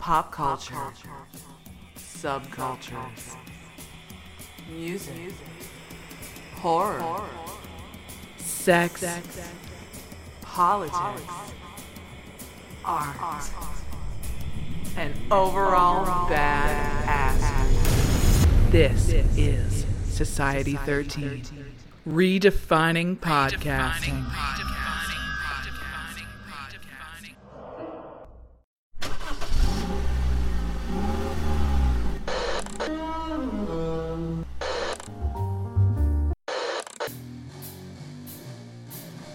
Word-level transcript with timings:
Pop 0.00 0.32
culture, 0.32 0.74
subcultures, 1.94 3.36
music, 4.70 5.34
horror, 6.54 7.28
sex, 8.38 9.04
politics, 10.40 10.96
art, 12.82 13.50
and 14.96 15.14
overall 15.30 16.28
bad 16.30 17.06
ass. 17.06 18.72
This 18.72 19.10
is 19.36 19.84
Society 20.06 20.76
13, 20.76 21.44
redefining 22.08 23.18
podcasting. 23.18 24.24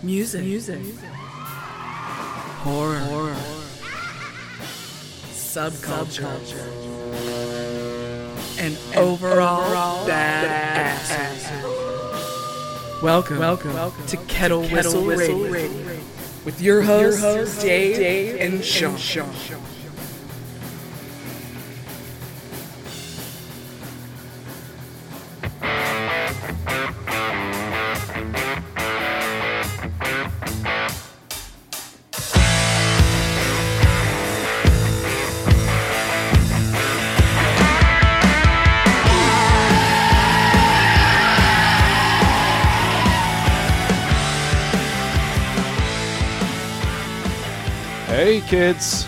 Music. 0.05 0.43
Music. 0.43 0.79
Horror. 2.61 2.99
Horror. 2.99 3.35
Subculture. 5.31 6.21
And, 8.59 8.77
overall, 8.95 10.05
bad 10.05 10.45
ass. 10.45 11.11
Welcome, 13.01 13.39
welcome, 13.39 13.73
welcome 13.73 14.05
to 14.05 14.17
Kettle, 14.27 14.61
Whistle, 14.67 15.05
Radio, 15.05 15.49
Radio. 15.49 15.99
with 16.45 16.61
your 16.61 16.83
hosts, 16.83 17.21
host, 17.21 17.61
Dave, 17.61 17.95
Dave, 17.95 18.41
and 18.41 18.63
Sean. 18.63 18.97
Sean. 18.97 19.33
Hey, 48.35 48.49
kids. 48.49 49.07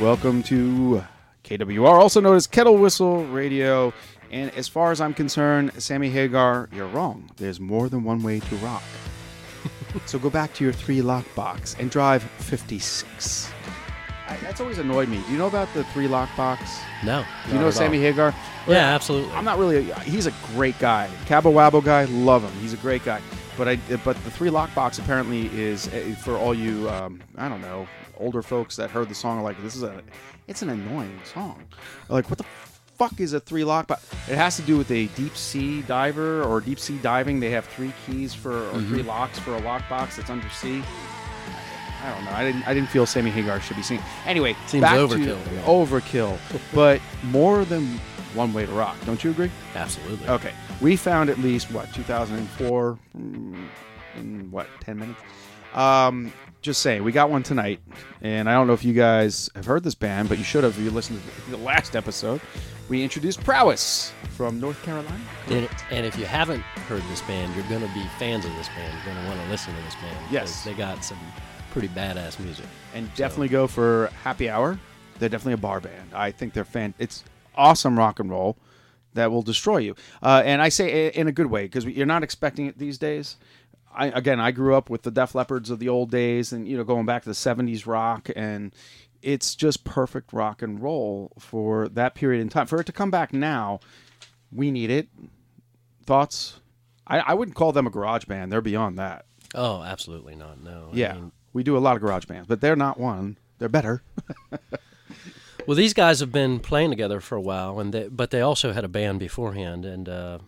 Welcome 0.00 0.42
to 0.44 1.04
KWR, 1.44 1.92
also 1.92 2.22
known 2.22 2.36
as 2.36 2.46
Kettle 2.46 2.78
Whistle 2.78 3.26
Radio. 3.26 3.92
And 4.30 4.50
as 4.52 4.66
far 4.66 4.90
as 4.92 4.98
I'm 4.98 5.12
concerned, 5.12 5.72
Sammy 5.76 6.08
Hagar, 6.08 6.70
you're 6.72 6.86
wrong. 6.86 7.28
There's 7.36 7.60
more 7.60 7.90
than 7.90 8.02
one 8.02 8.22
way 8.22 8.40
to 8.40 8.56
rock. 8.56 8.82
so 10.06 10.18
go 10.18 10.30
back 10.30 10.54
to 10.54 10.64
your 10.64 10.72
three 10.72 11.02
lock 11.02 11.26
box 11.34 11.76
and 11.78 11.90
drive 11.90 12.22
56. 12.22 13.52
I, 14.26 14.36
that's 14.38 14.58
always 14.62 14.78
annoyed 14.78 15.10
me. 15.10 15.20
Do 15.26 15.32
you 15.32 15.36
know 15.36 15.48
about 15.48 15.68
the 15.74 15.84
three 15.84 16.08
lock 16.08 16.34
box? 16.34 16.80
No. 17.04 17.26
Do 17.48 17.52
you 17.52 17.58
know 17.58 17.70
Sammy 17.70 18.00
Hagar? 18.00 18.34
Yeah, 18.66 18.94
absolutely. 18.94 19.34
I'm 19.34 19.44
not 19.44 19.58
really. 19.58 19.90
A, 19.90 20.00
he's 20.00 20.24
a 20.24 20.32
great 20.54 20.78
guy. 20.78 21.10
Cabo 21.26 21.52
Wabo 21.52 21.84
guy, 21.84 22.04
love 22.04 22.42
him. 22.42 22.52
He's 22.62 22.72
a 22.72 22.78
great 22.78 23.04
guy. 23.04 23.20
But 23.58 23.68
I, 23.68 23.76
but 24.02 24.16
the 24.24 24.30
three 24.30 24.48
lock 24.48 24.74
box 24.74 24.98
apparently 24.98 25.48
is 25.48 25.88
eh, 25.88 26.14
for 26.14 26.38
all 26.38 26.54
you, 26.54 26.88
um, 26.88 27.22
I 27.36 27.50
don't 27.50 27.60
know, 27.60 27.86
older 28.18 28.42
folks 28.42 28.76
that 28.76 28.90
heard 28.90 29.08
the 29.08 29.14
song 29.14 29.38
are 29.38 29.42
like, 29.42 29.60
this 29.62 29.74
is 29.76 29.82
a, 29.82 30.02
it's 30.48 30.62
an 30.62 30.70
annoying 30.70 31.18
song. 31.24 31.62
Like, 32.08 32.28
what 32.30 32.38
the 32.38 32.44
fuck 32.98 33.18
is 33.20 33.32
a 33.32 33.40
three 33.40 33.64
lock 33.64 33.86
But 33.88 34.00
It 34.28 34.36
has 34.36 34.56
to 34.56 34.62
do 34.62 34.76
with 34.78 34.90
a 34.90 35.06
deep 35.08 35.36
sea 35.36 35.82
diver 35.82 36.42
or 36.44 36.60
deep 36.60 36.78
sea 36.78 36.98
diving. 36.98 37.40
They 37.40 37.50
have 37.50 37.64
three 37.66 37.92
keys 38.06 38.32
for 38.34 38.52
or 38.68 38.72
Mm-hmm. 38.72 38.88
three 38.94 39.02
locks 39.02 39.38
for 39.38 39.54
a 39.54 39.60
lock 39.60 39.88
box 39.88 40.16
that's 40.16 40.30
under 40.30 40.48
sea. 40.50 40.82
I 42.04 42.14
don't 42.14 42.24
know. 42.24 42.30
I 42.32 42.42
didn't. 42.44 42.66
I 42.66 42.74
didn't 42.74 42.88
feel 42.88 43.06
Sammy 43.06 43.30
Hagar 43.30 43.60
should 43.60 43.76
be 43.76 43.82
seen. 43.84 44.02
Anyway, 44.26 44.56
Seems 44.66 44.82
back 44.82 44.96
overkill 44.96 45.44
To, 45.44 45.50
me. 45.52 45.58
overkill, 45.62 46.36
but 46.74 47.00
more 47.22 47.64
than 47.64 47.86
one 48.34 48.52
way 48.52 48.66
to 48.66 48.72
rock. 48.72 48.96
Don't 49.06 49.22
you 49.22 49.30
agree? 49.30 49.52
Absolutely. 49.76 50.26
Okay, 50.28 50.52
we 50.80 50.96
found 50.96 51.30
at 51.30 51.38
least 51.38 51.70
what 51.70 51.92
2004 51.94 52.98
mm, 53.16 53.68
in 54.16 54.50
what 54.50 54.66
10 54.80 54.98
minutes. 54.98 55.20
Um, 55.74 56.32
just 56.62 56.80
saying, 56.80 57.02
we 57.04 57.12
got 57.12 57.28
one 57.30 57.42
tonight, 57.42 57.80
and 58.20 58.48
I 58.48 58.54
don't 58.54 58.66
know 58.66 58.72
if 58.72 58.84
you 58.84 58.92
guys 58.94 59.50
have 59.54 59.66
heard 59.66 59.82
this 59.84 59.94
band, 59.94 60.28
but 60.28 60.38
you 60.38 60.44
should 60.44 60.64
have 60.64 60.78
if 60.78 60.84
you 60.84 60.90
listened 60.90 61.20
to 61.46 61.50
the 61.50 61.56
last 61.58 61.96
episode. 61.96 62.40
We 62.88 63.02
introduced 63.02 63.42
Prowess 63.44 64.12
from 64.36 64.60
North 64.60 64.82
Carolina. 64.82 65.20
And, 65.48 65.68
and 65.90 66.04
if 66.06 66.18
you 66.18 66.24
haven't 66.24 66.60
heard 66.60 67.02
this 67.04 67.22
band, 67.22 67.54
you're 67.54 67.64
going 67.68 67.80
to 67.86 67.94
be 67.94 68.04
fans 68.18 68.44
of 68.44 68.54
this 68.56 68.68
band. 68.68 68.92
You're 69.04 69.14
going 69.14 69.24
to 69.24 69.30
want 69.30 69.42
to 69.42 69.50
listen 69.50 69.74
to 69.74 69.82
this 69.82 69.94
band. 69.96 70.16
Yes. 70.30 70.62
because 70.62 70.64
They 70.64 70.74
got 70.74 71.04
some 71.04 71.18
pretty 71.70 71.88
badass 71.88 72.38
music. 72.40 72.66
and 72.94 73.12
definitely 73.14 73.48
go 73.48 73.66
for 73.66 74.10
Happy 74.22 74.50
Hour. 74.50 74.78
They're 75.18 75.28
definitely 75.28 75.54
a 75.54 75.58
bar 75.58 75.80
band. 75.80 76.10
I 76.12 76.32
think 76.32 76.52
they're 76.52 76.64
fan. 76.64 76.92
It's 76.98 77.24
awesome 77.56 77.96
rock 77.98 78.20
and 78.20 78.28
roll 78.30 78.56
that 79.14 79.30
will 79.30 79.42
destroy 79.42 79.78
you. 79.78 79.94
Uh, 80.22 80.42
and 80.44 80.60
I 80.60 80.68
say 80.68 81.08
in 81.08 81.28
a 81.28 81.32
good 81.32 81.46
way 81.46 81.62
because 81.64 81.84
you're 81.86 82.06
not 82.06 82.22
expecting 82.22 82.66
it 82.66 82.78
these 82.78 82.98
days. 82.98 83.36
I, 83.94 84.06
again, 84.08 84.40
I 84.40 84.50
grew 84.50 84.74
up 84.74 84.88
with 84.90 85.02
the 85.02 85.10
Def 85.10 85.34
Leppard's 85.34 85.70
of 85.70 85.78
the 85.78 85.88
old 85.88 86.10
days, 86.10 86.52
and 86.52 86.66
you 86.68 86.76
know, 86.76 86.84
going 86.84 87.06
back 87.06 87.22
to 87.22 87.28
the 87.28 87.34
'70s 87.34 87.86
rock, 87.86 88.30
and 88.34 88.74
it's 89.22 89.54
just 89.54 89.84
perfect 89.84 90.32
rock 90.32 90.62
and 90.62 90.82
roll 90.82 91.32
for 91.38 91.88
that 91.88 92.14
period 92.14 92.40
in 92.40 92.48
time. 92.48 92.66
For 92.66 92.80
it 92.80 92.84
to 92.86 92.92
come 92.92 93.10
back 93.10 93.32
now, 93.32 93.80
we 94.50 94.70
need 94.70 94.90
it. 94.90 95.08
Thoughts? 96.04 96.60
I, 97.06 97.18
I 97.20 97.34
wouldn't 97.34 97.56
call 97.56 97.72
them 97.72 97.86
a 97.86 97.90
garage 97.90 98.24
band. 98.24 98.50
They're 98.50 98.60
beyond 98.60 98.98
that. 98.98 99.26
Oh, 99.54 99.82
absolutely 99.82 100.34
not. 100.34 100.60
No. 100.62 100.88
I 100.92 100.96
Yeah, 100.96 101.14
mean, 101.14 101.32
we 101.52 101.62
do 101.62 101.76
a 101.76 101.78
lot 101.78 101.96
of 101.96 102.02
garage 102.02 102.24
bands, 102.26 102.48
but 102.48 102.60
they're 102.60 102.76
not 102.76 102.98
one. 102.98 103.38
They're 103.58 103.68
better. 103.68 104.02
well, 105.66 105.76
these 105.76 105.94
guys 105.94 106.20
have 106.20 106.32
been 106.32 106.58
playing 106.58 106.90
together 106.90 107.20
for 107.20 107.36
a 107.36 107.40
while, 107.40 107.78
and 107.78 107.92
they, 107.92 108.08
but 108.08 108.30
they 108.30 108.40
also 108.40 108.72
had 108.72 108.84
a 108.84 108.88
band 108.88 109.20
beforehand, 109.20 109.84
and 109.84 110.08
uh, 110.08 110.38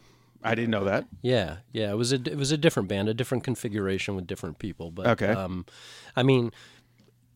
I 0.44 0.55
didn't 0.55 0.70
know 0.70 0.85
that. 0.85 1.06
yeah, 1.23 1.56
yeah, 1.73 1.91
it 1.91 1.96
was 1.96 2.12
a 2.12 2.17
it 2.17 2.37
was 2.37 2.52
a 2.52 2.58
different 2.58 2.88
band, 2.88 3.08
a 3.08 3.14
different 3.14 3.43
configuration 3.44 4.14
with 4.14 4.26
different 4.26 4.58
people. 4.58 4.91
But 4.91 5.06
Okay. 5.06 5.29
um, 5.32 5.64
I 6.14 6.23
mean, 6.23 6.52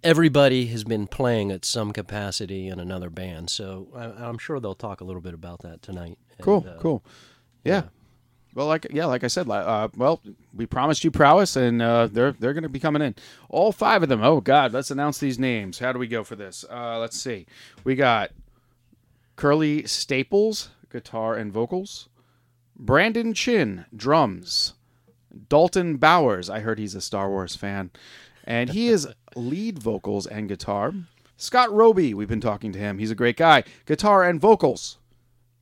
everybody 0.05 0.67
has 0.67 0.85
been 0.85 1.07
playing 1.07 1.51
at 1.51 1.65
some 1.65 1.93
capacity 1.93 2.69
in 2.69 2.79
another 2.79 3.11
band, 3.11 3.51
so 3.51 3.89
I, 3.97 4.27
I'm 4.29 4.39
sure 4.39 4.61
they'll 4.61 4.75
talk 4.75 5.01
a 5.01 5.05
little 5.05 5.23
bit 5.23 5.35
about 5.35 5.61
that 5.63 5.83
tonight. 5.83 6.19
And, 6.37 6.45
Cool, 6.45 6.67
uh, 6.69 6.79
cool. 6.81 7.05
Yeah. 7.65 7.85
Well, 8.55 8.67
like 8.67 8.87
yeah, 8.91 9.05
like 9.07 9.23
I 9.25 9.29
said, 9.29 9.49
uh, 9.49 9.89
well, 9.97 10.21
we 10.55 10.67
promised 10.67 11.05
you 11.05 11.11
prowess, 11.11 11.55
and 11.55 11.81
uh, 11.81 12.09
they're 12.09 12.33
they're 12.33 12.55
going 12.55 12.63
to 12.65 12.69
be 12.69 12.81
coming 12.81 13.03
in. 13.03 13.15
All 13.49 13.73
five 13.73 14.03
of 14.03 14.09
them. 14.09 14.23
Oh 14.23 14.41
God, 14.41 14.73
let's 14.73 14.91
announce 14.91 15.19
these 15.19 15.39
names. 15.39 15.79
How 15.79 15.93
do 15.93 15.99
we 15.99 16.09
go 16.09 16.25
for 16.25 16.35
this? 16.35 16.65
Uh, 16.69 16.99
let's 16.99 17.21
see. 17.21 17.47
We 17.85 17.95
got 17.95 18.31
Curly 19.37 19.87
Staples, 19.87 20.71
guitar 20.91 21.35
and 21.35 21.53
vocals. 21.53 22.09
Brandon 22.79 23.35
Chin, 23.35 23.87
drums. 23.95 24.75
Dalton 25.49 25.97
Bowers. 25.97 26.49
I 26.49 26.61
heard 26.61 26.79
he's 26.79 26.95
a 26.95 27.01
Star 27.01 27.29
Wars 27.29 27.57
fan. 27.57 27.91
And 28.45 28.71
he 28.71 28.89
is 28.89 29.09
lead 29.37 29.79
vocals 29.79 30.27
and 30.27 30.49
guitar. 30.49 30.93
Scott 31.37 31.73
Roby, 31.73 32.15
we've 32.15 32.29
been 32.29 32.41
talking 32.41 32.73
to 32.73 32.79
him. 32.79 32.99
He's 32.99 33.11
a 33.11 33.17
great 33.17 33.37
guy. 33.37 33.65
Guitar 33.87 34.25
and 34.25 34.41
vocals. 34.41 34.99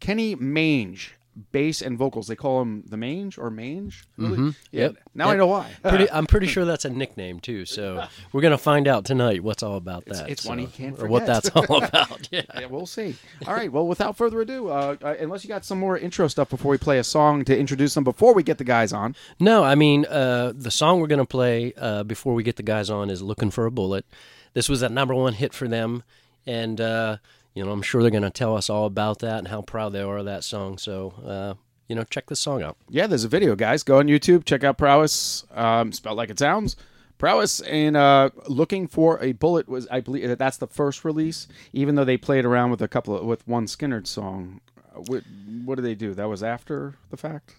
Kenny 0.01 0.35
Mange, 0.35 1.15
bass 1.53 1.83
and 1.83 1.99
vocals. 1.99 2.29
They 2.29 2.37
call 2.37 2.63
him 2.63 2.83
the 2.89 2.97
Mange 2.97 3.39
or 3.39 3.51
Mange? 3.51 4.05
Really? 4.17 4.55
Yeah. 4.71 4.83
Yep. 4.85 4.97
Now 5.15 5.31
I 5.31 5.37
know 5.37 5.47
why. 5.47 5.71
Pretty, 5.83 6.11
I'm 6.13 6.27
pretty 6.27 6.47
sure 6.47 6.65
that's 6.65 6.85
a 6.85 6.91
nickname 6.91 7.41
too. 7.41 7.65
So 7.67 8.07
we're 8.33 8.41
gonna 8.41 8.59
find 8.59 8.89
out 8.89 9.05
tonight 9.05 9.43
what's 9.43 9.63
all 9.63 9.77
about 9.77 10.07
that. 10.07 10.29
it's 10.31 10.45
one 10.47 10.59
he 10.59 10.67
can't 10.67 10.99
or 10.99 11.07
what 11.09 11.27
that's 11.27 11.49
all 11.51 11.83
about. 11.85 12.29
Yeah. 12.31 12.43
Yeah, 12.59 12.67
we'll 12.67 12.87
see. 12.87 13.17
All 13.47 13.55
right. 13.55 13.71
Well, 13.71 13.87
without 13.87 14.17
further 14.17 14.41
ado, 14.41 14.69
uh, 14.69 14.97
uh, 15.03 15.15
unless 15.21 15.45
you 15.45 15.49
got 15.49 15.65
some 15.65 15.79
more 15.79 15.99
intro 15.99 16.29
stuff 16.29 16.49
before 16.49 16.71
we 16.71 16.79
play 16.79 16.99
a 16.99 17.05
song 17.05 17.45
to 17.45 17.57
introduce 17.59 17.95
them 17.95 18.05
before 18.05 18.35
we 18.35 18.43
get 18.43 18.59
the 18.59 18.65
guys 18.65 18.93
on. 18.93 19.15
No, 19.39 19.63
I 19.63 19.75
mean 19.75 20.07
uh, 20.07 20.53
the 20.57 20.71
song 20.71 21.01
we're 21.01 21.07
gonna 21.07 21.27
play 21.27 21.73
uh, 21.77 22.03
before 22.05 22.35
we 22.35 22.43
get 22.43 22.57
the 22.57 22.63
guys 22.63 22.89
on 22.91 23.11
is 23.11 23.23
"Looking 23.23 23.51
for 23.51 23.67
a 23.67 23.71
Bullet." 23.71 24.07
This 24.55 24.69
was 24.69 24.81
a 24.83 24.89
number 24.89 25.15
one 25.15 25.35
hit 25.35 25.53
for 25.53 25.69
them, 25.69 26.03
and 26.47 26.81
uh, 26.81 27.19
you 27.57 27.65
know 27.65 27.73
I'm 27.73 27.83
sure 27.83 28.03
they're 28.03 28.13
gonna 28.13 28.31
tell 28.31 28.57
us 28.57 28.71
all 28.71 28.87
about 28.87 29.19
that 29.19 29.39
and 29.39 29.49
how 29.49 29.63
proud 29.63 29.93
they 29.93 30.03
are 30.03 30.19
of 30.19 30.27
that 30.27 30.45
song. 30.45 30.79
So 30.79 31.15
uh, 31.27 31.55
you 31.89 31.97
know, 31.97 32.05
check 32.05 32.27
the 32.27 32.37
song 32.37 32.63
out. 32.63 32.77
Yeah, 32.89 33.07
there's 33.07 33.25
a 33.25 33.29
video, 33.29 33.57
guys. 33.57 33.83
Go 33.83 33.99
on 33.99 34.07
YouTube, 34.07 34.45
check 34.45 34.63
out 34.63 34.77
Prowess, 34.79 35.45
um, 35.55 35.93
spelled 35.93 36.17
like 36.17 36.31
it 36.31 36.39
sounds. 36.39 36.77
Prowess 37.19 37.61
and 37.61 37.97
uh, 37.97 38.31
looking 38.47 38.87
for 38.89 39.19
a 39.23 39.33
bullet 39.33 39.69
was, 39.69 39.87
I 39.91 40.01
believe, 40.01 40.29
that 40.29 40.39
that's 40.39 40.59
the 40.59 40.67
first 40.67 41.05
release. 41.05 41.49
Even 41.73 41.95
though 41.95 42.05
they 42.05 42.17
played 42.19 42.45
around 42.45 42.71
with 42.73 42.83
a 42.83 42.89
couple 42.89 43.17
of, 43.17 43.25
with 43.25 43.47
one 43.49 43.67
Skynyrd 43.67 44.07
song. 44.07 44.61
Uh, 44.77 45.01
What, 45.07 45.23
what 45.65 45.77
did 45.77 45.85
they 45.85 45.95
do? 45.95 46.13
That 46.13 46.29
was 46.29 46.43
after 46.43 46.97
the 47.11 47.17
fact. 47.17 47.55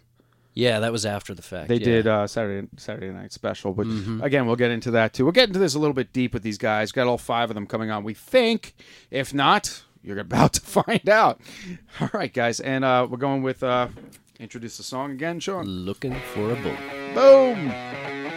Yeah, 0.53 0.79
that 0.79 0.91
was 0.91 1.05
after 1.05 1.33
the 1.35 1.41
fact. 1.41 1.69
They 1.69 1.75
yeah. 1.75 1.85
did 1.85 2.07
uh, 2.07 2.27
Saturday 2.27 2.67
Saturday 2.77 3.09
Night 3.09 3.31
Special, 3.31 3.73
but 3.73 3.85
again, 4.23 4.47
we'll 4.47 4.55
get 4.55 4.71
into 4.71 4.91
that 4.91 5.13
too. 5.13 5.23
We'll 5.23 5.31
get 5.31 5.49
into 5.49 5.59
this 5.59 5.75
a 5.75 5.79
little 5.79 5.94
bit 5.94 6.11
deep 6.13 6.33
with 6.33 6.41
these 6.41 6.57
guys. 6.57 6.91
Got 6.91 7.05
all 7.05 7.19
five 7.19 7.51
of 7.51 7.53
them 7.53 7.67
coming 7.67 7.91
on. 7.91 8.03
We 8.03 8.15
think, 8.15 8.73
if 9.11 9.35
not, 9.35 9.83
you're 10.07 10.19
about 10.19 10.54
to 10.54 10.62
find 10.83 11.07
out. 11.09 11.42
All 12.00 12.09
right, 12.13 12.33
guys, 12.33 12.59
and 12.59 12.83
uh, 12.86 13.07
we're 13.09 13.18
going 13.18 13.44
with 13.44 13.62
uh, 13.62 13.89
introduce 14.39 14.77
the 14.77 14.83
song 14.83 15.12
again, 15.12 15.39
Sean. 15.39 15.65
Looking 15.65 16.15
for 16.33 16.51
a 16.51 16.56
bullet. 16.56 17.13
Boom. 17.13 18.36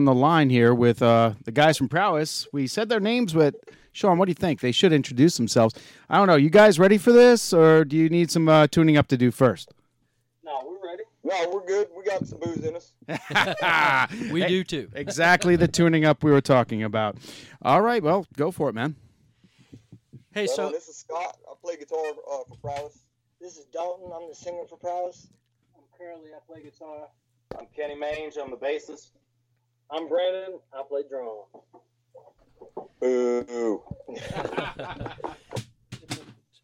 On 0.00 0.06
the 0.06 0.14
line 0.14 0.48
here 0.48 0.74
with 0.74 1.02
uh, 1.02 1.34
the 1.44 1.52
guys 1.52 1.76
from 1.76 1.86
Prowess. 1.86 2.48
We 2.54 2.66
said 2.66 2.88
their 2.88 3.00
names, 3.00 3.34
but 3.34 3.54
Sean, 3.92 4.16
what 4.16 4.24
do 4.24 4.30
you 4.30 4.34
think? 4.34 4.60
They 4.60 4.72
should 4.72 4.94
introduce 4.94 5.36
themselves. 5.36 5.74
I 6.08 6.16
don't 6.16 6.26
know. 6.26 6.36
You 6.36 6.48
guys 6.48 6.78
ready 6.78 6.96
for 6.96 7.12
this, 7.12 7.52
or 7.52 7.84
do 7.84 7.98
you 7.98 8.08
need 8.08 8.30
some 8.30 8.48
uh, 8.48 8.66
tuning 8.68 8.96
up 8.96 9.08
to 9.08 9.18
do 9.18 9.30
first? 9.30 9.72
No, 10.42 10.58
we're 10.64 10.88
ready. 10.90 11.02
No, 11.22 11.50
we're 11.52 11.66
good. 11.66 11.88
We 11.94 12.02
got 12.02 12.26
some 12.26 12.40
booze 12.40 12.64
in 12.64 12.74
us. 12.76 12.92
We 14.32 14.46
do 14.46 14.64
too. 14.64 14.88
exactly 14.94 15.56
the 15.56 15.68
tuning 15.68 16.06
up 16.06 16.24
we 16.24 16.30
were 16.30 16.40
talking 16.40 16.82
about. 16.82 17.16
All 17.60 17.82
right, 17.82 18.02
well, 18.02 18.26
go 18.38 18.50
for 18.50 18.70
it, 18.70 18.74
man. 18.74 18.96
Hey, 20.32 20.42
Right 20.42 20.50
so 20.50 20.70
this 20.70 20.88
is 20.88 20.96
Scott. 20.96 21.36
I 21.46 21.52
play 21.62 21.76
guitar 21.76 21.98
uh, 22.32 22.38
for 22.48 22.56
Prowess. 22.62 23.04
This 23.38 23.58
is 23.58 23.66
Dalton. 23.66 24.10
I'm 24.14 24.28
the 24.30 24.34
singer 24.34 24.62
for 24.66 24.78
Prowess. 24.78 25.28
I'm 25.76 25.82
Curly. 25.98 26.30
I 26.34 26.38
play 26.50 26.62
guitar. 26.62 27.08
I'm 27.58 27.66
Kenny 27.76 27.96
Mange. 27.96 28.38
I'm 28.40 28.50
the 28.50 28.56
bassist. 28.56 29.10
I'm 29.92 30.08
Brandon. 30.08 30.58
I 30.72 30.82
play 30.88 31.02
drum. 31.08 31.44
Boo. 33.00 33.82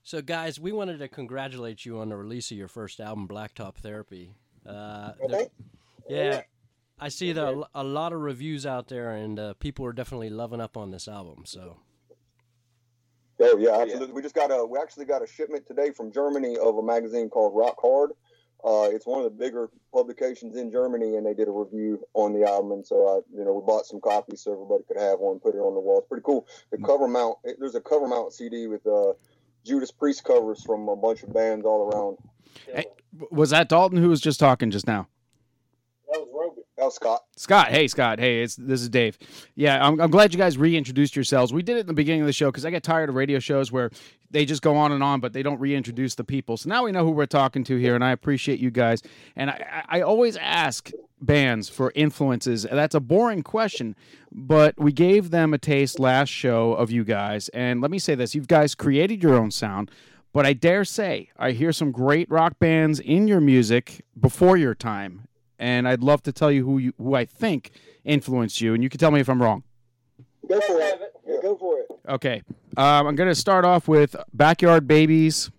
So, 0.03 0.23
guys, 0.23 0.61
we 0.61 0.71
wanted 0.71 0.99
to 1.01 1.09
congratulate 1.09 1.85
you 1.85 1.99
on 1.99 2.11
the 2.11 2.17
release 2.17 2.53
of 2.53 2.57
your 2.57 2.69
first 2.69 3.01
album, 3.01 3.27
Blacktop 3.27 3.75
Therapy. 3.79 4.37
Uh, 4.65 5.15
there- 5.27 5.41
Okay. 5.41 5.49
yeah, 6.09 6.43
I 7.01 7.09
see 7.09 7.33
the, 7.33 7.67
a 7.75 7.83
lot 7.83 8.13
of 8.13 8.21
reviews 8.21 8.67
out 8.67 8.87
there, 8.87 9.11
and 9.17 9.37
uh, 9.37 9.55
people 9.55 9.85
are 9.85 9.93
definitely 9.93 10.31
loving 10.31 10.61
up 10.61 10.77
on 10.77 10.93
this 10.93 11.09
album. 11.09 11.43
So, 11.45 11.79
Oh 13.41 13.57
yeah, 13.59 13.81
absolutely. 13.81 14.15
We 14.15 14.23
just 14.23 14.37
got 14.37 14.53
a. 14.53 14.65
We 14.65 14.79
actually 14.79 15.07
got 15.07 15.25
a 15.25 15.27
shipment 15.27 15.67
today 15.67 15.91
from 15.91 16.13
Germany 16.13 16.57
of 16.57 16.77
a 16.79 16.83
magazine 16.85 17.29
called 17.29 17.53
Rock 17.57 17.75
Hard. 17.83 18.13
Uh, 18.67 18.89
it's 18.91 19.07
one 19.07 19.19
of 19.19 19.25
the 19.25 19.31
bigger 19.31 19.71
publications 19.93 20.57
in 20.57 20.73
Germany, 20.73 21.15
and 21.15 21.25
they 21.25 21.35
did 21.35 21.47
a 21.47 21.53
review 21.53 22.05
on 22.15 22.33
the 22.33 22.45
album. 22.45 22.73
And 22.73 22.85
so, 22.85 23.07
I, 23.07 23.39
you 23.39 23.45
know, 23.45 23.53
we 23.53 23.65
bought 23.65 23.87
some 23.87 24.01
copies 24.01 24.43
so 24.43 24.53
everybody 24.53 24.83
could 24.89 25.01
have 25.01 25.21
one, 25.21 25.39
put 25.39 25.55
it 25.55 25.59
on 25.59 25.75
the 25.75 25.81
wall. 25.81 26.01
It's 26.01 26.09
pretty 26.09 26.25
cool. 26.27 26.49
The 26.73 26.79
cover 26.79 27.07
mount, 27.07 27.39
it, 27.45 27.59
there's 27.61 27.77
a 27.77 27.81
cover 27.81 28.09
mount 28.09 28.33
CD 28.33 28.67
with 28.67 28.85
uh, 28.85 29.13
Judas 29.65 29.93
Priest 29.93 30.25
covers 30.25 30.65
from 30.65 30.89
a 30.89 30.97
bunch 30.97 31.23
of 31.23 31.33
bands 31.33 31.65
all 31.65 31.89
around. 31.89 32.19
Hey, 32.67 32.87
was 33.31 33.51
that 33.51 33.69
Dalton 33.69 33.99
who 33.99 34.09
was 34.09 34.21
just 34.21 34.41
talking 34.41 34.73
just 34.73 34.89
now? 34.89 35.07
Was 36.79 36.95
Scott. 36.95 37.23
Scott, 37.37 37.69
hey 37.69 37.89
Scott, 37.89 38.19
hey, 38.19 38.43
it's 38.43 38.57
this 38.57 38.83
is 38.83 38.91
Dave. 38.91 39.19
Yeah, 39.55 39.87
I'm, 39.87 39.99
I'm 39.99 40.11
glad 40.11 40.35
you 40.35 40.39
guys 40.39 40.59
reintroduced 40.59 41.17
yourselves. 41.17 41.53
We 41.53 41.63
did 41.63 41.79
it 41.79 41.81
in 41.81 41.87
the 41.87 41.95
beginning 41.95 42.21
of 42.21 42.27
the 42.27 42.35
show 42.35 42.51
because 42.51 42.67
I 42.67 42.71
get 42.71 42.83
tired 42.83 43.09
of 43.09 43.15
radio 43.15 43.39
shows 43.39 43.73
where 43.73 43.91
they 44.31 44.45
just 44.45 44.61
go 44.61 44.77
on 44.77 44.93
and 44.93 45.03
on, 45.03 45.21
but 45.21 45.33
they 45.33 45.43
don't 45.43 45.59
reintroduce 45.59 46.17
the 46.17 46.25
people. 46.25 46.59
So 46.59 46.69
now 46.69 46.85
we 46.85 46.93
know 46.93 47.03
who 47.03 47.13
we're 47.13 47.27
talking 47.27 47.65
to 47.65 47.77
here, 47.77 47.95
and 47.95 48.05
I 48.05 48.11
appreciate 48.11 48.59
you 48.61 48.71
guys. 48.71 49.03
And 49.37 49.51
I 49.51 49.85
I 49.89 50.01
always 50.03 50.37
ask 50.37 50.91
bands 51.19 51.71
for 51.71 51.93
influences. 51.95 52.67
That's 52.71 52.95
a 52.95 53.01
boring 53.01 53.43
question, 53.43 53.97
but 54.31 54.79
we 54.79 54.93
gave 54.93 55.31
them 55.31 55.55
a 55.55 55.59
taste 55.59 55.99
last 55.99 56.29
show 56.29 56.75
of 56.75 56.91
you 56.91 57.05
guys. 57.05 57.49
And 57.51 57.81
let 57.81 57.91
me 57.91 57.99
say 57.99 58.15
this: 58.15 58.35
you 58.35 58.43
guys 58.43 58.75
created 58.75 59.23
your 59.23 59.35
own 59.35 59.51
sound. 59.51 59.91
But 60.35 60.45
I 60.45 60.53
dare 60.53 60.85
say 60.85 61.31
I 61.39 61.53
hear 61.53 61.73
some 61.73 61.91
great 61.91 62.31
rock 62.31 62.59
bands 62.59 63.01
in 63.01 63.27
your 63.27 63.41
music 63.41 64.05
before 64.21 64.59
your 64.59 64.75
time, 64.75 65.26
and 65.59 65.89
I'd 65.89 66.03
love 66.03 66.23
to 66.25 66.33
tell 66.33 66.51
you 66.53 66.65
who 66.65 66.79
you, 66.79 66.93
who 66.99 67.15
I 67.15 67.25
think 67.25 67.71
influenced 68.05 68.61
you, 68.61 68.75
and 68.75 68.83
you 68.83 68.89
can 68.89 68.99
tell 68.99 69.11
me 69.11 69.21
if 69.21 69.29
I'm 69.29 69.41
wrong. 69.43 69.63
Go 70.49 70.61
for 70.61 70.81
it. 70.81 71.01
Yeah, 71.27 71.37
go 71.43 71.57
for 71.57 71.79
it. 71.81 71.87
Okay, 72.09 72.43
um, 72.77 73.07
I'm 73.07 73.17
going 73.17 73.29
to 73.29 73.35
start 73.35 73.65
off 73.65 73.89
with 73.89 74.15
Backyard 74.33 74.87
Babies. 74.87 75.51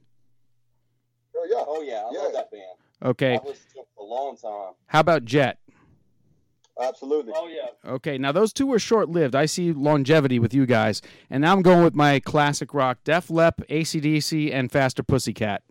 Oh 1.36 1.46
yeah. 1.50 1.64
Oh 1.68 1.82
yeah, 1.82 2.04
I 2.04 2.10
Yeah. 2.14 2.20
love 2.20 2.34
that 2.34 2.52
band. 2.52 2.64
Okay, 3.04 3.34
I 3.36 3.46
listened 3.46 3.68
to 3.76 3.80
it 3.82 3.88
for 3.96 4.04
a 4.06 4.10
long 4.10 4.38
time. 4.38 4.74
how 4.88 5.00
about 5.02 5.26
Jet? 5.26 5.60
Absolutely. 6.80 7.34
Oh 7.36 7.48
yeah. 7.48 7.92
Okay, 7.92 8.18
now 8.20 8.32
those 8.32 8.54
two 8.54 8.68
were 8.68 8.78
short 8.80 9.10
lived. 9.10 9.36
I 9.36 9.46
see 9.48 9.74
longevity 9.74 10.38
with 10.40 10.54
you 10.54 10.66
guys, 10.66 11.02
and 11.30 11.42
now 11.42 11.52
I'm 11.54 11.64
going 11.64 11.84
with 11.84 11.96
my 11.96 12.20
classic 12.20 12.74
rock: 12.74 13.00
Def 13.04 13.30
Lep, 13.30 13.58
ACDC, 13.68 14.54
and 14.54 14.72
Faster 14.72 15.02
Pussycat. 15.04 15.64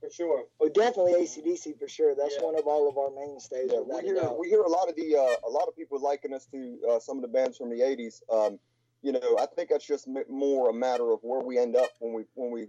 For 0.00 0.10
sure. 0.10 0.44
Well, 0.74 0.86
definitely 0.86 1.14
ACDC 1.14 1.78
for 1.78 1.88
sure. 1.88 2.14
That's 2.14 2.36
Yeah. 2.36 2.44
one 2.44 2.58
of 2.58 2.66
all 2.66 2.88
of 2.88 2.98
our 2.98 3.10
mainstays. 3.10 3.70
Yeah, 3.72 3.80
we 3.80 4.02
hear 4.02 4.32
we 4.32 4.48
hear 4.48 4.62
a 4.62 4.68
lot 4.68 4.88
of 4.88 4.96
the 4.96 5.16
uh, 5.16 5.36
a 5.46 5.50
lot 5.50 5.68
of 5.68 5.76
people 5.76 5.98
liken 6.00 6.32
us 6.32 6.46
to 6.46 6.78
uh, 6.88 6.98
some 6.98 7.16
of 7.16 7.22
the 7.22 7.28
bands 7.28 7.56
from 7.56 7.70
the 7.70 7.80
'80s. 7.80 8.22
Um, 8.30 8.58
you 9.02 9.12
know, 9.12 9.38
I 9.38 9.46
think 9.46 9.70
that's 9.70 9.86
just 9.86 10.08
more 10.28 10.70
a 10.70 10.72
matter 10.72 11.12
of 11.12 11.20
where 11.22 11.40
we 11.40 11.58
end 11.58 11.76
up 11.76 11.90
when 12.00 12.12
we 12.12 12.24
when 12.34 12.50
we 12.50 12.66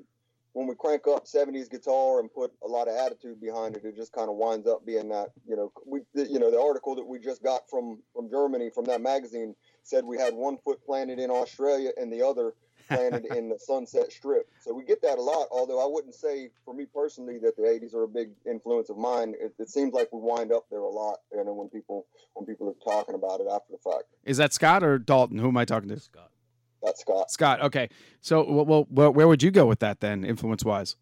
when 0.53 0.67
we 0.67 0.75
crank 0.75 1.07
up 1.07 1.25
'70s 1.25 1.69
guitar 1.69 2.19
and 2.19 2.31
put 2.31 2.51
a 2.63 2.67
lot 2.67 2.87
of 2.87 2.95
attitude 2.95 3.39
behind 3.41 3.75
it. 3.75 3.85
It 3.85 3.95
just 3.95 4.13
kind 4.13 4.29
of 4.29 4.35
winds 4.35 4.67
up 4.67 4.85
being 4.85 5.09
that. 5.09 5.31
You 5.47 5.55
know, 5.55 5.71
we 5.85 6.01
the, 6.13 6.27
you 6.27 6.39
know 6.39 6.51
the 6.51 6.61
article 6.61 6.95
that 6.95 7.05
we 7.05 7.19
just 7.19 7.43
got 7.43 7.69
from 7.69 8.01
from 8.13 8.29
Germany 8.29 8.69
from 8.69 8.85
that 8.85 9.01
magazine 9.01 9.55
said 9.83 10.05
we 10.05 10.17
had 10.17 10.33
one 10.33 10.57
foot 10.57 10.83
planted 10.85 11.19
in 11.19 11.31
Australia 11.31 11.91
and 11.97 12.11
the 12.11 12.21
other 12.25 12.53
planted 12.89 13.25
in 13.35 13.49
the 13.49 13.57
Sunset 13.59 14.11
Strip. 14.11 14.49
So 14.61 14.73
we 14.73 14.83
get 14.83 15.01
that 15.01 15.17
a 15.17 15.21
lot. 15.21 15.47
Although 15.51 15.83
I 15.83 15.87
wouldn't 15.87 16.15
say 16.15 16.49
for 16.65 16.73
me 16.73 16.85
personally 16.85 17.37
that 17.39 17.55
the 17.55 17.63
'80s 17.63 17.93
are 17.93 18.03
a 18.03 18.07
big 18.07 18.31
influence 18.45 18.89
of 18.89 18.97
mine. 18.97 19.35
It, 19.39 19.53
it 19.59 19.69
seems 19.69 19.93
like 19.93 20.09
we 20.11 20.19
wind 20.19 20.51
up 20.51 20.65
there 20.69 20.79
a 20.79 20.89
lot. 20.89 21.19
You 21.31 21.43
know, 21.43 21.53
when 21.53 21.69
people 21.69 22.05
when 22.33 22.45
people 22.45 22.69
are 22.69 22.83
talking 22.83 23.15
about 23.15 23.39
it 23.39 23.47
after 23.51 23.73
the 23.73 23.77
fact. 23.77 24.05
Is 24.25 24.37
that 24.37 24.53
Scott 24.53 24.83
or 24.83 24.97
Dalton? 24.97 25.37
Who 25.37 25.47
am 25.47 25.57
I 25.57 25.65
talking 25.65 25.89
to? 25.89 25.99
Scott. 25.99 26.31
That's 26.83 27.01
Scott. 27.01 27.31
Scott. 27.31 27.61
Okay, 27.61 27.89
so 28.21 28.43
well, 28.49 28.87
well 28.89 29.11
where 29.11 29.27
would 29.27 29.43
you 29.43 29.51
go 29.51 29.65
with 29.65 29.79
that 29.79 29.99
then, 29.99 30.23
influence 30.23 30.63
wise? 30.63 30.95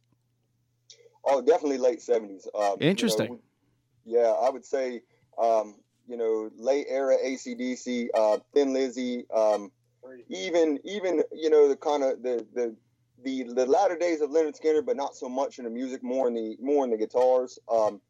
Oh, 1.25 1.41
definitely 1.41 1.77
late 1.77 1.99
'70s. 1.99 2.21
Um, 2.21 2.31
you 2.53 2.59
know, 2.59 2.75
Interesting. 2.79 3.39
yeah, 4.05 4.33
I 4.41 4.49
would 4.49 4.65
say. 4.65 5.01
Um, 5.41 5.75
you 6.07 6.15
know, 6.15 6.49
late 6.57 6.87
era 6.89 7.17
ACDC, 7.23 8.07
uh, 8.13 8.37
Thin 8.53 8.73
Lizzy, 8.73 9.25
um, 9.35 9.71
even 10.29 10.79
even 10.83 11.23
you 11.31 11.49
know 11.49 11.67
the 11.67 11.75
kind 11.75 12.03
of 12.03 12.21
the 12.23 12.45
the 12.53 12.75
the 13.23 13.43
the 13.53 13.65
latter 13.65 13.97
days 13.97 14.21
of 14.21 14.29
Lynyrd 14.29 14.59
Skynyrd, 14.59 14.85
but 14.85 14.95
not 14.95 15.15
so 15.15 15.29
much 15.29 15.57
in 15.57 15.65
the 15.65 15.69
music, 15.71 16.03
more 16.03 16.27
in 16.27 16.33
the 16.33 16.57
more 16.61 16.83
in 16.83 16.91
the 16.91 16.97
guitars. 16.97 17.59
Um, 17.69 18.01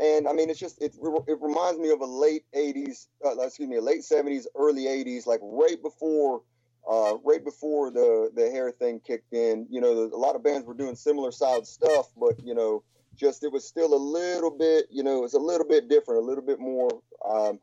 and 0.00 0.26
I 0.26 0.32
mean, 0.32 0.50
it's 0.50 0.58
just 0.58 0.80
it 0.82 0.94
it 1.28 1.38
reminds 1.40 1.78
me 1.78 1.90
of 1.90 2.00
a 2.00 2.06
late 2.06 2.44
'80s, 2.54 3.06
uh, 3.24 3.38
excuse 3.40 3.68
me, 3.68 3.76
a 3.76 3.82
late 3.82 4.02
'70s, 4.02 4.46
early 4.56 4.84
'80s, 4.84 5.26
like 5.26 5.40
right 5.42 5.80
before. 5.82 6.42
Uh, 6.86 7.16
right 7.24 7.42
before 7.42 7.90
the 7.90 8.30
the 8.36 8.50
hair 8.50 8.70
thing 8.70 9.00
kicked 9.00 9.32
in, 9.32 9.66
you 9.70 9.80
know, 9.80 10.10
a 10.12 10.18
lot 10.18 10.36
of 10.36 10.44
bands 10.44 10.66
were 10.66 10.74
doing 10.74 10.94
similar 10.94 11.32
styled 11.32 11.66
stuff, 11.66 12.08
but 12.14 12.34
you 12.44 12.54
know, 12.54 12.82
just 13.16 13.42
it 13.42 13.50
was 13.50 13.66
still 13.66 13.94
a 13.94 13.96
little 13.96 14.50
bit, 14.50 14.84
you 14.90 15.02
know, 15.02 15.24
it's 15.24 15.32
a 15.32 15.38
little 15.38 15.66
bit 15.66 15.88
different, 15.88 16.22
a 16.22 16.26
little 16.26 16.44
bit 16.44 16.60
more, 16.60 16.90
um, 17.26 17.58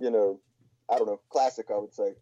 you 0.00 0.10
know, 0.10 0.40
I 0.90 0.96
don't 0.98 1.06
know, 1.06 1.20
classic, 1.30 1.66
I 1.70 1.78
would 1.78 1.94
say. 1.94 2.14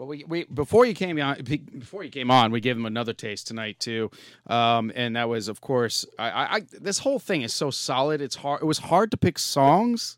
Well, 0.00 0.08
we, 0.08 0.24
we 0.26 0.44
before 0.44 0.86
you 0.86 0.94
came 0.94 1.20
on 1.20 1.36
before 1.44 2.02
you 2.02 2.08
came 2.08 2.30
on, 2.30 2.52
we 2.52 2.62
gave 2.62 2.74
them 2.74 2.86
another 2.86 3.12
taste 3.12 3.46
tonight 3.46 3.78
too, 3.78 4.10
um, 4.46 4.90
and 4.94 5.14
that 5.14 5.28
was 5.28 5.46
of 5.46 5.60
course 5.60 6.06
I, 6.18 6.30
I, 6.30 6.54
I 6.54 6.60
this 6.80 7.00
whole 7.00 7.18
thing 7.18 7.42
is 7.42 7.52
so 7.52 7.70
solid. 7.70 8.22
It's 8.22 8.36
hard. 8.36 8.62
It 8.62 8.64
was 8.64 8.78
hard 8.78 9.10
to 9.10 9.18
pick 9.18 9.38
songs. 9.38 10.16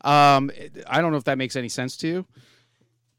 Um, 0.00 0.50
I 0.86 1.02
don't 1.02 1.12
know 1.12 1.18
if 1.18 1.24
that 1.24 1.36
makes 1.36 1.56
any 1.56 1.68
sense 1.68 1.98
to 1.98 2.08
you. 2.08 2.26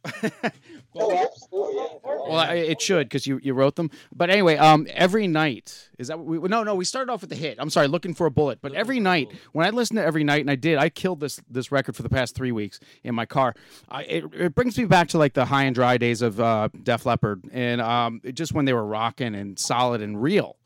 Oh, 1.00 1.12
absolutely. 1.18 1.76
Yeah. 1.78 1.86
Well, 2.04 2.38
I- 2.38 2.54
it 2.56 2.82
should 2.82 3.08
because 3.10 3.26
you, 3.26 3.40
you 3.42 3.54
wrote 3.54 3.76
them. 3.76 3.90
But 4.16 4.30
anyway, 4.30 4.58
um, 4.58 4.86
every 4.94 5.28
night 5.28 5.90
is 5.98 6.08
that 6.10 6.20
we 6.20 6.38
no 6.40 6.64
no 6.64 6.76
we 6.76 6.86
started 6.86 7.12
off 7.12 7.22
with 7.22 7.30
the 7.30 7.36
hit. 7.36 7.58
I'm 7.60 7.70
sorry, 7.70 7.88
looking 7.88 8.14
for 8.14 8.28
a 8.28 8.32
bullet. 8.32 8.60
But 8.62 8.74
every 8.74 9.00
night 9.00 9.30
when 9.54 9.66
I 9.66 9.70
listen 9.70 9.96
to 9.96 10.04
every 10.04 10.24
night, 10.24 10.42
and 10.42 10.52
I 10.52 10.56
did, 10.56 10.78
I 10.78 10.90
killed 10.90 11.20
this 11.20 11.40
this 11.50 11.72
record 11.72 11.96
for 11.96 12.04
the 12.04 12.10
past 12.10 12.36
three 12.36 12.52
weeks 12.52 12.80
in 13.04 13.16
my 13.16 13.26
car. 13.26 13.56
I, 13.90 14.04
it, 14.04 14.26
it 14.34 14.56
brings 14.56 14.78
me 14.78 14.86
back 14.86 15.08
to 15.10 15.18
like 15.18 15.34
the 15.34 15.46
high 15.46 15.64
and 15.64 15.74
dry 15.76 15.98
days 15.98 16.22
of 16.22 16.40
uh, 16.40 16.70
Def 16.84 17.06
Leppard, 17.06 17.44
and 17.52 17.82
um, 17.82 18.22
it 18.24 18.34
just 18.34 18.54
when 18.54 18.66
they 18.66 18.74
were 18.74 18.86
rocking 18.86 19.36
and 19.36 19.58
solid 19.58 20.02
and 20.02 20.22
real. 20.22 20.58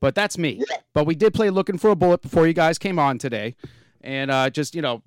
But 0.00 0.14
that's 0.14 0.36
me. 0.36 0.62
But 0.92 1.06
we 1.06 1.14
did 1.14 1.32
play 1.34 1.50
"Looking 1.50 1.78
for 1.78 1.90
a 1.90 1.96
Bullet" 1.96 2.22
before 2.22 2.46
you 2.46 2.52
guys 2.52 2.78
came 2.78 2.98
on 2.98 3.18
today, 3.18 3.54
and 4.02 4.30
uh, 4.30 4.50
just 4.50 4.74
you 4.74 4.82
know, 4.82 5.02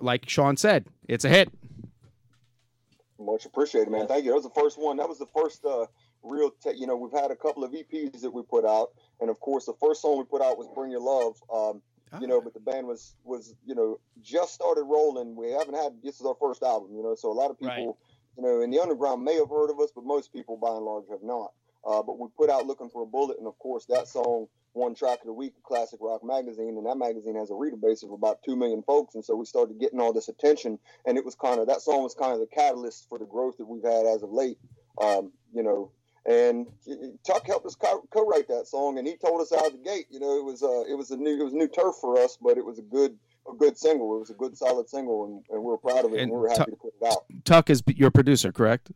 like 0.00 0.28
Sean 0.28 0.56
said, 0.56 0.86
it's 1.08 1.24
a 1.24 1.28
hit. 1.28 1.50
Much 3.18 3.46
appreciated, 3.46 3.90
man. 3.90 4.06
Thank 4.08 4.24
you. 4.24 4.30
That 4.30 4.36
was 4.36 4.44
the 4.44 4.60
first 4.60 4.78
one. 4.78 4.96
That 4.96 5.08
was 5.08 5.18
the 5.18 5.28
first 5.36 5.64
uh, 5.64 5.86
real, 6.22 6.50
te- 6.62 6.76
you 6.76 6.86
know, 6.86 6.96
we've 6.96 7.12
had 7.12 7.30
a 7.30 7.36
couple 7.36 7.62
of 7.64 7.72
EPs 7.72 8.20
that 8.22 8.30
we 8.32 8.42
put 8.42 8.64
out, 8.64 8.88
and 9.20 9.30
of 9.30 9.38
course, 9.40 9.66
the 9.66 9.74
first 9.80 10.02
song 10.02 10.18
we 10.18 10.24
put 10.24 10.42
out 10.42 10.58
was 10.58 10.66
"Bring 10.74 10.90
Your 10.90 11.00
Love." 11.00 11.36
Um, 11.52 11.82
You 12.20 12.28
know, 12.28 12.40
but 12.40 12.54
the 12.54 12.60
band 12.60 12.86
was 12.86 13.16
was 13.24 13.54
you 13.66 13.74
know 13.74 13.98
just 14.22 14.54
started 14.54 14.84
rolling. 14.84 15.34
We 15.34 15.50
haven't 15.50 15.74
had 15.74 16.00
this 16.02 16.20
is 16.20 16.26
our 16.26 16.36
first 16.40 16.62
album, 16.62 16.94
you 16.96 17.02
know, 17.02 17.14
so 17.16 17.30
a 17.30 17.34
lot 17.34 17.50
of 17.50 17.58
people, 17.58 17.74
Right. 17.74 17.96
you 18.36 18.42
know, 18.42 18.60
in 18.60 18.70
the 18.70 18.78
underground 18.80 19.24
may 19.24 19.34
have 19.34 19.48
heard 19.50 19.70
of 19.70 19.80
us, 19.80 19.90
but 19.94 20.04
most 20.04 20.32
people 20.32 20.56
by 20.56 20.76
and 20.76 20.84
large 20.84 21.08
have 21.10 21.24
not. 21.24 21.52
Uh, 21.84 22.02
but 22.02 22.18
we 22.18 22.28
put 22.36 22.50
out 22.50 22.66
"Looking 22.66 22.88
for 22.88 23.02
a 23.02 23.06
Bullet," 23.06 23.38
and 23.38 23.48
of 23.48 23.58
course, 23.58 23.86
that 23.86 24.06
song 24.06 24.46
won 24.74 24.94
track 24.94 25.20
of 25.20 25.26
the 25.26 25.32
week, 25.32 25.54
of 25.56 25.62
Classic 25.62 25.98
Rock 26.02 26.22
Magazine, 26.24 26.76
and 26.76 26.86
that 26.86 26.96
magazine 26.96 27.36
has 27.36 27.50
a 27.50 27.54
reader 27.54 27.76
base 27.76 28.02
of 28.02 28.10
about 28.10 28.42
two 28.44 28.56
million 28.56 28.82
folks, 28.82 29.14
and 29.14 29.24
so 29.24 29.34
we 29.34 29.46
started 29.46 29.78
getting 29.78 30.00
all 30.00 30.12
this 30.12 30.28
attention, 30.28 30.78
and 31.06 31.16
it 31.16 31.24
was 31.24 31.34
kind 31.34 31.60
of 31.60 31.68
that 31.68 31.80
song 31.80 32.02
was 32.02 32.14
kind 32.14 32.32
of 32.32 32.40
the 32.40 32.46
catalyst 32.46 33.08
for 33.08 33.18
the 33.18 33.24
growth 33.24 33.56
that 33.58 33.66
we've 33.66 33.84
had 33.84 34.06
as 34.06 34.22
of 34.22 34.30
late. 34.30 34.58
Um, 35.00 35.32
you 35.52 35.62
know, 35.62 35.90
and 36.26 36.66
Tuck 37.26 37.46
helped 37.46 37.66
us 37.66 37.74
co- 37.74 38.06
co-write 38.10 38.48
that 38.48 38.66
song, 38.66 38.98
and 38.98 39.06
he 39.06 39.16
told 39.16 39.40
us 39.40 39.52
out 39.52 39.66
of 39.66 39.72
the 39.72 39.78
gate, 39.78 40.06
you 40.10 40.20
know, 40.20 40.38
it 40.38 40.44
was 40.44 40.62
uh, 40.62 40.84
it 40.88 40.96
was 40.96 41.10
a 41.10 41.16
new 41.16 41.40
it 41.40 41.44
was 41.44 41.52
new 41.52 41.68
turf 41.68 41.96
for 42.00 42.18
us, 42.18 42.36
but 42.40 42.58
it 42.58 42.64
was 42.64 42.78
a 42.78 42.82
good 42.82 43.16
a 43.50 43.54
good 43.54 43.76
single. 43.76 44.16
It 44.16 44.20
was 44.20 44.30
a 44.30 44.34
good 44.34 44.56
solid 44.56 44.88
single, 44.88 45.26
and, 45.26 45.44
and 45.50 45.62
we 45.62 45.72
are 45.72 45.76
proud 45.76 46.04
of 46.04 46.12
it, 46.12 46.20
and, 46.20 46.30
And 46.30 46.30
we 46.32 46.46
are 46.46 46.48
happy 46.48 46.58
Tuck- 46.58 46.70
to 46.70 46.76
put 46.76 46.94
it 47.00 47.06
out. 47.06 47.24
Tuck 47.44 47.70
is 47.70 47.82
your 47.88 48.10
producer, 48.10 48.52
correct? 48.52 48.90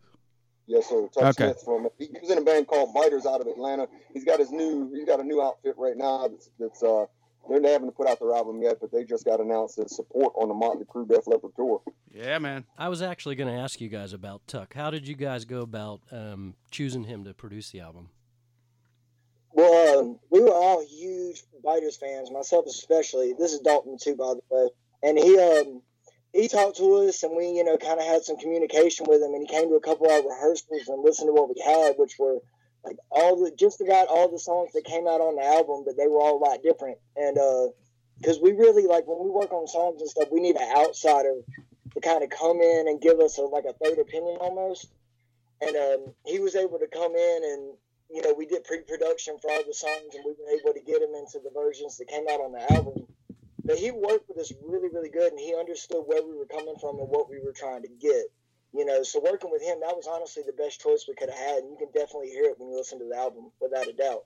Yes, 0.68 0.86
sir. 0.88 1.08
Tuck 1.14 1.24
Okay. 1.40 1.46
Smith 1.46 1.62
from 1.64 1.88
he 1.98 2.06
he 2.06 2.20
was 2.20 2.30
in 2.30 2.38
a 2.38 2.42
band 2.42 2.68
called 2.68 2.92
Biters 2.94 3.24
out 3.26 3.40
of 3.40 3.46
Atlanta. 3.46 3.88
He's 4.12 4.24
got 4.24 4.38
his 4.38 4.52
new 4.52 4.92
he's 4.94 5.06
got 5.06 5.18
a 5.18 5.24
new 5.24 5.42
outfit 5.42 5.74
right 5.78 5.96
now 5.96 6.28
that's 6.28 6.50
that's 6.60 6.82
uh 6.82 7.06
they're 7.48 7.60
they 7.60 7.72
haven't 7.72 7.96
put 7.96 8.06
out 8.06 8.20
their 8.20 8.34
album 8.34 8.60
yet, 8.62 8.76
but 8.78 8.92
they 8.92 9.04
just 9.04 9.24
got 9.24 9.40
announced 9.40 9.78
as 9.78 9.96
support 9.96 10.34
on 10.36 10.48
the 10.48 10.54
Motley 10.54 10.84
Crue 10.84 11.08
Def 11.08 11.26
Leppard 11.26 11.52
tour. 11.56 11.80
Yeah, 12.12 12.38
man. 12.38 12.66
I 12.76 12.90
was 12.90 13.00
actually 13.00 13.36
going 13.36 13.48
to 13.48 13.58
ask 13.58 13.80
you 13.80 13.88
guys 13.88 14.12
about 14.12 14.46
Tuck. 14.46 14.74
How 14.74 14.90
did 14.90 15.08
you 15.08 15.14
guys 15.14 15.46
go 15.46 15.62
about 15.62 16.00
um, 16.12 16.54
choosing 16.70 17.04
him 17.04 17.24
to 17.24 17.32
produce 17.32 17.70
the 17.70 17.80
album? 17.80 18.10
Well, 19.52 19.98
um, 20.00 20.18
we 20.30 20.40
were 20.40 20.52
all 20.52 20.84
huge 20.86 21.42
Biters 21.64 21.96
fans, 21.96 22.30
myself 22.30 22.66
especially. 22.66 23.34
This 23.38 23.52
is 23.52 23.60
Dalton 23.60 23.96
too, 23.98 24.14
by 24.14 24.34
the 24.34 24.40
way. 24.50 24.68
And 25.02 25.18
he 25.18 25.38
um 25.38 25.80
he 26.32 26.48
talked 26.48 26.76
to 26.76 27.08
us, 27.08 27.22
and 27.22 27.36
we 27.36 27.48
you 27.48 27.64
know 27.64 27.76
kind 27.76 28.00
of 28.00 28.06
had 28.06 28.22
some 28.22 28.36
communication 28.36 29.06
with 29.08 29.22
him. 29.22 29.34
And 29.34 29.46
he 29.46 29.48
came 29.48 29.68
to 29.68 29.76
a 29.76 29.80
couple 29.80 30.06
of 30.06 30.12
our 30.12 30.28
rehearsals 30.28 30.88
and 30.88 31.02
listened 31.02 31.28
to 31.28 31.32
what 31.32 31.48
we 31.48 31.60
had, 31.60 31.94
which 31.96 32.16
were 32.18 32.38
like 32.84 32.96
all 33.10 33.36
the 33.36 33.50
just 33.56 33.80
about 33.80 34.08
all 34.08 34.30
the 34.30 34.38
songs 34.38 34.72
that 34.74 34.84
came 34.84 35.06
out 35.06 35.20
on 35.20 35.36
the 35.36 35.44
album, 35.44 35.84
but 35.84 35.96
they 35.96 36.06
were 36.06 36.20
all 36.20 36.38
a 36.38 36.44
lot 36.44 36.62
different. 36.62 36.98
And 37.16 37.38
uh, 37.38 37.68
because 38.18 38.40
we 38.40 38.52
really 38.52 38.86
like 38.86 39.06
when 39.06 39.22
we 39.22 39.30
work 39.30 39.52
on 39.52 39.66
songs 39.66 40.00
and 40.00 40.10
stuff, 40.10 40.28
we 40.30 40.40
need 40.40 40.56
an 40.56 40.76
outsider 40.76 41.34
to 41.94 42.00
kind 42.00 42.22
of 42.22 42.30
come 42.30 42.60
in 42.60 42.88
and 42.88 43.00
give 43.00 43.20
us 43.20 43.38
a, 43.38 43.42
like 43.42 43.64
a 43.64 43.72
third 43.72 43.98
opinion 43.98 44.38
almost. 44.40 44.88
And 45.60 45.74
um, 45.76 46.14
he 46.24 46.38
was 46.38 46.54
able 46.54 46.78
to 46.78 46.86
come 46.86 47.16
in 47.16 47.40
and 47.44 47.72
you 48.10 48.22
know, 48.22 48.34
we 48.36 48.46
did 48.46 48.64
pre-production 48.64 49.36
for 49.40 49.50
all 49.50 49.62
the 49.66 49.74
songs, 49.74 50.14
and 50.14 50.24
we 50.24 50.32
were 50.32 50.50
able 50.58 50.72
to 50.72 50.80
get 50.80 51.02
him 51.02 51.14
into 51.14 51.40
the 51.44 51.50
versions 51.54 51.98
that 51.98 52.08
came 52.08 52.24
out 52.28 52.40
on 52.40 52.52
the 52.52 52.72
album. 52.72 53.06
But 53.68 53.78
he 53.78 53.90
worked 53.90 54.26
with 54.30 54.38
us 54.38 54.50
really, 54.66 54.88
really 54.88 55.10
good, 55.10 55.30
and 55.30 55.38
he 55.38 55.54
understood 55.54 56.02
where 56.06 56.24
we 56.24 56.34
were 56.34 56.46
coming 56.46 56.76
from 56.80 56.98
and 56.98 57.08
what 57.10 57.28
we 57.28 57.38
were 57.38 57.52
trying 57.52 57.82
to 57.82 57.88
get. 58.00 58.24
You 58.72 58.86
know, 58.86 59.02
so 59.02 59.20
working 59.20 59.50
with 59.50 59.60
him, 59.60 59.80
that 59.80 59.94
was 59.94 60.08
honestly 60.10 60.42
the 60.46 60.54
best 60.54 60.80
choice 60.80 61.04
we 61.06 61.14
could 61.14 61.28
have 61.28 61.38
had, 61.38 61.58
and 61.58 61.70
you 61.70 61.76
can 61.76 61.88
definitely 61.92 62.30
hear 62.30 62.44
it 62.44 62.58
when 62.58 62.70
you 62.70 62.76
listen 62.76 62.98
to 62.98 63.04
the 63.04 63.14
album, 63.14 63.52
without 63.60 63.86
a 63.86 63.92
doubt. 63.92 64.24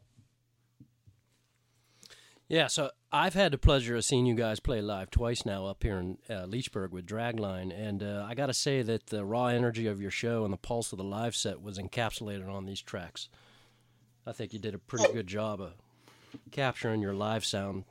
Yeah, 2.49 2.68
so 2.68 2.90
I've 3.11 3.34
had 3.34 3.52
the 3.52 3.58
pleasure 3.58 3.96
of 3.96 4.04
seeing 4.04 4.26
you 4.26 4.37
guys 4.37 4.61
play 4.61 4.80
live 4.80 5.11
twice 5.11 5.44
now 5.44 5.66
up 5.66 5.82
here 5.82 5.99
in 5.99 6.18
uh, 6.30 6.44
Leechburg 6.46 6.90
with 6.90 7.06
Dragline, 7.06 7.72
and 7.76 8.00
uh, 8.00 8.25
I 8.28 8.34
got 8.34 8.46
to 8.46 8.54
say 8.54 8.82
that 8.82 9.06
the 9.06 9.25
raw 9.25 9.46
energy 9.46 9.88
of 9.88 10.00
your 10.00 10.11
show 10.12 10.44
and 10.44 10.52
the 10.52 10.58
pulse 10.58 10.92
of 10.92 10.99
the 10.99 11.04
live 11.04 11.34
set 11.34 11.61
was 11.61 11.78
encapsulated 11.78 12.49
on 12.49 12.66
these 12.66 12.80
tracks. 12.80 13.28
I 14.25 14.30
think 14.30 14.52
you 14.52 14.61
did 14.61 14.75
a 14.75 14.78
pretty 14.78 15.12
good 15.12 15.26
job 15.26 15.61
of 15.61 15.72
capturing 16.52 17.02
your 17.02 17.14
live 17.14 17.44
sound. 17.44 17.84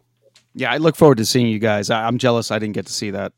Yeah, 0.54 0.72
I 0.72 0.78
look 0.78 0.96
forward 0.96 1.18
to 1.18 1.26
seeing 1.26 1.48
you 1.48 1.60
guys. 1.60 1.90
I, 1.90 2.06
I'm 2.06 2.18
jealous 2.18 2.52
I 2.52 2.60
didn't 2.60 2.76
get 2.76 2.88
to 2.88 2.94
see 2.94 3.12
that. 3.12 3.34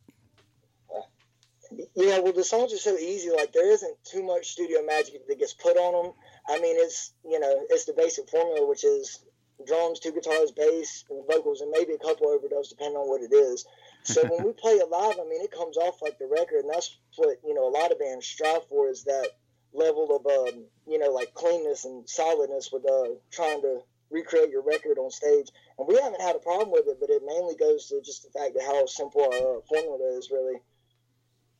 Yeah, 1.95 2.19
well, 2.19 2.33
the 2.33 2.43
songs 2.43 2.73
are 2.73 2.77
so 2.77 2.97
easy. 2.97 3.29
Like 3.29 3.53
there 3.53 3.71
isn't 3.71 3.97
too 4.03 4.23
much 4.23 4.49
studio 4.49 4.83
magic 4.83 5.27
that 5.27 5.39
gets 5.39 5.53
put 5.53 5.77
on 5.77 6.05
them. 6.05 6.13
I 6.47 6.59
mean, 6.59 6.75
it's 6.79 7.13
you 7.23 7.39
know, 7.39 7.65
it's 7.69 7.85
the 7.85 7.93
basic 7.93 8.29
formula, 8.29 8.67
which 8.67 8.83
is 8.83 9.19
drums, 9.65 9.99
two 9.99 10.11
guitars, 10.11 10.51
bass, 10.51 11.05
and 11.09 11.25
vocals, 11.27 11.61
and 11.61 11.71
maybe 11.71 11.93
a 11.93 11.97
couple 11.97 12.27
overdubs, 12.27 12.69
depending 12.69 12.97
on 12.97 13.07
what 13.07 13.21
it 13.21 13.33
is. 13.33 13.65
So 14.03 14.21
when 14.23 14.45
we 14.45 14.53
play 14.61 14.73
it 14.73 14.89
live, 14.89 15.19
I 15.19 15.23
mean, 15.29 15.41
it 15.43 15.51
comes 15.51 15.77
off 15.77 16.01
like 16.01 16.17
the 16.17 16.27
record, 16.27 16.65
and 16.65 16.69
that's 16.73 16.97
what 17.15 17.37
you 17.45 17.53
know 17.53 17.67
a 17.67 17.73
lot 17.73 17.91
of 17.91 17.99
bands 17.99 18.25
strive 18.25 18.67
for 18.69 18.89
is 18.89 19.03
that 19.03 19.29
level 19.73 20.15
of 20.15 20.25
um, 20.25 20.65
you 20.87 20.99
know 20.99 21.11
like 21.11 21.33
cleanness 21.33 21.85
and 21.85 22.07
solidness 22.09 22.71
with 22.71 22.89
uh, 22.89 23.15
trying 23.31 23.61
to 23.61 23.81
recreate 24.13 24.51
your 24.51 24.61
record 24.61 24.97
on 24.97 25.09
stage. 25.11 25.49
And 25.77 25.87
we 25.87 25.95
haven't 25.99 26.21
had 26.21 26.35
a 26.35 26.39
problem 26.39 26.71
with 26.71 26.87
it, 26.87 26.97
but 27.01 27.09
it 27.09 27.23
mainly 27.25 27.55
goes 27.55 27.89
to 27.89 28.01
just 28.01 28.23
the 28.23 28.39
fact 28.39 28.55
of 28.55 28.61
how 28.61 28.85
simple 28.85 29.21
our 29.21 29.57
uh, 29.57 29.61
formula 29.67 30.17
is, 30.17 30.29
really. 30.31 30.61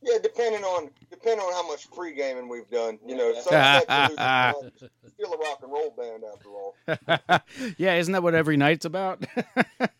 Yeah, 0.04 0.18
depending 0.22 0.62
on 0.62 0.90
depending 1.10 1.40
on 1.40 1.52
how 1.52 1.66
much 1.66 1.86
free 1.86 2.14
gaming 2.14 2.48
we've 2.48 2.68
done, 2.68 2.98
you 3.06 3.16
know, 3.16 3.32
some 3.40 3.54
nights 3.54 3.86
we 3.88 3.94
lose 3.96 4.10
a 4.12 4.52
bunch. 4.52 4.92
still 5.14 5.32
a 5.32 5.38
rock 5.38 5.60
and 5.62 5.72
roll 5.72 5.94
band 5.96 6.24
after 6.30 6.48
all. 6.50 6.74
yeah, 7.78 7.94
isn't 7.94 8.12
that 8.12 8.22
what 8.22 8.34
every 8.34 8.56
night's 8.56 8.84
about? 8.84 9.24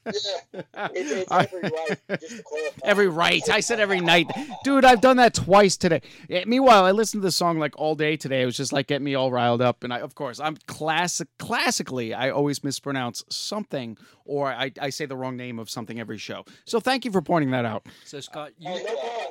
Yeah, 0.06 0.88
it's, 0.92 1.10
it's 1.10 1.32
every 1.32 1.62
right. 1.62 2.20
Just 2.20 2.42
every 2.84 3.08
right. 3.08 3.48
I 3.48 3.60
said 3.60 3.80
every 3.80 4.00
night. 4.00 4.30
Dude, 4.62 4.84
I've 4.84 5.00
done 5.00 5.16
that 5.16 5.32
twice 5.32 5.78
today. 5.78 6.02
Yeah, 6.28 6.44
meanwhile, 6.46 6.84
I 6.84 6.90
listened 6.90 7.22
to 7.22 7.26
the 7.26 7.32
song 7.32 7.58
like 7.58 7.72
all 7.78 7.94
day 7.94 8.18
today. 8.18 8.42
It 8.42 8.44
was 8.44 8.56
just 8.56 8.70
like 8.70 8.86
getting 8.86 9.04
me 9.04 9.14
all 9.14 9.32
riled 9.32 9.62
up. 9.62 9.82
And 9.82 9.94
I, 9.94 10.00
of 10.00 10.14
course, 10.14 10.40
I'm 10.40 10.58
classic. 10.66 11.28
Classically, 11.38 12.12
I 12.12 12.28
always 12.28 12.62
mispronounce 12.62 13.24
something 13.30 13.96
or 14.24 14.52
I, 14.52 14.72
I 14.80 14.90
say 14.90 15.06
the 15.06 15.16
wrong 15.16 15.36
name 15.36 15.58
of 15.58 15.70
something 15.70 16.00
every 16.00 16.18
show. 16.18 16.44
So 16.64 16.80
thank 16.80 17.04
you 17.04 17.10
for 17.10 17.22
pointing 17.22 17.50
that 17.52 17.64
out. 17.64 17.86
So 18.04 18.20
Scott, 18.20 18.52
you, 18.58 18.70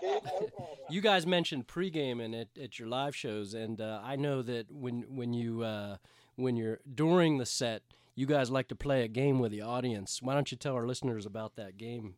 Hey, 0.03 0.11
no 0.13 0.19
problem, 0.19 0.39
dude. 0.39 0.49
No 0.49 0.65
problem. 0.65 0.77
you 0.89 1.01
guys 1.01 1.25
mentioned 1.25 1.67
pre-gaming 1.67 2.33
at, 2.35 2.47
at 2.61 2.79
your 2.79 2.87
live 2.87 3.15
shows, 3.15 3.53
and 3.53 3.79
uh, 3.79 4.01
I 4.03 4.15
know 4.15 4.41
that 4.41 4.71
when 4.71 5.03
when 5.07 5.33
you 5.33 5.63
uh, 5.63 5.97
when 6.35 6.55
you're 6.55 6.79
during 6.93 7.37
the 7.37 7.45
set, 7.45 7.83
you 8.15 8.25
guys 8.25 8.49
like 8.51 8.67
to 8.67 8.75
play 8.75 9.03
a 9.03 9.07
game 9.07 9.39
with 9.39 9.51
the 9.51 9.61
audience. 9.61 10.21
Why 10.21 10.33
don't 10.33 10.51
you 10.51 10.57
tell 10.57 10.75
our 10.75 10.85
listeners 10.87 11.25
about 11.25 11.55
that 11.55 11.77
game? 11.77 12.15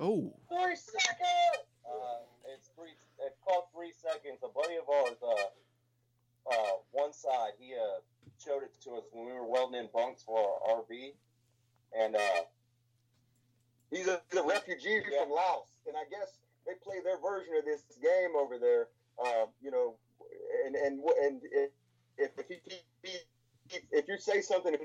Oh, 0.00 0.34
Three 0.48 0.76
seconds. 0.76 1.66
Uh, 1.84 2.24
it's 2.54 2.68
three. 2.76 2.92
It's 3.20 3.38
called 3.44 3.64
three 3.74 3.92
seconds. 3.92 4.38
A 4.42 4.48
buddy 4.48 4.76
of 4.76 4.88
ours, 4.88 5.16
uh, 5.22 6.52
uh, 6.52 6.72
one 6.92 7.12
side, 7.12 7.52
he 7.58 7.74
uh 7.74 8.00
showed 8.44 8.62
it 8.62 8.72
to 8.84 8.90
us 8.96 9.04
when 9.12 9.26
we 9.26 9.32
were 9.32 9.46
welding 9.46 9.80
in 9.80 9.88
bunks 9.94 10.22
for 10.22 10.38
our 10.38 10.82
RV, 10.82 11.12
and 11.98 12.16
uh, 12.16 12.20
He's 13.90 14.08
a, 14.08 14.20
he's 14.30 14.40
a 14.40 14.42
refugee 14.44 15.00
from 15.00 15.30
Laos, 15.30 15.68
and 15.86 15.96
I 15.96 16.02
guess 16.10 16.36
they 16.66 16.74
play 16.82 16.98
their 17.04 17.18
version 17.20 17.54
of 17.58 17.64
this 17.64 17.82
game 18.02 18.34
over 18.36 18.58
there. 18.58 18.88
Uh, 19.16 19.46
you 19.62 19.70
know, 19.70 19.96
and 20.66 20.76
and 20.76 21.00
and 21.22 21.42
if 22.18 22.30
if 22.38 22.46
he, 22.48 22.58
he, 23.02 23.16
if 23.92 24.08
you 24.08 24.18
say 24.18 24.40
something, 24.42 24.74
if 24.74 24.80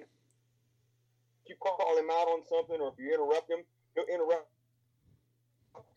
you 1.48 1.56
call 1.60 1.98
him 1.98 2.10
out 2.12 2.28
on 2.30 2.42
something, 2.48 2.80
or 2.80 2.90
if 2.90 3.00
you 3.00 3.14
interrupt 3.14 3.50
him, 3.50 3.60
he'll 3.96 4.06
interrupt 4.06 4.48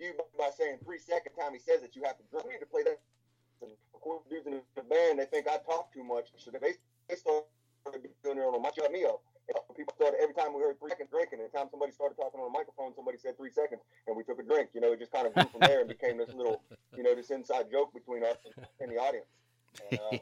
you 0.01 0.13
by 0.39 0.51
saying 0.57 0.79
three 0.85 0.99
second 0.99 1.33
time 1.39 1.53
he 1.53 1.59
says 1.59 1.83
it, 1.83 1.95
you 1.95 2.03
have 2.05 2.17
to 2.19 2.25
drink. 2.31 2.47
We 2.47 2.53
need 2.55 2.61
to 2.61 2.67
play 2.67 2.83
that. 2.85 2.99
Of 3.63 4.01
course, 4.01 4.23
dudes 4.29 4.47
in 4.47 4.61
the 4.77 4.83
band 4.83 5.19
they 5.19 5.27
think 5.27 5.49
I 5.49 5.59
talk 5.65 5.93
too 5.93 6.05
much, 6.05 6.29
so 6.37 6.51
they 6.51 6.75
they 7.09 7.17
started 7.17 7.47
doing 8.23 8.37
their 8.37 8.47
own. 8.47 8.61
My 8.63 8.71
shut 8.77 8.93
me 8.93 9.05
up. 9.05 9.23
And 9.49 9.77
people 9.77 9.93
started 9.97 10.21
every 10.23 10.35
time 10.35 10.55
we 10.55 10.63
heard 10.63 10.79
three 10.79 10.91
seconds 10.91 11.11
drinking. 11.11 11.41
Every 11.41 11.53
time 11.53 11.69
somebody 11.71 11.93
started 11.93 12.17
talking 12.17 12.41
on 12.41 12.49
a 12.49 12.55
microphone, 12.55 12.95
somebody 12.95 13.19
said 13.19 13.37
three 13.37 13.51
seconds, 13.53 13.83
and 14.07 14.17
we 14.17 14.25
took 14.25 14.39
a 14.39 14.47
drink. 14.47 14.71
You 14.73 14.81
know, 14.81 14.93
it 14.93 14.99
just 14.99 15.13
kind 15.13 15.27
of 15.27 15.35
grew 15.35 15.45
from 15.51 15.61
there 15.69 15.81
and 15.81 15.89
became 15.89 16.17
this 16.17 16.33
little, 16.33 16.63
you 16.97 17.03
know, 17.03 17.15
this 17.15 17.31
inside 17.31 17.71
joke 17.71 17.93
between 17.93 18.25
us 18.25 18.39
and 18.81 18.91
the 18.91 18.97
audience. 18.97 19.29
and 19.91 20.01
uh, 20.01 20.19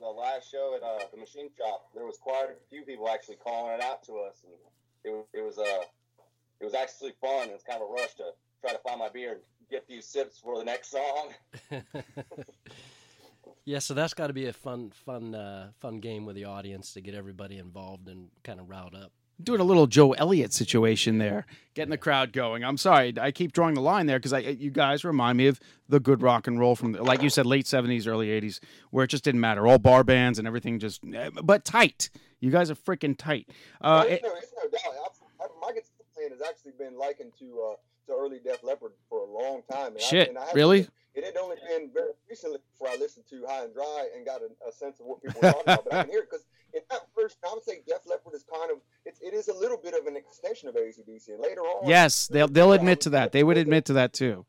the 0.00 0.06
last 0.06 0.50
show 0.50 0.74
at 0.74 0.82
uh, 0.82 1.04
the 1.12 1.18
machine 1.18 1.50
shop, 1.56 1.88
there 1.94 2.06
was 2.06 2.16
quite 2.16 2.46
a 2.50 2.54
few 2.70 2.82
people 2.82 3.08
actually 3.08 3.36
calling 3.36 3.74
it 3.74 3.82
out 3.82 4.02
to 4.04 4.16
us, 4.18 4.42
and 4.44 4.54
it 5.04 5.10
was 5.10 5.26
it 5.32 5.42
was 5.42 5.58
uh 5.58 5.84
it 6.60 6.64
was 6.64 6.74
actually 6.74 7.12
fun. 7.20 7.48
It 7.48 7.52
was 7.52 7.62
kind 7.62 7.82
of 7.82 7.88
a 7.88 7.92
rush 7.92 8.14
to 8.14 8.32
try 8.60 8.72
to 8.72 8.78
find 8.78 8.98
my 8.98 9.08
beer 9.08 9.32
and 9.32 9.40
get 9.70 9.86
these 9.88 10.06
sips 10.06 10.38
for 10.38 10.58
the 10.58 10.64
next 10.64 10.90
song. 10.90 11.28
Yeah, 13.64 13.78
so 13.78 13.94
that's 13.94 14.14
got 14.14 14.28
to 14.28 14.32
be 14.32 14.46
a 14.46 14.52
fun, 14.52 14.90
fun, 14.90 15.34
uh, 15.34 15.70
fun 15.80 16.00
game 16.00 16.24
with 16.26 16.34
the 16.36 16.44
audience 16.44 16.92
to 16.94 17.00
get 17.00 17.14
everybody 17.14 17.58
involved 17.58 18.08
and 18.08 18.28
kind 18.42 18.58
of 18.58 18.68
riled 18.68 18.94
up. 18.94 19.12
doing 19.42 19.60
a 19.60 19.64
little 19.64 19.86
Joe 19.86 20.12
Elliott 20.12 20.52
situation 20.52 21.18
there, 21.18 21.46
getting 21.74 21.90
the 21.90 21.96
crowd 21.98 22.32
going. 22.32 22.62
I'm 22.64 22.76
sorry, 22.76 23.14
I 23.20 23.30
keep 23.32 23.52
drawing 23.52 23.74
the 23.74 23.80
line 23.80 24.06
there 24.06 24.18
because 24.18 24.32
I 24.32 24.38
you 24.40 24.70
guys 24.70 25.04
remind 25.04 25.38
me 25.38 25.46
of 25.46 25.58
the 25.88 26.00
good 26.00 26.20
rock 26.22 26.46
and 26.46 26.58
roll 26.58 26.74
from, 26.76 26.92
like 26.92 27.22
you 27.22 27.30
said, 27.30 27.46
late 27.46 27.64
'70s, 27.66 28.06
early 28.06 28.28
'80s, 28.28 28.60
where 28.90 29.04
it 29.04 29.08
just 29.08 29.24
didn't 29.24 29.40
matter, 29.40 29.66
all 29.66 29.78
bar 29.78 30.04
bands 30.04 30.38
and 30.38 30.46
everything, 30.46 30.78
just 30.78 31.00
but 31.42 31.64
tight. 31.64 32.10
You 32.40 32.50
guys 32.50 32.70
are 32.70 32.74
freaking 32.74 33.16
tight. 33.16 33.48
Uh, 33.80 34.04
Well, 34.04 34.08
it- 34.08 34.12
it's, 34.12 34.22
no, 34.22 34.32
it's 34.36 34.52
no 34.64 34.70
doubt. 34.70 34.96
I, 35.40 35.44
I, 35.44 35.46
my 35.60 35.68
guitar 35.72 35.90
playing 36.14 36.30
has 36.32 36.40
actually 36.46 36.72
been 36.78 36.98
likened 36.98 37.32
to 37.38 37.72
uh, 37.72 37.74
to 38.08 38.12
early 38.18 38.40
Def 38.44 38.62
Leppard 38.64 38.92
for 39.08 39.20
a 39.20 39.30
long 39.30 39.62
time. 39.70 39.92
And 39.92 40.00
Shit, 40.00 40.28
I, 40.28 40.30
and 40.30 40.38
I 40.38 40.40
haven't 40.42 40.56
really? 40.56 40.88
It 41.20 41.26
had 41.26 41.36
only 41.36 41.56
been 41.68 41.90
very 41.92 42.12
recently 42.28 42.58
before 42.72 42.88
I 42.88 42.96
listened 42.96 43.26
to 43.30 43.44
High 43.46 43.64
and 43.64 43.74
Dry 43.74 44.08
and 44.16 44.24
got 44.24 44.40
a, 44.40 44.48
a 44.66 44.72
sense 44.72 45.00
of 45.00 45.06
what 45.06 45.22
people 45.22 45.40
were 45.42 45.52
talking 45.52 45.62
about. 45.66 45.84
But 45.84 45.94
I 45.94 46.02
can 46.04 46.10
hear 46.10 46.20
it 46.20 46.30
because 46.30 46.46
in 46.72 46.80
that 46.90 47.00
first, 47.14 47.36
I 47.44 47.52
would 47.52 47.62
say 47.62 47.82
Def 47.86 48.06
Leppard 48.06 48.34
is 48.34 48.44
kind 48.44 48.70
of 48.70 48.78
it's, 49.04 49.20
it 49.20 49.34
is 49.34 49.48
a 49.48 49.54
little 49.54 49.76
bit 49.76 49.94
of 49.94 50.06
an 50.06 50.16
extension 50.16 50.68
of 50.68 50.74
ACDC. 50.76 51.28
And 51.28 51.40
later 51.40 51.60
on, 51.60 51.88
yes, 51.88 52.28
they'll 52.28 52.48
they'll 52.48 52.72
admit 52.72 53.02
to 53.02 53.10
that. 53.10 53.32
They 53.32 53.44
would 53.44 53.58
admit 53.58 53.84
to 53.86 53.92
that 53.94 54.12
too. 54.12 54.46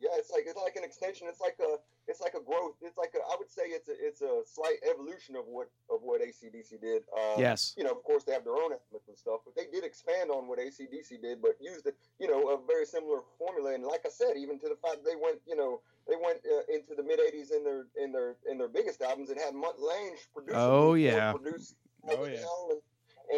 Yeah, 0.00 0.10
it's 0.18 0.30
like 0.30 0.44
it's 0.46 0.58
like 0.58 0.76
an 0.76 0.84
extension. 0.84 1.28
It's 1.30 1.40
like 1.40 1.56
a 1.60 1.76
it's 2.08 2.20
like 2.20 2.34
a 2.34 2.42
growth. 2.42 2.74
It's 2.82 2.98
like 2.98 3.12
a 3.14 3.22
I 3.22 3.36
would 3.38 3.50
say 3.50 3.62
it's 3.66 3.88
a 3.88 3.94
it's 3.98 4.22
a 4.22 4.42
slight 4.44 4.78
evolution 4.88 5.36
of 5.36 5.44
what 5.46 5.68
of 5.90 6.00
what 6.02 6.20
ACDC 6.20 6.80
did. 6.80 7.02
Um, 7.16 7.38
Yes. 7.38 7.74
You 7.76 7.84
know, 7.84 7.90
of 7.92 8.02
course 8.02 8.24
they 8.24 8.32
have 8.32 8.44
their 8.44 8.54
own 8.56 8.72
elements 8.74 9.08
and 9.08 9.16
stuff, 9.16 9.40
but 9.44 9.54
they 9.54 9.70
did 9.70 9.84
expand 9.84 10.30
on 10.30 10.48
what 10.48 10.58
ACDC 10.58 11.20
did, 11.22 11.40
but 11.40 11.52
used 11.60 11.86
it 11.86 11.96
you 12.18 12.28
know 12.28 12.50
a 12.50 12.58
very 12.66 12.84
similar 12.86 13.20
formula. 13.38 13.74
And 13.74 13.84
like 13.84 14.02
I 14.04 14.10
said, 14.10 14.36
even 14.36 14.58
to 14.60 14.68
the 14.68 14.76
fact 14.82 15.04
they 15.04 15.16
went 15.16 15.38
you 15.46 15.56
know 15.56 15.80
they 16.08 16.16
went 16.16 16.38
uh, 16.44 16.62
into 16.74 16.94
the 16.96 17.02
mid 17.02 17.20
'80s 17.20 17.54
in 17.54 17.62
their 17.64 17.86
in 18.02 18.10
their 18.12 18.36
in 18.50 18.58
their 18.58 18.68
biggest 18.68 19.00
albums 19.02 19.30
and 19.30 19.38
had 19.38 19.54
Mutt 19.54 19.80
Lange 19.80 20.16
produce. 20.34 20.54
Oh, 20.56 20.94
yeah. 20.94 21.32
Produce 21.32 21.74
Oh, 22.08 22.24
yeah. 22.24 22.42
and 22.70 22.80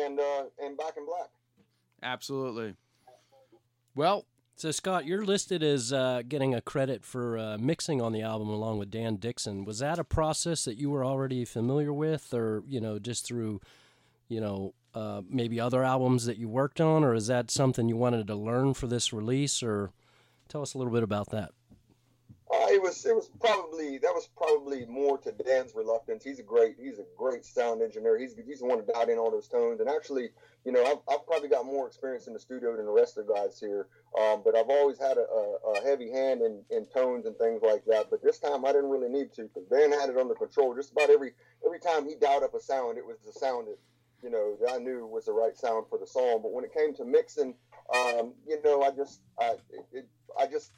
and, 0.03 0.21
uh, 0.21 0.45
and 0.65 0.77
Back 0.79 0.95
in 0.97 1.05
Black. 1.05 1.29
Absolutely. 2.03 2.75
Well, 3.95 4.25
So 4.57 4.71
Scott, 4.71 5.05
you're 5.05 5.25
listed 5.25 5.65
as 5.65 5.93
uh, 5.93 6.23
getting 6.29 6.55
a 6.55 6.61
credit 6.61 7.05
for 7.05 7.37
uh, 7.37 7.59
mixing 7.59 8.01
on 8.01 8.13
the 8.13 8.23
album 8.23 8.49
along 8.49 8.79
with 8.79 8.91
Dan 8.91 9.17
Dixon. 9.17 9.65
Was 9.65 9.81
that 9.81 9.99
a 9.99 10.05
process 10.05 10.65
that 10.65 10.79
you 10.79 10.91
were 10.91 11.05
already 11.05 11.45
familiar 11.45 11.93
with, 11.93 12.33
or 12.33 12.63
you 12.69 12.81
know, 12.81 13.01
just 13.01 13.27
through, 13.27 13.61
you 14.29 14.41
know, 14.41 14.75
uh, 14.95 15.23
maybe 15.29 15.59
other 15.59 15.83
albums 15.83 16.25
that 16.27 16.39
you 16.39 16.49
worked 16.49 16.81
on, 16.81 17.03
or 17.03 17.15
is 17.15 17.27
that 17.27 17.51
something 17.51 17.89
you 17.89 17.97
wanted 17.97 18.29
to 18.29 18.37
learn 18.37 18.75
for 18.75 18.87
this 18.87 19.13
release? 19.13 19.61
Or 19.61 19.91
tell 20.49 20.63
us 20.63 20.75
a 20.75 20.79
little 20.79 20.93
bit 20.93 21.03
about 21.03 21.31
that. 21.31 21.51
It 22.85 22.89
was 22.89 23.07
it 23.07 23.17
was 23.17 23.31
probably 23.41 23.97
that 23.97 24.13
was 24.13 24.29
probably 24.37 24.85
more 24.85 25.17
to 25.17 25.33
Dan's 25.33 25.75
reluctance. 25.75 26.23
He's 26.23 26.39
a 26.39 26.43
great 26.43 26.77
he's 26.79 26.99
a 26.99 27.07
great 27.17 27.47
sound 27.47 27.81
engineer. 27.81 28.19
He's 28.19 28.35
he's 28.45 28.59
the 28.59 28.67
one 28.67 28.79
who 28.79 28.85
dialed 28.85 29.09
in 29.09 29.17
all 29.17 29.31
those 29.31 29.49
tones. 29.49 29.81
And 29.81 29.89
actually, 29.89 30.29
you 30.67 30.73
know, 30.73 30.85
I've, 30.85 30.99
I've 31.09 31.27
probably 31.27 31.49
got 31.49 31.65
more 31.65 31.87
experience 31.87 32.27
in 32.27 32.35
the 32.35 32.39
studio 32.39 32.77
than 32.77 32.85
the 32.85 32.93
rest 32.93 33.17
of 33.17 33.27
the 33.27 33.33
guys 33.33 33.59
here. 33.59 33.87
Um, 34.21 34.43
but 34.45 34.55
I've 34.55 34.69
always 34.69 34.99
had 34.99 35.17
a, 35.17 35.23
a, 35.23 35.81
a 35.81 35.83
heavy 35.83 36.11
hand 36.11 36.43
in, 36.43 36.63
in 36.69 36.85
tones 36.85 37.25
and 37.25 37.35
things 37.39 37.63
like 37.63 37.87
that. 37.87 38.11
But 38.11 38.23
this 38.23 38.39
time 38.39 38.67
I 38.67 38.73
didn't 38.73 38.91
really 38.91 39.09
need 39.09 39.33
to 39.37 39.45
because 39.45 39.65
Dan 39.71 39.91
had 39.99 40.11
it 40.11 40.19
under 40.19 40.35
control. 40.35 40.75
Just 40.75 40.93
about 40.93 41.09
every 41.09 41.33
every 41.65 41.81
time 41.81 42.07
he 42.07 42.17
dialed 42.17 42.43
up 42.43 42.53
a 42.53 42.61
sound, 42.61 42.99
it 42.99 43.07
was 43.07 43.17
the 43.25 43.33
sound 43.33 43.69
that 43.69 43.79
you 44.23 44.29
know 44.29 44.59
that 44.61 44.75
I 44.75 44.77
knew 44.77 45.07
was 45.07 45.25
the 45.25 45.33
right 45.33 45.57
sound 45.57 45.87
for 45.89 45.99
the 45.99 46.07
song. 46.07 46.41
But 46.43 46.53
when 46.53 46.65
it 46.65 46.75
came 46.75 46.95
to 46.97 47.07
mixing, 47.07 47.55
um, 47.95 48.35
you 48.47 48.61
know, 48.63 48.83
I 48.83 48.91
just 48.91 49.23
I 49.41 49.55
it, 49.91 50.07
I 50.39 50.47
just 50.47 50.71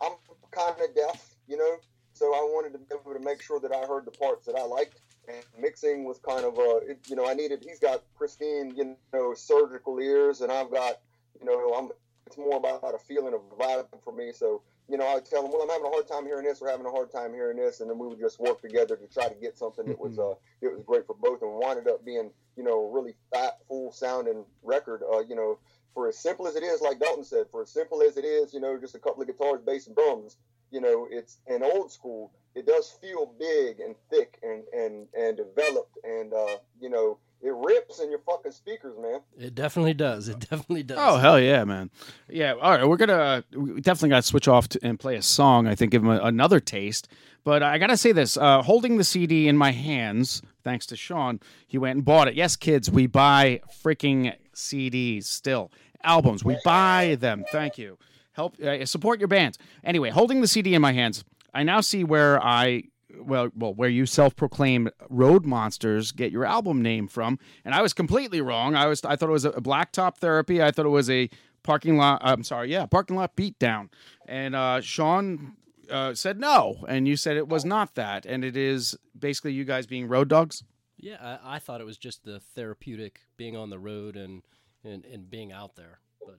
I'm 0.00 0.12
kind 0.50 0.74
of 0.80 0.94
deaf, 0.94 1.36
you 1.50 1.58
know, 1.58 1.76
so 2.12 2.26
I 2.26 2.40
wanted 2.40 2.72
to 2.72 2.78
be 2.78 2.86
able 2.94 3.12
to 3.12 3.24
make 3.24 3.42
sure 3.42 3.60
that 3.60 3.72
I 3.72 3.86
heard 3.86 4.04
the 4.04 4.12
parts 4.12 4.46
that 4.46 4.56
I 4.56 4.64
liked. 4.64 5.00
And 5.28 5.44
mixing 5.60 6.04
was 6.04 6.18
kind 6.18 6.44
of 6.44 6.58
a, 6.58 6.80
it, 6.90 7.00
you 7.08 7.14
know, 7.14 7.28
I 7.28 7.34
needed. 7.34 7.62
He's 7.62 7.78
got 7.78 8.02
pristine, 8.16 8.72
you 8.74 8.96
know, 9.12 9.34
surgical 9.34 9.98
ears, 10.00 10.40
and 10.40 10.50
I've 10.50 10.70
got, 10.70 11.00
you 11.38 11.46
know, 11.46 11.74
I'm. 11.74 11.90
It's 12.26 12.38
more 12.38 12.56
about 12.58 12.94
a 12.94 12.98
feeling 12.98 13.34
of 13.34 13.40
vibe 13.58 13.86
for 14.04 14.12
me. 14.12 14.30
So 14.32 14.62
you 14.90 14.98
know, 14.98 15.06
I 15.06 15.14
would 15.14 15.24
tell 15.24 15.44
him, 15.44 15.52
well, 15.52 15.62
I'm 15.62 15.68
having 15.68 15.86
a 15.86 15.90
hard 15.90 16.08
time 16.08 16.26
hearing 16.26 16.44
this, 16.44 16.60
or 16.60 16.68
having 16.68 16.84
a 16.84 16.90
hard 16.90 17.12
time 17.12 17.32
hearing 17.32 17.56
this, 17.56 17.80
and 17.80 17.88
then 17.88 17.96
we 17.96 18.08
would 18.08 18.18
just 18.18 18.40
work 18.40 18.60
together 18.60 18.96
to 18.96 19.06
try 19.06 19.28
to 19.28 19.34
get 19.36 19.56
something 19.56 19.86
that 19.86 20.00
was 20.00 20.18
uh, 20.18 20.34
it 20.60 20.72
was 20.72 20.82
great 20.84 21.06
for 21.06 21.14
both, 21.14 21.42
and 21.42 21.52
wound 21.52 21.86
up 21.86 22.04
being, 22.04 22.30
you 22.56 22.64
know, 22.64 22.90
really 22.90 23.14
fat, 23.32 23.58
full 23.68 23.92
sounding 23.92 24.44
record. 24.62 25.02
Uh, 25.08 25.20
you 25.20 25.36
know, 25.36 25.58
for 25.94 26.08
as 26.08 26.18
simple 26.18 26.48
as 26.48 26.56
it 26.56 26.64
is, 26.64 26.80
like 26.80 26.98
Dalton 26.98 27.24
said, 27.24 27.46
for 27.52 27.62
as 27.62 27.70
simple 27.70 28.02
as 28.02 28.16
it 28.16 28.24
is, 28.24 28.52
you 28.52 28.60
know, 28.60 28.78
just 28.80 28.96
a 28.96 28.98
couple 28.98 29.22
of 29.22 29.28
guitars, 29.28 29.60
bass, 29.64 29.86
and 29.86 29.94
drums. 29.94 30.36
You 30.70 30.80
know, 30.80 31.08
it's 31.10 31.38
an 31.46 31.62
old 31.62 31.90
school. 31.90 32.32
It 32.54 32.66
does 32.66 32.90
feel 33.00 33.32
big 33.38 33.80
and 33.80 33.94
thick 34.10 34.38
and 34.42 34.64
and 34.72 35.06
and 35.16 35.36
developed, 35.36 35.98
and 36.04 36.32
uh, 36.32 36.58
you 36.80 36.90
know, 36.90 37.18
it 37.42 37.54
rips 37.54 38.00
in 38.00 38.10
your 38.10 38.20
fucking 38.20 38.52
speakers, 38.52 38.96
man. 39.00 39.20
It 39.38 39.54
definitely 39.54 39.94
does. 39.94 40.28
It 40.28 40.40
definitely 40.40 40.82
does. 40.82 40.98
Oh 41.00 41.16
hell 41.16 41.40
yeah, 41.40 41.64
man! 41.64 41.90
Yeah, 42.28 42.54
all 42.54 42.72
right. 42.72 42.86
We're 42.86 42.96
gonna 42.96 43.44
we 43.52 43.80
definitely 43.80 44.10
got 44.10 44.16
to 44.16 44.22
switch 44.22 44.48
off 44.48 44.68
to, 44.70 44.80
and 44.82 44.98
play 44.98 45.16
a 45.16 45.22
song. 45.22 45.66
I 45.66 45.74
think 45.74 45.92
give 45.92 46.02
him 46.02 46.10
a, 46.10 46.20
another 46.20 46.60
taste. 46.60 47.08
But 47.42 47.62
I 47.62 47.78
gotta 47.78 47.96
say 47.96 48.12
this: 48.12 48.36
uh, 48.36 48.62
holding 48.62 48.98
the 48.98 49.04
CD 49.04 49.48
in 49.48 49.56
my 49.56 49.70
hands, 49.70 50.42
thanks 50.62 50.86
to 50.86 50.96
Sean, 50.96 51.40
he 51.66 51.78
went 51.78 51.96
and 51.96 52.04
bought 52.04 52.28
it. 52.28 52.34
Yes, 52.34 52.56
kids, 52.56 52.90
we 52.90 53.06
buy 53.06 53.62
freaking 53.82 54.34
CDs 54.54 55.24
still, 55.24 55.70
albums. 56.02 56.44
We 56.44 56.58
buy 56.64 57.16
them. 57.18 57.44
Thank 57.50 57.78
you. 57.78 57.96
Help 58.40 58.58
uh, 58.62 58.86
support 58.86 59.20
your 59.20 59.28
bands. 59.28 59.58
Anyway, 59.84 60.08
holding 60.08 60.40
the 60.40 60.48
CD 60.48 60.72
in 60.72 60.80
my 60.80 60.92
hands, 60.92 61.24
I 61.52 61.62
now 61.62 61.82
see 61.82 62.04
where 62.04 62.42
I 62.42 62.84
well, 63.14 63.50
well, 63.54 63.74
where 63.74 63.90
you 63.90 64.06
self-proclaimed 64.06 64.90
road 65.10 65.44
monsters 65.44 66.10
get 66.10 66.32
your 66.32 66.46
album 66.46 66.80
name 66.80 67.06
from, 67.06 67.38
and 67.66 67.74
I 67.74 67.82
was 67.82 67.92
completely 67.92 68.40
wrong. 68.40 68.74
I 68.74 68.86
was, 68.86 69.04
I 69.04 69.16
thought 69.16 69.28
it 69.28 69.32
was 69.32 69.44
a 69.44 69.50
blacktop 69.52 70.16
therapy. 70.16 70.62
I 70.62 70.70
thought 70.70 70.86
it 70.86 70.90
was 70.90 71.10
a 71.10 71.28
parking 71.62 71.98
lot. 71.98 72.22
I'm 72.24 72.42
sorry, 72.42 72.72
yeah, 72.72 72.86
parking 72.86 73.14
lot 73.14 73.36
beatdown. 73.36 73.90
And 74.26 74.56
uh, 74.56 74.80
Sean 74.80 75.56
uh, 75.90 76.14
said 76.14 76.40
no, 76.40 76.86
and 76.88 77.06
you 77.06 77.16
said 77.16 77.36
it 77.36 77.46
was 77.46 77.66
not 77.66 77.94
that, 77.96 78.24
and 78.24 78.42
it 78.42 78.56
is 78.56 78.96
basically 79.18 79.52
you 79.52 79.64
guys 79.64 79.86
being 79.86 80.08
road 80.08 80.28
dogs. 80.28 80.64
Yeah, 80.96 81.16
I, 81.20 81.56
I 81.56 81.58
thought 81.58 81.82
it 81.82 81.86
was 81.86 81.98
just 81.98 82.24
the 82.24 82.40
therapeutic 82.54 83.20
being 83.36 83.54
on 83.54 83.68
the 83.68 83.78
road 83.78 84.16
and, 84.16 84.40
and, 84.82 85.04
and 85.04 85.28
being 85.28 85.52
out 85.52 85.76
there. 85.76 85.98
But 86.24 86.38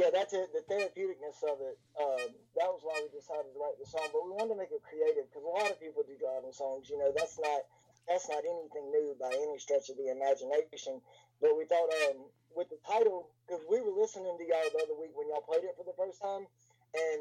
Yeah, 0.00 0.08
that's 0.08 0.32
it. 0.32 0.48
The 0.56 0.64
therapeuticness 0.64 1.44
of 1.44 1.60
it. 1.60 1.76
Um, 2.00 2.32
that 2.56 2.72
was 2.72 2.80
why 2.80 2.96
we 3.04 3.12
decided 3.12 3.52
to 3.52 3.60
write 3.60 3.76
the 3.76 3.84
song. 3.84 4.08
But 4.08 4.24
we 4.24 4.32
wanted 4.32 4.56
to 4.56 4.60
make 4.64 4.72
it 4.72 4.80
creative 4.80 5.28
because 5.28 5.44
a 5.44 5.52
lot 5.52 5.68
of 5.68 5.76
people 5.76 6.00
do 6.08 6.16
driving 6.16 6.56
songs. 6.56 6.88
You 6.88 6.96
know, 6.96 7.12
that's 7.12 7.36
not 7.36 7.68
that's 8.08 8.24
not 8.32 8.40
anything 8.40 8.88
new 8.88 9.12
by 9.20 9.28
any 9.28 9.60
stretch 9.60 9.92
of 9.92 10.00
the 10.00 10.08
imagination. 10.08 11.04
But 11.44 11.52
we 11.52 11.68
thought 11.68 11.92
um, 12.08 12.32
with 12.56 12.72
the 12.72 12.80
title, 12.80 13.28
because 13.44 13.60
we 13.68 13.84
were 13.84 13.92
listening 13.92 14.40
to 14.40 14.44
y'all 14.48 14.72
the 14.72 14.88
other 14.88 14.96
week 14.96 15.12
when 15.12 15.28
y'all 15.28 15.44
played 15.44 15.68
it 15.68 15.76
for 15.76 15.84
the 15.84 15.96
first 16.00 16.16
time, 16.16 16.48
and 16.96 17.20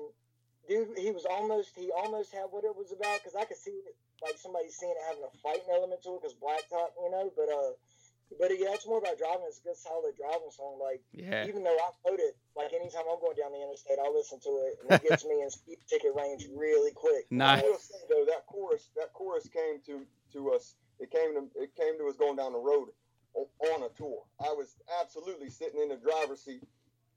dude, 0.72 0.96
he 0.96 1.12
was 1.12 1.28
almost 1.28 1.76
he 1.76 1.92
almost 1.92 2.32
had 2.32 2.48
what 2.48 2.64
it 2.64 2.72
was 2.72 2.96
about 2.96 3.20
because 3.20 3.36
I 3.36 3.44
could 3.44 3.60
see 3.60 3.76
it 3.76 3.92
like 4.24 4.40
somebody 4.40 4.72
seeing 4.72 4.96
it 4.96 5.04
having 5.04 5.28
a 5.28 5.34
fighting 5.44 5.68
element 5.68 6.00
to 6.08 6.16
it 6.16 6.24
because 6.24 6.36
blacktop, 6.40 6.96
you 6.96 7.12
know. 7.12 7.28
But 7.36 7.52
uh, 7.52 7.76
but 8.38 8.52
yeah, 8.60 8.74
it's 8.78 8.86
more 8.86 9.00
about 9.00 9.18
driving. 9.18 9.48
It's 9.48 9.60
a 9.60 9.64
good 9.64 9.78
solid 9.78 10.14
driving 10.16 10.52
song. 10.52 10.78
Like 10.82 11.02
Yeah. 11.12 11.48
even 11.48 11.64
though 11.64 11.78
I 11.78 11.90
load 12.10 12.20
it, 12.20 12.38
like 12.56 12.74
anytime 12.74 13.08
I'm 13.10 13.20
going 13.20 13.36
down 13.38 13.52
the 13.52 13.62
interstate, 13.64 13.98
I'll 13.98 14.14
listen 14.14 14.40
to 14.42 14.52
it, 14.70 14.74
and 14.84 14.88
it 14.94 15.08
gets 15.08 15.26
me 15.26 15.42
in 15.42 15.50
speed 15.50 15.78
ticket 15.90 16.14
range 16.16 16.48
really 16.56 16.92
quick. 16.92 17.26
Nice. 17.32 17.64
I 17.64 17.66
will 17.66 17.78
say 17.80 17.98
though 18.10 18.26
that 18.26 18.46
chorus, 18.46 18.90
that 18.96 19.14
chorus 19.14 19.48
came 19.48 19.82
to 19.88 20.06
to 20.34 20.52
us. 20.52 20.76
It 21.00 21.10
came 21.12 21.34
to 21.34 21.50
it 21.56 21.74
came 21.76 21.98
to 21.98 22.08
us 22.08 22.18
going 22.18 22.36
down 22.36 22.54
the 22.54 22.60
road 22.60 22.90
on 23.34 23.84
a 23.84 23.90
tour. 23.96 24.24
I 24.40 24.54
was 24.54 24.76
absolutely 25.02 25.50
sitting 25.50 25.82
in 25.82 25.90
the 25.90 25.98
driver's 25.98 26.42
seat 26.42 26.64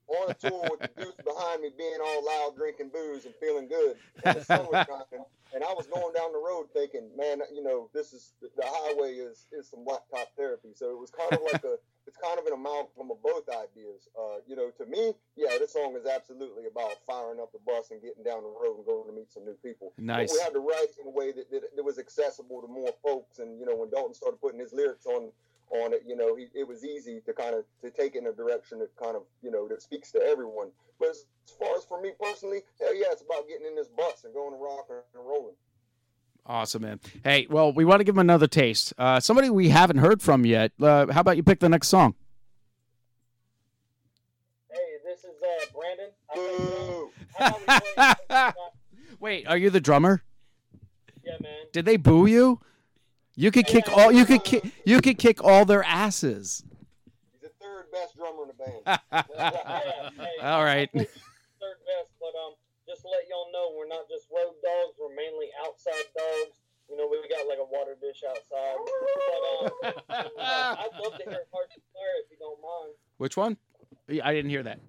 on 0.07 0.29
a 0.29 0.33
tour 0.33 0.69
with 0.69 0.79
the 0.81 0.89
me 1.61 1.69
being 1.77 1.97
all 2.03 2.25
loud, 2.25 2.55
drinking 2.55 2.89
booze 2.93 3.25
and 3.25 3.33
feeling 3.35 3.67
good. 3.67 3.97
And 4.23 4.37
the 4.37 4.43
sun 4.43 4.67
was 4.71 4.85
shining, 4.89 5.25
and 5.53 5.63
I 5.63 5.73
was 5.73 5.87
going 5.87 6.13
down 6.13 6.31
the 6.31 6.41
road 6.41 6.67
thinking, 6.73 7.09
man, 7.17 7.41
you 7.53 7.63
know, 7.63 7.89
this 7.93 8.13
is 8.13 8.33
the 8.41 8.63
highway 8.65 9.13
is 9.13 9.45
is 9.51 9.69
some 9.69 9.85
blacktop 9.85 10.33
therapy. 10.37 10.69
So 10.73 10.91
it 10.91 10.99
was 10.99 11.11
kind 11.11 11.33
of 11.33 11.39
like 11.51 11.63
a 11.63 11.75
it's 12.07 12.17
kind 12.17 12.39
of 12.39 12.45
an 12.45 12.53
amalgam 12.53 13.11
of 13.11 13.21
both 13.23 13.47
ideas. 13.49 14.09
Uh, 14.17 14.43
you 14.47 14.55
know, 14.55 14.69
to 14.77 14.85
me, 14.85 15.13
yeah, 15.35 15.57
this 15.59 15.73
song 15.73 15.95
is 15.95 16.05
absolutely 16.05 16.65
about 16.69 16.97
firing 17.07 17.39
up 17.39 17.51
the 17.51 17.59
bus 17.65 17.91
and 17.91 18.01
getting 18.01 18.23
down 18.23 18.43
the 18.43 18.49
road 18.49 18.77
and 18.77 18.85
going 18.85 19.07
to 19.07 19.15
meet 19.15 19.31
some 19.31 19.45
new 19.45 19.57
people. 19.63 19.93
Nice. 19.97 20.29
But 20.29 20.37
we 20.37 20.43
had 20.43 20.53
to 20.53 20.59
write 20.59 20.93
in 21.01 21.07
a 21.07 21.11
way 21.11 21.31
that, 21.31 21.49
that, 21.51 21.75
that 21.75 21.83
was 21.83 21.99
accessible 21.99 22.61
to 22.61 22.67
more 22.67 22.93
folks. 23.03 23.39
And 23.39 23.59
you 23.59 23.65
know, 23.65 23.75
when 23.75 23.89
Dalton 23.89 24.13
started 24.13 24.41
putting 24.41 24.59
his 24.59 24.73
lyrics 24.73 25.05
on 25.05 25.31
on 25.71 25.93
it, 25.93 26.03
you 26.05 26.15
know, 26.15 26.35
he, 26.35 26.47
it 26.53 26.67
was 26.67 26.83
easy 26.83 27.21
to 27.25 27.33
kind 27.33 27.55
of 27.55 27.63
to 27.81 27.89
take 27.89 28.15
it 28.15 28.19
in 28.19 28.27
a 28.27 28.33
direction 28.33 28.79
that 28.79 28.95
kind 28.97 29.15
of 29.15 29.23
you 29.41 29.51
know 29.51 29.67
that 29.67 29.81
speaks 29.81 30.11
to 30.11 30.21
everyone. 30.21 30.69
But 30.99 31.09
as, 31.09 31.25
as 31.45 31.51
far 31.53 31.75
as 31.77 31.85
for 31.85 32.01
me 32.01 32.11
personally, 32.21 32.61
hell 32.79 32.95
yeah, 32.95 33.07
it's 33.11 33.21
about 33.21 33.47
getting 33.47 33.65
in 33.67 33.75
this 33.75 33.87
bus 33.89 34.23
and 34.23 34.33
going 34.33 34.51
to 34.53 34.57
rock 34.57 34.87
and 34.89 35.25
rolling. 35.25 35.55
Awesome, 36.45 36.81
man. 36.81 36.99
Hey, 37.23 37.47
well, 37.49 37.71
we 37.71 37.85
want 37.85 38.01
to 38.01 38.03
give 38.03 38.15
him 38.15 38.19
another 38.19 38.47
taste. 38.47 38.93
Uh, 38.97 39.19
somebody 39.19 39.49
we 39.49 39.69
haven't 39.69 39.97
heard 39.97 40.21
from 40.21 40.45
yet. 40.45 40.73
Uh, 40.81 41.11
how 41.11 41.21
about 41.21 41.37
you 41.37 41.43
pick 41.43 41.59
the 41.61 41.69
next 41.69 41.87
song? 41.87 42.15
Hey, 44.69 44.77
this 45.05 45.19
is 45.19 45.41
uh, 45.41 45.65
Brandon. 45.73 46.09
I 47.39 47.49
play 47.49 47.57
drums. 47.57 48.25
How 48.27 48.45
about 48.51 48.55
Wait, 49.21 49.47
are 49.47 49.57
you 49.57 49.69
the 49.69 49.79
drummer? 49.79 50.21
yeah, 51.23 51.37
man. 51.41 51.51
Did 51.71 51.85
they 51.85 51.95
boo 51.95 52.25
you? 52.25 52.59
You 53.35 53.49
could 53.49 53.65
kick 53.65 53.85
all. 53.95 54.11
You 54.11 54.25
could 54.25 54.43
kick. 54.43 54.65
You 54.85 54.99
could 55.01 55.17
kick 55.17 55.41
all 55.43 55.63
their 55.65 55.83
asses. 55.83 56.63
He's 57.31 57.41
the 57.41 57.49
third 57.61 57.85
best 57.91 58.17
drummer 58.17 58.43
in 58.43 58.47
the 58.49 58.53
band. 58.53 58.99
Yeah, 59.33 60.09
hey, 60.17 60.45
All 60.45 60.63
right. 60.63 60.89
I 60.93 60.97
play 60.97 61.05
third 61.05 61.77
best, 61.87 62.11
but 62.19 62.37
um, 62.37 62.53
just 62.85 63.01
to 63.02 63.02
let 63.13 63.29
y'all 63.29 63.51
know, 63.53 63.69
we're 63.77 63.87
not 63.87 64.09
just 64.09 64.25
road 64.33 64.53
dogs. 64.65 64.97
We're 64.99 65.13
mainly 65.15 65.49
outside 65.65 66.09
dogs. 66.17 66.57
You 66.89 66.97
know, 66.97 67.07
we 67.09 67.17
got 67.29 67.47
like 67.47 67.59
a 67.61 67.69
water 67.71 67.95
dish 68.01 68.23
outside. 68.27 68.77
But 69.79 70.19
um, 70.19 70.27
I'd 70.39 70.89
love 71.01 71.17
to 71.17 71.23
hear 71.23 71.43
Heart's 71.53 71.75
Desire 71.75 72.15
if 72.25 72.31
you 72.31 72.37
don't 72.39 72.59
mind. 72.61 72.93
Which 73.17 73.37
one? 73.37 73.57
I 74.23 74.33
didn't 74.33 74.49
hear 74.49 74.63
that. 74.63 74.79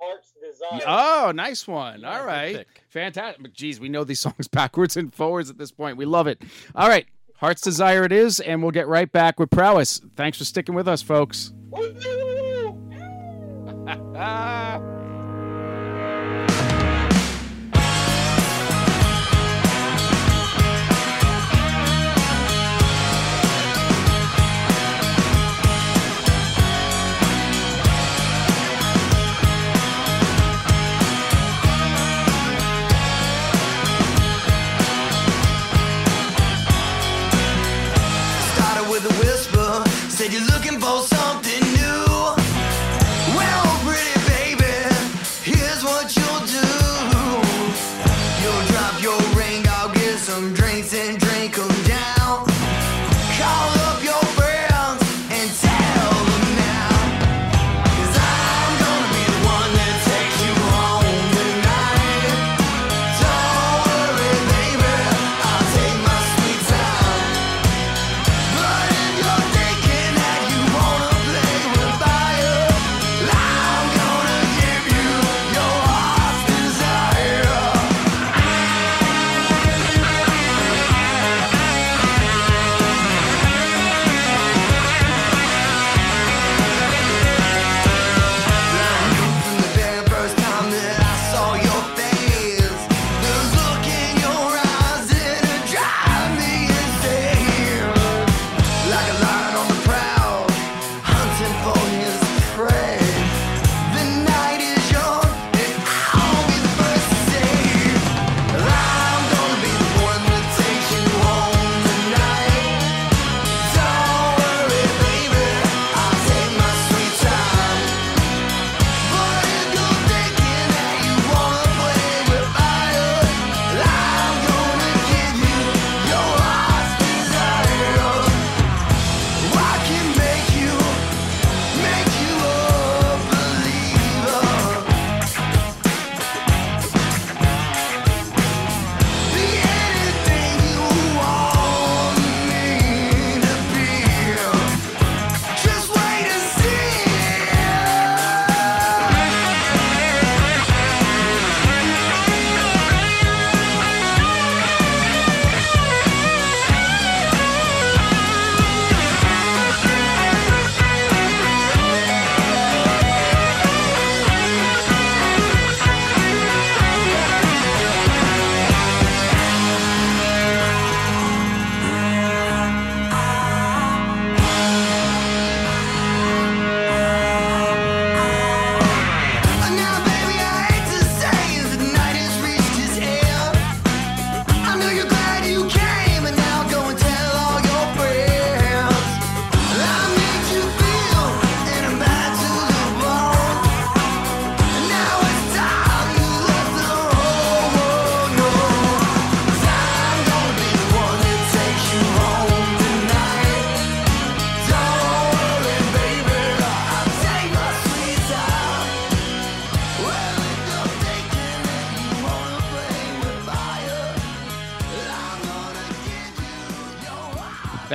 Heart's 0.00 0.32
Desire. 0.40 0.80
Oh, 0.86 1.32
nice 1.34 1.66
one. 1.66 2.00
Yeah, 2.00 2.12
All 2.12 2.18
good 2.20 2.26
right. 2.26 2.56
pick. 2.58 2.82
Fantastic. 2.88 3.42
But 3.42 3.52
geez, 3.52 3.80
we 3.80 3.88
know 3.88 4.04
these 4.04 4.20
songs 4.20 4.48
backwards 4.48 4.96
and 4.96 5.12
forwards 5.12 5.50
at 5.50 5.58
this 5.58 5.72
point. 5.72 5.96
We 5.96 6.04
love 6.04 6.26
it. 6.26 6.42
All 6.74 6.88
right. 6.88 7.06
Heart's 7.36 7.62
Desire 7.62 8.04
it 8.04 8.12
is, 8.12 8.38
and 8.40 8.62
we'll 8.62 8.70
get 8.70 8.86
right 8.86 9.10
back 9.10 9.40
with 9.40 9.50
Prowess. 9.50 10.00
Thanks 10.14 10.38
for 10.38 10.44
sticking 10.44 10.74
with 10.74 10.86
us, 10.86 11.02
folks. 11.02 11.52
said 40.20 40.34
you're 40.34 40.44
looking 40.48 40.78
for 40.78 41.00
something 41.00 41.19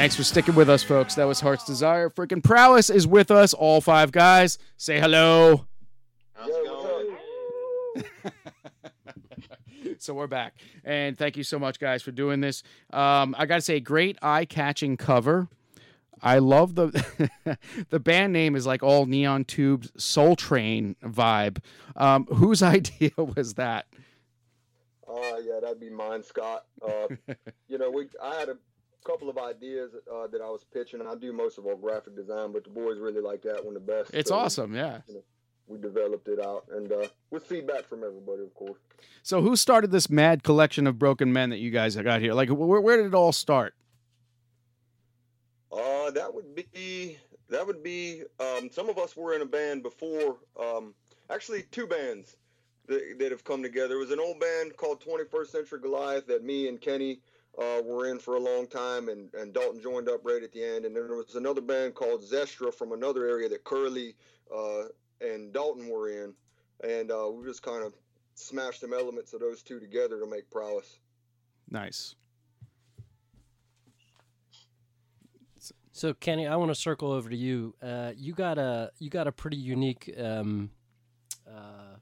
Thanks 0.05 0.15
for 0.15 0.23
sticking 0.23 0.53
with 0.53 0.69
us, 0.69 0.83
folks. 0.83 1.15
That 1.15 1.23
was 1.23 1.39
Heart's 1.39 1.63
Desire. 1.63 2.11
Freaking 2.11 2.43
Prowess 2.43 2.91
is 2.91 3.07
with 3.07 3.31
us, 3.31 3.55
all 3.55 3.81
five 3.81 4.11
guys. 4.11 4.59
Say 4.77 4.99
hello. 4.99 5.65
How's 6.33 6.49
it 6.49 6.65
going? 6.67 7.15
So 9.97 10.13
we're 10.13 10.27
back, 10.27 10.53
and 10.83 11.17
thank 11.17 11.37
you 11.37 11.43
so 11.43 11.57
much, 11.57 11.79
guys, 11.79 12.03
for 12.03 12.11
doing 12.11 12.39
this. 12.39 12.61
Um, 12.93 13.33
I 13.39 13.47
got 13.47 13.55
to 13.55 13.61
say, 13.61 13.79
great 13.79 14.19
eye-catching 14.21 14.97
cover. 14.97 15.47
I 16.21 16.37
love 16.37 16.75
the 16.75 17.57
the 17.89 17.99
band 17.99 18.31
name 18.31 18.55
is 18.55 18.67
like 18.67 18.83
all 18.83 19.07
neon 19.07 19.43
tubes, 19.45 19.91
Soul 19.97 20.35
Train 20.35 20.95
vibe. 21.03 21.63
Um, 21.95 22.25
whose 22.25 22.61
idea 22.77 23.09
was 23.17 23.55
that? 23.55 23.87
Uh, 25.09 25.37
yeah, 25.43 25.59
that'd 25.59 25.79
be 25.79 25.89
mine, 25.89 26.21
Scott. 26.21 26.65
Uh, 26.87 27.07
you 27.67 27.79
know, 27.79 27.89
we 27.89 28.07
I 28.21 28.35
had 28.35 28.49
a 28.49 28.57
couple 29.05 29.29
of 29.29 29.37
ideas 29.37 29.91
uh, 30.11 30.27
that 30.27 30.41
I 30.41 30.49
was 30.49 30.65
pitching. 30.73 30.99
And 30.99 31.07
I 31.07 31.15
do 31.15 31.31
most 31.31 31.57
of 31.57 31.67
our 31.67 31.75
graphic 31.75 32.15
design, 32.15 32.51
but 32.51 32.63
the 32.63 32.69
boys 32.69 32.97
really 32.99 33.21
like 33.21 33.41
that 33.43 33.63
one 33.63 33.73
the 33.73 33.79
best. 33.79 34.11
It's 34.13 34.29
so 34.29 34.35
awesome, 34.35 34.75
yeah. 34.75 34.99
We 35.67 35.79
developed 35.79 36.27
it 36.27 36.39
out, 36.39 36.65
and 36.71 36.91
uh, 36.91 37.07
with 37.31 37.43
feedback 37.43 37.85
from 37.85 38.03
everybody, 38.03 38.43
of 38.43 38.53
course. 38.53 38.77
So 39.23 39.41
who 39.41 39.55
started 39.55 39.91
this 39.91 40.11
mad 40.11 40.43
collection 40.43 40.85
of 40.85 40.99
broken 40.99 41.33
men 41.33 41.49
that 41.49 41.57
you 41.57 41.71
guys 41.71 41.95
have 41.95 42.03
got 42.03 42.21
here? 42.21 42.33
Like, 42.33 42.49
where, 42.49 42.79
where 42.79 42.97
did 42.97 43.07
it 43.07 43.15
all 43.15 43.31
start? 43.31 43.73
Uh, 45.71 46.11
that 46.11 46.31
would 46.31 46.53
be 46.53 47.17
that 47.49 47.65
would 47.65 47.83
be. 47.83 48.23
Um, 48.39 48.69
some 48.71 48.89
of 48.89 48.97
us 48.99 49.15
were 49.15 49.33
in 49.33 49.41
a 49.41 49.45
band 49.45 49.81
before. 49.81 50.37
Um, 50.59 50.93
actually, 51.31 51.63
two 51.71 51.87
bands 51.87 52.37
that, 52.87 53.17
that 53.19 53.31
have 53.31 53.43
come 53.43 53.63
together. 53.63 53.95
It 53.95 53.99
was 53.99 54.11
an 54.11 54.19
old 54.19 54.39
band 54.39 54.77
called 54.77 55.03
21st 55.03 55.47
Century 55.47 55.79
Goliath 55.79 56.27
that 56.27 56.43
me 56.43 56.67
and 56.67 56.79
Kenny 56.79 57.19
uh, 57.61 57.81
were 57.83 58.07
in 58.07 58.19
for 58.19 58.35
a 58.35 58.39
long 58.39 58.67
time, 58.67 59.09
and, 59.09 59.33
and 59.33 59.53
Dalton 59.53 59.81
joined 59.81 60.09
up 60.09 60.21
right 60.23 60.43
at 60.43 60.51
the 60.51 60.63
end. 60.63 60.85
And 60.85 60.95
then 60.95 61.07
there 61.07 61.15
was 61.15 61.35
another 61.35 61.61
band 61.61 61.95
called 61.95 62.21
Zestra 62.21 62.73
from 62.73 62.91
another 62.91 63.27
area 63.27 63.47
that 63.49 63.63
Curly 63.63 64.15
uh, 64.53 64.83
and 65.21 65.53
Dalton 65.53 65.87
were 65.89 66.09
in, 66.09 66.33
and 66.83 67.11
uh, 67.11 67.29
we 67.31 67.45
just 67.45 67.63
kind 67.63 67.83
of 67.83 67.93
smashed 68.35 68.81
some 68.81 68.93
elements 68.93 69.33
of 69.33 69.39
those 69.39 69.63
two 69.63 69.79
together 69.79 70.19
to 70.19 70.25
make 70.25 70.49
Prowess. 70.51 70.99
Nice. 71.69 72.15
So 75.93 76.13
Kenny, 76.13 76.45
I 76.45 76.57
want 76.57 76.71
to 76.71 76.75
circle 76.75 77.11
over 77.11 77.29
to 77.29 77.37
you. 77.37 77.73
Uh, 77.81 78.11
you 78.17 78.33
got 78.33 78.57
a 78.57 78.91
you 78.99 79.09
got 79.09 79.27
a 79.27 79.31
pretty 79.31 79.55
unique 79.55 80.13
um, 80.21 80.69
uh, 81.49 81.95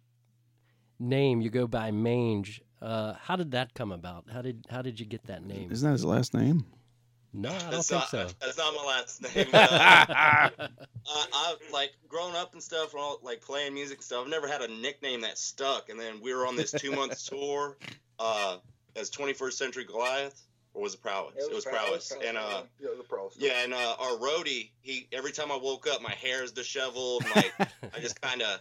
name. 0.99 1.41
You 1.41 1.51
go 1.51 1.67
by 1.67 1.91
Mange. 1.91 2.59
Uh, 2.83 3.13
how 3.21 3.37
did 3.37 3.51
that 3.51 3.73
come 3.73 3.93
about? 3.93 4.25
How 4.31 4.41
did 4.41 4.65
how 4.69 4.81
did 4.81 4.99
you 4.99 5.05
get 5.05 5.25
that 5.27 5.45
name? 5.45 5.71
Isn't 5.71 5.87
that 5.87 5.93
his 5.93 6.03
last 6.03 6.33
name? 6.33 6.65
No, 7.31 7.49
I 7.49 7.57
don't 7.59 7.71
That's 7.71 7.87
think 7.87 8.01
not, 8.01 8.09
so. 8.09 8.27
That's 8.41 8.57
not 8.57 8.75
my 8.75 8.85
last 8.85 9.21
name. 9.35 9.47
uh, 9.53 9.67
I, 10.05 10.49
I 11.07 11.55
like 11.71 11.93
growing 12.09 12.35
up 12.35 12.53
and 12.53 12.61
stuff, 12.61 12.93
all, 12.93 13.19
like 13.23 13.41
playing 13.41 13.73
music 13.73 13.99
and 13.99 14.03
stuff. 14.03 14.23
I've 14.25 14.29
never 14.29 14.47
had 14.47 14.61
a 14.61 14.67
nickname 14.67 15.21
that 15.21 15.37
stuck. 15.37 15.89
And 15.89 15.99
then 15.99 16.19
we 16.21 16.33
were 16.35 16.45
on 16.45 16.55
this 16.57 16.71
two 16.71 16.91
month 16.91 17.25
tour 17.29 17.77
uh, 18.19 18.57
as 18.97 19.09
21st 19.09 19.53
Century 19.53 19.85
Goliath, 19.85 20.43
or 20.73 20.83
was 20.83 20.93
it 20.93 21.01
Prowess? 21.01 21.33
It 21.37 21.55
was, 21.55 21.63
Prowess. 21.65 22.11
And 22.23 22.37
uh, 22.37 22.63
yeah, 22.79 22.89
it 22.89 22.97
was 22.97 23.07
Prowess. 23.07 23.35
yeah, 23.39 23.63
and 23.63 23.73
uh, 23.73 23.95
our 23.97 24.17
roadie, 24.17 24.71
he 24.81 25.07
every 25.13 25.31
time 25.31 25.51
I 25.51 25.57
woke 25.57 25.87
up, 25.87 26.01
my 26.01 26.13
hair 26.13 26.43
is 26.43 26.51
disheveled. 26.51 27.23
Like 27.35 27.53
I 27.59 27.99
just 28.01 28.21
kind 28.21 28.41
of 28.41 28.59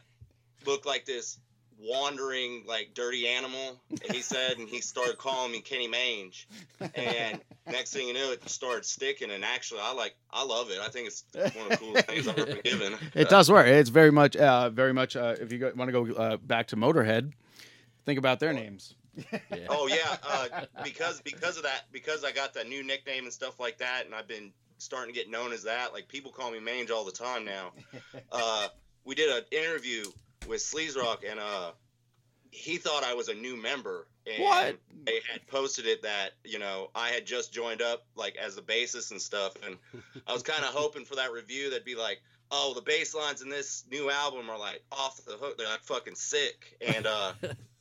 looked 0.64 0.86
like 0.86 1.04
this 1.04 1.38
wandering, 1.82 2.64
like 2.66 2.90
dirty 2.94 3.26
animal. 3.26 3.80
He 4.10 4.22
said, 4.22 4.58
and 4.58 4.68
he 4.68 4.80
started 4.80 5.18
calling 5.18 5.52
me 5.52 5.60
Kenny 5.60 5.88
Mange. 5.88 6.48
And 6.94 7.40
next 7.66 7.92
thing 7.92 8.08
you 8.08 8.14
know, 8.14 8.32
it 8.32 8.48
started 8.48 8.84
sticking. 8.84 9.30
And 9.30 9.44
actually, 9.44 9.80
I 9.82 9.92
like, 9.92 10.14
I 10.30 10.44
love 10.44 10.70
it. 10.70 10.78
I 10.80 10.88
think 10.88 11.08
it's 11.08 11.24
one 11.34 11.66
of 11.66 11.70
the 11.70 11.76
coolest 11.76 12.06
things 12.06 12.28
I've 12.28 12.38
ever 12.38 12.46
been 12.46 12.60
given. 12.62 12.94
It 13.14 13.28
does 13.28 13.50
work. 13.50 13.66
It's 13.66 13.90
very 13.90 14.10
much, 14.10 14.36
uh, 14.36 14.70
very 14.70 14.92
much. 14.92 15.16
Uh, 15.16 15.36
if 15.40 15.52
you 15.52 15.72
want 15.76 15.88
to 15.88 15.92
go 15.92 16.12
uh, 16.14 16.36
back 16.38 16.68
to 16.68 16.76
Motorhead, 16.76 17.32
think 18.04 18.18
about 18.18 18.40
their 18.40 18.52
names. 18.52 18.94
Oh 19.68 19.88
yeah, 19.88 20.16
uh, 20.22 20.64
because 20.82 21.20
because 21.20 21.58
of 21.58 21.64
that, 21.64 21.82
because 21.92 22.24
I 22.24 22.32
got 22.32 22.54
that 22.54 22.66
new 22.66 22.82
nickname 22.82 23.24
and 23.24 23.32
stuff 23.32 23.60
like 23.60 23.76
that, 23.78 24.06
and 24.06 24.14
I've 24.14 24.26
been 24.26 24.52
starting 24.78 25.12
to 25.12 25.18
get 25.18 25.30
known 25.30 25.52
as 25.52 25.62
that. 25.64 25.92
Like 25.92 26.08
people 26.08 26.32
call 26.32 26.50
me 26.50 26.60
Mange 26.60 26.90
all 26.90 27.04
the 27.04 27.12
time 27.12 27.44
now. 27.44 27.72
Uh, 28.30 28.68
we 29.04 29.14
did 29.14 29.30
an 29.30 29.42
interview 29.50 30.04
with 30.46 30.60
Sleaze 30.60 30.96
Roxx, 30.96 31.30
and 31.30 31.40
uh, 31.40 31.72
he 32.50 32.76
thought 32.76 33.04
I 33.04 33.14
was 33.14 33.28
a 33.28 33.34
new 33.34 33.56
member. 33.56 34.06
And 34.26 34.42
What? 34.42 34.78
They 35.04 35.20
had 35.30 35.46
posted 35.48 35.86
it 35.86 36.02
that 36.02 36.32
you 36.44 36.58
know 36.58 36.90
I 36.94 37.08
had 37.08 37.26
just 37.26 37.52
joined 37.52 37.82
up 37.82 38.06
like 38.14 38.36
as 38.36 38.54
the 38.56 38.62
bassist 38.62 39.10
and 39.10 39.20
stuff, 39.20 39.54
and 39.66 39.76
I 40.26 40.32
was 40.32 40.42
kind 40.42 40.64
of 40.64 40.70
hoping 40.72 41.04
for 41.04 41.16
that 41.16 41.32
review 41.32 41.70
that'd 41.70 41.84
be 41.84 41.96
like. 41.96 42.20
Oh, 42.54 42.74
the 42.74 42.82
bass 42.82 43.14
lines 43.14 43.40
in 43.40 43.48
this 43.48 43.84
new 43.90 44.10
album 44.10 44.50
are 44.50 44.58
like 44.58 44.82
off 44.92 45.24
the 45.24 45.38
hook. 45.38 45.56
They're 45.56 45.66
like 45.66 45.84
fucking 45.84 46.16
sick, 46.16 46.76
and 46.86 47.06
uh, 47.06 47.32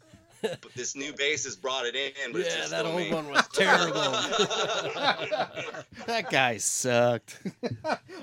but 0.42 0.74
this 0.76 0.96
new 0.96 1.14
bassist 1.14 1.62
brought 1.62 1.86
it 1.86 1.96
in. 1.96 2.32
But 2.32 2.42
Yeah, 2.42 2.58
just 2.58 2.72
that 2.72 2.86
old 2.86 2.98
me. 2.98 3.14
one 3.14 3.30
was 3.30 3.48
terrible. 3.54 4.02
that 6.06 6.30
guy 6.30 6.58
sucked. 6.58 7.40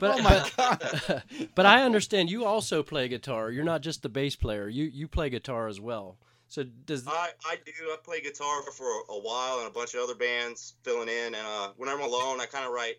But, 0.00 0.20
oh 0.20 0.22
my 0.22 0.50
but, 0.56 1.24
but 1.56 1.66
I 1.66 1.82
understand 1.82 2.30
you 2.30 2.44
also 2.44 2.84
play 2.84 3.08
guitar. 3.08 3.50
You're 3.50 3.64
not 3.64 3.80
just 3.82 4.02
the 4.02 4.08
bass 4.08 4.36
player. 4.36 4.68
You 4.68 4.84
you 4.84 5.08
play 5.08 5.28
guitar 5.28 5.66
as 5.66 5.80
well. 5.80 6.18
So 6.46 6.62
does 6.62 7.04
I, 7.08 7.30
I 7.44 7.56
do. 7.66 7.72
I 7.90 7.96
play 8.04 8.20
guitar 8.20 8.62
for 8.70 8.86
a 9.08 9.18
while 9.18 9.60
in 9.60 9.66
a 9.66 9.70
bunch 9.70 9.94
of 9.94 10.00
other 10.00 10.14
bands, 10.14 10.74
filling 10.84 11.08
in. 11.08 11.34
And 11.34 11.46
uh, 11.46 11.70
when 11.76 11.88
I'm 11.88 12.00
alone, 12.00 12.40
I 12.40 12.46
kind 12.46 12.64
of 12.64 12.72
write, 12.72 12.96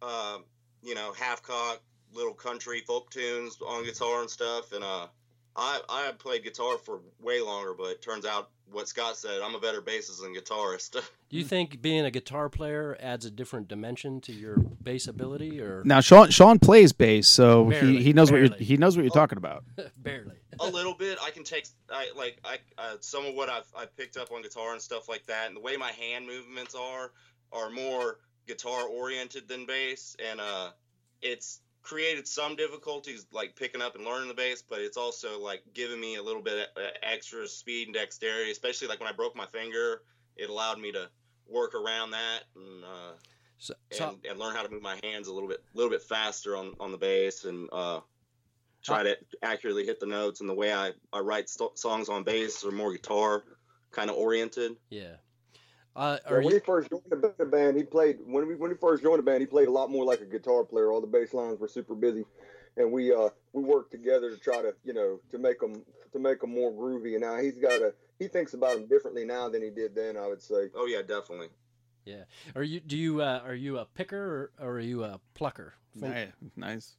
um, 0.00 0.44
you 0.82 0.94
know, 0.94 1.12
half 1.12 1.42
cock, 1.42 1.82
little 2.14 2.32
country 2.34 2.80
folk 2.86 3.10
tunes 3.10 3.58
on 3.60 3.84
guitar 3.84 4.22
and 4.22 4.30
stuff. 4.30 4.72
And 4.72 4.82
uh, 4.82 5.08
I 5.56 5.80
I 5.88 6.12
played 6.18 6.44
guitar 6.44 6.78
for 6.78 7.00
way 7.20 7.40
longer, 7.40 7.74
but 7.74 7.90
it 7.90 8.02
turns 8.02 8.24
out 8.24 8.50
what 8.70 8.88
Scott 8.88 9.16
said, 9.16 9.42
I'm 9.42 9.54
a 9.54 9.60
better 9.60 9.82
bassist 9.82 10.22
than 10.22 10.34
guitarist. 10.34 10.92
do 11.28 11.36
you 11.36 11.44
think 11.44 11.82
being 11.82 12.04
a 12.04 12.10
guitar 12.10 12.48
player 12.48 12.96
adds 13.00 13.26
a 13.26 13.30
different 13.30 13.68
dimension 13.68 14.20
to 14.22 14.32
your 14.32 14.56
bass 14.56 15.06
ability, 15.06 15.60
or 15.60 15.82
Now 15.84 16.00
Sean 16.00 16.30
Sean 16.30 16.58
plays 16.58 16.92
bass, 16.92 17.28
so 17.28 17.66
Barely, 17.66 17.98
he, 17.98 18.02
he 18.02 18.12
knows 18.12 18.30
what 18.32 18.40
you're 18.40 18.54
he 18.56 18.76
knows 18.76 18.96
what 18.96 19.02
you're 19.02 19.10
talking 19.10 19.38
about. 19.38 19.64
barely? 19.98 20.36
a 20.60 20.66
little 20.66 20.94
bit. 20.94 21.18
I 21.22 21.30
can 21.30 21.44
take 21.44 21.66
I 21.90 22.10
like 22.16 22.38
I 22.44 22.58
uh, 22.78 22.96
some 23.00 23.26
of 23.26 23.34
what 23.34 23.48
I've 23.48 23.66
I 23.76 23.86
picked 23.86 24.16
up 24.16 24.32
on 24.32 24.42
guitar 24.42 24.72
and 24.72 24.80
stuff 24.80 25.08
like 25.08 25.26
that, 25.26 25.48
and 25.48 25.56
the 25.56 25.60
way 25.60 25.76
my 25.76 25.92
hand 25.92 26.26
movements 26.26 26.74
are 26.74 27.12
are 27.52 27.70
more 27.70 28.18
guitar 28.46 28.86
oriented 28.86 29.48
than 29.48 29.66
bass, 29.66 30.16
and 30.24 30.40
uh, 30.40 30.70
it's 31.20 31.60
created 31.82 32.26
some 32.28 32.54
difficulties 32.56 33.26
like 33.32 33.56
picking 33.56 33.82
up 33.82 33.94
and 33.96 34.04
learning 34.04 34.28
the 34.28 34.34
bass, 34.34 34.62
but 34.62 34.80
it's 34.80 34.96
also 34.96 35.40
like 35.40 35.62
giving 35.74 36.00
me 36.00 36.16
a 36.16 36.22
little 36.22 36.42
bit 36.42 36.68
uh, 36.76 36.80
extra 37.02 37.46
speed 37.48 37.88
and 37.88 37.94
dexterity, 37.94 38.50
especially 38.50 38.88
like 38.88 39.00
when 39.00 39.08
I 39.08 39.12
broke 39.12 39.34
my 39.36 39.46
finger, 39.46 40.02
it 40.36 40.48
allowed 40.48 40.78
me 40.80 40.92
to 40.92 41.08
work 41.48 41.74
around 41.74 42.10
that 42.12 42.44
and. 42.56 42.84
Uh, 42.84 43.12
So, 43.58 43.74
so 43.92 44.08
and, 44.08 44.26
and 44.28 44.38
learn 44.40 44.56
how 44.56 44.62
to 44.64 44.68
move 44.68 44.82
my 44.82 44.98
hands 45.04 45.28
a 45.28 45.32
little 45.32 45.48
bit, 45.48 45.62
a 45.72 45.76
little 45.76 45.90
bit 45.90 46.02
faster 46.02 46.56
on, 46.56 46.74
on 46.80 46.90
the 46.90 46.98
bass, 46.98 47.44
and 47.44 47.68
uh, 47.72 48.00
try 48.82 49.04
to 49.04 49.16
accurately 49.42 49.86
hit 49.86 50.00
the 50.00 50.06
notes. 50.06 50.40
And 50.40 50.48
the 50.50 50.54
way 50.54 50.72
I, 50.72 50.90
I 51.12 51.20
write 51.20 51.48
st- 51.48 51.78
songs 51.78 52.08
on 52.08 52.24
bass 52.24 52.64
are 52.64 52.72
more 52.72 52.90
guitar 52.90 53.44
kind 53.92 54.10
of 54.10 54.16
oriented. 54.16 54.72
yeah. 54.90 55.14
Uh, 55.94 56.18
Yeah, 56.24 56.32
are 56.32 56.36
when 56.36 56.48
you, 56.48 56.54
he 56.54 56.60
first 56.60 56.90
joined 56.90 57.02
the 57.10 57.34
the 57.38 57.44
band, 57.44 57.76
he 57.76 57.84
played 57.84 58.18
when 58.24 58.46
we 58.46 58.54
when 58.54 58.70
he 58.70 58.76
first 58.76 59.02
joined 59.02 59.18
the 59.18 59.22
band, 59.22 59.40
he 59.40 59.46
played 59.46 59.68
a 59.68 59.70
lot 59.70 59.90
more 59.90 60.04
like 60.04 60.20
a 60.20 60.24
guitar 60.24 60.64
player. 60.64 60.90
All 60.90 61.00
the 61.00 61.06
bass 61.06 61.34
lines 61.34 61.58
were 61.60 61.68
super 61.68 61.94
busy, 61.94 62.24
and 62.76 62.90
we 62.90 63.12
uh 63.12 63.28
we 63.52 63.62
worked 63.62 63.90
together 63.90 64.30
to 64.30 64.38
try 64.38 64.62
to 64.62 64.74
you 64.84 64.94
know 64.94 65.20
to 65.30 65.38
make 65.38 65.60
them 65.60 65.82
to 66.12 66.18
make 66.18 66.40
them 66.40 66.54
more 66.54 66.72
groovy. 66.72 67.12
And 67.12 67.22
now 67.22 67.36
he's 67.36 67.58
got 67.58 67.82
a 67.82 67.94
he 68.18 68.28
thinks 68.28 68.54
about 68.54 68.76
them 68.76 68.86
differently 68.86 69.24
now 69.24 69.48
than 69.48 69.62
he 69.62 69.70
did 69.70 69.94
then. 69.94 70.16
I 70.16 70.26
would 70.26 70.42
say. 70.42 70.70
Oh 70.74 70.86
yeah, 70.86 71.02
definitely. 71.02 71.48
yeah. 72.04 72.24
Are 72.54 72.62
you 72.62 72.80
do 72.80 72.96
you 72.96 73.20
uh, 73.20 73.42
are 73.44 73.54
you 73.54 73.78
a 73.78 73.84
picker 73.84 74.50
or, 74.58 74.66
or 74.66 74.72
are 74.76 74.80
you 74.80 75.04
a 75.04 75.20
plucker? 75.34 75.74
Nice. 75.94 76.28
nice. 76.56 76.96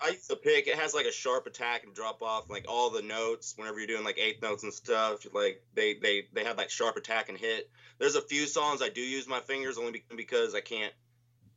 I 0.00 0.10
use 0.10 0.26
the 0.28 0.36
pick. 0.36 0.68
It 0.68 0.76
has 0.76 0.94
like 0.94 1.06
a 1.06 1.12
sharp 1.12 1.46
attack 1.46 1.84
and 1.84 1.94
drop 1.94 2.22
off. 2.22 2.48
Like 2.48 2.66
all 2.68 2.90
the 2.90 3.02
notes, 3.02 3.54
whenever 3.56 3.78
you're 3.78 3.88
doing 3.88 4.04
like 4.04 4.18
eighth 4.18 4.40
notes 4.42 4.62
and 4.62 4.72
stuff, 4.72 5.26
like 5.32 5.62
they 5.74 5.94
they 5.94 6.24
they 6.32 6.44
have 6.44 6.56
like 6.56 6.70
sharp 6.70 6.96
attack 6.96 7.28
and 7.28 7.36
hit. 7.38 7.68
There's 7.98 8.14
a 8.14 8.22
few 8.22 8.46
songs 8.46 8.80
I 8.80 8.88
do 8.90 9.00
use 9.00 9.26
my 9.26 9.40
fingers 9.40 9.76
only 9.76 10.04
because 10.16 10.54
I 10.54 10.60
can't 10.60 10.92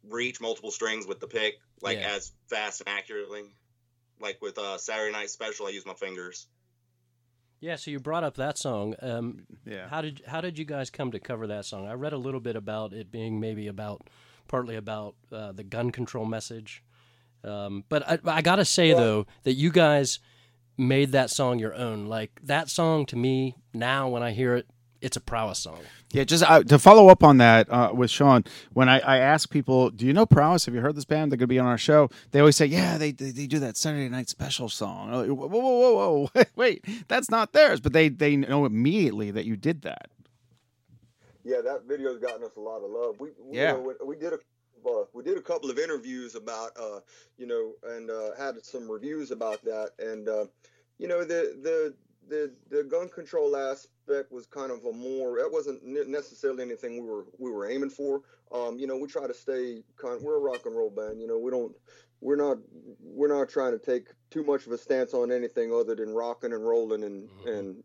reach 0.10 0.42
multiple 0.42 0.72
strings 0.72 1.06
with 1.06 1.20
the 1.20 1.28
pick 1.28 1.56
like 1.82 2.00
Yeah. 2.00 2.16
as 2.16 2.32
fast 2.48 2.82
and 2.82 2.90
accurately. 2.90 3.44
Like 4.20 4.42
with 4.42 4.58
uh, 4.58 4.78
Saturday 4.78 5.12
Night 5.12 5.30
Special, 5.30 5.68
I 5.68 5.70
use 5.70 5.86
my 5.86 5.94
fingers. 5.94 6.48
Yeah. 7.60 7.76
So 7.76 7.92
you 7.92 8.00
brought 8.00 8.24
up 8.24 8.36
that 8.38 8.58
song. 8.58 8.96
Um, 9.02 9.46
Yeah. 9.66 9.88
How 9.88 10.02
did 10.02 10.24
how 10.26 10.42
did 10.42 10.58
you 10.58 10.66
guys 10.66 10.90
come 10.90 11.12
to 11.12 11.20
cover 11.20 11.46
that 11.48 11.66
song? 11.66 11.88
I 11.88 11.94
read 11.94 12.14
a 12.14 12.18
little 12.18 12.40
bit 12.40 12.56
about 12.56 12.94
it 12.94 13.12
being 13.12 13.40
maybe 13.40 13.68
about 13.68 14.10
partly 14.48 14.76
about 14.76 15.16
uh, 15.32 15.52
the 15.52 15.64
gun 15.64 15.92
control 15.92 16.26
message, 16.26 16.84
um, 17.44 17.84
but 17.90 18.08
I, 18.10 18.20
I 18.26 18.42
gotta 18.42 18.66
say 18.66 18.94
though 18.94 19.26
that 19.44 19.54
you 19.54 19.72
guys 19.72 20.20
made 20.78 21.12
that 21.12 21.30
song 21.30 21.60
your 21.60 21.74
own. 21.76 22.08
Like 22.08 22.40
that 22.44 22.70
song 22.70 23.06
to 23.08 23.16
me 23.16 23.56
now 23.74 24.10
when 24.10 24.24
I 24.24 24.32
hear 24.32 24.56
it, 24.56 24.68
it's 25.02 25.18
a 25.18 25.22
prowess 25.22 25.60
song. 25.60 25.80
Yeah, 26.12 26.24
just 26.26 26.44
uh, 26.44 26.62
to 26.64 26.78
follow 26.78 27.08
up 27.08 27.24
on 27.24 27.38
that 27.38 27.72
uh, 27.72 27.92
with 27.94 28.12
Sean, 28.12 28.44
when 28.74 28.88
I, 28.90 29.00
I 29.00 29.18
ask 29.18 29.50
people, 29.50 29.90
"Do 29.90 30.06
you 30.06 30.14
know 30.14 30.26
Prowess? 30.26 30.66
Have 30.66 30.76
you 30.76 30.82
heard 30.82 30.96
this 30.96 31.06
band? 31.06 31.32
They're 31.32 31.38
going 31.38 31.48
to 31.48 31.48
be 31.48 31.58
on 31.60 31.66
our 31.66 31.78
show." 31.78 32.10
They 32.32 32.40
always 32.40 32.56
say, 32.56 32.66
"Yeah, 32.68 32.98
they, 32.98 33.12
they 33.12 33.32
they 33.32 33.48
do 33.48 33.60
that 33.60 33.78
Saturday 33.78 34.10
Night 34.10 34.30
Special 34.30 34.70
song." 34.70 35.12
Like, 35.12 35.28
whoa, 35.30 35.48
whoa, 35.48 35.60
whoa, 35.60 35.94
whoa, 35.94 36.30
whoa! 36.36 36.44
Wait, 36.56 36.86
that's 37.08 37.32
not 37.32 37.54
theirs. 37.54 37.80
But 37.80 37.94
they 37.94 38.10
they 38.10 38.36
know 38.36 38.66
immediately 38.66 39.32
that 39.32 39.46
you 39.46 39.56
did 39.56 39.82
that. 39.84 40.10
Yeah, 41.44 41.62
that 41.62 41.86
video's 41.88 42.20
gotten 42.20 42.44
us 42.44 42.56
a 42.56 42.60
lot 42.60 42.84
of 42.84 42.92
love. 42.92 43.16
We, 43.20 43.30
we 43.40 43.58
Yeah. 43.58 43.72
you 43.72 43.78
know, 43.78 43.94
we, 44.02 44.08
we 44.10 44.16
did 44.16 44.34
a 44.34 44.40
uh, 44.86 45.04
we 45.14 45.24
did 45.24 45.38
a 45.38 45.42
couple 45.42 45.70
of 45.70 45.80
interviews 45.80 46.36
about 46.36 46.72
uh, 46.80 47.00
you 47.38 47.48
know 47.48 47.74
and 47.92 48.10
uh, 48.10 48.36
had 48.38 48.64
some 48.64 48.90
reviews 48.90 49.32
about 49.32 49.64
that 49.64 49.92
and 50.00 50.28
uh, 50.30 50.46
you 50.98 51.08
know 51.08 51.24
the 51.24 51.58
the 51.62 51.94
the 52.28 52.52
the 52.70 52.84
gun 52.84 53.10
control 53.10 53.56
aspect 53.56 54.32
was 54.32 54.46
kind 54.48 54.72
of 54.72 54.86
a 54.86 54.94
more 54.94 55.38
that 55.38 55.52
wasn't 55.52 55.84
necessarily 55.84 56.64
anything 56.64 57.02
we 57.02 57.08
were 57.08 57.26
we 57.38 57.52
were 57.52 57.70
aiming 57.70 57.90
for. 57.90 58.22
Um, 58.52 58.78
you 58.78 58.88
know, 58.88 58.98
we 58.98 59.08
try 59.08 59.28
to 59.28 59.34
stay 59.34 59.84
kind. 59.98 60.22
We're 60.22 60.38
a 60.38 60.40
rock 60.40 60.66
and 60.66 60.76
roll 60.76 60.90
band. 60.90 61.22
You 61.22 61.28
know, 61.28 61.38
we 61.38 61.52
don't 61.52 61.76
we're 62.22 62.36
not 62.36 62.58
we're 63.02 63.28
not 63.28 63.50
trying 63.50 63.78
to 63.78 63.80
take 63.80 64.08
too 64.30 64.44
much 64.44 64.66
of 64.66 64.72
a 64.72 64.78
stance 64.78 65.14
on 65.14 65.32
anything 65.32 65.74
other 65.74 65.96
than 65.96 66.14
rocking 66.14 66.54
and 66.54 66.66
rolling 66.66 67.04
and 67.04 67.30
and 67.46 67.84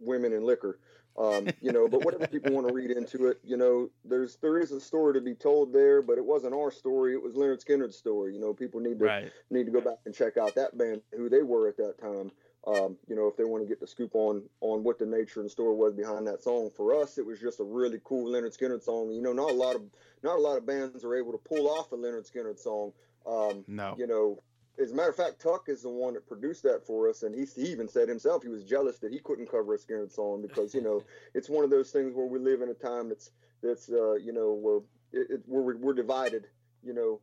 women 0.00 0.32
and 0.32 0.44
liquor. 0.44 0.78
Um, 1.16 1.46
you 1.60 1.70
know, 1.72 1.86
but 1.86 2.04
whatever 2.04 2.26
people 2.26 2.52
want 2.52 2.66
to 2.66 2.74
read 2.74 2.90
into 2.90 3.26
it, 3.28 3.38
you 3.44 3.56
know, 3.56 3.88
there's 4.04 4.36
there 4.36 4.58
is 4.58 4.72
a 4.72 4.80
story 4.80 5.14
to 5.14 5.20
be 5.20 5.34
told 5.34 5.72
there, 5.72 6.02
but 6.02 6.18
it 6.18 6.24
wasn't 6.24 6.54
our 6.54 6.72
story. 6.72 7.12
It 7.14 7.22
was 7.22 7.34
Lynyrd 7.34 7.64
Skynyrd's 7.64 7.96
story. 7.96 8.34
You 8.34 8.40
know, 8.40 8.52
people 8.52 8.80
need 8.80 8.98
to 8.98 9.04
Right. 9.04 9.32
need 9.50 9.66
to 9.66 9.72
go 9.72 9.80
back 9.80 9.98
and 10.06 10.14
check 10.14 10.36
out 10.36 10.54
that 10.56 10.76
band, 10.76 11.02
who 11.16 11.28
they 11.28 11.42
were 11.42 11.68
at 11.68 11.76
that 11.76 11.98
time. 11.98 12.32
Um, 12.66 12.96
you 13.06 13.14
know, 13.14 13.28
if 13.28 13.36
they 13.36 13.44
want 13.44 13.62
to 13.62 13.68
get 13.68 13.78
the 13.78 13.86
scoop 13.86 14.14
on 14.14 14.42
on 14.60 14.82
what 14.82 14.98
the 14.98 15.06
nature 15.06 15.40
and 15.40 15.50
story 15.50 15.76
was 15.76 15.92
behind 15.94 16.26
that 16.26 16.42
song. 16.42 16.70
For 16.74 16.94
us, 17.00 17.18
it 17.18 17.26
was 17.26 17.38
just 17.38 17.60
a 17.60 17.64
really 17.64 18.00
cool 18.02 18.32
Lynyrd 18.32 18.58
Skynyrd 18.58 18.82
song. 18.82 19.12
You 19.12 19.22
know, 19.22 19.32
not 19.32 19.50
a 19.50 19.54
lot 19.54 19.76
of 19.76 19.82
not 20.24 20.36
a 20.38 20.40
lot 20.40 20.58
of 20.58 20.66
bands 20.66 21.04
are 21.04 21.14
able 21.14 21.32
to 21.32 21.38
pull 21.38 21.68
off 21.68 21.92
a 21.92 21.96
Lynyrd 21.96 22.28
Skynyrd 22.28 22.58
song. 22.58 22.92
Um, 23.26 23.64
No. 23.68 23.94
you 23.96 24.06
know, 24.06 24.38
as 24.78 24.92
a 24.92 24.94
matter 24.94 25.10
of 25.10 25.16
fact, 25.16 25.40
Tuck 25.40 25.68
is 25.68 25.82
the 25.82 25.88
one 25.88 26.14
that 26.14 26.26
produced 26.26 26.62
that 26.64 26.84
for 26.86 27.08
us, 27.08 27.22
and 27.22 27.34
he, 27.34 27.44
he 27.44 27.70
even 27.70 27.88
said 27.88 28.08
himself 28.08 28.42
he 28.42 28.48
was 28.48 28.64
jealous 28.64 28.98
that 28.98 29.12
he 29.12 29.20
couldn't 29.20 29.50
cover 29.50 29.74
a 29.74 29.78
Skynyrd 29.78 30.12
song 30.12 30.42
because 30.42 30.74
you 30.74 30.82
know 30.82 31.02
it's 31.34 31.48
one 31.48 31.64
of 31.64 31.70
those 31.70 31.90
things 31.90 32.14
where 32.14 32.26
we 32.26 32.38
live 32.38 32.62
in 32.62 32.68
a 32.68 32.74
time 32.74 33.08
that's 33.08 33.30
that's 33.62 33.88
uh, 33.88 34.14
you 34.14 34.32
know 34.32 34.52
where 34.52 34.80
it, 35.12 35.42
we're, 35.46 35.76
we're 35.76 35.94
divided, 35.94 36.48
you 36.82 36.92
know, 36.92 37.20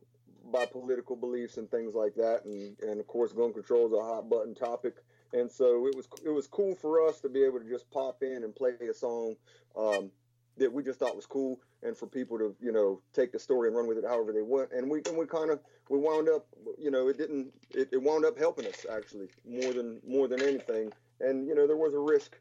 by 0.50 0.64
political 0.64 1.14
beliefs 1.14 1.58
and 1.58 1.70
things 1.70 1.94
like 1.94 2.14
that, 2.14 2.44
and 2.44 2.76
and 2.80 3.00
of 3.00 3.06
course 3.06 3.32
gun 3.32 3.52
control 3.52 3.86
is 3.86 3.92
a 3.92 4.02
hot 4.02 4.30
button 4.30 4.54
topic, 4.54 4.94
and 5.32 5.50
so 5.50 5.86
it 5.86 5.94
was 5.94 6.08
it 6.24 6.30
was 6.30 6.46
cool 6.46 6.74
for 6.74 7.06
us 7.06 7.20
to 7.20 7.28
be 7.28 7.44
able 7.44 7.60
to 7.60 7.68
just 7.68 7.90
pop 7.90 8.22
in 8.22 8.44
and 8.44 8.54
play 8.54 8.72
a 8.88 8.94
song. 8.94 9.36
Um, 9.76 10.10
that 10.58 10.72
we 10.72 10.82
just 10.82 10.98
thought 10.98 11.16
was 11.16 11.26
cool, 11.26 11.60
and 11.82 11.96
for 11.96 12.06
people 12.06 12.38
to 12.38 12.54
you 12.60 12.72
know 12.72 13.00
take 13.12 13.32
the 13.32 13.38
story 13.38 13.68
and 13.68 13.76
run 13.76 13.86
with 13.86 13.98
it 13.98 14.04
however 14.06 14.32
they 14.32 14.42
want, 14.42 14.70
and 14.72 14.90
we 14.90 15.02
and 15.06 15.16
we 15.16 15.26
kind 15.26 15.50
of 15.50 15.60
we 15.88 15.98
wound 15.98 16.28
up 16.28 16.46
you 16.78 16.90
know 16.90 17.08
it 17.08 17.18
didn't 17.18 17.52
it, 17.70 17.88
it 17.92 18.02
wound 18.02 18.24
up 18.24 18.38
helping 18.38 18.66
us 18.66 18.86
actually 18.90 19.28
more 19.48 19.72
than 19.72 20.00
more 20.06 20.28
than 20.28 20.42
anything, 20.42 20.92
and 21.20 21.46
you 21.46 21.54
know 21.54 21.66
there 21.66 21.76
was 21.76 21.94
a 21.94 21.98
risk 21.98 22.36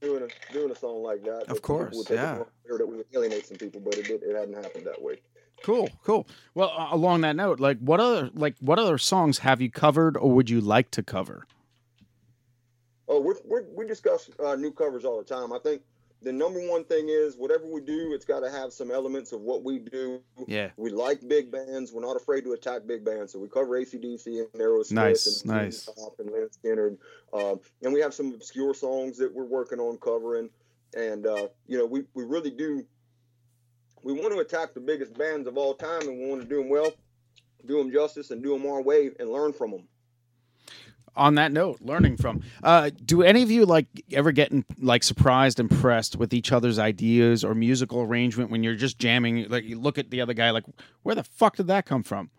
doing 0.00 0.22
a 0.22 0.52
doing 0.52 0.70
a 0.70 0.76
song 0.76 1.02
like 1.02 1.22
that. 1.24 1.44
of 1.48 1.62
course, 1.62 2.06
yeah. 2.10 2.42
or 2.68 2.78
that 2.78 2.86
we 2.86 2.96
would 2.96 3.06
alienate 3.14 3.46
some 3.46 3.56
people, 3.56 3.80
but 3.80 3.96
it 3.96 4.06
did, 4.06 4.22
it 4.22 4.36
hadn't 4.36 4.54
happened 4.54 4.86
that 4.86 5.00
way. 5.00 5.20
Cool, 5.62 5.90
cool. 6.04 6.26
Well, 6.54 6.72
uh, 6.76 6.88
along 6.90 7.20
that 7.22 7.36
note, 7.36 7.60
like 7.60 7.78
what 7.80 8.00
other 8.00 8.30
like 8.34 8.56
what 8.60 8.78
other 8.78 8.98
songs 8.98 9.38
have 9.38 9.60
you 9.60 9.70
covered 9.70 10.16
or 10.16 10.30
would 10.30 10.48
you 10.48 10.60
like 10.60 10.90
to 10.92 11.02
cover? 11.02 11.46
Oh, 13.08 13.20
we're, 13.20 13.34
we're, 13.44 13.64
we 13.74 13.86
discuss 13.86 14.30
uh, 14.42 14.54
new 14.54 14.70
covers 14.70 15.04
all 15.04 15.18
the 15.18 15.24
time. 15.24 15.52
I 15.52 15.58
think 15.58 15.82
the 16.22 16.32
number 16.32 16.60
one 16.68 16.84
thing 16.84 17.08
is 17.08 17.36
whatever 17.36 17.64
we 17.66 17.80
do, 17.80 18.12
it's 18.12 18.26
got 18.26 18.40
to 18.40 18.50
have 18.50 18.72
some 18.72 18.90
elements 18.90 19.32
of 19.32 19.40
what 19.40 19.64
we 19.64 19.78
do. 19.78 20.20
Yeah. 20.46 20.70
We 20.76 20.90
like 20.90 21.26
big 21.26 21.50
bands. 21.50 21.92
We're 21.92 22.02
not 22.02 22.16
afraid 22.16 22.44
to 22.44 22.52
attack 22.52 22.86
big 22.86 23.04
bands. 23.04 23.32
So 23.32 23.38
we 23.38 23.48
cover 23.48 23.80
ACDC 23.80 24.26
and 24.26 24.60
Aerosmith 24.60 24.92
Nice, 24.92 25.42
and 25.42 25.50
nice. 25.50 25.84
Pop 25.86 26.16
and 26.18 26.28
Lynyrd 26.28 26.56
Skynyrd. 26.58 26.98
Um, 27.32 27.60
and 27.82 27.92
we 27.94 28.00
have 28.00 28.12
some 28.12 28.34
obscure 28.34 28.74
songs 28.74 29.16
that 29.18 29.32
we're 29.32 29.44
working 29.44 29.80
on 29.80 29.96
covering. 29.98 30.50
And, 30.94 31.26
uh, 31.26 31.48
you 31.66 31.78
know, 31.78 31.86
we, 31.86 32.02
we 32.14 32.24
really 32.24 32.50
do. 32.50 32.84
We 34.02 34.12
want 34.12 34.32
to 34.32 34.40
attack 34.40 34.74
the 34.74 34.80
biggest 34.80 35.16
bands 35.16 35.46
of 35.46 35.56
all 35.56 35.74
time 35.74 36.02
and 36.02 36.18
we 36.18 36.28
want 36.28 36.42
to 36.42 36.48
do 36.48 36.56
them 36.56 36.68
well, 36.68 36.92
do 37.66 37.78
them 37.78 37.92
justice, 37.92 38.30
and 38.30 38.42
do 38.42 38.50
them 38.58 38.66
our 38.66 38.82
way 38.82 39.10
and 39.18 39.30
learn 39.30 39.52
from 39.52 39.70
them. 39.70 39.88
On 41.16 41.34
that 41.36 41.52
note, 41.52 41.80
learning 41.80 42.16
from. 42.16 42.42
Uh, 42.62 42.90
do 43.04 43.22
any 43.22 43.42
of 43.42 43.50
you 43.50 43.66
like 43.66 43.86
ever 44.12 44.32
get 44.32 44.50
in, 44.50 44.64
like 44.80 45.02
surprised, 45.02 45.60
impressed 45.60 46.16
with 46.16 46.32
each 46.32 46.52
other's 46.52 46.78
ideas 46.78 47.44
or 47.44 47.54
musical 47.54 48.00
arrangement 48.00 48.50
when 48.50 48.62
you're 48.62 48.74
just 48.74 48.98
jamming? 48.98 49.48
Like 49.48 49.64
you 49.64 49.78
look 49.78 49.98
at 49.98 50.10
the 50.10 50.20
other 50.20 50.34
guy, 50.34 50.50
like, 50.50 50.64
where 51.02 51.14
the 51.14 51.24
fuck 51.24 51.56
did 51.56 51.66
that 51.68 51.86
come 51.86 52.02
from? 52.02 52.30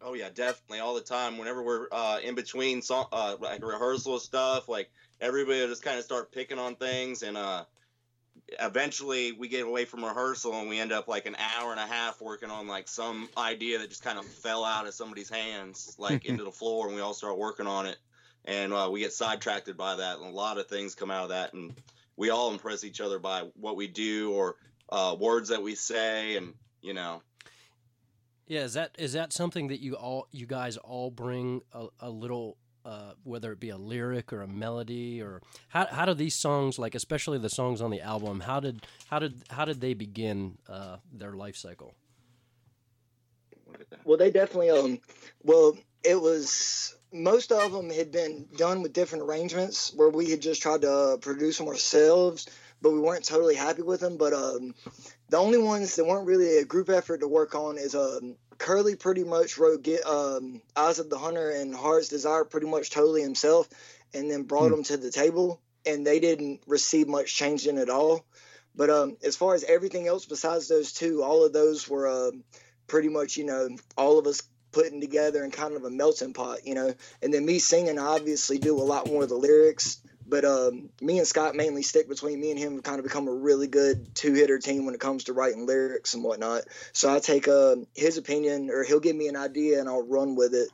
Oh 0.00 0.14
yeah, 0.14 0.30
definitely 0.32 0.80
all 0.80 0.94
the 0.94 1.00
time. 1.02 1.36
Whenever 1.36 1.62
we're 1.62 1.86
uh, 1.92 2.18
in 2.22 2.34
between 2.34 2.80
song, 2.80 3.06
uh, 3.12 3.36
like 3.40 3.62
rehearsal 3.62 4.18
stuff, 4.18 4.68
like 4.68 4.90
everybody 5.20 5.60
will 5.60 5.68
just 5.68 5.82
kind 5.82 5.98
of 5.98 6.04
start 6.04 6.32
picking 6.32 6.58
on 6.58 6.76
things, 6.76 7.22
and 7.22 7.36
uh, 7.36 7.64
eventually 8.60 9.32
we 9.32 9.48
get 9.48 9.66
away 9.66 9.84
from 9.84 10.04
rehearsal 10.04 10.54
and 10.54 10.68
we 10.68 10.78
end 10.78 10.92
up 10.92 11.08
like 11.08 11.26
an 11.26 11.36
hour 11.36 11.70
and 11.70 11.80
a 11.80 11.86
half 11.86 12.20
working 12.20 12.50
on 12.50 12.66
like 12.66 12.88
some 12.88 13.28
idea 13.36 13.78
that 13.78 13.88
just 13.88 14.02
kind 14.02 14.18
of 14.18 14.24
fell 14.24 14.64
out 14.64 14.86
of 14.86 14.94
somebody's 14.94 15.28
hands, 15.28 15.94
like 15.98 16.24
into 16.24 16.44
the 16.44 16.52
floor, 16.52 16.86
and 16.86 16.94
we 16.94 17.00
all 17.00 17.14
start 17.14 17.36
working 17.38 17.66
on 17.66 17.86
it, 17.86 17.98
and 18.44 18.72
uh, 18.72 18.88
we 18.90 19.00
get 19.00 19.12
sidetracked 19.12 19.74
by 19.76 19.96
that, 19.96 20.18
and 20.18 20.26
a 20.26 20.30
lot 20.30 20.58
of 20.58 20.66
things 20.66 20.94
come 20.94 21.10
out 21.10 21.24
of 21.24 21.28
that, 21.30 21.52
and 21.52 21.74
we 22.16 22.30
all 22.30 22.50
impress 22.50 22.84
each 22.84 23.00
other 23.00 23.18
by 23.18 23.42
what 23.54 23.76
we 23.76 23.86
do 23.86 24.32
or 24.32 24.56
uh, 24.90 25.14
words 25.18 25.50
that 25.50 25.62
we 25.62 25.74
say, 25.74 26.36
and 26.36 26.54
you 26.80 26.94
know. 26.94 27.22
Yeah, 28.46 28.62
is 28.62 28.72
that 28.74 28.96
is 28.98 29.12
that 29.12 29.32
something 29.34 29.68
that 29.68 29.80
you 29.80 29.94
all 29.94 30.26
you 30.32 30.46
guys 30.46 30.78
all 30.78 31.10
bring 31.10 31.60
a, 31.72 31.88
a 32.00 32.08
little 32.08 32.56
uh, 32.88 33.12
whether 33.22 33.52
it 33.52 33.60
be 33.60 33.68
a 33.68 33.76
lyric 33.76 34.32
or 34.32 34.40
a 34.40 34.48
melody 34.48 35.20
or 35.20 35.42
how 35.68 35.86
how 35.86 36.06
do 36.06 36.14
these 36.14 36.34
songs 36.34 36.78
like 36.78 36.94
especially 36.94 37.38
the 37.38 37.50
songs 37.50 37.82
on 37.82 37.90
the 37.90 38.00
album 38.00 38.40
how 38.40 38.60
did 38.60 38.86
how 39.08 39.18
did 39.18 39.34
how 39.50 39.64
did 39.66 39.80
they 39.80 39.92
begin 39.92 40.56
uh, 40.68 40.96
their 41.12 41.32
life 41.32 41.56
cycle? 41.56 41.94
Well, 44.04 44.16
they 44.16 44.30
definitely 44.30 44.70
um. 44.70 45.00
Well, 45.42 45.76
it 46.02 46.20
was 46.20 46.96
most 47.12 47.52
of 47.52 47.72
them 47.72 47.90
had 47.90 48.10
been 48.10 48.46
done 48.56 48.82
with 48.82 48.94
different 48.94 49.24
arrangements 49.24 49.92
where 49.94 50.08
we 50.08 50.30
had 50.30 50.40
just 50.40 50.62
tried 50.62 50.82
to 50.82 50.92
uh, 50.92 51.16
produce 51.18 51.58
them 51.58 51.68
ourselves, 51.68 52.48
but 52.80 52.92
we 52.92 53.00
weren't 53.00 53.24
totally 53.24 53.54
happy 53.54 53.82
with 53.82 54.00
them. 54.00 54.16
But 54.16 54.32
um, 54.32 54.74
the 55.28 55.36
only 55.36 55.58
ones 55.58 55.96
that 55.96 56.06
weren't 56.06 56.26
really 56.26 56.58
a 56.58 56.64
group 56.64 56.88
effort 56.88 57.20
to 57.20 57.28
work 57.28 57.54
on 57.54 57.76
is 57.76 57.94
um. 57.94 58.36
Curly 58.58 58.96
pretty 58.96 59.24
much 59.24 59.56
wrote 59.56 59.82
get 59.82 60.04
um 60.06 60.60
Eyes 60.76 60.98
of 60.98 61.08
the 61.08 61.18
Hunter 61.18 61.50
and 61.50 61.74
Heart's 61.74 62.08
Desire 62.08 62.44
pretty 62.44 62.66
much 62.66 62.90
totally 62.90 63.22
himself, 63.22 63.68
and 64.12 64.30
then 64.30 64.42
brought 64.42 64.70
them 64.70 64.82
to 64.84 64.96
the 64.96 65.10
table, 65.10 65.60
and 65.86 66.06
they 66.06 66.20
didn't 66.20 66.60
receive 66.66 67.08
much 67.08 67.36
changing 67.36 67.78
at 67.78 67.88
all. 67.88 68.24
But 68.74 68.90
um, 68.90 69.16
as 69.24 69.36
far 69.36 69.54
as 69.54 69.64
everything 69.64 70.06
else 70.06 70.26
besides 70.26 70.68
those 70.68 70.92
two, 70.92 71.22
all 71.22 71.44
of 71.44 71.52
those 71.52 71.88
were 71.88 72.08
um, 72.08 72.44
pretty 72.86 73.08
much, 73.08 73.36
you 73.36 73.44
know, 73.44 73.68
all 73.96 74.18
of 74.18 74.26
us 74.26 74.42
putting 74.70 75.00
together 75.00 75.42
in 75.44 75.50
kind 75.50 75.74
of 75.74 75.84
a 75.84 75.90
melting 75.90 76.32
pot, 76.32 76.66
you 76.66 76.74
know. 76.74 76.94
And 77.22 77.32
then 77.34 77.44
me 77.44 77.58
singing, 77.58 77.98
I 77.98 78.04
obviously 78.04 78.58
do 78.58 78.78
a 78.78 78.82
lot 78.82 79.08
more 79.08 79.24
of 79.24 79.28
the 79.28 79.34
lyrics. 79.34 79.98
But 80.28 80.44
um, 80.44 80.90
me 81.00 81.18
and 81.18 81.26
Scott 81.26 81.54
mainly 81.54 81.82
stick 81.82 82.08
between 82.08 82.38
me 82.40 82.50
and 82.50 82.58
him. 82.58 82.82
kind 82.82 82.98
of 82.98 83.04
become 83.04 83.28
a 83.28 83.34
really 83.34 83.66
good 83.66 84.14
two 84.14 84.34
hitter 84.34 84.58
team 84.58 84.84
when 84.84 84.94
it 84.94 85.00
comes 85.00 85.24
to 85.24 85.32
writing 85.32 85.66
lyrics 85.66 86.14
and 86.14 86.22
whatnot. 86.22 86.64
So 86.92 87.12
I 87.12 87.18
take 87.20 87.48
uh, 87.48 87.76
his 87.94 88.18
opinion, 88.18 88.70
or 88.70 88.84
he'll 88.84 89.00
give 89.00 89.16
me 89.16 89.28
an 89.28 89.36
idea, 89.36 89.80
and 89.80 89.88
I'll 89.88 90.06
run 90.06 90.36
with 90.36 90.54
it. 90.54 90.68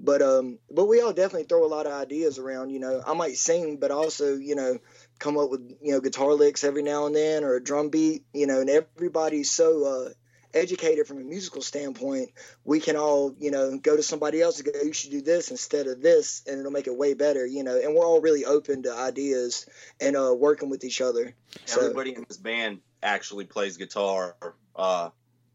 But 0.00 0.22
um, 0.22 0.58
but 0.70 0.86
we 0.86 1.00
all 1.00 1.12
definitely 1.12 1.44
throw 1.48 1.64
a 1.64 1.74
lot 1.74 1.86
of 1.86 1.92
ideas 1.92 2.38
around. 2.38 2.70
You 2.70 2.80
know, 2.80 3.02
I 3.04 3.14
might 3.14 3.36
sing, 3.36 3.78
but 3.78 3.90
also 3.90 4.36
you 4.36 4.54
know 4.54 4.78
come 5.18 5.36
up 5.38 5.50
with 5.50 5.76
you 5.82 5.92
know 5.92 6.00
guitar 6.00 6.34
licks 6.34 6.62
every 6.62 6.82
now 6.82 7.06
and 7.06 7.16
then 7.16 7.44
or 7.44 7.56
a 7.56 7.64
drum 7.64 7.88
beat. 7.88 8.24
You 8.32 8.46
know, 8.46 8.60
and 8.60 8.70
everybody's 8.70 9.50
so 9.50 9.84
uh, 9.84 10.08
educated 10.54 11.06
from 11.06 11.18
a 11.18 11.24
musical 11.24 11.62
standpoint, 11.62 12.30
we 12.64 12.80
can 12.80 12.96
all, 12.96 13.34
you 13.38 13.50
know, 13.50 13.78
go 13.78 13.96
to 13.96 14.02
somebody 14.02 14.40
else 14.40 14.60
and 14.60 14.72
go, 14.72 14.80
you 14.82 14.92
should 14.92 15.10
do 15.10 15.20
this 15.20 15.50
instead 15.50 15.86
of 15.86 16.00
this, 16.00 16.42
and 16.46 16.58
it'll 16.58 16.72
make 16.72 16.86
it 16.86 16.96
way 16.96 17.14
better, 17.14 17.46
you 17.46 17.62
know. 17.62 17.78
And 17.78 17.94
we're 17.94 18.04
all 18.04 18.20
really 18.20 18.44
open 18.44 18.82
to 18.84 18.94
ideas 18.94 19.66
and 20.00 20.16
uh, 20.16 20.34
working 20.36 20.70
with 20.70 20.84
each 20.84 21.00
other. 21.00 21.34
Everybody 21.72 22.14
in 22.14 22.24
this 22.28 22.38
band 22.38 22.80
actually 23.02 23.44
plays 23.44 23.76
guitar 23.76 24.36
uh, 24.76 25.10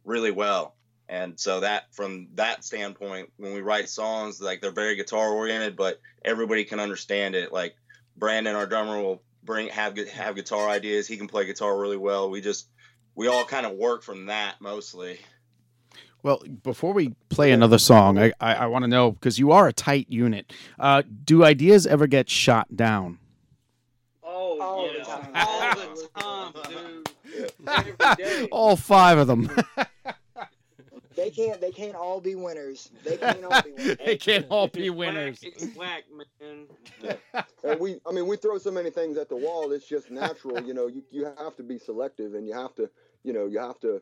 really 0.05 0.31
well 0.31 0.75
and 1.09 1.39
so 1.39 1.59
that 1.59 1.93
from 1.93 2.27
that 2.35 2.63
standpoint 2.63 3.29
when 3.37 3.53
we 3.53 3.61
write 3.61 3.89
songs 3.89 4.41
like 4.41 4.61
they're 4.61 4.71
very 4.71 4.95
guitar 4.95 5.29
oriented 5.29 5.75
but 5.75 5.99
everybody 6.23 6.63
can 6.63 6.79
understand 6.79 7.35
it 7.35 7.51
like 7.51 7.75
brandon 8.17 8.55
our 8.55 8.65
drummer 8.65 9.01
will 9.01 9.21
bring 9.43 9.67
have 9.67 9.97
have 10.09 10.35
guitar 10.35 10.69
ideas 10.69 11.07
he 11.07 11.17
can 11.17 11.27
play 11.27 11.45
guitar 11.45 11.77
really 11.77 11.97
well 11.97 12.29
we 12.29 12.41
just 12.41 12.67
we 13.15 13.27
all 13.27 13.45
kind 13.45 13.65
of 13.65 13.73
work 13.73 14.03
from 14.03 14.27
that 14.27 14.59
mostly. 14.59 15.19
Well, 16.23 16.41
before 16.63 16.93
we 16.93 17.13
play 17.27 17.51
another 17.51 17.77
song, 17.77 18.17
I, 18.17 18.31
I, 18.39 18.53
I 18.55 18.65
want 18.67 18.83
to 18.83 18.87
know 18.87 19.11
because 19.11 19.37
you 19.37 19.51
are 19.51 19.67
a 19.67 19.73
tight 19.73 20.07
unit. 20.09 20.53
Uh, 20.79 21.03
do 21.25 21.43
ideas 21.43 21.85
ever 21.85 22.07
get 22.07 22.29
shot 22.29 22.73
down? 22.75 23.19
Oh, 24.23 24.61
all 24.61 24.89
yeah. 24.93 25.03
all 25.35 25.73
the 25.73 26.09
time, 26.15 27.03
dude. 28.17 28.49
All 28.51 28.75
five 28.75 29.17
of 29.17 29.27
them. 29.27 29.49
They 31.23 31.29
can't. 31.31 31.61
They 31.61 31.71
can't 31.71 31.95
all 31.95 32.19
be 32.19 32.35
winners. 32.35 32.91
They 33.05 33.17
can't 33.17 33.43
all 33.45 33.61
be 33.61 33.71
winners. 33.77 33.97
they 34.05 34.17
can't 34.17 34.45
all 34.49 34.67
be 34.67 34.89
winners. 34.89 35.39
It's 35.41 35.75
whack, 35.75 36.03
man. 36.11 37.13
and 37.63 37.79
we 37.79 37.99
i 38.07 38.11
mean 38.11 38.27
we 38.27 38.35
throw 38.37 38.57
so 38.57 38.71
many 38.71 38.89
things 38.89 39.17
at 39.17 39.29
the 39.29 39.35
wall 39.35 39.71
it's 39.71 39.87
just 39.87 40.11
natural 40.11 40.61
you 40.61 40.73
know 40.73 40.87
you, 40.87 41.03
you 41.11 41.25
have 41.37 41.55
to 41.55 41.63
be 41.63 41.77
selective 41.77 42.33
and 42.33 42.47
you 42.47 42.53
have 42.53 42.75
to 42.75 42.89
you 43.23 43.33
know 43.33 43.45
you 43.45 43.59
have 43.59 43.79
to 43.79 44.01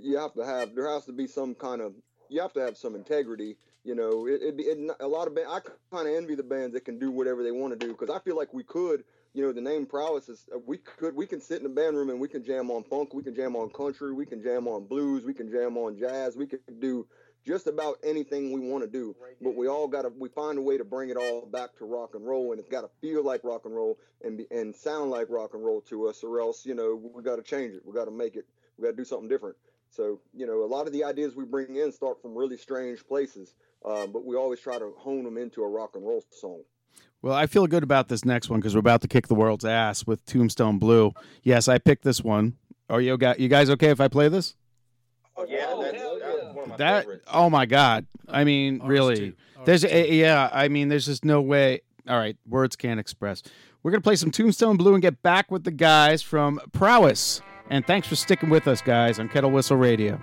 you 0.00 0.18
have 0.18 0.34
to 0.34 0.44
have 0.44 0.74
there 0.74 0.88
has 0.88 1.04
to 1.04 1.12
be 1.12 1.26
some 1.26 1.54
kind 1.54 1.80
of 1.80 1.94
you 2.28 2.40
have 2.40 2.52
to 2.52 2.60
have 2.60 2.76
some 2.76 2.94
integrity 2.94 3.56
you 3.84 3.94
know 3.94 4.26
it, 4.26 4.40
it, 4.42 4.54
it 4.58 4.96
a 5.00 5.06
lot 5.06 5.26
of 5.26 5.34
band, 5.34 5.46
i 5.50 5.60
kind 5.94 6.08
of 6.08 6.14
envy 6.14 6.34
the 6.34 6.42
bands 6.42 6.74
that 6.74 6.84
can 6.84 6.98
do 6.98 7.10
whatever 7.10 7.42
they 7.42 7.52
want 7.52 7.72
to 7.72 7.78
do 7.78 7.92
because 7.92 8.10
i 8.10 8.18
feel 8.20 8.36
like 8.36 8.52
we 8.52 8.64
could 8.64 9.04
you 9.36 9.42
know 9.42 9.52
the 9.52 9.60
name 9.60 9.84
prowess 9.84 10.30
is 10.30 10.48
uh, 10.54 10.58
we 10.66 10.78
could 10.78 11.14
we 11.14 11.26
can 11.26 11.42
sit 11.42 11.58
in 11.58 11.62
the 11.64 11.68
band 11.68 11.94
room 11.94 12.08
and 12.08 12.18
we 12.18 12.26
can 12.26 12.42
jam 12.42 12.70
on 12.70 12.82
funk 12.84 13.12
we 13.12 13.22
can 13.22 13.34
jam 13.34 13.54
on 13.54 13.68
country 13.68 14.12
we 14.14 14.24
can 14.24 14.42
jam 14.42 14.66
on 14.66 14.86
blues 14.86 15.24
we 15.26 15.34
can 15.34 15.50
jam 15.50 15.76
on 15.76 15.98
jazz 15.98 16.36
we 16.36 16.46
could 16.46 16.60
do 16.80 17.06
just 17.46 17.66
about 17.66 17.98
anything 18.02 18.50
we 18.50 18.60
want 18.60 18.82
to 18.82 18.88
do 18.88 19.14
but 19.42 19.54
we 19.54 19.68
all 19.68 19.88
got 19.88 20.02
to 20.02 20.12
we 20.18 20.30
find 20.30 20.56
a 20.56 20.62
way 20.62 20.78
to 20.78 20.84
bring 20.84 21.10
it 21.10 21.18
all 21.18 21.44
back 21.44 21.76
to 21.76 21.84
rock 21.84 22.14
and 22.14 22.26
roll 22.26 22.52
and 22.52 22.58
it's 22.58 22.70
got 22.70 22.80
to 22.80 22.88
feel 23.02 23.22
like 23.22 23.44
rock 23.44 23.66
and 23.66 23.76
roll 23.76 23.98
and 24.24 24.38
be, 24.38 24.46
and 24.50 24.74
sound 24.74 25.10
like 25.10 25.26
rock 25.28 25.52
and 25.52 25.62
roll 25.62 25.82
to 25.82 26.08
us 26.08 26.24
or 26.24 26.40
else 26.40 26.64
you 26.64 26.74
know 26.74 26.98
we 27.14 27.22
got 27.22 27.36
to 27.36 27.42
change 27.42 27.74
it 27.74 27.82
we 27.84 27.92
got 27.92 28.06
to 28.06 28.10
make 28.10 28.36
it 28.36 28.46
we 28.78 28.84
got 28.84 28.90
to 28.90 28.96
do 28.96 29.04
something 29.04 29.28
different. 29.28 29.56
So 29.90 30.20
you 30.34 30.46
know 30.46 30.64
a 30.64 30.66
lot 30.66 30.86
of 30.86 30.94
the 30.94 31.04
ideas 31.04 31.36
we 31.36 31.44
bring 31.44 31.76
in 31.76 31.92
start 31.92 32.22
from 32.22 32.34
really 32.34 32.56
strange 32.56 33.06
places 33.06 33.54
uh, 33.84 34.06
but 34.06 34.24
we 34.24 34.34
always 34.34 34.60
try 34.60 34.78
to 34.78 34.94
hone 34.96 35.24
them 35.24 35.36
into 35.36 35.62
a 35.62 35.68
rock 35.68 35.94
and 35.94 36.06
roll 36.06 36.24
song 36.30 36.62
Well, 37.22 37.34
I 37.34 37.46
feel 37.46 37.66
good 37.66 37.82
about 37.82 38.08
this 38.08 38.24
next 38.24 38.48
one 38.50 38.60
because 38.60 38.74
we're 38.74 38.80
about 38.80 39.00
to 39.02 39.08
kick 39.08 39.26
the 39.26 39.34
world's 39.34 39.64
ass 39.64 40.06
with 40.06 40.24
Tombstone 40.26 40.78
Blue. 40.78 41.12
Yes, 41.42 41.66
I 41.68 41.78
picked 41.78 42.04
this 42.04 42.22
one. 42.22 42.54
Are 42.88 43.00
you 43.00 43.16
guys, 43.18 43.36
you 43.38 43.48
guys 43.48 43.68
okay 43.70 43.88
if 43.90 44.00
I 44.00 44.08
play 44.08 44.28
this? 44.28 44.54
Oh, 45.36 45.44
Yeah, 45.48 45.74
that's, 45.80 45.92
that's 45.92 46.54
one 46.54 46.64
of 46.64 46.68
my 46.68 46.76
That 46.76 47.02
favorites. 47.02 47.24
oh 47.32 47.50
my 47.50 47.66
god! 47.66 48.06
I 48.28 48.44
mean, 48.44 48.80
really, 48.84 49.34
there's 49.64 49.84
a, 49.84 50.14
yeah. 50.14 50.48
I 50.52 50.68
mean, 50.68 50.88
there's 50.88 51.06
just 51.06 51.24
no 51.24 51.40
way. 51.42 51.80
All 52.08 52.16
right, 52.16 52.36
words 52.48 52.76
can't 52.76 53.00
express. 53.00 53.42
We're 53.82 53.90
gonna 53.90 54.02
play 54.02 54.16
some 54.16 54.30
Tombstone 54.30 54.76
Blue 54.76 54.94
and 54.94 55.02
get 55.02 55.20
back 55.22 55.50
with 55.50 55.64
the 55.64 55.70
guys 55.72 56.22
from 56.22 56.60
Prowess. 56.72 57.40
And 57.70 57.84
thanks 57.86 58.06
for 58.06 58.14
sticking 58.14 58.48
with 58.50 58.68
us, 58.68 58.80
guys, 58.80 59.18
on 59.18 59.28
Kettle 59.28 59.50
Whistle 59.50 59.76
Radio. 59.76 60.20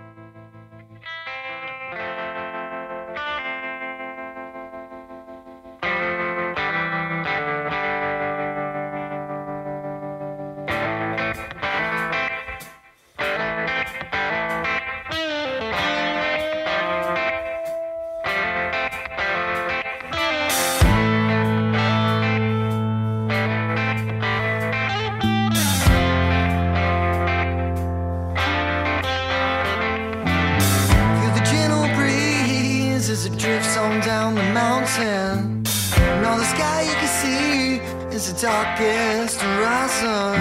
Darkest 38.44 39.40
horizon. 39.40 40.36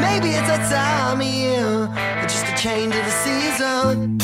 Maybe 0.00 0.28
it's 0.30 0.48
that 0.48 0.64
time 0.72 1.20
of 1.20 1.26
year, 1.26 1.84
or 1.84 2.22
just 2.22 2.46
a 2.46 2.56
change 2.56 2.94
of 2.94 3.04
the 3.04 3.16
season. 3.26 4.16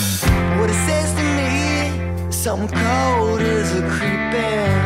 What 0.59 0.71
it 0.71 0.81
says 0.89 1.12
to 1.12 1.25
me 1.37 2.33
something 2.33 2.69
cold 2.69 3.43
is 3.43 3.71
a 3.71 3.83
creeping. 3.91 4.84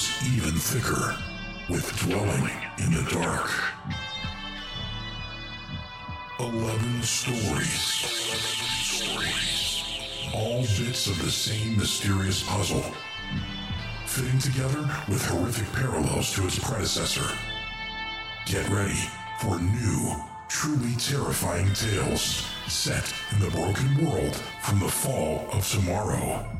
Flows 0.00 0.34
even 0.34 0.54
thicker 0.54 1.16
with 1.68 1.98
dwelling 2.00 2.50
in 2.78 2.92
the 2.92 3.10
dark. 3.10 3.50
Eleven 6.38 7.02
stories. 7.02 8.06
All 10.34 10.62
bits 10.62 11.06
of 11.06 11.22
the 11.22 11.30
same 11.30 11.76
mysterious 11.76 12.42
puzzle, 12.44 12.84
fitting 14.06 14.38
together 14.38 14.88
with 15.08 15.24
horrific 15.26 15.70
parallels 15.72 16.32
to 16.34 16.46
its 16.46 16.58
predecessor. 16.58 17.36
Get 18.46 18.68
ready 18.68 19.00
for 19.40 19.58
new, 19.58 20.14
truly 20.48 20.94
terrifying 20.96 21.72
tales 21.74 22.46
set 22.68 23.12
in 23.32 23.40
the 23.40 23.50
broken 23.50 24.06
world 24.06 24.36
from 24.62 24.78
the 24.78 24.88
fall 24.88 25.48
of 25.52 25.68
tomorrow. 25.68 26.59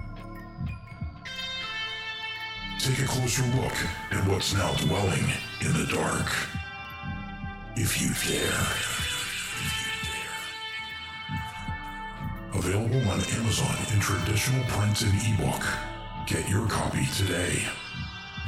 Take 2.83 3.01
a 3.01 3.07
closer 3.07 3.43
look 3.61 3.74
at 4.11 4.26
what's 4.26 4.55
now 4.55 4.72
dwelling 4.76 5.31
in 5.61 5.74
the 5.74 5.85
dark. 5.93 6.33
If 7.76 8.01
you 8.01 8.09
dare. 8.26 8.66
Available 12.55 13.07
on 13.11 13.20
Amazon 13.20 13.76
in 13.93 14.01
traditional 14.01 14.64
print 14.68 15.03
and 15.03 15.12
ebook. 15.28 15.62
Get 16.26 16.49
your 16.49 16.66
copy 16.68 17.05
today. 17.18 17.62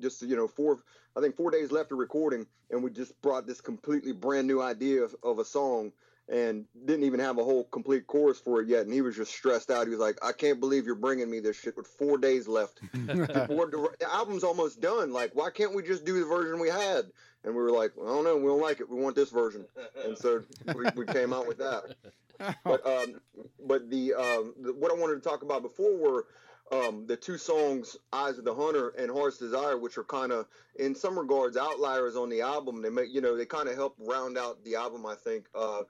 just 0.00 0.22
you 0.22 0.36
know 0.36 0.48
four, 0.48 0.80
I 1.16 1.20
think 1.20 1.36
four 1.36 1.50
days 1.50 1.70
left 1.70 1.92
of 1.92 1.98
recording, 1.98 2.46
and 2.70 2.82
we 2.82 2.90
just 2.90 3.20
brought 3.22 3.46
this 3.46 3.60
completely 3.60 4.12
brand 4.12 4.46
new 4.46 4.60
idea 4.60 5.02
of, 5.02 5.14
of 5.22 5.38
a 5.38 5.44
song. 5.44 5.92
And 6.26 6.64
didn't 6.86 7.04
even 7.04 7.20
have 7.20 7.36
a 7.36 7.44
whole 7.44 7.64
complete 7.64 8.06
chorus 8.06 8.40
for 8.40 8.62
it 8.62 8.68
yet, 8.68 8.86
and 8.86 8.94
he 8.94 9.02
was 9.02 9.14
just 9.14 9.30
stressed 9.30 9.70
out. 9.70 9.86
He 9.86 9.90
was 9.90 10.00
like, 10.00 10.16
"I 10.24 10.32
can't 10.32 10.58
believe 10.58 10.86
you're 10.86 10.94
bringing 10.94 11.30
me 11.30 11.38
this 11.38 11.54
shit 11.60 11.76
with 11.76 11.86
four 11.86 12.16
days 12.16 12.48
left. 12.48 12.80
The, 12.94 13.90
the 14.00 14.10
album's 14.10 14.42
almost 14.42 14.80
done. 14.80 15.12
Like, 15.12 15.32
why 15.34 15.50
can't 15.50 15.74
we 15.74 15.82
just 15.82 16.06
do 16.06 16.18
the 16.18 16.24
version 16.24 16.60
we 16.60 16.70
had?" 16.70 17.04
And 17.44 17.54
we 17.54 17.60
were 17.60 17.70
like, 17.70 17.92
"I 18.02 18.06
don't 18.06 18.24
know. 18.24 18.38
We 18.38 18.46
don't 18.46 18.62
like 18.62 18.80
it. 18.80 18.88
We 18.88 18.98
want 18.98 19.16
this 19.16 19.28
version." 19.28 19.66
And 20.02 20.16
so 20.16 20.42
we, 20.74 20.86
we 20.96 21.04
came 21.04 21.34
out 21.34 21.46
with 21.46 21.58
that 21.58 21.94
but 22.64 22.86
um, 22.86 23.20
but 23.66 23.90
the, 23.90 24.14
um, 24.14 24.54
the 24.60 24.72
what 24.74 24.90
I 24.92 24.94
wanted 24.94 25.22
to 25.22 25.28
talk 25.28 25.42
about 25.42 25.62
before 25.62 25.96
were 25.96 26.26
um, 26.72 27.06
the 27.06 27.16
two 27.16 27.38
songs 27.38 27.96
"Eyes 28.12 28.38
of 28.38 28.44
the 28.44 28.54
Hunter" 28.54 28.88
and 28.90 29.10
"Heart's 29.10 29.38
Desire," 29.38 29.78
which 29.78 29.98
are 29.98 30.04
kind 30.04 30.32
of, 30.32 30.46
in 30.76 30.94
some 30.94 31.18
regards, 31.18 31.56
outliers 31.56 32.16
on 32.16 32.28
the 32.30 32.40
album. 32.40 32.82
They 32.82 32.90
make 32.90 33.12
you 33.12 33.20
know 33.20 33.36
they 33.36 33.46
kind 33.46 33.68
of 33.68 33.74
help 33.74 33.96
round 33.98 34.38
out 34.38 34.64
the 34.64 34.76
album, 34.76 35.06
I 35.06 35.14
think. 35.14 35.46
Uh, 35.54 35.82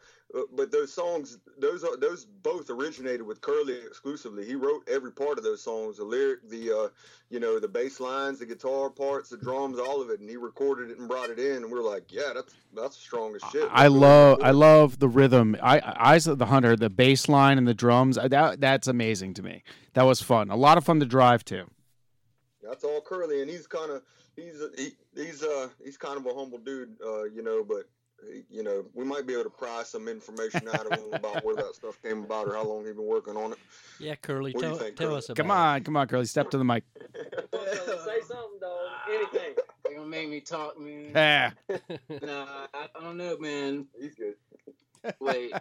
but 0.52 0.72
those 0.72 0.92
songs, 0.92 1.38
those 1.58 1.84
are 1.84 1.96
those 1.96 2.24
both 2.24 2.68
originated 2.68 3.22
with 3.22 3.40
Curly 3.40 3.74
exclusively. 3.86 4.44
He 4.44 4.56
wrote 4.56 4.82
every 4.88 5.12
part 5.12 5.38
of 5.38 5.44
those 5.44 5.62
songs, 5.62 5.98
the 5.98 6.04
lyric, 6.04 6.48
the 6.48 6.72
uh, 6.72 6.88
you 7.30 7.38
know 7.38 7.60
the 7.60 7.68
bass 7.68 8.00
lines, 8.00 8.40
the 8.40 8.46
guitar 8.46 8.90
parts, 8.90 9.28
the 9.30 9.36
drums, 9.36 9.78
all 9.78 10.02
of 10.02 10.10
it, 10.10 10.18
and 10.18 10.28
he 10.28 10.36
recorded 10.36 10.90
it 10.90 10.98
and 10.98 11.08
brought 11.08 11.30
it 11.30 11.38
in. 11.38 11.58
And 11.58 11.70
we 11.70 11.78
are 11.78 11.82
like, 11.82 12.12
yeah, 12.12 12.32
that's 12.34 12.54
that's 12.74 12.96
strong 12.96 13.36
as 13.36 13.42
shit. 13.52 13.68
I 13.70 13.86
love 13.86 14.40
I 14.42 14.50
love 14.50 14.98
the 14.98 15.08
rhythm. 15.08 15.56
I 15.62 15.80
Eyes 16.00 16.26
of 16.26 16.38
the 16.38 16.46
Hunter, 16.46 16.74
the 16.74 16.90
bass 16.90 17.28
line 17.28 17.56
and 17.56 17.68
the 17.68 17.74
drums. 17.74 18.18
uh, 18.18 18.26
That 18.26 18.60
that's 18.60 18.88
amazing 18.88 19.34
to 19.34 19.42
me. 19.44 19.62
That 19.92 20.02
was 20.02 20.20
fun. 20.20 20.50
A 20.50 20.56
lot 20.56 20.78
of 20.78 20.84
fun 20.84 20.98
to 20.98 21.06
drive 21.06 21.44
to. 21.46 21.66
That's 22.60 22.82
all 22.82 23.00
Curly, 23.00 23.40
and 23.40 23.48
he's 23.48 23.68
kind 23.68 23.92
of 23.92 24.02
he's 24.34 24.60
he, 24.76 24.90
he's 25.14 25.44
uh 25.44 25.68
he's 25.84 25.96
kind 25.96 26.16
of 26.16 26.26
a 26.26 26.34
humble 26.34 26.58
dude, 26.58 26.96
uh, 27.06 27.24
you 27.24 27.42
know, 27.42 27.62
but. 27.62 27.84
He- 28.32 28.44
You 28.56 28.62
know, 28.62 28.84
we 28.94 29.04
might 29.04 29.26
be 29.26 29.32
able 29.34 29.44
to 29.44 29.50
pry 29.50 29.82
some 29.82 30.08
information 30.08 30.68
out 30.68 30.86
of 30.90 30.98
him 30.98 31.12
about 31.12 31.44
where 31.44 31.56
that 31.56 31.74
stuff 31.74 32.00
came 32.02 32.24
about 32.24 32.46
or 32.48 32.54
how 32.54 32.64
long 32.64 32.84
he's 32.84 32.94
been 32.94 33.04
working 33.06 33.36
on 33.36 33.52
it. 33.52 33.58
Yeah, 33.98 34.14
Curly, 34.16 34.52
What 34.52 34.60
tell, 34.62 34.76
think, 34.76 34.96
tell 34.96 35.08
Curly? 35.08 35.18
us 35.18 35.28
about 35.28 35.36
Come 35.36 35.50
on, 35.50 35.82
come 35.84 35.96
on, 35.96 36.06
Curly, 36.08 36.26
step 36.26 36.50
to 36.50 36.58
the 36.58 36.64
mic. 36.64 36.84
Say 36.94 38.20
something, 38.26 38.58
dog. 38.60 38.78
Anything. 39.10 39.54
They 39.86 39.94
gonna 39.94 40.06
make 40.08 40.28
me 40.28 40.40
talk, 40.40 40.78
man. 40.78 41.10
Yeah. 41.14 41.50
nah, 42.22 42.66
I, 42.74 42.88
I 42.96 43.00
don't 43.02 43.16
know, 43.16 43.36
man. 43.38 43.86
He's 44.00 44.14
good. 44.14 44.34
Wait, 45.20 45.52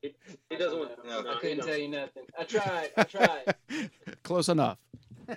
He 0.00 0.56
doesn't 0.56 0.78
want. 0.78 1.04
no, 1.06 1.20
no, 1.20 1.32
I 1.32 1.38
couldn't 1.40 1.58
don't. 1.58 1.66
tell 1.66 1.76
you 1.76 1.88
nothing. 1.88 2.22
I 2.38 2.44
tried. 2.44 2.90
I 2.96 3.02
tried. 3.02 3.54
Close 4.22 4.48
enough. 4.48 4.78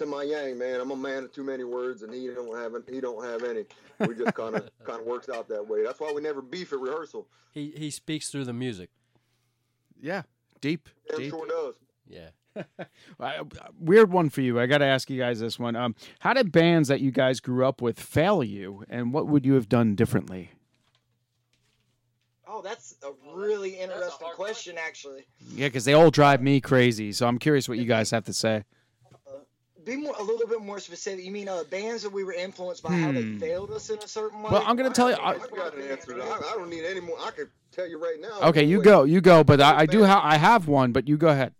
The 0.00 0.06
to 0.06 0.10
my 0.10 0.22
yang, 0.22 0.56
man. 0.56 0.80
I'm 0.80 0.90
a 0.90 0.96
man 0.96 1.24
of 1.24 1.32
too 1.32 1.44
many 1.44 1.62
words, 1.62 2.02
and 2.02 2.14
he 2.14 2.28
don't 2.28 2.56
have 2.56 2.72
he 2.88 3.02
don't 3.02 3.22
have 3.22 3.44
any. 3.44 3.64
We 3.98 4.14
just 4.14 4.32
kind 4.32 4.56
of 4.56 4.70
kind 4.84 4.98
of 4.98 5.06
works 5.06 5.28
out 5.28 5.46
that 5.48 5.68
way. 5.68 5.82
That's 5.84 6.00
why 6.00 6.10
we 6.10 6.22
never 6.22 6.40
beef 6.40 6.72
at 6.72 6.80
rehearsal. 6.80 7.28
He 7.52 7.74
he 7.76 7.90
speaks 7.90 8.30
through 8.30 8.46
the 8.46 8.54
music. 8.54 8.88
Yeah. 10.00 10.22
Deep. 10.62 10.88
Damn 11.10 11.18
deep. 11.18 11.30
sure 11.30 11.46
does. 11.46 11.74
Yeah. 12.08 12.30
Weird 13.78 14.10
one 14.10 14.30
for 14.30 14.40
you. 14.40 14.58
I 14.58 14.64
got 14.64 14.78
to 14.78 14.86
ask 14.86 15.10
you 15.10 15.18
guys 15.18 15.40
this 15.40 15.58
one. 15.58 15.76
Um, 15.76 15.94
how 16.20 16.32
did 16.32 16.50
bands 16.50 16.88
that 16.88 17.00
you 17.00 17.10
guys 17.10 17.38
grew 17.38 17.66
up 17.66 17.82
with 17.82 18.00
fail 18.00 18.42
you, 18.42 18.84
and 18.88 19.12
what 19.12 19.28
would 19.28 19.44
you 19.44 19.52
have 19.52 19.68
done 19.68 19.94
differently? 19.96 20.50
Oh, 22.48 22.62
that's 22.62 22.96
a 23.02 23.12
really 23.36 23.78
interesting 23.78 24.28
question, 24.34 24.76
actually. 24.78 25.26
Yeah, 25.54 25.68
because 25.68 25.84
they 25.84 25.92
all 25.92 26.10
drive 26.10 26.42
me 26.42 26.60
crazy. 26.60 27.12
So 27.12 27.26
I'm 27.28 27.38
curious 27.38 27.68
what 27.68 27.78
you 27.78 27.84
guys 27.84 28.10
have 28.10 28.24
to 28.24 28.32
say. 28.32 28.64
Be 29.84 29.96
more, 29.96 30.14
a 30.18 30.22
little 30.22 30.46
bit 30.46 30.60
more 30.62 30.78
specific. 30.78 31.24
You 31.24 31.30
mean 31.30 31.48
uh, 31.48 31.62
bands 31.70 32.02
that 32.02 32.12
we 32.12 32.24
were 32.24 32.32
influenced 32.34 32.82
by 32.82 32.90
how 32.92 33.12
they 33.12 33.22
Hmm. 33.22 33.38
failed 33.38 33.70
us 33.70 33.88
in 33.90 33.98
a 33.98 34.06
certain 34.08 34.42
way? 34.42 34.50
Well, 34.52 34.62
I'm 34.66 34.76
gonna 34.76 34.90
tell 34.90 35.08
you. 35.10 35.16
I, 35.16 35.30
I 35.32 35.38
got 35.38 35.74
an 35.74 35.82
answer. 35.88 36.12
to 36.12 36.18
that. 36.18 36.28
I, 36.28 36.36
I 36.36 36.54
don't 36.56 36.68
need 36.68 36.84
any 36.84 37.00
more. 37.00 37.16
I 37.20 37.30
can 37.30 37.48
tell 37.72 37.86
you 37.88 37.98
right 37.98 38.20
now. 38.20 38.48
okay, 38.48 38.64
you 38.64 38.78
Wait. 38.78 38.84
go, 38.84 39.04
you 39.04 39.20
go. 39.20 39.42
But 39.44 39.60
I, 39.60 39.80
I 39.80 39.86
do 39.86 40.02
have, 40.02 40.20
I 40.22 40.36
have 40.36 40.68
one. 40.68 40.92
But 40.92 41.08
you 41.08 41.16
go 41.16 41.28
ahead. 41.28 41.54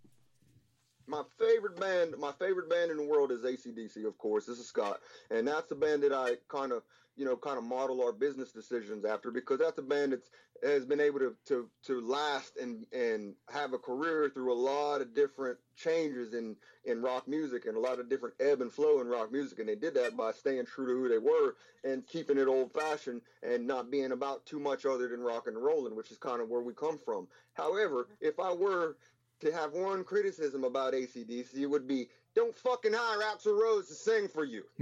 My 1.07 1.23
favorite 1.41 1.81
band, 1.81 2.15
my 2.19 2.31
favorite 2.39 2.71
band 2.71 2.91
in 2.93 2.97
the 2.97 3.03
world 3.03 3.33
is 3.33 3.41
ACDC, 3.43 4.07
of 4.07 4.17
course. 4.19 4.47
This 4.47 4.59
is 4.61 4.67
Scott, 4.69 5.01
and 5.31 5.49
that's 5.49 5.69
the 5.69 5.75
band 5.75 6.05
that 6.05 6.13
I 6.13 6.37
kind 6.49 6.71
of, 6.71 6.83
you 7.17 7.25
know, 7.25 7.37
kind 7.37 7.59
of 7.59 7.65
model 7.65 8.03
our 8.03 8.13
business 8.13 8.53
decisions 8.53 9.05
after 9.05 9.31
because 9.31 9.59
that's 9.59 9.79
a 9.79 9.83
band 9.83 10.13
that 10.13 10.23
has 10.63 10.85
been 10.85 11.01
able 11.01 11.19
to 11.19 11.35
to 11.47 11.69
to 11.85 12.01
last 12.01 12.57
and 12.57 12.87
and 12.93 13.35
have 13.51 13.73
a 13.73 13.79
career 13.79 14.31
through 14.33 14.53
a 14.53 14.55
lot 14.55 15.01
of 15.01 15.15
different 15.15 15.59
changes 15.77 16.35
in 16.35 16.57
in 16.85 17.03
rock 17.03 17.27
music 17.29 17.67
and 17.67 17.77
a 17.77 17.81
lot 17.81 17.99
of 17.99 18.09
different 18.09 18.35
ebb 18.41 18.61
and 18.61 18.73
flow 18.73 19.01
in 19.01 19.09
rock 19.09 19.33
music, 19.33 19.59
and 19.59 19.69
they 19.69 19.75
did 19.75 19.95
that 19.95 20.17
by 20.17 20.33
staying 20.33 20.67
true 20.67 20.87
to 20.87 20.93
who 20.93 21.09
they 21.09 21.19
were 21.19 21.55
and 21.85 22.07
keeping 22.07 22.39
it 22.39 22.49
old 22.49 22.73
fashioned 22.73 23.23
and 23.43 23.67
not 23.67 23.91
being 23.91 24.13
about 24.13 24.45
too 24.47 24.59
much 24.59 24.87
other 24.87 25.09
than 25.09 25.21
rock 25.21 25.47
and 25.47 25.57
rolling, 25.63 25.97
which 25.97 26.11
is 26.11 26.19
kind 26.19 26.41
of 26.41 26.49
where 26.49 26.63
we 26.63 26.75
come 26.75 26.99
from. 26.99 27.27
However, 27.55 28.09
if 28.21 28.39
I 28.39 28.53
were 28.53 28.97
to 29.41 29.53
have 29.53 29.73
one 29.73 30.05
criticism 30.05 30.65
about 30.65 30.93
ACDC, 30.93 31.55
it 31.57 31.67
would 31.67 31.89
be 31.89 32.09
don't 32.35 32.57
fucking 32.57 32.93
hire 32.95 33.21
Axl 33.21 33.59
Rose 33.59 33.89
to 33.89 33.95
sing 33.95 34.29
for 34.29 34.45
you. 34.45 34.65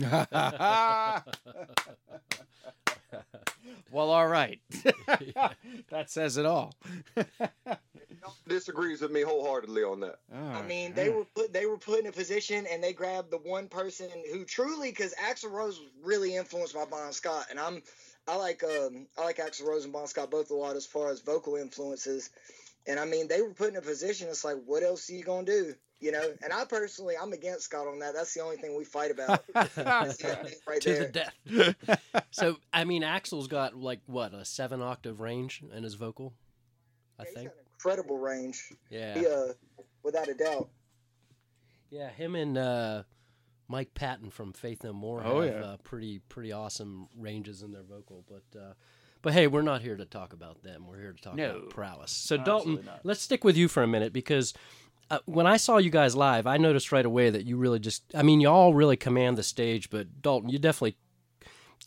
well, 3.90 4.11
all 4.11 4.28
right. 4.28 4.61
that 5.90 6.07
says 6.11 6.36
it 6.36 6.46
all. 6.46 6.74
Disagrees 8.46 9.01
with 9.01 9.11
me 9.11 9.22
wholeheartedly 9.22 9.82
on 9.82 10.01
that. 10.01 10.18
I 10.34 10.62
mean, 10.62 10.92
they 10.94 11.09
were 11.09 11.24
put 11.34 11.53
they 11.53 11.66
were 11.66 11.78
put 11.78 12.01
in 12.01 12.07
a 12.07 12.12
position 12.12 12.66
and 12.70 12.82
they 12.82 12.92
grabbed 12.92 13.30
the 13.30 13.38
one 13.38 13.68
person 13.68 14.09
who 14.32 14.44
truly, 14.44 14.90
because 14.90 15.14
Axl 15.14 15.51
Rose 15.51 15.78
was 15.78 15.90
really 16.03 16.36
influenced 16.36 16.74
by 16.74 16.84
Bon 16.84 17.12
Scott, 17.12 17.46
and 17.51 17.59
I'm 17.59 17.82
I 18.26 18.36
like 18.36 18.62
um 18.62 19.07
I 19.16 19.24
like 19.24 19.38
Axl 19.38 19.66
Rose 19.66 19.84
and 19.84 19.92
Bon 19.92 20.07
Scott 20.07 20.30
both 20.30 20.51
a 20.51 20.55
lot 20.55 20.76
as 20.76 20.86
far 20.86 21.11
as 21.11 21.20
vocal 21.20 21.57
influences, 21.57 22.30
and 22.86 23.01
I 23.01 23.07
mean 23.07 23.28
they 23.28 23.40
were 23.40 23.55
put 23.55 23.70
in 23.70 23.76
a 23.76 23.82
position. 23.82 24.28
It's 24.28 24.44
like, 24.44 24.59
what 24.66 24.82
else 24.82 25.09
are 25.09 25.14
you 25.14 25.24
gonna 25.24 25.46
do? 25.46 25.74
You 26.01 26.12
know, 26.12 26.32
and 26.44 26.53
I 26.53 26.64
personally, 26.64 27.14
I'm 27.20 27.32
against 27.32 27.64
Scott 27.64 27.88
on 27.88 27.99
that. 27.99 28.14
That's 28.14 28.32
the 28.32 28.40
only 28.40 28.57
thing 28.57 28.76
we 28.78 28.84
fight 28.84 29.11
about. 29.11 29.42
right 29.55 30.11
to 30.16 30.55
there. 30.84 31.11
the 31.11 31.76
death. 31.86 32.01
so 32.30 32.57
I 32.72 32.84
mean, 32.84 33.03
Axl's 33.03 33.49
got 33.49 33.74
like 33.74 34.01
what 34.07 34.32
a 34.32 34.44
seven 34.44 34.80
octave 34.80 35.18
range 35.20 35.62
in 35.74 35.82
his 35.82 35.94
vocal. 35.94 36.34
I 37.18 37.24
think. 37.24 37.51
Incredible 37.74 38.18
range. 38.18 38.72
Yeah. 38.90 39.18
He, 39.18 39.26
uh, 39.26 39.53
without 40.05 40.28
a 40.28 40.34
doubt. 40.34 40.68
Yeah, 41.90 42.11
him 42.11 42.34
and 42.36 42.57
uh, 42.57 43.03
Mike 43.66 43.94
Patton 43.94 44.30
from 44.30 44.53
Faith 44.53 44.84
No 44.84 44.92
More 44.92 45.22
Oh, 45.24 45.40
have 45.40 45.53
yeah. 45.53 45.61
uh, 45.61 45.76
pretty 45.78 46.20
pretty 46.28 46.53
awesome 46.53 47.09
ranges 47.16 47.62
in 47.62 47.72
their 47.72 47.82
vocal. 47.82 48.24
But 48.28 48.59
uh, 48.59 48.72
but 49.22 49.32
hey, 49.32 49.49
we're 49.49 49.62
not 49.62 49.82
here 49.82 49.96
to 49.96 50.05
talk 50.05 50.32
about 50.32 50.62
them. 50.62 50.86
We're 50.86 51.01
here 51.01 51.12
to 51.12 51.20
talk 51.20 51.34
No, 51.34 51.57
about 51.57 51.70
prowess. 51.70 52.12
So 52.12 52.36
Dalton, 52.36 52.88
let's 53.03 53.20
stick 53.20 53.42
with 53.42 53.57
you 53.57 53.66
for 53.66 53.82
a 53.82 53.88
minute 53.88 54.12
because. 54.12 54.55
Uh, 55.11 55.18
when 55.24 55.46
I 55.46 55.56
saw 55.56 55.78
you 55.78 55.90
guys 55.90 56.14
live, 56.14 56.46
I 56.46 56.59
noticed 56.59 56.92
right 56.92 57.06
away 57.06 57.30
that 57.30 57.46
you 57.46 57.56
really 57.56 57.78
just—I 57.78 58.22
mean, 58.22 58.40
you 58.40 58.48
all 58.48 58.74
really 58.74 58.96
command 58.96 59.38
the 59.38 59.42
stage, 59.42 59.88
but 59.88 60.20
Dalton, 60.20 60.50
you 60.50 60.59
definitely 60.59 60.96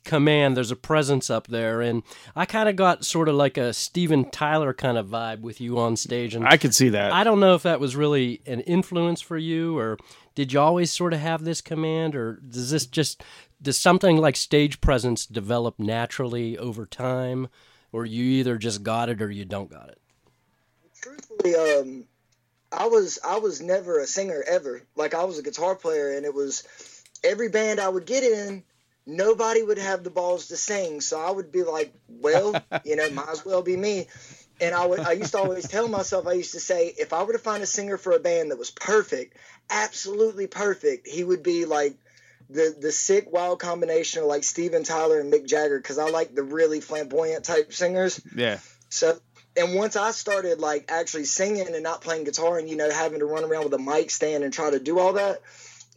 command. 0.03 0.57
There's 0.57 0.71
a 0.71 0.75
presence 0.75 1.29
up 1.29 1.47
there, 1.47 1.81
and 1.81 2.01
I 2.35 2.45
kind 2.45 2.67
of 2.67 2.75
got 2.75 3.05
sort 3.05 3.29
of 3.29 3.35
like 3.35 3.57
a 3.57 3.73
Steven 3.73 4.29
Tyler 4.31 4.73
kind 4.73 4.97
of 4.97 5.07
vibe 5.07 5.41
with 5.41 5.61
you 5.61 5.77
on 5.77 5.95
stage. 5.95 6.33
And 6.33 6.47
I 6.47 6.57
could 6.57 6.73
see 6.73 6.89
that. 6.89 7.13
I 7.13 7.23
don't 7.23 7.39
know 7.39 7.53
if 7.53 7.63
that 7.63 7.79
was 7.79 7.95
really 7.95 8.41
an 8.47 8.61
influence 8.61 9.21
for 9.21 9.37
you, 9.37 9.77
or 9.77 9.97
did 10.33 10.51
you 10.51 10.59
always 10.59 10.91
sort 10.91 11.13
of 11.13 11.19
have 11.19 11.43
this 11.43 11.61
command, 11.61 12.15
or 12.15 12.37
does 12.37 12.71
this 12.71 12.87
just 12.87 13.23
does 13.61 13.77
something 13.77 14.17
like 14.17 14.35
stage 14.35 14.81
presence 14.81 15.27
develop 15.27 15.77
naturally 15.77 16.57
over 16.57 16.87
time, 16.87 17.49
or 17.91 18.05
you 18.05 18.23
either 18.23 18.57
just 18.57 18.81
got 18.81 19.09
it 19.09 19.21
or 19.21 19.29
you 19.29 19.45
don't 19.45 19.69
got 19.69 19.89
it? 19.89 19.99
Truthfully, 20.99 21.55
um, 21.55 22.05
I 22.71 22.87
was 22.87 23.19
I 23.25 23.39
was 23.39 23.61
never 23.61 23.99
a 23.99 24.07
singer 24.07 24.43
ever. 24.47 24.81
Like 24.95 25.13
I 25.13 25.25
was 25.25 25.37
a 25.39 25.43
guitar 25.43 25.75
player, 25.75 26.15
and 26.15 26.25
it 26.25 26.33
was 26.33 26.63
every 27.23 27.49
band 27.49 27.79
I 27.79 27.89
would 27.89 28.05
get 28.05 28.23
in, 28.23 28.63
nobody 29.05 29.61
would 29.61 29.77
have 29.77 30.03
the 30.03 30.09
balls 30.09 30.47
to 30.47 30.57
sing. 30.57 31.01
So 31.01 31.19
I 31.19 31.31
would 31.31 31.51
be 31.51 31.63
like, 31.63 31.93
well, 32.07 32.61
you 32.85 32.95
know, 32.95 33.09
might 33.11 33.29
as 33.29 33.45
well 33.45 33.61
be 33.61 33.75
me. 33.75 34.07
And 34.59 34.75
I 34.75 34.85
would 34.85 34.99
I 34.99 35.13
used 35.13 35.31
to 35.31 35.39
always 35.39 35.67
tell 35.67 35.87
myself, 35.87 36.27
I 36.27 36.33
used 36.33 36.53
to 36.53 36.59
say, 36.59 36.93
if 36.97 37.13
I 37.13 37.23
were 37.23 37.33
to 37.33 37.39
find 37.39 37.63
a 37.63 37.67
singer 37.67 37.97
for 37.97 38.13
a 38.13 38.19
band 38.19 38.51
that 38.51 38.59
was 38.59 38.71
perfect, 38.71 39.37
absolutely 39.69 40.47
perfect, 40.47 41.07
he 41.07 41.23
would 41.23 41.43
be 41.43 41.65
like 41.65 41.97
the 42.49 42.75
the 42.79 42.91
sick 42.91 43.31
wild 43.31 43.59
combination 43.59 44.21
of 44.21 44.27
like 44.27 44.43
Steven 44.43 44.83
Tyler 44.83 45.19
and 45.19 45.33
Mick 45.33 45.47
Jagger 45.47 45.77
because 45.77 45.97
I 45.97 46.09
like 46.09 46.35
the 46.35 46.43
really 46.43 46.79
flamboyant 46.79 47.43
type 47.43 47.73
singers. 47.73 48.21
Yeah. 48.35 48.59
So, 48.89 49.17
and 49.61 49.75
once 49.75 49.95
I 49.95 50.11
started 50.11 50.59
like 50.59 50.85
actually 50.89 51.25
singing 51.25 51.67
and 51.67 51.83
not 51.83 52.01
playing 52.01 52.23
guitar 52.23 52.57
and 52.57 52.69
you 52.69 52.75
know 52.75 52.89
having 52.89 53.19
to 53.19 53.25
run 53.25 53.43
around 53.43 53.65
with 53.65 53.73
a 53.73 53.79
mic 53.79 54.09
stand 54.11 54.43
and 54.43 54.51
try 54.51 54.71
to 54.71 54.79
do 54.79 54.99
all 54.99 55.13
that, 55.13 55.41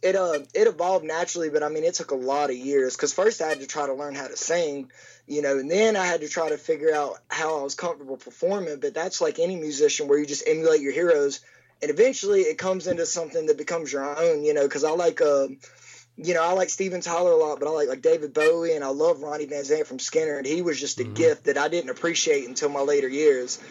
it 0.03 0.15
uh 0.15 0.39
it 0.53 0.67
evolved 0.67 1.03
naturally. 1.03 1.49
But 1.49 1.63
I 1.63 1.69
mean, 1.69 1.83
it 1.83 1.95
took 1.95 2.11
a 2.11 2.15
lot 2.15 2.49
of 2.49 2.55
years 2.55 2.95
because 2.95 3.13
first 3.13 3.41
I 3.41 3.49
had 3.49 3.59
to 3.61 3.67
try 3.67 3.87
to 3.87 3.93
learn 3.93 4.15
how 4.15 4.27
to 4.27 4.37
sing, 4.37 4.91
you 5.27 5.41
know, 5.41 5.57
and 5.57 5.69
then 5.69 5.95
I 5.95 6.05
had 6.05 6.21
to 6.21 6.29
try 6.29 6.49
to 6.49 6.57
figure 6.57 6.93
out 6.93 7.17
how 7.27 7.59
I 7.59 7.63
was 7.63 7.75
comfortable 7.75 8.17
performing. 8.17 8.79
But 8.79 8.93
that's 8.93 9.19
like 9.19 9.39
any 9.39 9.55
musician 9.55 10.07
where 10.07 10.19
you 10.19 10.25
just 10.25 10.47
emulate 10.47 10.81
your 10.81 10.93
heroes, 10.93 11.39
and 11.81 11.89
eventually 11.89 12.41
it 12.41 12.57
comes 12.57 12.87
into 12.87 13.05
something 13.05 13.47
that 13.47 13.57
becomes 13.57 13.91
your 13.91 14.03
own, 14.03 14.43
you 14.43 14.53
know. 14.53 14.63
Because 14.63 14.83
I 14.83 14.91
like 14.91 15.21
um 15.21 15.57
you 16.17 16.33
know, 16.33 16.43
I 16.43 16.53
like 16.53 16.69
Steven 16.69 17.01
Tyler 17.01 17.31
a 17.31 17.37
lot, 17.37 17.59
but 17.59 17.67
I 17.67 17.71
like 17.71 17.89
like 17.89 18.01
David 18.01 18.33
Bowie 18.33 18.73
and 18.73 18.83
I 18.83 18.87
love 18.87 19.21
Ronnie 19.21 19.45
Van 19.45 19.63
Zant 19.63 19.85
from 19.85 19.97
Skynyrd, 19.97 20.39
and 20.39 20.47
he 20.47 20.61
was 20.61 20.79
just 20.79 20.99
a 20.99 21.03
gift 21.03 21.45
that 21.45 21.57
I 21.57 21.67
didn't 21.67 21.89
appreciate 21.89 22.47
until 22.47 22.69
my 22.69 22.81
later 22.81 23.07
years, 23.07 23.61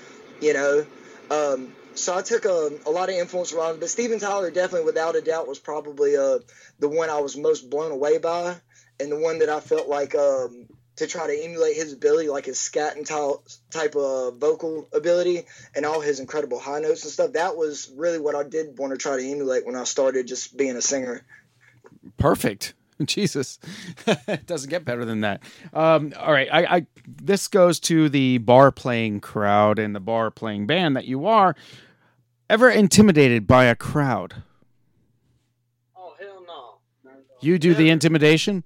you 0.40 0.52
know. 0.52 0.86
Um, 1.30 1.72
so 1.94 2.16
I 2.16 2.22
took 2.22 2.44
a, 2.44 2.70
a 2.86 2.90
lot 2.90 3.08
of 3.08 3.14
influence 3.14 3.50
from 3.50 3.74
him, 3.74 3.80
but 3.80 3.88
Steven 3.88 4.18
Tyler 4.18 4.50
definitely, 4.50 4.84
without 4.84 5.16
a 5.16 5.22
doubt, 5.22 5.48
was 5.48 5.58
probably 5.58 6.16
uh, 6.16 6.40
the 6.80 6.88
one 6.88 7.08
I 7.08 7.20
was 7.20 7.36
most 7.36 7.70
blown 7.70 7.92
away 7.92 8.18
by, 8.18 8.56
and 9.00 9.10
the 9.10 9.18
one 9.18 9.38
that 9.38 9.48
I 9.48 9.60
felt 9.60 9.88
like 9.88 10.14
um, 10.14 10.66
to 10.96 11.06
try 11.06 11.26
to 11.26 11.44
emulate 11.44 11.76
his 11.76 11.94
ability, 11.94 12.28
like 12.28 12.44
his 12.44 12.58
scatting 12.58 13.06
type 13.06 13.46
type 13.70 13.96
of 13.96 14.36
vocal 14.36 14.86
ability, 14.92 15.46
and 15.74 15.86
all 15.86 16.00
his 16.00 16.20
incredible 16.20 16.58
high 16.58 16.80
notes 16.80 17.04
and 17.04 17.12
stuff. 17.12 17.32
That 17.32 17.56
was 17.56 17.90
really 17.96 18.18
what 18.18 18.34
I 18.34 18.42
did 18.42 18.76
want 18.76 18.92
to 18.92 18.98
try 18.98 19.16
to 19.16 19.26
emulate 19.26 19.64
when 19.64 19.76
I 19.76 19.84
started 19.84 20.26
just 20.26 20.54
being 20.54 20.76
a 20.76 20.82
singer. 20.82 21.24
Perfect. 22.24 22.72
Jesus, 23.04 23.58
it 24.06 24.46
doesn't 24.46 24.70
get 24.70 24.86
better 24.86 25.04
than 25.04 25.20
that. 25.20 25.42
Um, 25.74 26.14
all 26.18 26.32
right, 26.32 26.48
I, 26.50 26.76
I 26.76 26.86
this 27.06 27.48
goes 27.48 27.78
to 27.80 28.08
the 28.08 28.38
bar 28.38 28.72
playing 28.72 29.20
crowd 29.20 29.78
and 29.78 29.94
the 29.94 30.00
bar 30.00 30.30
playing 30.30 30.66
band 30.66 30.96
that 30.96 31.04
you 31.04 31.26
are. 31.26 31.54
Ever 32.48 32.70
intimidated 32.70 33.46
by 33.46 33.64
a 33.64 33.74
crowd? 33.74 34.42
Oh 35.94 36.14
hell 36.18 36.42
no. 36.46 37.10
You 37.42 37.58
do 37.58 37.74
the 37.74 37.90
intimidation. 37.90 38.64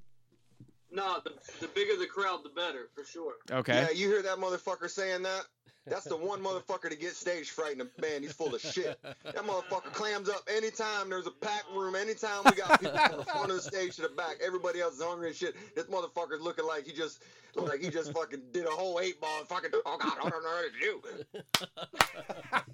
No, 0.92 1.18
the, 1.24 1.32
the 1.60 1.66
bigger 1.66 1.96
the 1.96 2.06
crowd, 2.06 2.44
the 2.44 2.50
better, 2.50 2.90
for 2.94 3.02
sure. 3.02 3.32
Okay. 3.50 3.74
Yeah, 3.74 3.90
you 3.90 4.06
hear 4.06 4.22
that 4.22 4.38
motherfucker 4.38 4.88
saying 4.88 5.22
that? 5.22 5.46
That's 5.90 6.04
the 6.04 6.16
one 6.16 6.42
motherfucker 6.42 6.88
to 6.90 6.96
get 6.96 7.14
stage 7.14 7.50
fright 7.50 7.74
in 7.74 7.80
a 7.80 7.84
band. 8.00 8.24
He's 8.24 8.32
full 8.32 8.54
of 8.54 8.60
shit. 8.60 8.98
That 9.02 9.36
motherfucker 9.36 9.92
clams 9.92 10.28
up 10.28 10.48
anytime 10.54 11.10
there's 11.10 11.26
a 11.26 11.30
packed 11.30 11.70
room. 11.74 11.94
Anytime 11.94 12.42
we 12.44 12.52
got 12.52 12.80
people 12.80 12.98
from 12.98 13.18
the 13.18 13.24
front 13.24 13.50
of 13.50 13.56
the 13.56 13.62
stage 13.62 13.96
to 13.96 14.02
the 14.02 14.08
back, 14.08 14.36
everybody 14.44 14.80
else 14.80 14.94
is 14.94 15.02
hungry 15.02 15.28
and 15.28 15.36
shit. 15.36 15.54
This 15.74 15.86
motherfucker's 15.86 16.40
looking 16.40 16.66
like 16.66 16.86
he 16.86 16.92
just 16.92 17.22
like 17.56 17.80
he 17.80 17.90
just 17.90 18.12
fucking 18.12 18.40
did 18.52 18.66
a 18.66 18.70
whole 18.70 19.00
eight 19.00 19.20
ball 19.20 19.38
and 19.40 19.48
fucking 19.48 19.70
oh 19.74 19.98
god, 19.98 20.18
I 20.22 20.28
don't 20.30 20.42
know 20.42 20.50
what 20.50 20.72
to 20.72 20.80
do. 20.80 21.66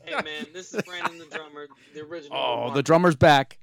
Hey 0.05 0.15
man, 0.23 0.47
this 0.53 0.75
is 0.75 0.83
Brandon 0.83 1.19
the 1.19 1.27
drummer, 1.27 1.67
the 1.95 2.03
original. 2.03 2.37
Oh, 2.37 2.57
Mark. 2.65 2.75
the 2.75 2.83
drummer's 2.83 3.17
back. 3.17 3.59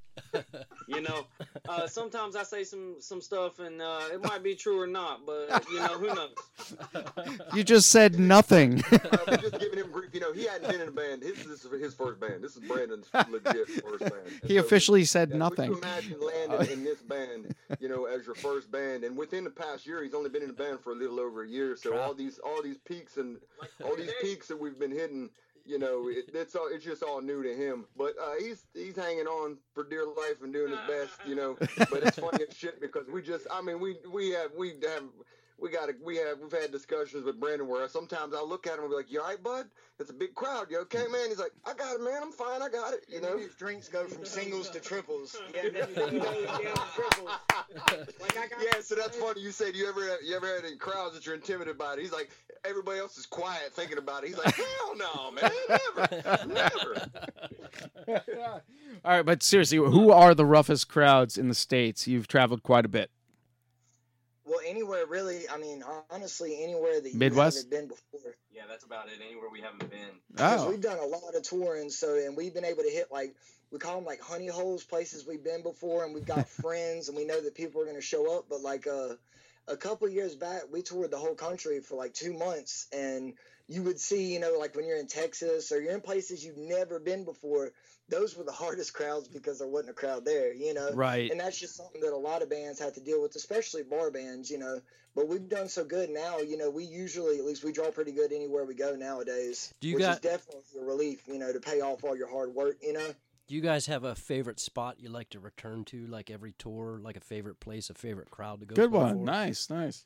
You 0.87 1.01
know, 1.01 1.25
uh, 1.69 1.87
sometimes 1.87 2.35
I 2.35 2.43
say 2.43 2.63
some 2.63 2.95
some 2.99 3.21
stuff 3.21 3.59
and 3.59 3.81
uh, 3.81 4.01
it 4.13 4.21
might 4.21 4.43
be 4.43 4.55
true 4.55 4.79
or 4.79 4.87
not, 4.87 5.25
but 5.25 5.65
you 5.71 5.77
know 5.79 5.97
who 5.97 6.07
knows. 6.07 6.33
You 7.53 7.63
just 7.63 7.89
said 7.91 8.19
nothing. 8.19 8.81
Uh, 9.11 9.17
we're 9.27 9.37
just 9.37 9.59
giving 9.59 9.77
him 9.79 9.91
grief. 9.91 10.09
You 10.13 10.21
know, 10.21 10.31
he 10.31 10.45
hadn't 10.45 10.69
been 10.71 10.79
in 10.81 10.87
a 10.87 10.91
band. 10.91 11.21
His 11.23 11.35
this 11.45 11.65
is 11.65 11.71
his 11.81 11.93
first 11.93 12.19
band. 12.19 12.41
This 12.41 12.55
is 12.55 12.61
Brandon's 12.61 13.07
legit 13.29 13.67
first 13.83 13.99
band. 13.99 14.13
And 14.41 14.49
he 14.49 14.55
so- 14.57 14.61
officially 14.61 15.03
said 15.05 15.31
Yeah, 15.31 15.37
nothing. 15.37 15.69
Would 15.71 15.77
you 15.77 15.83
imagine 15.83 16.17
landing 16.21 16.71
in 16.71 16.83
this 16.83 17.01
band, 17.01 17.53
you 17.79 17.89
know, 17.89 18.05
as 18.05 18.25
your 18.25 18.35
first 18.35 18.71
band, 18.71 19.03
and 19.03 19.17
within 19.17 19.43
the 19.43 19.49
past 19.49 19.85
year, 19.85 20.03
he's 20.03 20.13
only 20.13 20.29
been 20.29 20.41
in 20.43 20.47
the 20.49 20.53
band 20.53 20.79
for 20.79 20.91
a 20.93 20.95
little 20.95 21.19
over 21.19 21.43
a 21.43 21.47
year. 21.47 21.75
So 21.75 21.97
all 21.97 22.13
these, 22.13 22.39
all 22.39 22.61
these 22.63 22.77
peaks 22.77 23.17
and 23.17 23.37
all 23.83 23.95
these 23.95 24.11
peaks 24.21 24.47
that 24.47 24.59
we've 24.59 24.79
been 24.79 24.91
hitting, 24.91 25.29
you 25.65 25.79
know, 25.79 26.07
it, 26.09 26.25
it's 26.33 26.55
all, 26.55 26.69
it's 26.71 26.85
just 26.85 27.03
all 27.03 27.21
new 27.21 27.43
to 27.43 27.53
him. 27.53 27.85
But 27.97 28.13
uh, 28.21 28.35
he's 28.39 28.65
he's 28.73 28.95
hanging 28.95 29.27
on 29.27 29.57
for 29.73 29.83
dear 29.83 30.05
life 30.05 30.41
and 30.43 30.53
doing 30.53 30.71
his 30.71 30.79
best, 30.87 31.19
you 31.27 31.35
know. 31.35 31.57
But 31.59 32.03
it's 32.03 32.19
funny 32.19 32.43
as 32.49 32.55
shit 32.55 32.79
because 32.81 33.07
we 33.07 33.21
just, 33.21 33.47
I 33.51 33.61
mean, 33.61 33.79
we 33.79 33.97
we 34.11 34.31
have 34.31 34.51
we 34.57 34.69
have. 34.87 35.03
We 35.61 35.69
got 35.69 35.87
to, 35.87 35.95
we 36.03 36.17
have, 36.17 36.39
we've 36.39 36.51
had 36.51 36.71
discussions 36.71 37.23
with 37.23 37.39
Brandon 37.39 37.67
where 37.67 37.87
sometimes 37.87 38.33
I 38.33 38.41
look 38.41 38.65
at 38.65 38.73
him 38.73 38.81
and 38.81 38.89
be 38.89 38.95
like, 38.95 39.11
"You 39.11 39.21
all 39.21 39.27
right, 39.27 39.41
bud? 39.41 39.67
It's 39.99 40.09
a 40.09 40.13
big 40.13 40.33
crowd. 40.33 40.67
You 40.71 40.79
okay, 40.79 41.05
man?" 41.11 41.29
He's 41.29 41.37
like, 41.37 41.51
"I 41.65 41.75
got 41.75 41.95
it, 41.95 42.01
man. 42.01 42.23
I'm 42.23 42.31
fine. 42.31 42.63
I 42.63 42.69
got 42.69 42.93
it." 42.93 43.05
You 43.07 43.21
know, 43.21 43.37
his 43.37 43.53
drinks 43.53 43.87
go 43.87 44.07
from 44.07 44.25
singles 44.25 44.69
to 44.71 44.79
triples. 44.79 45.37
Yeah, 48.33 48.47
yeah, 48.61 48.81
so 48.81 48.95
that's 48.95 49.17
funny. 49.17 49.41
You 49.41 49.51
said 49.51 49.75
you 49.75 49.87
ever 49.87 50.17
you 50.23 50.35
ever 50.35 50.47
had 50.47 50.65
any 50.65 50.77
crowds 50.77 51.13
that 51.13 51.25
you're 51.25 51.35
intimidated 51.35 51.77
by 51.77 51.93
it. 51.93 51.99
He's 51.99 52.11
like, 52.11 52.31
everybody 52.65 52.99
else 52.99 53.17
is 53.17 53.25
quiet 53.25 53.73
thinking 53.73 53.97
about 53.97 54.23
it. 54.23 54.27
He's 54.27 54.37
like, 54.37 54.55
hell 54.55 54.95
no, 54.95 55.31
man, 55.31 55.51
never, 55.69 56.45
never. 56.47 57.11
All 59.05 59.11
right, 59.11 59.25
but 59.25 59.43
seriously, 59.43 59.77
who 59.77 60.11
are 60.11 60.33
the 60.33 60.45
roughest 60.45 60.87
crowds 60.87 61.37
in 61.37 61.47
the 61.47 61.55
states? 61.55 62.07
You've 62.07 62.27
traveled 62.27 62.63
quite 62.63 62.85
a 62.85 62.89
bit. 62.89 63.11
Well, 64.51 64.59
anywhere 64.67 65.05
really. 65.05 65.47
I 65.47 65.57
mean, 65.57 65.81
honestly, 66.09 66.61
anywhere 66.61 66.99
that 66.99 67.09
you 67.09 67.17
Midwest? 67.17 67.57
haven't 67.57 67.69
been 67.71 67.87
before. 67.87 68.35
Yeah, 68.53 68.63
that's 68.67 68.83
about 68.83 69.07
it. 69.07 69.13
Anywhere 69.25 69.49
we 69.49 69.61
haven't 69.61 69.89
been. 69.89 70.19
Because 70.29 70.65
Oh. 70.65 70.69
we've 70.69 70.81
done 70.81 70.99
a 70.99 71.05
lot 71.05 71.35
of 71.35 71.43
touring, 71.43 71.89
so 71.89 72.15
and 72.15 72.35
we've 72.35 72.53
been 72.53 72.65
able 72.65 72.83
to 72.83 72.89
hit 72.89 73.09
like 73.13 73.33
we 73.71 73.79
call 73.79 73.95
them 73.95 74.05
like 74.05 74.19
honey 74.19 74.47
holes, 74.47 74.83
places 74.83 75.25
we've 75.25 75.43
been 75.43 75.63
before, 75.63 76.03
and 76.03 76.13
we've 76.13 76.25
got 76.25 76.49
friends, 76.63 77.07
and 77.07 77.15
we 77.15 77.23
know 77.23 77.39
that 77.39 77.55
people 77.55 77.79
are 77.81 77.85
going 77.85 77.95
to 77.95 78.01
show 78.01 78.37
up. 78.37 78.47
But 78.49 78.59
like, 78.61 78.87
uh, 78.87 79.15
a 79.69 79.77
couple 79.77 80.09
years 80.09 80.35
back, 80.35 80.63
we 80.69 80.81
toured 80.81 81.11
the 81.11 81.17
whole 81.17 81.35
country 81.35 81.79
for 81.79 81.95
like 81.95 82.13
two 82.13 82.33
months, 82.33 82.87
and 82.91 83.35
you 83.71 83.83
would 83.83 83.99
see, 83.99 84.33
you 84.33 84.39
know, 84.39 84.57
like 84.59 84.75
when 84.75 84.85
you're 84.85 84.97
in 84.99 85.07
Texas 85.07 85.71
or 85.71 85.81
you're 85.81 85.93
in 85.93 86.01
places 86.01 86.43
you've 86.43 86.57
never 86.57 86.99
been 86.99 87.23
before, 87.23 87.71
those 88.09 88.35
were 88.35 88.43
the 88.43 88.51
hardest 88.63 88.93
crowds 88.93 89.27
because 89.29 89.59
there 89.59 89.67
wasn't 89.67 89.91
a 89.91 89.93
crowd 89.93 90.25
there, 90.25 90.53
you 90.53 90.73
know. 90.73 90.91
Right. 90.93 91.31
And 91.31 91.39
that's 91.39 91.57
just 91.57 91.75
something 91.77 92.01
that 92.01 92.11
a 92.13 92.17
lot 92.17 92.41
of 92.41 92.49
bands 92.49 92.79
have 92.79 92.93
to 92.95 92.99
deal 92.99 93.21
with, 93.21 93.35
especially 93.35 93.83
bar 93.83 94.11
bands, 94.11 94.51
you 94.51 94.57
know. 94.57 94.79
But 95.15 95.27
we've 95.29 95.47
done 95.47 95.69
so 95.69 95.83
good 95.85 96.09
now, 96.09 96.39
you 96.39 96.57
know. 96.57 96.69
We 96.69 96.83
usually, 96.83 97.37
at 97.39 97.45
least, 97.45 97.63
we 97.63 97.71
draw 97.71 97.91
pretty 97.91 98.11
good 98.11 98.31
anywhere 98.33 98.65
we 98.65 98.75
go 98.75 98.95
nowadays, 98.95 99.73
Do 99.79 99.87
you 99.87 99.95
which 99.95 100.01
got- 100.03 100.13
is 100.15 100.19
definitely 100.19 100.81
a 100.81 100.83
relief, 100.85 101.21
you 101.27 101.39
know, 101.39 101.51
to 101.53 101.59
pay 101.59 101.79
off 101.81 102.03
all 102.03 102.15
your 102.17 102.29
hard 102.29 102.53
work, 102.53 102.77
you 102.81 102.93
know. 102.93 103.07
Do 103.47 103.55
you 103.55 103.61
guys 103.61 103.85
have 103.87 104.03
a 104.05 104.15
favorite 104.15 104.59
spot 104.61 104.99
you 104.99 105.09
like 105.09 105.29
to 105.31 105.39
return 105.39 105.83
to, 105.85 106.07
like 106.07 106.29
every 106.29 106.53
tour, 106.57 106.99
like 107.03 107.17
a 107.17 107.21
favorite 107.21 107.59
place, 107.59 107.89
a 107.89 107.93
favorite 107.93 108.31
crowd 108.31 108.61
to 108.61 108.65
go? 108.65 108.75
To? 108.75 108.81
Good 108.81 108.91
play 108.91 108.99
one. 109.01 109.17
for? 109.19 109.23
Nice, 109.25 109.69
nice. 109.69 110.05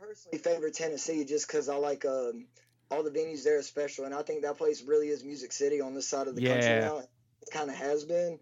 I 0.00 0.06
personally 0.06 0.38
favor 0.38 0.70
Tennessee 0.70 1.24
just 1.24 1.46
because 1.46 1.68
I 1.68 1.76
like 1.76 2.04
um, 2.04 2.46
all 2.90 3.02
the 3.02 3.10
venues 3.10 3.44
there 3.44 3.58
are 3.58 3.62
special, 3.62 4.04
and 4.04 4.14
I 4.14 4.22
think 4.22 4.42
that 4.42 4.56
place 4.58 4.82
really 4.82 5.08
is 5.08 5.24
Music 5.24 5.52
City 5.52 5.80
on 5.80 5.94
this 5.94 6.08
side 6.08 6.26
of 6.26 6.34
the 6.36 6.42
country 6.46 6.80
now. 6.80 6.98
It 6.98 7.08
kind 7.52 7.70
of 7.70 7.76
has 7.76 8.04
been. 8.04 8.38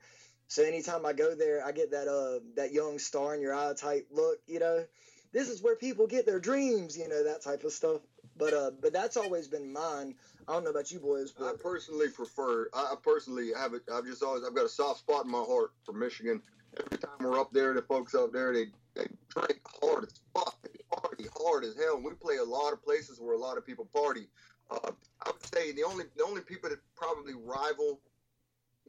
So 0.49 0.63
anytime 0.63 1.05
I 1.05 1.13
go 1.13 1.35
there, 1.35 1.65
I 1.65 1.73
get 1.73 1.91
that 1.91 2.09
uh 2.09 2.41
that 2.57 2.73
young 2.73 2.99
star 2.99 3.35
in 3.35 3.41
your 3.41 3.55
eye 3.55 3.75
type 3.77 4.07
look. 4.11 4.39
You 4.47 4.61
know, 4.61 4.85
this 5.33 5.49
is 5.49 5.63
where 5.63 5.77
people 5.77 6.07
get 6.07 6.27
their 6.27 6.41
dreams. 6.41 6.97
You 6.97 7.09
know 7.09 7.25
that 7.25 7.43
type 7.43 7.65
of 7.65 7.73
stuff. 7.73 8.01
But 8.37 8.55
uh, 8.55 8.71
but 8.81 8.93
that's 8.93 9.17
always 9.17 9.49
been 9.49 9.73
mine. 9.73 10.15
I 10.47 10.53
don't 10.53 10.65
know 10.65 10.71
about 10.71 10.91
you 10.91 11.01
boys, 11.01 11.33
but 11.33 11.45
I 11.45 11.51
but 11.51 11.63
personally 11.63 12.09
prefer. 12.09 12.69
I 12.73 12.93
I 12.93 12.95
personally 13.03 13.51
have 13.57 13.75
it. 13.75 13.83
I've 13.93 14.07
just 14.07 14.23
always. 14.23 14.45
I've 14.45 14.55
got 14.55 14.65
a 14.65 14.71
soft 14.71 15.01
spot 15.01 15.25
in 15.25 15.31
my 15.31 15.43
heart 15.43 15.73
for 15.85 15.93
Michigan. 15.93 16.41
Every 16.79 16.99
time 16.99 17.17
we're 17.21 17.39
up 17.39 17.53
there, 17.53 17.75
the 17.75 17.83
folks 17.83 18.15
up 18.15 18.33
there, 18.33 18.53
they 18.53 18.67
they 18.95 19.07
drink 19.29 19.61
hard 19.83 20.05
as 20.05 20.21
fuck. 20.35 20.58
Party 21.01 21.27
hard 21.37 21.65
as 21.65 21.77
hell. 21.77 21.97
And 21.97 22.05
we 22.05 22.13
play 22.15 22.37
a 22.37 22.45
lot 22.45 22.73
of 22.73 22.83
places 22.83 23.21
where 23.21 23.35
a 23.35 23.39
lot 23.39 23.57
of 23.57 23.67
people 23.67 23.89
party. 23.95 24.29
Uh, 24.71 24.91
I 25.25 25.31
would 25.31 25.47
say 25.55 25.73
the 25.73 25.85
only 25.85 26.05
the 26.17 26.25
only 26.25 26.43
people 26.43 26.69
that 26.71 26.79
probably 26.97 27.35
rival 27.35 28.01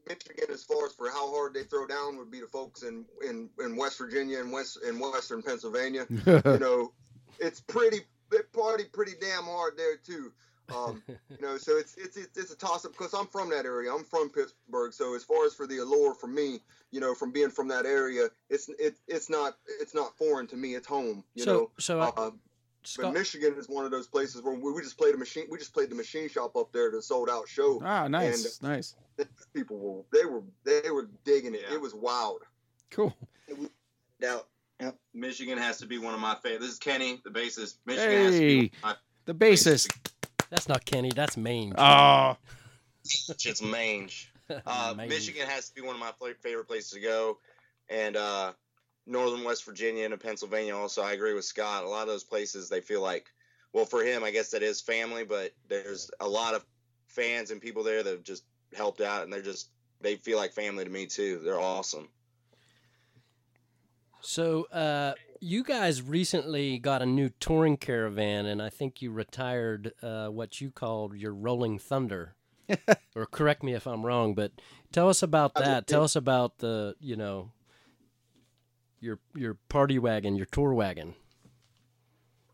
Michigan 0.08 0.46
as 0.52 0.64
far 0.64 0.86
as 0.86 0.94
for 0.94 1.10
how 1.10 1.32
hard 1.32 1.54
they 1.54 1.64
throw 1.64 1.88
down 1.88 2.18
would 2.18 2.32
be 2.32 2.40
the 2.40 2.48
folks 2.48 2.84
in 2.84 3.06
in, 3.28 3.50
in 3.64 3.76
West 3.76 3.98
Virginia 3.98 4.40
and 4.40 4.52
West 4.52 4.80
in 4.86 5.00
Western 5.00 5.42
Pennsylvania. 5.42 6.06
you 6.10 6.42
know, 6.60 6.94
it's 7.40 7.62
pretty 7.62 8.00
they 8.30 8.40
party 8.54 8.86
pretty 8.92 9.14
damn 9.20 9.44
hard 9.44 9.78
there 9.78 9.98
too. 9.98 10.32
Um, 10.76 11.02
you 11.08 11.38
know, 11.42 11.58
so 11.58 11.78
it's 11.78 11.96
it's 11.98 12.18
it's, 12.18 12.38
it's 12.38 12.52
a 12.52 12.58
toss 12.58 12.86
up 12.86 12.92
because 12.92 13.14
I'm 13.14 13.28
from 13.28 13.50
that 13.52 13.66
area. 13.66 13.94
I'm 13.94 14.04
from 14.04 14.30
Pittsburgh, 14.30 14.94
so 14.94 15.16
as 15.16 15.24
far 15.24 15.46
as 15.46 15.54
for 15.54 15.68
the 15.68 15.78
allure 15.80 16.14
for 16.14 16.28
me, 16.28 16.60
you 16.92 17.00
know, 17.00 17.14
from 17.14 17.32
being 17.32 17.50
from 17.50 17.68
that 17.70 17.86
area, 17.86 18.28
it's 18.50 18.70
it, 18.80 18.96
it's 19.08 19.30
not 19.30 19.58
it's 19.80 19.94
not 19.96 20.18
foreign 20.18 20.48
to 20.48 20.56
me. 20.58 20.76
It's 20.76 20.88
home. 20.88 21.24
You 21.36 21.44
So- 21.44 21.54
know. 21.54 21.72
so, 21.80 22.00
uh, 22.02 22.12
uh, 22.18 22.32
Scott- 22.84 23.14
but 23.14 23.20
Michigan 23.20 23.56
is 23.58 23.68
one 23.68 23.84
of 23.84 23.92
those 23.92 24.08
places 24.08 24.42
where 24.42 24.54
we, 24.56 24.72
we 24.72 24.82
just 24.82 24.98
played 24.98 25.14
a 25.14 25.18
machine. 25.18 25.46
We 25.52 25.58
just 25.58 25.74
played 25.74 25.90
the 25.92 25.96
machine 25.96 26.30
shop 26.30 26.56
up 26.56 26.72
there, 26.72 26.90
the 26.90 27.02
sold 27.02 27.30
out 27.30 27.48
show. 27.48 27.82
Ah, 27.84 28.08
nice, 28.08 28.60
And 28.62 28.70
nice. 28.72 28.96
people 29.54 29.78
were 29.78 30.04
they 30.18 30.26
were 30.26 30.44
they 30.64 30.90
were 30.90 31.10
digging 31.26 31.56
it. 31.56 31.64
It 31.72 31.82
was 31.82 31.94
wild. 31.94 32.42
Cool. 32.90 33.14
Doubt. 34.22 34.48
Michigan 35.14 35.58
has 35.58 35.78
to 35.80 35.86
be 35.86 35.98
one 35.98 36.14
of 36.14 36.22
my 36.22 36.36
favorite. 36.42 36.62
This 36.62 36.72
is 36.72 36.80
Kenny, 36.80 37.20
the 37.26 37.30
bassist. 37.30 37.76
Michigan 37.86 38.12
has 38.26 38.34
to 38.36 38.40
be 38.40 38.60
Hey, 38.62 38.72
one 38.82 38.92
of 38.94 38.98
the 39.26 39.34
bassist. 39.34 39.92
That's 40.50 40.68
not 40.68 40.86
Kenny. 40.86 41.12
That's 41.16 41.38
Mange. 41.38 41.76
Oh, 41.78 41.82
my 41.82 42.36
it's 43.04 43.62
mange. 43.62 44.32
Uh, 44.66 44.96
Mange. 44.98 45.10
Michigan 45.10 45.48
has 45.48 45.70
to 45.70 45.76
be 45.76 45.82
one 45.82 45.94
of 45.94 46.00
my 46.02 46.12
favorite 46.42 46.68
places 46.68 46.90
to 46.90 47.00
go, 47.00 47.38
and 47.88 48.18
uh, 48.18 48.52
northern 49.06 49.44
West 49.44 49.64
Virginia 49.64 50.06
and 50.06 50.20
Pennsylvania. 50.20 50.76
Also, 50.76 51.04
I 51.04 51.12
agree 51.12 51.36
with 51.36 51.46
Scott. 51.46 51.84
A 51.84 51.88
lot 51.88 52.02
of 52.02 52.08
those 52.08 52.24
places 52.24 52.68
they 52.68 52.82
feel 52.82 53.02
like, 53.02 53.28
well, 53.74 53.86
for 53.86 54.04
him, 54.04 54.24
I 54.24 54.32
guess 54.32 54.50
that 54.50 54.64
is 54.64 54.82
family, 54.82 55.24
but 55.24 55.52
there's 55.68 56.10
a 56.20 56.28
lot 56.28 56.56
of 56.56 56.66
fans 57.06 57.52
and 57.52 57.62
people 57.62 57.84
there 57.84 58.02
that 58.02 58.10
have 58.10 58.24
just 58.24 58.44
helped 58.74 59.02
out, 59.02 59.24
and 59.24 59.32
they're 59.32 59.44
just 59.44 59.70
they 60.02 60.16
feel 60.16 60.38
like 60.38 60.52
family 60.52 60.84
to 60.84 60.90
me 60.90 61.06
too. 61.06 61.42
They're 61.44 61.60
awesome. 61.60 62.10
So, 64.22 64.64
uh, 64.72 65.14
you 65.40 65.64
guys 65.64 66.02
recently 66.02 66.80
got 66.80 67.02
a 67.02 67.06
new 67.06 67.30
touring 67.40 67.78
caravan, 67.78 68.46
and 68.46 68.62
I 68.62 68.70
think 68.70 69.02
you 69.02 69.12
retired 69.12 69.94
uh, 70.02 70.28
what 70.28 70.62
you 70.62 70.72
called 70.72 71.16
your 71.16 71.34
Rolling 71.34 71.80
Thunder. 71.80 72.36
or 73.16 73.26
correct 73.26 73.64
me 73.64 73.74
if 73.74 73.88
I'm 73.88 74.06
wrong, 74.06 74.36
but 74.36 74.52
tell 74.92 75.10
us 75.10 75.24
about 75.24 75.56
that. 75.56 75.88
Tell 75.88 76.04
us 76.04 76.16
about 76.16 76.60
the, 76.60 76.96
you 77.00 77.16
know, 77.16 77.52
your 79.00 79.20
your 79.36 79.56
party 79.70 79.98
wagon, 79.98 80.36
your 80.36 80.46
tour 80.46 80.74
wagon. 80.74 81.16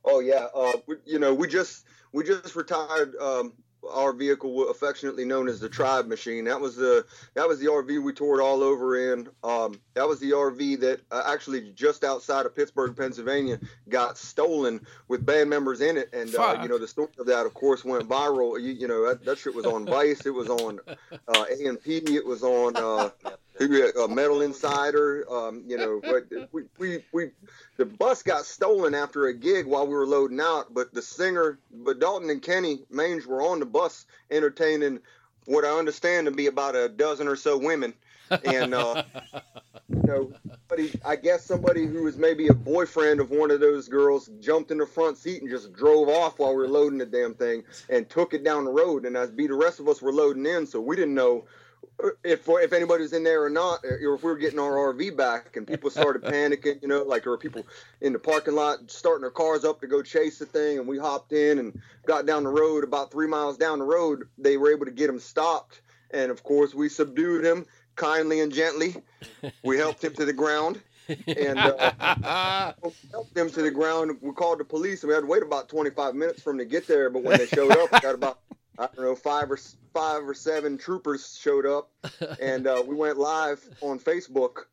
Oh 0.06 0.20
yeah, 0.20 0.48
uh, 0.56 0.74
we, 0.88 0.96
you 1.06 1.20
know, 1.20 1.34
we 1.34 1.48
just 1.48 1.86
we 2.14 2.24
just 2.24 2.56
retired 2.56 3.16
um, 3.18 3.54
our 3.92 4.14
vehicle, 4.14 4.70
affectionately 4.70 5.26
known 5.26 5.48
as 5.48 5.60
the 5.60 5.70
Tribe 5.70 6.08
Machine. 6.08 6.46
That 6.46 6.60
was 6.60 6.76
the 6.76 7.06
that 7.34 7.48
was 7.48 7.60
the 7.60 7.68
RV 7.68 8.04
we 8.04 8.14
toured 8.14 8.42
all 8.42 8.64
over 8.64 9.14
in. 9.14 9.28
Um, 9.44 9.80
that 9.94 10.08
was 10.08 10.20
the 10.20 10.32
RV 10.32 10.80
that 10.82 11.02
uh, 11.12 11.24
actually 11.28 11.72
just 11.72 12.04
outside 12.04 12.46
of 12.46 12.56
Pittsburgh, 12.56 12.96
Pennsylvania, 12.96 13.60
got 13.90 14.18
stolen 14.18 14.86
with 15.08 15.26
band 15.26 15.50
members 15.50 15.82
in 15.82 15.98
it, 15.98 16.10
and 16.14 16.34
uh, 16.36 16.60
you 16.62 16.68
know 16.68 16.78
the 16.78 16.88
story 16.88 17.10
of 17.20 17.26
that, 17.28 17.46
of 17.46 17.54
course, 17.54 17.84
went 17.84 18.08
viral. 18.08 18.60
You, 18.62 18.72
you 18.72 18.88
know 18.88 19.08
that, 19.08 19.24
that 19.26 19.38
shit 19.38 19.56
was 19.56 19.66
on 19.66 19.86
Vice, 19.86 20.26
it 20.26 20.34
was 20.34 20.50
on 20.50 20.80
uh, 20.88 21.46
A&P, 21.50 21.98
it 22.16 22.26
was 22.26 22.44
on. 22.44 23.12
Uh, 23.60 24.04
uh, 24.04 24.08
Metal 24.08 24.42
Insider, 24.42 25.26
um, 25.32 25.64
you 25.66 25.78
know, 25.78 26.02
but 26.02 26.26
we, 26.52 26.64
we, 26.78 27.04
we, 27.14 27.32
the 27.78 27.86
bus 27.86 28.22
got 28.22 28.46
stolen 28.46 28.94
after 28.94 29.28
a 29.28 29.34
gig 29.34 29.66
while 29.66 29.88
we 29.88 29.94
were 29.94 30.08
loading 30.08 30.42
out, 30.42 30.74
but 30.74 30.94
the 30.94 31.02
singer, 31.02 31.58
but 31.72 32.00
Dalton 32.00 32.30
and 32.30 32.42
Kenny 32.42 32.80
Mange 32.90 33.26
were 33.26 33.42
on 33.42 33.60
the 33.60 33.66
bus 33.66 34.06
entertaining 34.30 35.00
what 35.46 35.64
I 35.64 35.78
understand 35.78 36.26
to 36.26 36.32
be 36.32 36.48
about 36.48 36.76
a 36.76 36.90
dozen 36.90 37.28
or 37.28 37.36
so 37.36 37.58
women. 37.58 37.94
And, 38.44 38.74
uh, 38.74 39.04
you 39.90 40.02
know, 40.04 40.34
somebody, 40.50 41.00
I 41.06 41.16
guess 41.16 41.46
somebody 41.46 41.86
who 41.86 42.04
was 42.04 42.18
maybe 42.18 42.48
a 42.48 42.54
boyfriend 42.54 43.20
of 43.20 43.30
one 43.30 43.52
of 43.52 43.60
those 43.60 43.88
girls 43.88 44.30
jumped 44.42 44.72
in 44.72 44.80
the 44.80 44.86
front 44.86 45.18
seat 45.18 45.42
and 45.42 45.50
just 45.50 45.74
drove 45.74 46.10
off 46.10 46.40
while 46.40 46.50
we 46.50 46.58
were 46.58 46.68
loading 46.68 46.98
the 46.98 47.06
damn 47.06 47.36
thing 47.36 47.64
and 47.90 48.10
took 48.10 48.34
it 48.34 48.44
down 48.44 48.66
the 48.66 48.72
road. 48.72 49.06
And 49.06 49.16
as 49.16 49.30
be 49.30 49.48
the 49.48 49.54
rest 49.54 49.80
of 49.80 49.88
us 49.88 50.02
were 50.02 50.12
loading 50.12 50.46
in, 50.46 50.66
so 50.66 50.82
we 50.82 50.96
didn't 50.96 51.14
know 51.14 51.46
if 52.24 52.48
if 52.48 52.74
anybody 52.74 53.04
was 53.04 53.14
in 53.14 53.24
there 53.24 53.44
or 53.44 53.50
not, 53.50 53.84
or 53.84 54.16
if 54.16 54.24
we 54.24 54.30
were 54.30 54.38
getting 54.38 54.60
our 54.60 54.94
RV 54.94 55.16
back, 55.16 55.56
and 55.56 55.68
people 55.68 55.90
started 55.90 56.22
panicking, 56.24 56.82
you 56.82 56.88
know, 56.88 57.04
like 57.04 57.24
there 57.24 57.32
were 57.32 57.38
people 57.38 57.66
in 58.02 58.14
the 58.14 58.20
parking 58.20 58.56
lot 58.56 58.80
starting 58.92 59.22
their 59.22 59.32
cars 59.32 59.66
up 59.66 59.82
to 59.82 59.88
go 59.88 60.02
chase 60.02 60.40
the 60.40 60.46
thing, 60.46 60.80
and 60.80 60.88
we 60.88 60.98
hopped 60.98 61.34
in 61.34 61.60
and 61.60 61.80
got 62.06 62.26
down 62.26 62.44
the 62.44 62.50
road. 62.50 62.84
About 62.84 63.12
three 63.12 63.28
miles 63.28 63.58
down 63.58 63.80
the 63.80 63.86
road, 63.86 64.28
they 64.38 64.58
were 64.58 64.72
able 64.72 64.86
to 64.86 64.92
get 64.92 65.10
him 65.10 65.20
stopped, 65.20 65.82
and 66.12 66.32
of 66.32 66.44
course 66.44 66.74
we 66.74 66.90
subdued 66.90 67.46
him 67.46 67.66
kindly 67.96 68.42
and 68.42 68.54
gently. 68.54 68.96
We 69.64 69.78
helped 69.78 70.04
him 70.04 70.14
to 70.16 70.26
the 70.26 70.34
ground. 70.34 70.82
and 71.28 71.60
uh, 71.60 72.74
we 72.84 72.92
helped 73.12 73.38
him 73.38 73.50
to 73.52 73.62
the 73.62 73.72
ground. 73.72 74.18
We 74.22 74.32
called 74.32 74.60
the 74.60 74.66
police, 74.66 75.04
and 75.04 75.10
we 75.10 75.14
had 75.14 75.22
to 75.22 75.28
wait 75.28 75.44
about 75.44 75.70
25 75.70 76.16
minutes 76.16 76.42
for 76.42 76.52
them 76.52 76.58
to 76.60 76.66
get 76.66 76.88
there. 76.88 77.10
But 77.10 77.24
when 77.24 77.38
they 77.38 77.46
showed 77.46 77.78
up, 77.78 77.92
we 77.92 78.00
got 78.00 78.16
about 78.16 78.40
I 78.80 78.88
don't 78.96 79.06
know 79.06 79.16
five 79.16 79.50
or 79.52 79.58
five 79.94 80.28
or 80.28 80.34
seven 80.34 80.78
troopers 80.78 81.38
showed 81.40 81.66
up, 81.66 81.90
and 82.42 82.68
uh, 82.68 82.84
we 82.86 82.96
went 82.96 83.18
live 83.18 83.64
on 83.82 84.00
Facebook 84.00 84.66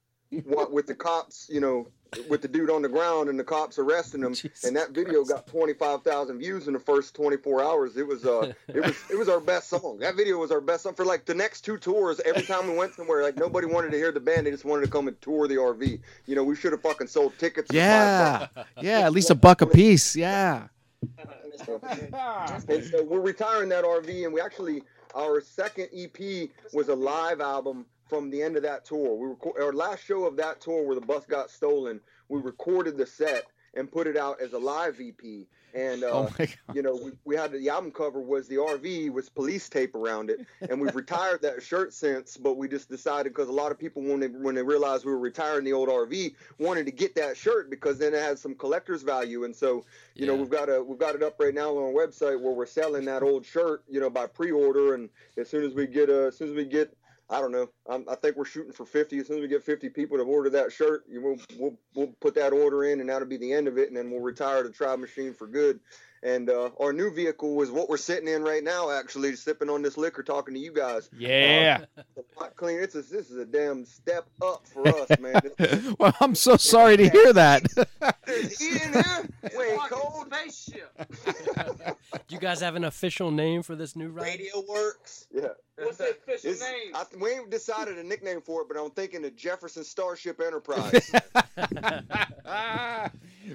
wa- 0.46 0.68
with 0.70 0.86
the 0.86 0.94
cops. 0.94 1.48
You 1.50 1.60
know, 1.60 1.86
with 2.28 2.42
the 2.42 2.48
dude 2.48 2.68
on 2.70 2.82
the 2.82 2.88
ground 2.88 3.30
and 3.30 3.38
the 3.38 3.44
cops 3.44 3.78
arresting 3.78 4.22
him. 4.22 4.34
and 4.66 4.76
that 4.76 4.90
video 4.90 5.24
got 5.24 5.46
25,000 5.46 6.38
views 6.38 6.66
in 6.66 6.74
the 6.74 6.78
first 6.78 7.14
24 7.14 7.62
hours. 7.64 7.96
It 7.96 8.06
was 8.06 8.26
uh, 8.26 8.52
it 8.68 8.84
was 8.84 8.96
it 9.10 9.16
was 9.18 9.28
our 9.28 9.40
best 9.40 9.68
song. 9.70 9.98
That 10.00 10.14
video 10.16 10.36
was 10.38 10.50
our 10.50 10.60
best 10.60 10.82
song 10.82 10.94
for 10.94 11.04
like 11.04 11.24
the 11.24 11.34
next 11.34 11.62
two 11.62 11.78
tours. 11.78 12.20
Every 12.24 12.42
time 12.42 12.68
we 12.68 12.76
went 12.76 12.94
somewhere, 12.94 13.22
like 13.22 13.36
nobody 13.36 13.66
wanted 13.66 13.92
to 13.92 13.96
hear 13.96 14.12
the 14.12 14.20
band. 14.20 14.46
They 14.46 14.50
just 14.50 14.64
wanted 14.64 14.84
to 14.86 14.90
come 14.90 15.08
and 15.08 15.20
tour 15.22 15.48
the 15.48 15.56
RV. 15.56 16.00
You 16.26 16.34
know, 16.34 16.44
we 16.44 16.56
should 16.56 16.72
have 16.72 16.82
fucking 16.82 17.06
sold 17.06 17.32
tickets. 17.38 17.70
yeah, 17.72 18.48
yeah. 18.80 19.00
At 19.00 19.12
least 19.12 19.30
a 19.30 19.34
buck 19.34 19.62
a 19.62 19.66
piece. 19.66 20.16
Yeah. 20.16 20.68
Ah. 22.14 22.60
And 22.68 22.84
so 22.84 23.02
we're 23.02 23.20
retiring 23.20 23.68
that 23.70 23.84
RV, 23.84 24.24
and 24.24 24.32
we 24.32 24.40
actually 24.40 24.82
our 25.14 25.40
second 25.40 25.88
EP 25.94 26.48
was 26.72 26.88
a 26.88 26.94
live 26.94 27.40
album 27.40 27.86
from 28.08 28.30
the 28.30 28.42
end 28.42 28.56
of 28.56 28.62
that 28.62 28.84
tour. 28.84 29.16
We 29.16 29.28
record, 29.28 29.62
our 29.62 29.72
last 29.72 30.04
show 30.04 30.24
of 30.24 30.36
that 30.36 30.60
tour 30.60 30.86
where 30.86 30.94
the 30.94 31.06
bus 31.06 31.24
got 31.26 31.50
stolen. 31.50 32.00
We 32.28 32.40
recorded 32.40 32.96
the 32.96 33.06
set 33.06 33.44
and 33.74 33.90
put 33.90 34.06
it 34.06 34.16
out 34.16 34.40
as 34.40 34.52
a 34.52 34.58
live 34.58 35.00
EP. 35.00 35.46
And 35.74 36.04
uh, 36.04 36.10
Oh 36.12 36.46
you 36.74 36.82
know, 36.82 36.94
we, 36.94 37.12
we 37.24 37.36
had 37.36 37.52
the 37.52 37.68
album 37.68 37.90
cover 37.90 38.20
was 38.20 38.48
the 38.48 38.56
RV 38.56 39.12
with 39.12 39.34
police 39.34 39.68
tape 39.68 39.94
around 39.94 40.30
it, 40.30 40.46
and 40.68 40.80
we've 40.80 40.94
retired 40.94 41.42
that 41.42 41.62
shirt 41.62 41.92
since. 41.92 42.36
But 42.36 42.56
we 42.56 42.68
just 42.68 42.88
decided 42.88 43.32
because 43.32 43.48
a 43.48 43.52
lot 43.52 43.72
of 43.72 43.78
people 43.78 44.02
when 44.02 44.20
they 44.20 44.28
when 44.28 44.54
they 44.54 44.62
realized 44.62 45.04
we 45.04 45.12
were 45.12 45.18
retiring 45.18 45.64
the 45.64 45.72
old 45.72 45.88
RV 45.88 46.34
wanted 46.58 46.86
to 46.86 46.92
get 46.92 47.14
that 47.16 47.36
shirt 47.36 47.70
because 47.70 47.98
then 47.98 48.14
it 48.14 48.20
has 48.20 48.40
some 48.40 48.54
collector's 48.54 49.02
value. 49.02 49.44
And 49.44 49.54
so 49.54 49.84
you 50.14 50.26
know 50.26 50.34
we've 50.34 50.50
got 50.50 50.68
a 50.68 50.82
we've 50.82 50.98
got 50.98 51.14
it 51.14 51.22
up 51.22 51.38
right 51.38 51.54
now 51.54 51.70
on 51.70 51.82
our 51.82 52.06
website 52.06 52.40
where 52.40 52.52
we're 52.52 52.66
selling 52.66 53.04
that 53.06 53.22
old 53.22 53.44
shirt 53.44 53.82
you 53.88 54.00
know 54.00 54.10
by 54.10 54.26
pre-order 54.26 54.94
and 54.94 55.08
as 55.36 55.48
soon 55.48 55.64
as 55.64 55.74
we 55.74 55.86
get 55.86 56.08
uh, 56.08 56.26
as 56.28 56.36
soon 56.36 56.48
as 56.48 56.54
we 56.54 56.64
get 56.64 56.94
I 57.32 57.40
don't 57.40 57.50
know. 57.50 57.70
I'm, 57.88 58.04
I 58.10 58.14
think 58.14 58.36
we're 58.36 58.44
shooting 58.44 58.72
for 58.72 58.84
50. 58.84 59.18
As 59.18 59.26
soon 59.26 59.38
as 59.38 59.42
we 59.42 59.48
get 59.48 59.64
50 59.64 59.88
people 59.88 60.18
to 60.18 60.24
order 60.24 60.50
that 60.50 60.70
shirt, 60.70 61.04
you 61.08 61.22
will 61.22 61.38
we'll 61.58 61.78
we'll 61.94 62.14
put 62.20 62.34
that 62.34 62.52
order 62.52 62.84
in, 62.84 63.00
and 63.00 63.08
that'll 63.08 63.26
be 63.26 63.38
the 63.38 63.52
end 63.52 63.68
of 63.68 63.78
it. 63.78 63.88
And 63.88 63.96
then 63.96 64.10
we'll 64.10 64.20
retire 64.20 64.62
the 64.62 64.70
Tribe 64.70 64.98
Machine 64.98 65.32
for 65.32 65.46
good. 65.46 65.80
And 66.24 66.50
uh, 66.50 66.70
our 66.78 66.92
new 66.92 67.12
vehicle 67.12 67.60
is 67.62 67.70
what 67.70 67.88
we're 67.88 67.96
sitting 67.96 68.28
in 68.28 68.44
right 68.44 68.62
now, 68.62 68.90
actually 68.90 69.34
sipping 69.34 69.68
on 69.68 69.82
this 69.82 69.96
liquor, 69.96 70.22
talking 70.22 70.54
to 70.54 70.60
you 70.60 70.72
guys. 70.72 71.10
Yeah. 71.18 71.84
Uh, 71.98 72.02
pot 72.36 72.54
clean. 72.54 72.78
It's 72.78 72.94
a, 72.94 73.02
this 73.02 73.28
is 73.28 73.38
a 73.38 73.44
damn 73.44 73.84
step 73.84 74.26
up 74.40 74.64
for 74.68 74.86
us, 74.86 75.08
man. 75.18 75.40
Well, 75.98 76.14
I'm 76.20 76.36
so 76.36 76.56
sorry 76.56 76.96
to 76.96 77.08
hear 77.08 77.32
that. 77.32 77.64
There's 78.24 78.58
heat 78.58 78.82
in 78.82 78.92
here. 78.92 79.28
Wait, 79.56 79.78
cold. 79.90 80.32
Spaceship. 80.32 81.14
Do 82.28 82.34
you 82.34 82.38
guys 82.38 82.60
have 82.60 82.76
an 82.76 82.84
official 82.84 83.30
name 83.30 83.62
for 83.62 83.74
this 83.74 83.96
new 83.96 84.08
ride? 84.08 84.26
Radio 84.26 84.62
works. 84.68 85.26
Yeah. 85.32 85.48
What's 85.84 85.98
the 85.98 86.10
official 86.10 86.50
It's- 86.50 86.60
name? 86.60 86.94
I, 86.94 87.04
we 87.18 87.30
ain't 87.32 87.50
decided 87.50 87.98
a 87.98 88.02
nickname 88.02 88.40
for 88.40 88.62
it, 88.62 88.68
but 88.68 88.76
I'm 88.76 88.90
thinking 88.90 89.22
the 89.22 89.30
Jefferson 89.30 89.84
Starship 89.84 90.40
Enterprise. 90.40 91.10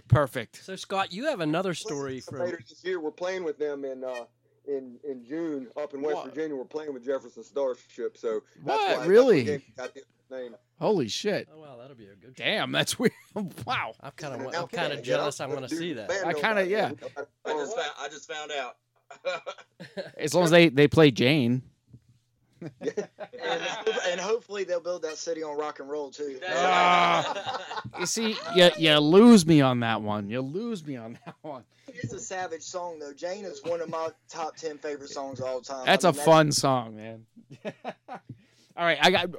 Perfect. 0.08 0.64
So 0.64 0.76
Scott, 0.76 1.14
you 1.14 1.26
have 1.26 1.40
another 1.40 1.74
story 1.74 2.20
from. 2.20 2.40
Later 2.40 2.60
this 2.68 2.84
year, 2.84 3.00
we're 3.00 3.12
playing 3.12 3.44
with 3.44 3.58
them 3.58 3.86
in 3.86 4.04
uh, 4.04 4.26
in 4.68 4.98
in 5.08 5.24
June 5.26 5.68
up 5.82 5.94
in 5.94 6.02
West 6.02 6.16
What? 6.16 6.26
Virginia. 6.34 6.56
We're 6.56 6.66
playing 6.66 6.94
with 6.94 7.06
Jefferson 7.06 7.44
Starship. 7.44 8.18
So 8.18 8.42
that's 8.66 8.80
What? 8.80 8.98
why 9.00 9.06
Really? 9.06 9.44
the 9.44 9.52
game 9.52 9.62
got 9.78 9.94
the 9.94 10.02
name. 10.36 10.56
Holy 10.80 11.08
shit. 11.08 11.48
Oh 11.54 11.60
wow, 11.62 11.78
that'll 11.80 11.96
be 11.96 12.08
a 12.08 12.16
good. 12.16 12.36
Damn, 12.36 12.72
that's 12.72 13.00
weird. 13.00 13.12
wow. 13.66 13.94
I'm 14.02 14.12
kind 14.12 14.42
of 14.46 14.54
I'm 14.56 14.68
kind 14.68 14.94
of 14.94 15.02
jealous. 15.04 15.40
yeah, 15.40 15.46
I 15.46 15.50
want 15.50 15.68
to 15.68 15.76
see 15.76 15.94
that. 15.94 16.12
I 16.26 16.34
kinda- 16.34 16.68
yeah. 16.68 16.92
I 17.46 17.54
just 17.54 17.76
found, 17.76 17.92
I 18.00 18.08
just 18.10 18.32
found 18.32 18.52
out. 18.52 18.76
As 20.18 20.36
long 20.36 20.44
as 20.44 20.52
they, 20.52 20.68
they 20.68 20.90
play 20.90 21.12
Jane. 21.12 21.62
And, 22.62 23.08
and 24.10 24.20
hopefully 24.20 24.64
they'll 24.64 24.80
build 24.80 25.02
that 25.04 25.18
city 25.18 25.44
on 25.44 25.58
rock 25.58 25.80
and 25.80 25.90
roll 25.90 26.10
too. 26.12 26.40
Ah. 26.48 27.62
You 28.00 28.06
see, 28.06 28.36
you, 28.56 28.70
you 28.78 28.98
lose 29.00 29.46
me 29.46 29.62
on 29.62 29.80
that 29.82 30.02
one. 30.02 30.30
You 30.30 30.42
lose 30.42 30.86
me 30.86 30.96
on 30.98 31.18
that 31.26 31.36
one. 31.42 31.64
It's 31.88 32.14
a 32.14 32.20
savage 32.20 32.62
song 32.64 33.00
though. 33.00 33.14
Jane 33.14 33.46
is 33.46 33.64
one 33.64 33.82
of 33.82 33.90
my 33.90 34.10
top 34.30 34.56
ten 34.56 34.78
favorite 34.78 35.10
songs 35.10 35.40
of 35.40 35.46
all 35.48 35.62
time. 35.62 35.86
That's 35.86 36.06
I 36.06 36.10
a 36.10 36.14
mean, 36.14 36.26
fun 36.26 36.52
song, 36.52 36.96
man. 36.96 37.26
All 37.66 38.86
right, 38.86 38.98
I 39.02 39.10
got 39.10 39.30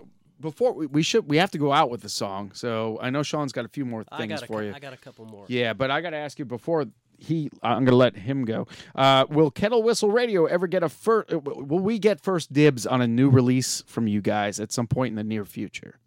before 0.40 0.72
we, 0.72 0.86
we 0.86 1.02
should 1.02 1.28
we 1.28 1.36
have 1.36 1.50
to 1.52 1.58
go 1.58 1.72
out 1.72 1.90
with 1.90 2.00
the 2.00 2.08
song. 2.08 2.52
So 2.54 2.98
I 3.00 3.10
know 3.10 3.22
Sean's 3.22 3.52
got 3.52 3.64
a 3.64 3.68
few 3.68 3.84
more 3.84 4.04
things 4.16 4.30
got 4.30 4.42
a, 4.42 4.46
for 4.46 4.60
cou- 4.60 4.66
you. 4.66 4.72
I 4.74 4.78
got 4.78 4.92
a 4.92 4.96
couple 4.96 5.26
more. 5.26 5.44
Yeah, 5.48 5.72
but 5.72 5.90
I 5.90 6.00
got 6.00 6.10
to 6.10 6.16
ask 6.16 6.38
you 6.38 6.44
before 6.44 6.86
he. 7.18 7.50
I'm 7.62 7.84
going 7.84 7.86
to 7.86 7.96
let 7.96 8.16
him 8.16 8.44
go. 8.44 8.66
Uh, 8.94 9.26
will 9.28 9.50
Kettle 9.50 9.82
Whistle 9.82 10.10
Radio 10.10 10.46
ever 10.46 10.66
get 10.66 10.82
a 10.82 10.88
first? 10.88 11.30
Will 11.32 11.80
we 11.80 11.98
get 11.98 12.20
first 12.20 12.52
dibs 12.52 12.86
on 12.86 13.00
a 13.02 13.06
new 13.06 13.28
release 13.28 13.82
from 13.86 14.06
you 14.06 14.20
guys 14.22 14.58
at 14.60 14.72
some 14.72 14.86
point 14.86 15.10
in 15.12 15.16
the 15.16 15.24
near 15.24 15.44
future? 15.44 15.98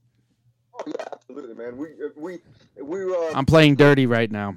Oh 0.74 0.84
yeah, 0.88 1.05
absolutely, 1.12 1.53
man. 1.55 1.78
We 1.78 1.89
we 2.16 2.39
we 2.82 3.03
uh, 3.14 3.34
I'm 3.36 3.45
playing 3.45 3.76
dirty 3.76 4.05
right 4.07 4.32
now. 4.32 4.55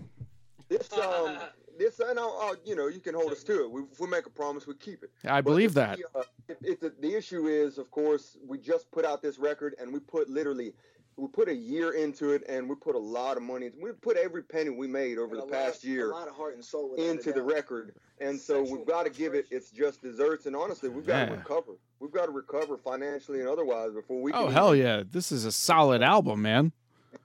this 0.69 0.91
um 0.95 1.37
this 1.79 2.01
I 2.01 2.13
know 2.13 2.39
uh, 2.41 2.55
you 2.65 2.77
know 2.77 2.87
you 2.87 3.01
can 3.01 3.15
hold 3.15 3.33
us 3.33 3.43
to 3.45 3.65
it. 3.65 3.71
We, 3.71 3.83
if 3.83 3.99
we 4.01 4.07
make 4.07 4.27
a 4.27 4.31
promise, 4.31 4.67
we 4.67 4.75
keep 4.75 5.03
it. 5.03 5.11
I 5.25 5.41
But 5.41 5.51
believe 5.51 5.75
that. 5.75 5.99
uh, 6.15 6.23
if, 6.49 6.57
if 6.63 6.81
the, 6.81 6.95
the 7.01 7.15
issue 7.15 7.47
is, 7.49 7.79
of 7.79 7.91
course, 7.91 8.37
we 8.47 8.59
just 8.59 8.91
put 8.91 9.05
out 9.05 9.21
this 9.23 9.39
record 9.39 9.75
and 9.81 9.93
we 9.93 9.99
put 9.99 10.31
literally, 10.31 10.73
we 11.17 11.29
put 11.29 11.49
a 11.49 11.55
year 11.55 11.93
into 11.93 12.31
it 12.31 12.43
and 12.49 12.69
we 12.69 12.75
put 12.75 12.95
a 12.95 12.99
lot 12.99 13.37
of 13.37 13.43
money. 13.43 13.71
We 13.81 13.93
put 13.93 14.17
every 14.17 14.43
penny 14.43 14.71
we 14.71 14.87
made 14.87 15.19
over 15.19 15.35
and 15.35 15.43
the 15.43 15.45
a 15.45 15.47
lot- 15.47 15.53
past 15.53 15.85
year 15.85 16.11
A 16.11 16.15
lot 16.15 16.29
of 16.29 16.35
heart 16.35 16.55
and 16.55 16.65
soul 16.65 16.95
into 16.95 17.33
the 17.33 17.43
record, 17.43 17.95
and 18.21 18.39
so 18.41 18.63
we've 18.63 18.87
got 18.87 19.05
to 19.05 19.11
give 19.11 19.35
it 19.35 19.47
its 19.51 19.71
just 19.71 20.03
desserts. 20.03 20.47
And 20.47 20.57
honestly, 20.57 20.89
we've 20.89 21.07
got 21.07 21.27
to 21.27 21.35
recover. 21.35 21.73
We've 22.01 22.13
got 22.13 22.27
to 22.27 22.33
recover 22.33 22.77
financially 22.77 23.41
and 23.41 23.49
otherwise 23.49 23.93
before 23.93 24.21
we. 24.21 24.33
Oh 24.33 24.45
can 24.47 24.53
hell 24.53 24.75
yeah! 24.75 25.03
This 25.09 25.31
is 25.33 25.45
a 25.45 25.53
solid 25.53 26.03
album, 26.03 26.43
man. 26.43 26.73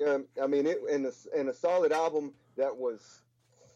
um, 0.08 0.26
I 0.42 0.48
mean, 0.48 0.66
it 0.68 0.78
and 0.92 1.06
a, 1.06 1.12
and 1.38 1.50
a 1.50 1.54
solid 1.54 1.92
album 1.92 2.34
that 2.58 2.76
was 2.76 3.22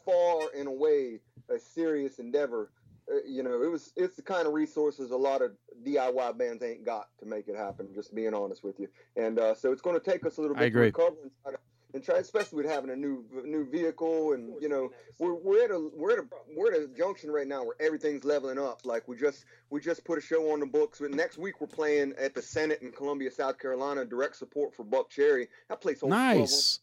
far 0.05 0.41
and 0.57 0.67
away 0.67 1.19
a 1.49 1.59
serious 1.59 2.19
endeavor. 2.19 2.69
Uh, 3.11 3.15
you 3.27 3.43
know, 3.43 3.61
it 3.61 3.69
was 3.69 3.91
it's 3.95 4.15
the 4.15 4.21
kind 4.21 4.47
of 4.47 4.53
resources 4.53 5.11
a 5.11 5.17
lot 5.17 5.41
of 5.41 5.51
DIY 5.85 6.37
bands 6.37 6.63
ain't 6.63 6.85
got 6.85 7.07
to 7.19 7.25
make 7.25 7.47
it 7.47 7.55
happen. 7.55 7.89
Just 7.93 8.15
being 8.15 8.33
honest 8.33 8.63
with 8.63 8.79
you, 8.79 8.87
and 9.15 9.39
uh, 9.39 9.55
so 9.55 9.71
it's 9.71 9.81
going 9.81 9.99
to 9.99 10.05
take 10.11 10.25
us 10.25 10.37
a 10.37 10.41
little 10.41 10.55
I 10.55 10.61
bit 10.61 10.65
agree. 10.67 10.91
to 10.91 10.97
recover 10.97 11.17
and 11.23 11.31
try, 11.43 11.51
to, 11.51 11.57
and 11.93 12.03
try, 12.03 12.17
especially 12.17 12.57
with 12.63 12.71
having 12.71 12.89
a 12.91 12.95
new 12.95 13.25
new 13.43 13.69
vehicle, 13.69 14.33
and 14.33 14.53
you 14.61 14.69
know, 14.69 14.91
we're 15.19 15.33
we're 15.33 15.65
at 15.65 15.71
a 15.71 15.89
we're 15.93 16.13
at 16.13 16.19
a 16.19 16.25
we're 16.55 16.73
at 16.73 16.79
a 16.79 16.87
junction 16.87 17.29
right 17.29 17.47
now 17.47 17.63
where 17.63 17.75
everything's 17.79 18.23
leveling 18.23 18.57
up. 18.57 18.81
Like 18.85 19.07
we 19.07 19.17
just 19.17 19.45
we 19.69 19.81
just 19.81 20.05
put 20.05 20.17
a 20.17 20.21
show 20.21 20.51
on 20.53 20.59
the 20.61 20.65
books. 20.65 20.99
But 20.99 21.11
next 21.11 21.37
week 21.37 21.59
we're 21.59 21.67
playing 21.67 22.13
at 22.17 22.33
the 22.33 22.41
Senate 22.41 22.81
in 22.81 22.91
Columbia, 22.91 23.31
South 23.31 23.59
Carolina. 23.59 24.05
Direct 24.05 24.35
support 24.37 24.73
for 24.73 24.85
Buckcherry. 24.85 25.47
That 25.69 25.81
place 25.81 25.99
holds 25.99 26.15
12 26.15 26.37
Nice, 26.37 26.79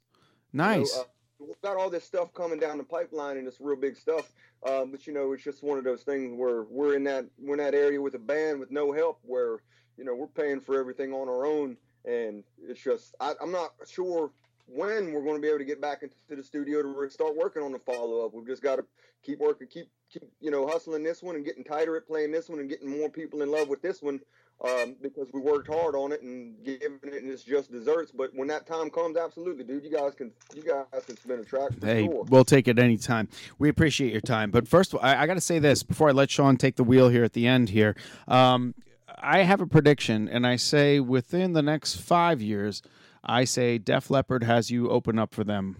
you 0.52 0.58
know, 0.58 0.64
nice. 0.64 0.96
uh, 0.98 1.04
we've 1.40 1.60
got 1.62 1.76
all 1.76 1.90
this 1.90 2.04
stuff 2.04 2.32
coming 2.34 2.58
down 2.58 2.78
the 2.78 2.84
pipeline 2.84 3.36
and 3.38 3.46
it's 3.46 3.60
real 3.60 3.76
big 3.76 3.96
stuff. 3.96 4.32
Um, 4.66 4.90
but 4.90 5.06
you 5.06 5.12
know, 5.12 5.32
it's 5.32 5.42
just 5.42 5.62
one 5.62 5.78
of 5.78 5.84
those 5.84 6.02
things 6.02 6.32
where 6.36 6.62
we're 6.64 6.94
in 6.94 7.04
that 7.04 7.26
we're 7.38 7.54
in 7.54 7.60
that 7.60 7.74
area 7.74 8.00
with 8.00 8.14
a 8.14 8.18
band 8.18 8.60
with 8.60 8.70
no 8.70 8.92
help 8.92 9.18
where 9.22 9.58
you 9.96 10.04
know 10.04 10.14
we're 10.14 10.26
paying 10.26 10.60
for 10.60 10.78
everything 10.78 11.12
on 11.12 11.28
our 11.28 11.46
own, 11.46 11.76
and 12.04 12.44
it's 12.62 12.82
just 12.82 13.14
I, 13.20 13.32
I'm 13.40 13.52
not 13.52 13.72
sure 13.86 14.30
when 14.66 15.12
we're 15.12 15.22
going 15.22 15.34
to 15.34 15.40
be 15.40 15.48
able 15.48 15.58
to 15.58 15.64
get 15.64 15.80
back 15.80 16.02
into 16.02 16.14
the 16.28 16.44
studio 16.44 16.82
to 16.82 17.10
start 17.10 17.36
working 17.36 17.62
on 17.62 17.72
the 17.72 17.78
follow 17.78 18.24
up. 18.24 18.34
We've 18.34 18.46
just 18.46 18.62
got 18.62 18.76
to 18.76 18.84
keep 19.22 19.38
working, 19.38 19.66
keep 19.66 19.88
keep 20.10 20.24
you 20.40 20.50
know 20.50 20.66
hustling 20.66 21.02
this 21.02 21.22
one 21.22 21.36
and 21.36 21.44
getting 21.44 21.64
tighter 21.64 21.96
at 21.96 22.06
playing 22.06 22.32
this 22.32 22.48
one 22.48 22.58
and 22.58 22.68
getting 22.68 22.98
more 22.98 23.08
people 23.08 23.42
in 23.42 23.50
love 23.50 23.68
with 23.68 23.80
this 23.80 24.02
one 24.02 24.20
um, 24.64 24.96
because 25.00 25.28
we 25.32 25.40
worked 25.40 25.66
hard 25.68 25.94
on 25.94 26.12
it 26.12 26.22
and 26.22 26.54
giving 26.64 26.98
it 27.02 27.22
and 27.22 27.30
it's 27.30 27.42
just 27.42 27.72
desserts. 27.72 28.12
But 28.12 28.30
when 28.34 28.48
that 28.48 28.66
time 28.66 28.90
comes, 28.90 29.16
absolutely, 29.16 29.64
dude, 29.64 29.84
you 29.84 29.90
guys 29.90 30.14
can 30.14 30.32
you 30.54 30.62
guys 30.62 31.04
can 31.06 31.16
spin 31.16 31.40
a 31.40 31.44
track 31.44 31.78
for 31.78 31.86
Hey, 31.86 32.04
sure. 32.04 32.24
we'll 32.28 32.44
take 32.44 32.68
it 32.68 32.78
anytime. 32.78 33.28
We 33.58 33.68
appreciate 33.68 34.12
your 34.12 34.20
time. 34.20 34.50
But 34.50 34.68
first, 34.68 34.92
of 34.92 35.00
all, 35.00 35.06
I, 35.06 35.22
I 35.22 35.26
got 35.26 35.34
to 35.34 35.40
say 35.40 35.58
this 35.58 35.82
before 35.82 36.08
I 36.08 36.12
let 36.12 36.30
Sean 36.30 36.56
take 36.56 36.76
the 36.76 36.84
wheel 36.84 37.08
here 37.08 37.24
at 37.24 37.32
the 37.32 37.46
end 37.46 37.70
here. 37.70 37.96
Um, 38.28 38.74
I 39.18 39.42
have 39.42 39.60
a 39.60 39.66
prediction, 39.66 40.28
and 40.28 40.46
I 40.46 40.56
say 40.56 41.00
within 41.00 41.52
the 41.52 41.62
next 41.62 41.96
five 41.96 42.40
years, 42.40 42.82
I 43.24 43.44
say 43.44 43.78
Def 43.78 44.10
Leppard 44.10 44.44
has 44.44 44.70
you 44.70 44.88
open 44.88 45.18
up 45.18 45.34
for 45.34 45.44
them. 45.44 45.76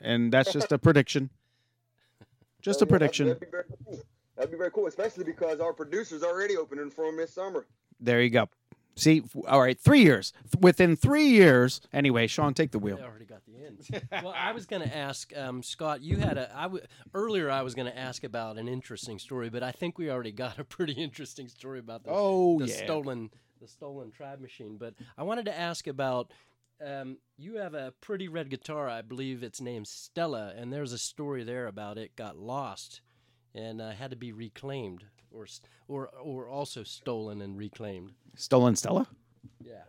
And 0.00 0.32
that's 0.32 0.52
just 0.52 0.72
a 0.72 0.78
prediction. 0.78 1.30
Just 2.60 2.80
a 2.80 2.84
yeah, 2.84 2.88
prediction. 2.90 3.26
That'd 3.26 3.40
be 3.40 3.46
very 3.50 3.64
cool. 3.84 4.00
That'd 4.36 4.50
be 4.52 4.56
very 4.56 4.70
cool, 4.70 4.86
especially 4.86 5.24
because 5.24 5.58
our 5.58 5.72
producer's 5.72 6.22
already 6.22 6.56
opening 6.56 6.90
for 6.90 7.06
him 7.06 7.16
this 7.16 7.32
summer. 7.34 7.66
There 8.02 8.20
you 8.20 8.30
go. 8.30 8.48
See, 8.94 9.22
all 9.48 9.60
right, 9.60 9.78
three 9.80 10.02
years. 10.02 10.34
Within 10.60 10.96
three 10.96 11.28
years, 11.28 11.80
anyway, 11.94 12.26
Sean, 12.26 12.52
take 12.52 12.72
the 12.72 12.78
wheel. 12.78 12.98
I 13.00 13.06
already 13.06 13.24
got 13.24 13.40
the 13.46 13.64
end. 13.64 14.02
well, 14.22 14.34
I 14.36 14.52
was 14.52 14.66
going 14.66 14.82
to 14.82 14.94
ask 14.94 15.34
um, 15.34 15.62
Scott. 15.62 16.02
You 16.02 16.18
had 16.18 16.36
a 16.36 16.50
I 16.54 16.64
w- 16.64 16.84
earlier. 17.14 17.50
I 17.50 17.62
was 17.62 17.74
going 17.74 17.90
to 17.90 17.98
ask 17.98 18.22
about 18.22 18.58
an 18.58 18.68
interesting 18.68 19.18
story, 19.18 19.48
but 19.48 19.62
I 19.62 19.72
think 19.72 19.96
we 19.96 20.10
already 20.10 20.32
got 20.32 20.58
a 20.58 20.64
pretty 20.64 20.92
interesting 20.98 21.48
story 21.48 21.78
about 21.78 22.04
the, 22.04 22.10
Oh, 22.12 22.58
the 22.58 22.66
yeah. 22.66 22.84
stolen 22.84 23.30
the 23.62 23.68
stolen 23.68 24.10
tribe 24.10 24.40
machine. 24.40 24.76
But 24.78 24.94
I 25.16 25.22
wanted 25.22 25.46
to 25.46 25.58
ask 25.58 25.86
about. 25.86 26.30
Um, 26.84 27.18
you 27.38 27.58
have 27.58 27.74
a 27.74 27.92
pretty 28.00 28.26
red 28.26 28.50
guitar, 28.50 28.88
I 28.88 29.02
believe 29.02 29.44
it's 29.44 29.60
named 29.60 29.86
Stella, 29.86 30.52
and 30.56 30.72
there's 30.72 30.92
a 30.92 30.98
story 30.98 31.44
there 31.44 31.68
about 31.68 31.96
it 31.96 32.16
got 32.16 32.36
lost 32.36 33.02
and 33.54 33.80
uh, 33.80 33.90
had 33.92 34.10
to 34.10 34.16
be 34.16 34.32
reclaimed, 34.32 35.04
or 35.34 35.46
or 35.88 36.08
or 36.22 36.48
also 36.48 36.82
stolen 36.82 37.40
and 37.42 37.56
reclaimed. 37.58 38.12
Stolen 38.36 38.76
Stella? 38.76 39.06
Yeah. 39.64 39.82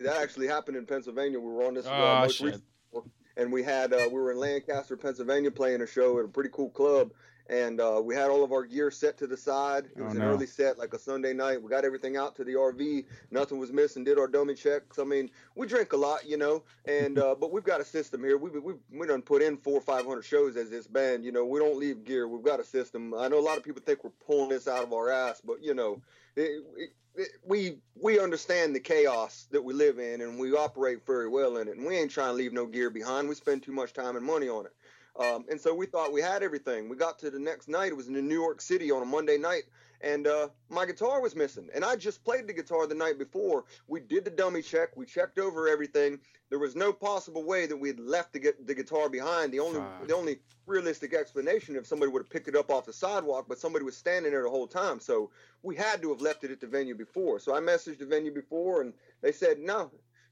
That 0.00 0.16
actually 0.22 0.46
happened 0.46 0.76
in 0.76 0.86
Pennsylvania. 0.86 1.38
We 1.40 1.50
were 1.50 1.64
on 1.64 1.74
this 1.74 1.86
uh, 1.86 1.90
Oh, 1.90 2.20
most 2.22 2.36
shit. 2.36 2.46
recent 2.46 2.64
tour, 2.92 3.04
and 3.36 3.52
we 3.52 3.62
had 3.62 3.92
uh, 3.92 4.06
we 4.06 4.14
were 4.14 4.30
in 4.32 4.38
Lancaster, 4.38 4.96
Pennsylvania, 4.96 5.50
playing 5.50 5.80
a 5.82 5.86
show 5.86 6.18
at 6.18 6.24
a 6.24 6.28
pretty 6.28 6.50
cool 6.52 6.70
club, 6.70 7.10
and 7.48 7.80
uh, 7.80 8.00
we 8.02 8.14
had 8.14 8.30
all 8.30 8.44
of 8.44 8.52
our 8.52 8.64
gear 8.64 8.90
set 8.90 9.16
to 9.18 9.26
the 9.26 9.36
side. 9.36 9.86
It 9.86 9.92
Oh, 10.00 10.04
was 10.04 10.12
an 10.14 10.20
no. 10.20 10.26
early 10.26 10.46
set, 10.46 10.78
like 10.78 10.92
a 10.94 10.98
Sunday 10.98 11.32
night. 11.32 11.62
We 11.62 11.70
got 11.70 11.84
everything 11.84 12.16
out 12.16 12.36
to 12.36 12.44
the 12.44 12.54
RV. 12.54 13.04
Nothing 13.30 13.58
was 13.58 13.72
missing. 13.72 14.04
Did 14.04 14.18
our 14.18 14.28
dummy 14.28 14.54
checks. 14.54 14.98
I 14.98 15.04
mean, 15.04 15.30
we 15.54 15.66
drink 15.66 15.92
a 15.92 15.96
lot, 15.96 16.26
you 16.26 16.36
know, 16.36 16.62
and 16.84 17.18
uh, 17.18 17.34
but 17.38 17.50
we've 17.52 17.64
got 17.64 17.80
a 17.80 17.84
system 17.84 18.22
here. 18.22 18.36
We 18.38 18.50
we 18.50 18.74
we 18.92 19.06
done 19.06 19.22
put 19.22 19.42
in 19.42 19.56
four 19.56 19.74
or 19.78 19.80
five 19.82 20.04
hundred 20.06 20.22
shows 20.24 20.56
as 20.56 20.70
this 20.70 20.86
band. 20.86 21.24
You 21.24 21.32
know, 21.32 21.44
we 21.44 21.58
don't 21.58 21.78
leave 21.78 22.04
gear. 22.04 22.28
We've 22.28 22.44
got 22.44 22.60
a 22.60 22.64
system. 22.64 23.14
I 23.14 23.28
know 23.28 23.38
a 23.38 23.40
lot 23.40 23.56
of 23.56 23.64
people 23.64 23.82
think 23.84 24.04
we're 24.04 24.10
pulling 24.26 24.50
this 24.50 24.68
out 24.68 24.82
of 24.84 24.92
our 24.92 25.10
ass, 25.10 25.40
but 25.44 25.62
you 25.62 25.74
know, 25.74 26.00
it, 26.36 26.62
it, 26.76 26.90
it, 27.16 27.28
we 27.44 27.78
we 28.00 28.20
understand 28.20 28.74
the 28.74 28.80
chaos 28.80 29.48
that 29.50 29.62
we 29.64 29.74
live 29.74 29.98
in, 29.98 30.20
and 30.20 30.38
we 30.38 30.52
operate 30.52 31.04
very 31.06 31.28
well 31.28 31.56
in 31.56 31.68
it. 31.68 31.76
And 31.76 31.86
we 31.86 31.96
ain't 31.96 32.10
trying 32.10 32.28
to 32.28 32.34
leave 32.34 32.52
no 32.52 32.66
gear 32.66 32.90
behind. 32.90 33.28
We 33.28 33.34
spend 33.34 33.62
too 33.62 33.72
much 33.72 33.92
time 33.92 34.16
and 34.16 34.24
money 34.24 34.48
on 34.48 34.66
it. 34.66 34.72
Um, 35.18 35.44
and 35.50 35.60
so 35.60 35.74
we 35.74 35.86
thought 35.86 36.12
we 36.12 36.20
had 36.20 36.42
everything. 36.42 36.88
We 36.88 36.96
got 36.96 37.18
to 37.20 37.30
the 37.30 37.40
next 37.40 37.68
night. 37.68 37.88
It 37.88 37.96
was 37.96 38.08
in 38.08 38.14
New 38.28 38.34
York 38.40 38.60
City 38.60 38.90
on 38.92 39.02
a 39.02 39.04
Monday 39.04 39.36
night, 39.36 39.64
and 40.00 40.28
uh, 40.28 40.48
my 40.68 40.86
guitar 40.86 41.20
was 41.20 41.34
missing. 41.34 41.68
And 41.74 41.84
I 41.84 41.96
just 41.96 42.22
played 42.24 42.46
the 42.46 42.52
guitar 42.52 42.86
the 42.86 42.94
night 42.94 43.18
before. 43.18 43.64
We 43.88 43.98
did 43.98 44.24
the 44.24 44.30
dummy 44.30 44.62
check. 44.62 44.96
We 44.96 45.06
checked 45.06 45.40
over 45.40 45.68
everything. 45.68 46.20
There 46.50 46.60
was 46.60 46.76
no 46.76 46.92
possible 46.92 47.42
way 47.42 47.66
that 47.66 47.76
we 47.76 47.88
had 47.88 47.98
left 47.98 48.32
the, 48.32 48.54
the 48.64 48.74
guitar 48.74 49.08
behind. 49.08 49.52
The 49.52 49.60
only 49.60 49.80
the 50.06 50.14
only 50.14 50.38
realistic 50.66 51.14
explanation 51.14 51.74
if 51.74 51.86
somebody 51.86 52.12
would 52.12 52.22
have 52.22 52.30
picked 52.30 52.48
it 52.48 52.54
up 52.54 52.70
off 52.70 52.86
the 52.86 52.92
sidewalk, 52.92 53.46
but 53.48 53.58
somebody 53.58 53.84
was 53.84 53.96
standing 53.96 54.30
there 54.30 54.44
the 54.44 54.50
whole 54.50 54.68
time. 54.68 55.00
So 55.00 55.30
we 55.62 55.74
had 55.74 56.00
to 56.02 56.10
have 56.10 56.20
left 56.20 56.44
it 56.44 56.52
at 56.52 56.60
the 56.60 56.66
venue 56.68 56.94
before. 56.94 57.40
So 57.40 57.56
I 57.56 57.60
messaged 57.60 57.98
the 57.98 58.06
venue 58.06 58.32
before, 58.32 58.82
and 58.82 58.92
they 59.20 59.32
said 59.32 59.58
no. 59.58 59.90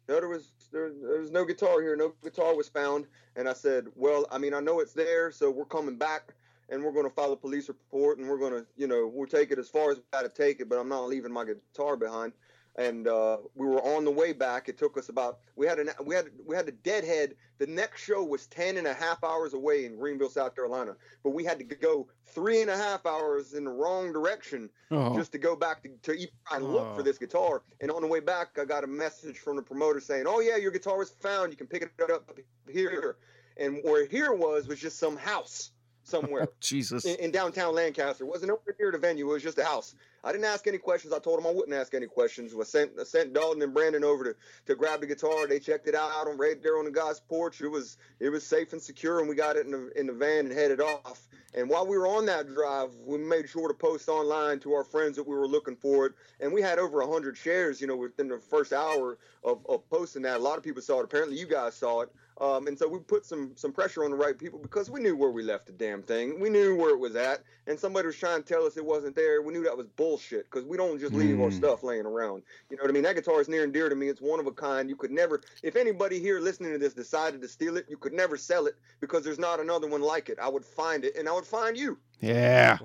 No, 0.08 0.20
there 0.20 0.28
was 0.28 0.52
there, 0.72 0.90
there 0.90 1.20
was 1.20 1.30
no 1.30 1.44
guitar 1.44 1.80
here. 1.80 1.96
No 1.96 2.14
guitar 2.22 2.54
was 2.54 2.68
found, 2.68 3.06
and 3.36 3.48
I 3.48 3.52
said, 3.52 3.86
"Well, 3.94 4.26
I 4.30 4.38
mean, 4.38 4.54
I 4.54 4.60
know 4.60 4.80
it's 4.80 4.92
there, 4.92 5.30
so 5.30 5.50
we're 5.50 5.64
coming 5.64 5.96
back, 5.96 6.34
and 6.68 6.82
we're 6.82 6.92
going 6.92 7.08
to 7.08 7.14
file 7.14 7.32
a 7.32 7.36
police 7.36 7.68
report, 7.68 8.18
and 8.18 8.28
we're 8.28 8.38
going 8.38 8.52
to, 8.52 8.66
you 8.76 8.86
know, 8.86 9.10
we'll 9.12 9.26
take 9.26 9.50
it 9.50 9.58
as 9.58 9.68
far 9.68 9.90
as 9.90 9.98
we 9.98 10.02
got 10.12 10.22
to 10.22 10.28
take 10.28 10.60
it, 10.60 10.68
but 10.68 10.78
I'm 10.78 10.88
not 10.88 11.06
leaving 11.06 11.32
my 11.32 11.44
guitar 11.44 11.96
behind." 11.96 12.32
And 12.78 13.08
uh, 13.08 13.38
we 13.54 13.66
were 13.66 13.80
on 13.82 14.04
the 14.04 14.10
way 14.10 14.32
back. 14.34 14.68
It 14.68 14.76
took 14.76 14.98
us 14.98 15.08
about 15.08 15.38
we 15.56 15.66
had 15.66 15.78
an 15.78 15.88
we 16.04 16.14
had 16.14 16.26
we 16.44 16.54
had 16.54 16.68
a 16.68 16.72
deadhead. 16.72 17.34
The 17.58 17.66
next 17.66 18.02
show 18.04 18.22
was 18.22 18.46
10 18.48 18.76
and 18.76 18.86
a 18.86 18.92
half 18.92 19.24
hours 19.24 19.54
away 19.54 19.86
in 19.86 19.96
Greenville, 19.96 20.28
South 20.28 20.54
Carolina, 20.54 20.94
but 21.24 21.30
we 21.30 21.42
had 21.42 21.58
to 21.58 21.64
go 21.64 22.06
three 22.26 22.60
and 22.60 22.68
a 22.70 22.76
half 22.76 23.06
hours 23.06 23.54
in 23.54 23.64
the 23.64 23.70
wrong 23.70 24.12
direction 24.12 24.68
Oh. 24.90 25.16
just 25.16 25.32
to 25.32 25.38
go 25.38 25.56
back 25.56 25.82
to, 25.84 25.88
to 26.02 26.12
even 26.12 26.28
try 26.46 26.58
and 26.58 26.66
look 26.70 26.86
Oh. 26.92 26.96
for 26.96 27.02
this 27.02 27.16
guitar. 27.16 27.62
And 27.80 27.90
on 27.90 28.02
the 28.02 28.08
way 28.08 28.20
back, 28.20 28.58
I 28.60 28.66
got 28.66 28.84
a 28.84 28.86
message 28.86 29.38
from 29.38 29.56
the 29.56 29.62
promoter 29.62 29.98
saying, 30.00 30.26
"Oh 30.28 30.40
yeah, 30.40 30.56
your 30.56 30.70
guitar 30.70 30.98
was 30.98 31.08
found. 31.10 31.52
You 31.52 31.56
can 31.56 31.66
pick 31.68 31.80
it 31.82 32.10
up 32.10 32.38
here." 32.70 33.16
And 33.56 33.78
where 33.84 34.04
here 34.04 34.34
was 34.34 34.68
was 34.68 34.78
just 34.80 34.98
some 34.98 35.16
house 35.16 35.70
somewhere 36.02 36.46
Jesus. 36.60 37.06
in, 37.06 37.16
in 37.16 37.30
downtown 37.30 37.74
Lancaster. 37.74 38.24
It 38.24 38.28
wasn't 38.28 38.48
nowhere 38.50 38.76
near 38.78 38.92
the 38.92 38.98
venue. 38.98 39.30
It 39.30 39.32
was 39.32 39.42
just 39.42 39.56
a 39.58 39.64
house. 39.64 39.94
I 40.26 40.32
didn't 40.32 40.46
ask 40.46 40.66
any 40.66 40.78
questions. 40.78 41.12
I 41.12 41.20
told 41.20 41.38
them 41.38 41.46
I 41.46 41.52
wouldn't 41.52 41.72
ask 41.72 41.94
any 41.94 42.06
questions. 42.06 42.52
I 42.58 42.64
sent 42.64 42.90
I 43.00 43.04
sent 43.04 43.32
Dalton 43.32 43.62
and 43.62 43.72
Brandon 43.72 44.02
over 44.02 44.24
to, 44.24 44.34
to 44.66 44.74
grab 44.74 45.00
the 45.00 45.06
guitar. 45.06 45.46
They 45.46 45.60
checked 45.60 45.86
it 45.86 45.94
out 45.94 46.26
on 46.26 46.36
right 46.36 46.60
there 46.60 46.78
on 46.78 46.84
the 46.84 46.90
guy's 46.90 47.20
porch. 47.20 47.60
It 47.60 47.68
was 47.68 47.96
it 48.18 48.30
was 48.30 48.44
safe 48.44 48.72
and 48.72 48.82
secure, 48.82 49.20
and 49.20 49.28
we 49.28 49.36
got 49.36 49.54
it 49.54 49.66
in 49.66 49.70
the 49.70 49.92
in 49.96 50.08
the 50.08 50.12
van 50.12 50.46
and 50.46 50.52
headed 50.52 50.80
off. 50.80 51.28
And 51.54 51.70
while 51.70 51.86
we 51.86 51.96
were 51.96 52.08
on 52.08 52.26
that 52.26 52.48
drive, 52.48 52.90
we 53.06 53.18
made 53.18 53.48
sure 53.48 53.68
to 53.68 53.74
post 53.74 54.08
online 54.08 54.58
to 54.60 54.74
our 54.74 54.82
friends 54.82 55.14
that 55.14 55.28
we 55.28 55.36
were 55.36 55.46
looking 55.46 55.76
for 55.76 56.06
it. 56.06 56.12
And 56.40 56.52
we 56.52 56.60
had 56.60 56.80
over 56.80 57.00
hundred 57.06 57.36
shares, 57.36 57.80
you 57.80 57.86
know, 57.86 57.96
within 57.96 58.26
the 58.26 58.40
first 58.40 58.72
hour 58.72 59.18
of, 59.44 59.64
of 59.68 59.88
posting 59.88 60.22
that. 60.22 60.38
A 60.38 60.42
lot 60.42 60.58
of 60.58 60.64
people 60.64 60.82
saw 60.82 61.00
it. 61.00 61.04
Apparently, 61.04 61.38
you 61.38 61.46
guys 61.46 61.76
saw 61.76 62.00
it. 62.00 62.10
Um, 62.38 62.66
and 62.66 62.78
so 62.78 62.86
we 62.86 62.98
put 62.98 63.24
some 63.24 63.52
some 63.56 63.72
pressure 63.72 64.04
on 64.04 64.10
the 64.10 64.16
right 64.16 64.36
people 64.36 64.58
because 64.58 64.90
we 64.90 65.00
knew 65.00 65.16
where 65.16 65.30
we 65.30 65.42
left 65.42 65.66
the 65.66 65.72
damn 65.72 66.02
thing. 66.02 66.38
We 66.38 66.50
knew 66.50 66.76
where 66.76 66.90
it 66.90 66.98
was 66.98 67.16
at, 67.16 67.42
and 67.66 67.80
somebody 67.80 68.06
was 68.06 68.16
trying 68.16 68.42
to 68.42 68.46
tell 68.46 68.66
us 68.66 68.76
it 68.76 68.84
wasn't 68.84 69.16
there. 69.16 69.40
We 69.40 69.54
knew 69.54 69.64
that 69.64 69.74
was 69.76 69.86
bullshit 69.86 70.44
because 70.44 70.64
we 70.66 70.76
don't 70.76 70.98
just 71.00 71.14
leave 71.14 71.40
our 71.40 71.48
Mm. 71.48 71.54
stuff 71.54 71.82
laying 71.82 72.04
around. 72.04 72.42
You 72.68 72.76
know 72.76 72.82
what 72.82 72.90
I 72.90 72.92
mean? 72.92 73.04
That 73.04 73.14
guitar 73.14 73.40
is 73.40 73.48
near 73.48 73.64
and 73.64 73.72
dear 73.72 73.88
to 73.88 73.94
me. 73.94 74.08
It's 74.08 74.20
one 74.20 74.38
of 74.38 74.46
a 74.46 74.52
kind. 74.52 74.90
You 74.90 74.96
could 74.96 75.10
never, 75.10 75.40
if 75.62 75.76
anybody 75.76 76.18
here 76.20 76.38
listening 76.38 76.72
to 76.72 76.78
this 76.78 76.92
decided 76.92 77.40
to 77.40 77.48
steal 77.48 77.78
it, 77.78 77.86
you 77.88 77.96
could 77.96 78.12
never 78.12 78.36
sell 78.36 78.66
it 78.66 78.74
because 79.00 79.24
there's 79.24 79.38
not 79.38 79.58
another 79.58 79.86
one 79.86 80.02
like 80.02 80.28
it. 80.28 80.38
I 80.38 80.48
would 80.50 80.64
find 80.64 81.06
it, 81.06 81.16
and 81.16 81.28
I 81.30 81.32
would 81.32 81.46
find 81.46 81.74
you. 81.74 81.96
Yeah. 82.20 82.78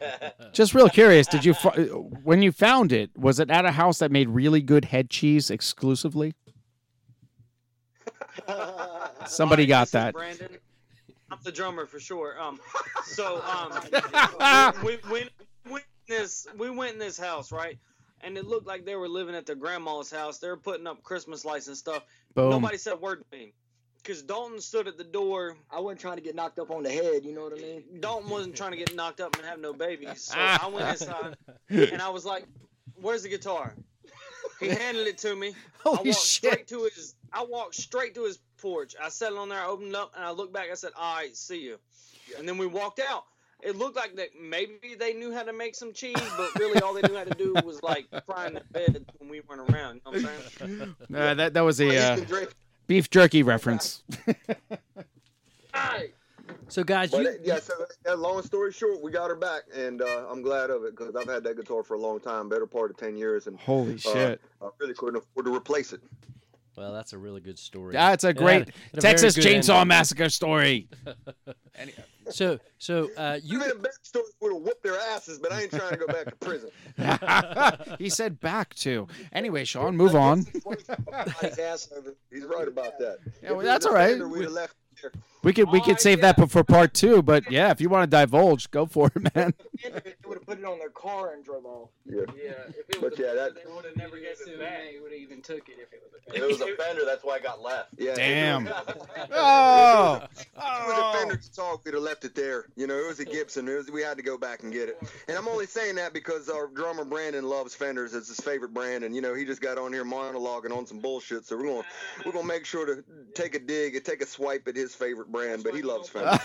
Just 0.52 0.74
real 0.74 0.88
curious, 0.90 1.26
did 1.26 1.46
you 1.46 1.54
when 1.54 2.42
you 2.42 2.52
found 2.52 2.92
it, 2.92 3.10
was 3.16 3.40
it 3.40 3.50
at 3.50 3.64
a 3.64 3.70
house 3.72 4.00
that 4.00 4.10
made 4.10 4.28
really 4.28 4.60
good 4.60 4.84
head 4.86 5.08
cheese 5.08 5.50
exclusively? 5.50 6.34
Somebody 9.28 9.66
got 9.66 9.84
This 9.84 9.90
that. 9.92 10.14
Brandon. 10.14 10.58
I'm 11.30 11.38
the 11.44 11.52
drummer 11.52 11.86
for 11.86 12.00
sure. 12.00 12.40
Um, 12.40 12.58
so 13.04 13.42
um, 13.42 13.72
we, 14.84 14.98
we, 15.10 15.28
we 15.66 15.70
went 15.70 15.84
in 16.08 16.16
this 16.16 16.46
we 16.56 16.70
went 16.70 16.94
in 16.94 16.98
this 16.98 17.18
house 17.18 17.52
right, 17.52 17.78
and 18.22 18.36
it 18.38 18.46
looked 18.46 18.66
like 18.66 18.84
they 18.84 18.96
were 18.96 19.08
living 19.08 19.34
at 19.34 19.46
their 19.46 19.56
grandma's 19.56 20.10
house. 20.10 20.38
They 20.38 20.48
were 20.48 20.56
putting 20.56 20.86
up 20.86 21.02
Christmas 21.02 21.44
lights 21.44 21.68
and 21.68 21.76
stuff. 21.76 22.04
Boom. 22.34 22.50
Nobody 22.50 22.78
said 22.78 22.94
a 22.94 22.96
word 22.96 23.22
to 23.30 23.38
me, 23.38 23.52
because 23.98 24.22
Dalton 24.22 24.60
stood 24.60 24.88
at 24.88 24.96
the 24.96 25.04
door. 25.04 25.56
I 25.70 25.80
wasn't 25.80 26.00
trying 26.00 26.16
to 26.16 26.22
get 26.22 26.34
knocked 26.34 26.58
up 26.58 26.70
on 26.70 26.82
the 26.82 26.90
head. 26.90 27.24
You 27.24 27.34
know 27.34 27.44
what 27.44 27.52
I 27.58 27.60
mean? 27.60 27.84
Dalton 28.00 28.30
wasn't 28.30 28.56
trying 28.56 28.70
to 28.70 28.78
get 28.78 28.94
knocked 28.94 29.20
up 29.20 29.36
and 29.36 29.44
have 29.44 29.60
no 29.60 29.74
babies. 29.74 30.22
So 30.22 30.34
I 30.38 30.66
went 30.72 30.88
inside 31.00 31.36
and 31.68 32.00
I 32.00 32.08
was 32.08 32.24
like, 32.24 32.44
"Where's 33.00 33.22
the 33.22 33.28
guitar?" 33.28 33.74
He 34.60 34.68
handed 34.68 35.06
it 35.06 35.18
to 35.18 35.36
me. 35.36 35.54
I 35.86 35.90
walked 35.90 36.06
shit. 36.06 36.16
straight 36.16 36.68
to 36.68 36.84
his. 36.84 37.14
I 37.32 37.44
walked 37.44 37.74
straight 37.74 38.14
to 38.14 38.24
his 38.24 38.38
porch. 38.58 38.94
I 39.02 39.08
sat 39.08 39.32
on 39.32 39.48
there, 39.48 39.60
I 39.60 39.66
opened 39.66 39.94
up, 39.96 40.12
and 40.16 40.24
I 40.24 40.30
looked 40.30 40.52
back. 40.52 40.68
I 40.70 40.74
said, 40.74 40.92
"All 40.96 41.16
right, 41.16 41.34
see 41.36 41.62
you." 41.62 41.78
And 42.38 42.48
then 42.48 42.58
we 42.58 42.66
walked 42.66 43.00
out. 43.00 43.24
It 43.60 43.76
looked 43.76 43.96
like 43.96 44.14
that 44.16 44.28
maybe 44.40 44.94
they 44.96 45.14
knew 45.14 45.32
how 45.32 45.42
to 45.42 45.52
make 45.52 45.74
some 45.74 45.92
cheese, 45.92 46.14
but 46.36 46.54
really 46.58 46.80
all 46.80 46.94
they 46.94 47.02
knew 47.02 47.16
how 47.16 47.24
to 47.24 47.34
do 47.34 47.54
was 47.64 47.82
like 47.82 48.06
frying 48.24 48.54
the 48.54 48.62
bed 48.70 49.04
when 49.18 49.28
we 49.28 49.40
weren't 49.40 49.68
around. 49.72 50.00
You 50.06 50.12
know 50.12 50.20
what 50.20 50.30
I'm 50.60 50.68
saying? 50.68 50.94
Uh, 51.14 51.34
that 51.34 51.54
that 51.54 51.62
was 51.62 51.80
a 51.80 51.88
uh, 51.88 52.10
He's 52.10 52.20
been 52.20 52.28
drinking. 52.28 52.54
beef 52.86 53.10
jerky 53.10 53.42
reference. 53.42 54.02
So, 56.68 56.84
guys, 56.84 57.10
But 57.10 57.22
you, 57.22 57.38
yeah, 57.44 57.60
so 57.60 57.72
uh, 58.06 58.14
long 58.16 58.42
story 58.42 58.72
short, 58.72 59.02
we 59.02 59.10
got 59.10 59.30
her 59.30 59.36
back, 59.36 59.62
and 59.74 60.02
uh, 60.02 60.26
I'm 60.30 60.42
glad 60.42 60.68
of 60.68 60.84
it 60.84 60.96
because 60.96 61.16
I've 61.16 61.28
had 61.28 61.42
that 61.44 61.56
guitar 61.56 61.82
for 61.82 61.94
a 61.94 61.98
long 61.98 62.20
time, 62.20 62.48
better 62.48 62.66
part 62.66 62.90
of 62.90 62.98
ten 62.98 63.16
years, 63.16 63.46
and 63.46 63.58
Holy 63.58 63.94
uh, 63.94 63.98
shit. 63.98 64.40
I 64.60 64.68
really 64.78 64.92
couldn't 64.92 65.16
afford 65.16 65.46
to 65.46 65.54
replace 65.54 65.94
it. 65.94 66.00
Well, 66.78 66.92
that's 66.92 67.12
a 67.12 67.18
really 67.18 67.40
good 67.40 67.58
story. 67.58 67.92
That's 67.92 68.24
a 68.24 68.28
It 68.28 68.36
had- 68.36 68.36
great 68.44 68.58
had 68.68 68.74
a 68.94 69.00
Texas 69.00 69.34
good 69.34 69.44
Chainsaw 69.44 69.74
ending. 69.80 69.88
Massacre 69.88 70.28
story. 70.30 70.88
So, 72.30 72.58
so 72.76 73.08
uh, 73.16 73.38
You 73.42 73.54
you 73.54 73.58
made 73.58 73.70
a 73.70 73.74
better 73.76 73.88
story 74.02 74.24
would 74.42 74.52
have 74.52 74.62
whooped 74.62 74.82
their 74.82 74.98
asses, 74.98 75.38
but 75.38 75.50
I 75.50 75.62
ain't 75.62 75.70
trying 75.70 75.92
to 75.92 75.96
go 75.96 76.06
back 76.08 76.26
to 76.26 76.36
prison. 76.36 76.68
he 77.98 78.10
said 78.10 78.38
back 78.38 78.74
to. 78.76 79.06
Anyway, 79.32 79.64
Sean, 79.64 79.96
move 79.96 80.14
on. 80.14 80.44
His 81.40 81.58
ass 81.58 81.88
over. 81.96 82.14
He's 82.30 82.44
right 82.44 82.68
about 82.68 82.98
that. 82.98 83.18
Yeah, 83.42 83.52
well, 83.52 83.64
that's 83.64 83.86
all 83.86 83.94
right. 83.94 84.18
We'd 84.18 84.42
have 84.42 84.52
left 84.52 84.74
it 85.04 85.12
there. 85.12 85.22
We 85.42 85.52
could 85.52 85.70
we 85.70 85.80
could 85.80 86.00
save 86.00 86.20
that 86.22 86.50
for 86.50 86.64
part 86.64 86.94
two, 86.94 87.22
but 87.22 87.50
yeah, 87.50 87.70
if 87.70 87.80
you 87.80 87.88
want 87.88 88.10
to 88.10 88.16
divulge, 88.16 88.70
go 88.70 88.86
for 88.86 89.10
it, 89.14 89.34
man. 89.34 89.54
They 89.82 89.90
would 90.26 90.38
have 90.38 90.46
put 90.46 90.58
it 90.58 90.64
on 90.64 90.78
their 90.78 90.90
car 90.90 91.32
and 91.34 91.44
drove 91.44 91.64
off. 91.64 91.90
Yeah. 92.04 92.22
Yeah, 92.36 92.52
if 92.68 92.90
it 92.90 93.00
But 93.00 93.18
yeah, 93.18 93.34
that 93.34 93.54
they 93.54 93.70
would 93.72 93.84
have 93.84 93.96
never 93.96 94.18
guessed 94.18 94.48
it 94.48 94.58
back. 94.58 94.80
They 94.92 95.00
would 95.00 95.12
have 95.12 95.20
even 95.20 95.40
took 95.40 95.68
it 95.68 95.76
if 95.80 95.92
it 95.92 96.02
was 96.02 96.12
a 96.26 96.36
If 96.36 96.42
it 96.42 96.46
was 96.46 96.60
a 96.60 96.76
Fender, 96.76 97.04
that's 97.04 97.22
why 97.22 97.36
I 97.36 97.38
got 97.38 97.62
left. 97.62 97.90
yeah. 97.98 98.14
Damn. 98.14 98.66
If 98.66 98.88
it 98.88 99.02
Oh. 99.32 100.20
if 100.32 100.40
it 100.42 100.56
was 100.56 100.98
a 100.98 101.04
oh. 101.04 101.14
Fender 101.16 101.36
guitar, 101.36 101.78
we'd 101.84 101.94
have 101.94 102.02
left 102.02 102.24
it 102.24 102.34
there. 102.34 102.66
You 102.76 102.86
know, 102.86 102.96
it 102.98 103.06
was 103.06 103.20
a 103.20 103.24
Gibson. 103.24 103.68
It 103.68 103.76
was, 103.76 103.90
we 103.90 104.02
had 104.02 104.16
to 104.16 104.22
go 104.22 104.36
back 104.36 104.62
and 104.64 104.72
get 104.72 104.88
it. 104.88 104.98
And 105.28 105.36
I'm 105.36 105.48
only 105.48 105.66
saying 105.66 105.94
that 105.96 106.12
because 106.12 106.48
our 106.48 106.66
drummer 106.66 107.04
Brandon 107.04 107.44
loves 107.44 107.74
Fenders. 107.74 108.14
It's 108.14 108.28
his 108.28 108.40
favorite 108.40 108.74
brand, 108.74 109.04
and 109.04 109.14
you 109.14 109.20
know 109.20 109.34
he 109.34 109.44
just 109.44 109.60
got 109.60 109.78
on 109.78 109.92
here 109.92 110.04
monologuing 110.04 110.76
on 110.76 110.86
some 110.86 110.98
bullshit. 110.98 111.46
So 111.46 111.56
we're 111.56 111.66
gonna 111.66 111.84
we're 112.26 112.32
gonna 112.32 112.46
make 112.46 112.64
sure 112.64 112.86
to 112.86 113.04
take 113.34 113.54
a 113.54 113.58
dig 113.58 113.94
and 113.94 114.04
take 114.04 114.22
a 114.22 114.26
swipe 114.26 114.66
at 114.66 114.76
his 114.76 114.87
favorite 114.94 115.30
brand. 115.30 115.64
But 115.64 115.74
he 115.74 115.82
loves 115.82 116.08
Fender. 116.08 116.38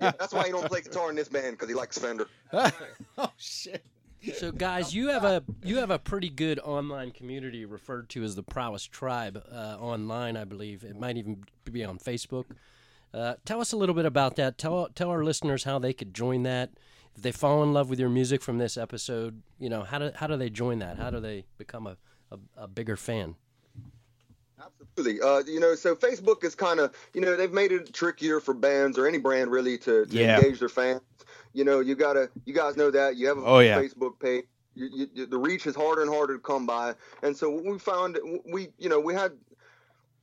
Yeah, 0.00 0.12
that's 0.18 0.32
why 0.32 0.46
he 0.46 0.52
don't 0.52 0.66
play 0.66 0.80
guitar 0.80 1.10
in 1.10 1.16
this 1.16 1.28
band 1.28 1.52
because 1.52 1.68
he 1.68 1.74
likes 1.74 1.98
Fender. 1.98 2.28
oh 2.52 3.32
shit. 3.36 3.84
So, 4.32 4.52
guys, 4.52 4.94
you 4.94 5.08
have 5.08 5.24
a 5.24 5.42
you 5.62 5.78
have 5.78 5.90
a 5.90 5.98
pretty 5.98 6.30
good 6.30 6.58
online 6.60 7.10
community 7.10 7.64
referred 7.64 8.08
to 8.10 8.22
as 8.24 8.34
the 8.34 8.42
Prowess 8.42 8.84
Tribe 8.84 9.42
uh, 9.52 9.76
online, 9.78 10.36
I 10.36 10.44
believe. 10.44 10.82
It 10.82 10.98
might 10.98 11.16
even 11.16 11.44
be 11.70 11.84
on 11.84 11.98
Facebook. 11.98 12.46
Uh, 13.12 13.34
tell 13.44 13.60
us 13.60 13.72
a 13.72 13.76
little 13.76 13.94
bit 13.94 14.06
about 14.06 14.36
that. 14.36 14.56
Tell 14.58 14.88
tell 14.94 15.10
our 15.10 15.22
listeners 15.22 15.64
how 15.64 15.78
they 15.78 15.92
could 15.92 16.14
join 16.14 16.42
that. 16.44 16.70
If 17.14 17.22
they 17.22 17.32
fall 17.32 17.62
in 17.62 17.72
love 17.72 17.90
with 17.90 18.00
your 18.00 18.08
music 18.08 18.42
from 18.42 18.58
this 18.58 18.76
episode, 18.76 19.42
you 19.58 19.68
know 19.68 19.82
how 19.82 19.98
do 19.98 20.10
how 20.14 20.26
do 20.26 20.36
they 20.36 20.50
join 20.50 20.78
that? 20.78 20.98
How 20.98 21.10
do 21.10 21.20
they 21.20 21.44
become 21.58 21.86
a, 21.86 21.96
a, 22.32 22.38
a 22.56 22.68
bigger 22.68 22.96
fan? 22.96 23.36
Uh, 24.98 25.42
you 25.46 25.58
know, 25.58 25.74
so 25.74 25.96
Facebook 25.96 26.44
is 26.44 26.54
kind 26.54 26.78
of, 26.78 26.94
you 27.14 27.20
know, 27.20 27.36
they've 27.36 27.52
made 27.52 27.72
it 27.72 27.92
trickier 27.92 28.38
for 28.40 28.54
bands 28.54 28.96
or 28.96 29.06
any 29.08 29.18
brand 29.18 29.50
really 29.50 29.76
to, 29.78 30.06
to 30.06 30.16
Yeah. 30.16 30.36
engage 30.38 30.60
their 30.60 30.68
fans. 30.68 31.00
You 31.52 31.64
know, 31.64 31.80
you 31.80 31.94
gotta, 31.96 32.30
you 32.44 32.54
guys 32.54 32.76
know 32.76 32.90
that 32.92 33.16
you 33.16 33.26
have 33.26 33.38
a 33.38 33.44
Oh, 33.44 33.58
yeah. 33.58 33.76
Facebook 33.80 34.20
page. 34.20 34.44
You, 34.76 35.08
you, 35.14 35.26
the 35.26 35.38
reach 35.38 35.66
is 35.66 35.76
harder 35.76 36.02
and 36.02 36.10
harder 36.10 36.34
to 36.34 36.40
come 36.40 36.66
by, 36.66 36.94
and 37.22 37.36
so 37.36 37.48
we 37.48 37.78
found 37.78 38.18
we, 38.44 38.70
you 38.76 38.88
know, 38.88 38.98
we 38.98 39.14
had 39.14 39.30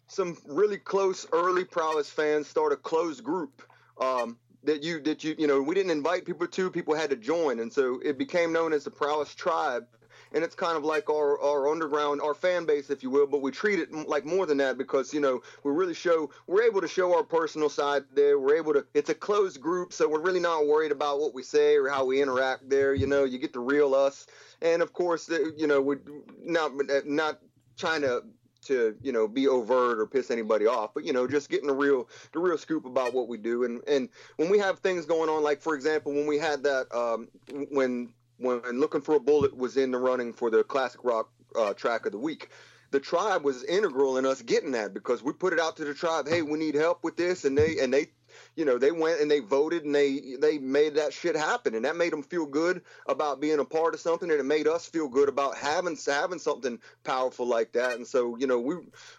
some 0.07 0.37
really 0.45 0.77
close 0.77 1.25
early 1.31 1.63
prowess 1.63 2.09
fans 2.09 2.47
start 2.49 2.73
a 2.73 2.75
closed 2.75 3.23
group 3.23 3.63
um, 4.01 4.37
that 4.63 4.83
you 4.83 4.99
that 5.03 5.23
you 5.23 5.35
you 5.39 5.47
know 5.47 5.61
we 5.61 5.73
didn't 5.73 5.91
invite 5.91 6.25
people 6.25 6.47
to 6.47 6.69
people 6.69 6.93
had 6.95 7.09
to 7.11 7.15
join 7.15 7.59
and 7.61 7.71
so 7.71 8.01
it 8.03 8.17
became 8.17 8.51
known 8.51 8.73
as 8.73 8.83
the 8.83 8.91
prowess 8.91 9.33
tribe 9.33 9.85
and 10.33 10.43
it's 10.43 10.55
kind 10.55 10.77
of 10.77 10.83
like 10.83 11.09
our, 11.09 11.39
our 11.41 11.69
underground 11.69 12.21
our 12.21 12.33
fan 12.33 12.65
base 12.65 12.89
if 12.89 13.03
you 13.03 13.09
will 13.09 13.27
but 13.27 13.41
we 13.41 13.51
treat 13.51 13.79
it 13.79 13.91
like 14.07 14.25
more 14.25 14.45
than 14.45 14.57
that 14.57 14.77
because 14.77 15.13
you 15.13 15.19
know 15.19 15.41
we 15.63 15.71
really 15.71 15.93
show 15.93 16.29
we're 16.47 16.63
able 16.63 16.81
to 16.81 16.87
show 16.87 17.15
our 17.15 17.23
personal 17.23 17.69
side 17.69 18.03
there 18.13 18.39
we're 18.39 18.55
able 18.55 18.73
to 18.73 18.85
it's 18.93 19.09
a 19.09 19.15
closed 19.15 19.59
group 19.61 19.93
so 19.93 20.07
we're 20.07 20.21
really 20.21 20.39
not 20.39 20.65
worried 20.65 20.91
about 20.91 21.19
what 21.19 21.33
we 21.33 21.43
say 21.43 21.75
or 21.75 21.87
how 21.87 22.05
we 22.05 22.21
interact 22.21 22.69
there 22.69 22.93
you 22.93 23.07
know 23.07 23.23
you 23.23 23.37
get 23.37 23.53
the 23.53 23.59
real 23.59 23.93
us 23.93 24.27
and 24.61 24.81
of 24.81 24.93
course 24.93 25.29
you 25.57 25.67
know 25.67 25.81
we're 25.81 26.01
not 26.43 26.71
not 27.05 27.39
trying 27.77 28.01
to 28.01 28.23
to 28.61 28.95
you 29.01 29.11
know 29.11 29.27
be 29.27 29.47
overt 29.47 29.99
or 29.99 30.05
piss 30.05 30.31
anybody 30.31 30.67
off, 30.67 30.93
but 30.93 31.03
you 31.03 31.13
know 31.13 31.27
just 31.27 31.49
getting 31.49 31.67
the 31.67 31.73
real 31.73 32.07
the 32.31 32.39
real 32.39 32.57
scoop 32.57 32.85
about 32.85 33.13
what 33.13 33.27
we 33.27 33.37
do. 33.37 33.63
And 33.63 33.81
and 33.87 34.09
when 34.37 34.49
we 34.49 34.59
have 34.59 34.79
things 34.79 35.05
going 35.05 35.29
on, 35.29 35.43
like 35.43 35.61
for 35.61 35.75
example, 35.75 36.13
when 36.13 36.27
we 36.27 36.37
had 36.37 36.63
that 36.63 36.93
um, 36.95 37.27
when 37.71 38.13
when 38.41 38.61
looking 38.79 39.01
for 39.01 39.15
a 39.15 39.19
bullet 39.19 39.55
was 39.55 39.77
in 39.77 39.91
the 39.91 39.97
running 39.97 40.33
for 40.33 40.49
the 40.49 40.63
classic 40.63 41.03
rock 41.03 41.29
uh, 41.55 41.73
track 41.73 42.05
of 42.05 42.11
the 42.11 42.17
week. 42.17 42.49
The 42.91 42.99
tribe 42.99 43.45
was 43.45 43.63
integral 43.63 44.17
in 44.17 44.25
us 44.25 44.41
getting 44.41 44.71
that 44.71 44.93
because 44.93 45.23
we 45.23 45.31
put 45.31 45.53
it 45.53 45.59
out 45.59 45.77
to 45.77 45.85
the 45.85 45.93
tribe. 45.93 46.27
Hey, 46.27 46.41
we 46.41 46.59
need 46.59 46.75
help 46.75 47.03
with 47.03 47.15
this, 47.15 47.45
and 47.45 47.57
they 47.57 47.79
and 47.79 47.93
they 47.93 48.07
you 48.55 48.65
know 48.65 48.77
they 48.77 48.91
went 48.91 49.21
and 49.21 49.29
they 49.29 49.39
voted 49.39 49.85
and 49.85 49.93
they 49.93 50.35
they 50.39 50.57
made 50.57 50.95
that 50.95 51.13
shit 51.13 51.35
happen 51.35 51.75
and 51.75 51.85
that 51.85 51.95
made 51.95 52.11
them 52.11 52.23
feel 52.23 52.45
good 52.45 52.81
about 53.07 53.41
being 53.41 53.59
a 53.59 53.65
part 53.65 53.93
of 53.93 53.99
something 53.99 54.29
and 54.29 54.39
it 54.39 54.43
made 54.43 54.67
us 54.67 54.85
feel 54.85 55.07
good 55.07 55.29
about 55.29 55.57
having 55.57 55.97
having 56.05 56.39
something 56.39 56.79
powerful 57.03 57.45
like 57.45 57.71
that 57.73 57.95
and 57.95 58.07
so 58.07 58.37
you 58.37 58.47
know 58.47 58.59
we 58.59 58.75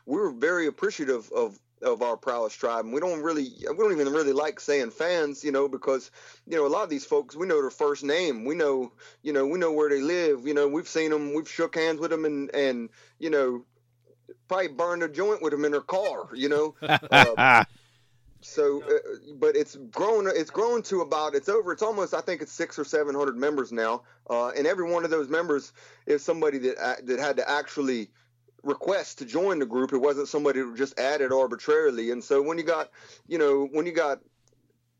we 0.06 0.16
were 0.16 0.32
very 0.32 0.66
appreciative 0.66 1.30
of 1.32 1.58
of 1.82 2.02
our 2.02 2.16
prowess 2.16 2.54
tribe 2.54 2.84
and 2.84 2.94
we 2.94 3.00
don't 3.00 3.22
really 3.22 3.52
we 3.60 3.76
don't 3.76 3.92
even 3.92 4.12
really 4.12 4.32
like 4.32 4.60
saying 4.60 4.90
fans 4.90 5.42
you 5.44 5.52
know 5.52 5.68
because 5.68 6.10
you 6.46 6.56
know 6.56 6.66
a 6.66 6.68
lot 6.68 6.84
of 6.84 6.90
these 6.90 7.04
folks 7.04 7.36
we 7.36 7.46
know 7.46 7.60
their 7.60 7.70
first 7.70 8.04
name. 8.04 8.44
We 8.44 8.54
know 8.54 8.92
you 9.22 9.32
know 9.32 9.46
we 9.46 9.58
know 9.58 9.72
where 9.72 9.90
they 9.90 10.00
live. 10.00 10.46
You 10.46 10.54
know 10.54 10.68
we've 10.68 10.88
seen 10.88 11.10
them 11.10 11.34
we've 11.34 11.48
shook 11.48 11.76
hands 11.76 12.00
with 12.00 12.10
them 12.10 12.24
and 12.24 12.54
and 12.54 12.88
you 13.18 13.30
know 13.30 13.64
probably 14.48 14.68
burned 14.68 15.02
a 15.02 15.08
joint 15.08 15.42
with 15.42 15.52
them 15.52 15.64
in 15.64 15.72
their 15.72 15.80
car 15.80 16.28
you 16.34 16.48
know? 16.48 16.74
Uh, 16.82 17.64
so 18.42 18.82
uh, 18.82 18.98
but 19.36 19.54
it's 19.54 19.76
grown 19.92 20.26
it's 20.26 20.50
grown 20.50 20.82
to 20.82 21.00
about 21.00 21.34
it's 21.34 21.48
over 21.48 21.72
it's 21.72 21.82
almost 21.82 22.12
i 22.12 22.20
think 22.20 22.42
it's 22.42 22.52
six 22.52 22.76
or 22.76 22.84
seven 22.84 23.14
hundred 23.14 23.36
members 23.36 23.70
now 23.70 24.02
uh, 24.30 24.48
and 24.48 24.66
every 24.66 24.90
one 24.90 25.04
of 25.04 25.10
those 25.10 25.28
members 25.28 25.72
is 26.06 26.24
somebody 26.24 26.58
that 26.58 27.06
that 27.06 27.20
had 27.20 27.36
to 27.36 27.48
actually 27.48 28.10
request 28.62 29.18
to 29.18 29.24
join 29.24 29.58
the 29.58 29.66
group. 29.66 29.92
It 29.92 29.98
wasn't 29.98 30.28
somebody 30.28 30.60
who 30.60 30.76
just 30.76 30.98
added 30.98 31.32
arbitrarily. 31.32 32.10
And 32.10 32.22
so 32.22 32.42
when 32.42 32.58
you 32.58 32.64
got 32.64 32.90
you 33.28 33.38
know 33.38 33.68
when 33.72 33.86
you 33.86 33.92
got 33.92 34.20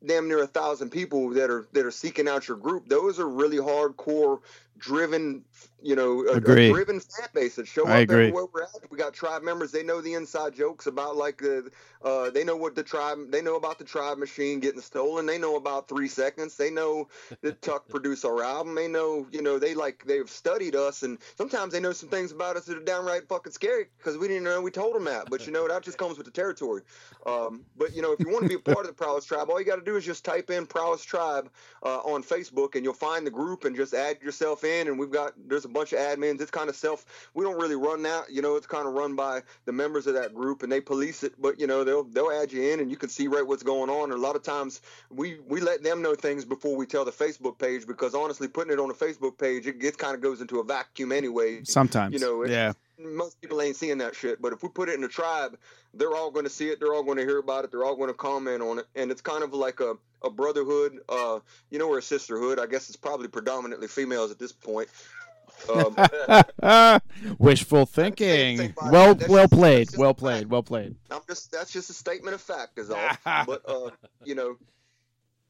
damn 0.05 0.29
near 0.29 0.43
a 0.43 0.47
thousand 0.47 0.91
people 0.91 1.31
that 1.31 1.51
are 1.51 1.67
that 1.73 1.87
are 1.87 1.91
seeking 1.91 2.29
out 2.29 2.49
your 2.49 2.57
group 2.57 2.89
those 2.89 3.21
are 3.21 3.29
really 3.29 3.59
hardcore 3.59 4.41
driven 4.79 5.45
you 5.83 5.97
know 5.97 6.25
a, 6.27 6.35
a 6.35 6.41
driven 6.41 7.01
fan 7.01 7.29
base 7.35 7.57
that 7.57 7.67
show 7.67 7.87
I 7.87 7.99
up 7.99 8.03
agree. 8.03 8.17
everywhere 8.29 8.47
we're 8.53 8.63
at. 8.63 8.91
We 8.91 8.99
got 8.99 9.13
tribe 9.13 9.43
members. 9.43 9.73
They 9.73 9.83
know 9.83 10.01
the 10.01 10.15
inside 10.15 10.55
jokes 10.55 10.87
about 10.87 11.17
like 11.17 11.39
the 11.39 11.71
uh, 12.03 12.31
they 12.31 12.45
know 12.45 12.57
what 12.57 12.75
the 12.75 12.83
tribe 12.83 13.31
they 13.31 13.43
know 13.43 13.57
about 13.57 13.79
the 13.79 13.85
tribe 13.85 14.19
machine 14.19 14.61
getting 14.61 14.81
stolen. 14.81 15.27
They 15.27 15.39
know 15.39 15.57
about 15.57 15.89
three 15.89 16.09
seconds. 16.09 16.57
They 16.57 16.71
know 16.71 17.09
that 17.43 17.63
Tuck 17.63 17.89
produced 17.89 18.25
our 18.25 18.43
album. 18.43 18.75
They 18.75 18.89
know 18.89 19.27
you 19.31 19.43
know 19.43 19.59
they 19.59 19.75
like 19.75 20.05
they've 20.07 20.31
studied 20.31 20.77
us. 20.77 21.03
And 21.03 21.19
sometimes 21.37 21.73
they 21.73 21.81
know 21.81 21.93
some 21.93 22.09
things 22.09 22.33
about 22.33 22.57
us 22.57 22.67
that 22.67 22.77
are 22.77 22.85
downright 22.85 23.29
fucking 23.29 23.53
scary 23.53 23.87
because 23.99 24.17
we 24.17 24.29
didn't 24.29 24.45
know 24.45 24.61
we 24.61 24.71
told 24.71 24.95
them 24.95 25.05
that. 25.05 25.31
But 25.31 25.47
you 25.47 25.53
know 25.53 25.67
that 25.69 25.83
just 25.83 25.99
comes 25.99 26.17
with 26.17 26.27
the 26.27 26.33
territory. 26.33 26.83
Um, 27.27 27.65
but 27.77 27.95
you 27.95 28.03
know 28.03 28.13
if 28.13 28.21
you 28.21 28.29
want 28.29 28.45
to 28.45 28.49
be 28.49 28.55
a 28.55 28.59
part 28.59 28.81
of 28.81 28.87
the 28.87 28.93
prowess 28.93 29.25
tribe 29.25 29.49
all 29.51 29.59
you 29.61 29.67
got 29.67 29.77
to 29.77 29.85
do 29.85 29.97
is 29.97 30.05
just 30.05 30.25
type 30.25 30.51
in 30.51 30.67
prowess 30.67 31.05
tribe 31.05 31.51
uh, 31.83 31.99
on 31.99 32.23
facebook 32.23 32.75
and 32.75 32.85
you'll 32.85 32.95
find 32.95 33.27
the 33.27 33.31
group 33.31 33.65
and 33.65 33.77
just 33.77 33.95
add 33.95 34.21
yourself 34.21 34.65
in 34.65 34.72
and 34.73 34.99
we've 34.99 35.11
got 35.11 35.33
there's 35.49 35.65
a 35.65 35.69
bunch 35.69 35.93
of 35.93 35.99
admins 35.99 36.41
it's 36.41 36.51
kind 36.51 36.69
of 36.69 36.77
self 36.77 37.05
we 37.35 37.45
don't 37.45 37.61
really 37.61 37.75
run 37.77 38.03
that 38.03 38.25
you 38.31 38.41
know 38.43 38.57
it's 38.57 38.67
kind 38.67 38.87
of 38.89 38.95
run 38.95 39.15
by 39.15 39.41
the 39.67 39.73
members 39.73 40.07
of 40.07 40.15
that 40.15 40.35
group 40.35 40.63
and 40.63 40.73
they 40.73 40.81
police 40.81 41.23
it 41.23 41.33
but 41.41 41.59
you 41.61 41.67
know 41.67 41.85
they'll 41.85 42.05
they'll 42.05 42.31
add 42.31 42.53
you 42.53 42.63
in 42.73 42.81
and 42.81 42.91
you 42.91 42.97
can 42.97 43.09
see 43.09 43.29
right 43.29 43.47
what's 43.47 43.63
going 43.63 43.91
on 43.91 44.05
and 44.05 44.13
a 44.13 44.17
lot 44.17 44.37
of 44.37 44.43
times 44.43 44.81
we 45.11 45.39
we 45.47 45.61
let 45.61 45.83
them 45.83 46.01
know 46.03 46.15
things 46.15 46.45
before 46.45 46.75
we 46.77 46.87
tell 46.87 47.05
the 47.05 47.13
facebook 47.13 47.59
page 47.59 47.87
because 47.87 48.15
honestly 48.15 48.49
putting 48.49 48.73
it 48.73 48.79
on 48.81 48.89
the 48.89 48.95
facebook 48.95 49.39
page 49.39 49.67
it, 49.67 49.77
it 49.83 49.99
kind 49.99 50.15
of 50.15 50.21
goes 50.21 50.41
into 50.41 50.59
a 50.61 50.65
vacuum 50.65 51.13
anyway 51.13 51.61
Sometimes. 51.65 52.13
you 52.15 52.21
know 52.21 52.43
it's- 52.43 52.53
yeah. 52.57 52.73
Most 52.99 53.41
people 53.41 53.61
ain't 53.61 53.77
seeing 53.77 53.99
that 53.99 54.15
shit. 54.15 54.41
But 54.41 54.53
if 54.53 54.63
we 54.63 54.69
put 54.69 54.89
it 54.89 54.95
in 54.95 55.05
a 55.05 55.09
tribe, 55.09 55.59
they're 55.95 56.15
all 56.15 56.31
going 56.31 56.45
to 56.45 56.51
see 56.51 56.69
it. 56.69 56.81
They're 56.81 56.95
all 56.95 57.03
going 57.03 57.19
to 57.19 57.25
hear 57.25 57.39
about 57.39 57.65
it. 57.65 57.71
They're 57.71 57.85
all 57.85 57.97
going 57.97 58.11
to 58.11 58.15
comment 58.15 58.63
on 58.63 58.79
it. 58.79 58.87
And 58.95 59.11
it's 59.11 59.21
kind 59.21 59.43
of 59.43 59.53
like 59.55 59.81
a, 59.81 59.95
a 60.23 60.31
brotherhood, 60.31 61.01
uh, 61.09 61.41
you 61.71 61.79
know, 61.79 61.89
or 61.89 61.99
a 61.99 62.03
sisterhood. 62.03 62.59
I 62.59 62.67
guess 62.67 62.89
it's 62.89 62.97
probably 62.97 63.29
predominantly 63.29 63.89
females 63.89 64.31
at 64.31 64.39
this 64.39 64.53
point. 64.53 64.89
Um, 65.73 65.97
Wishful 67.39 67.87
thinking. 67.87 68.75
Well, 68.91 68.91
well 68.91 69.15
just- 69.15 69.53
played. 69.53 69.79
that's 69.79 69.91
just 69.91 69.99
Well 69.99 70.15
played. 70.15 70.51
Well 70.51 70.63
played. 70.63 70.97
I'm 71.11 71.21
just 71.29 71.53
that's 71.53 71.73
just 71.73 71.91
a 71.91 71.93
statement 71.93 72.35
of 72.35 72.41
fact, 72.41 72.79
is 72.79 72.91
all. 72.91 73.11
but 73.47 73.63
uh, 73.69 73.91
you 74.25 74.35
know, 74.35 74.57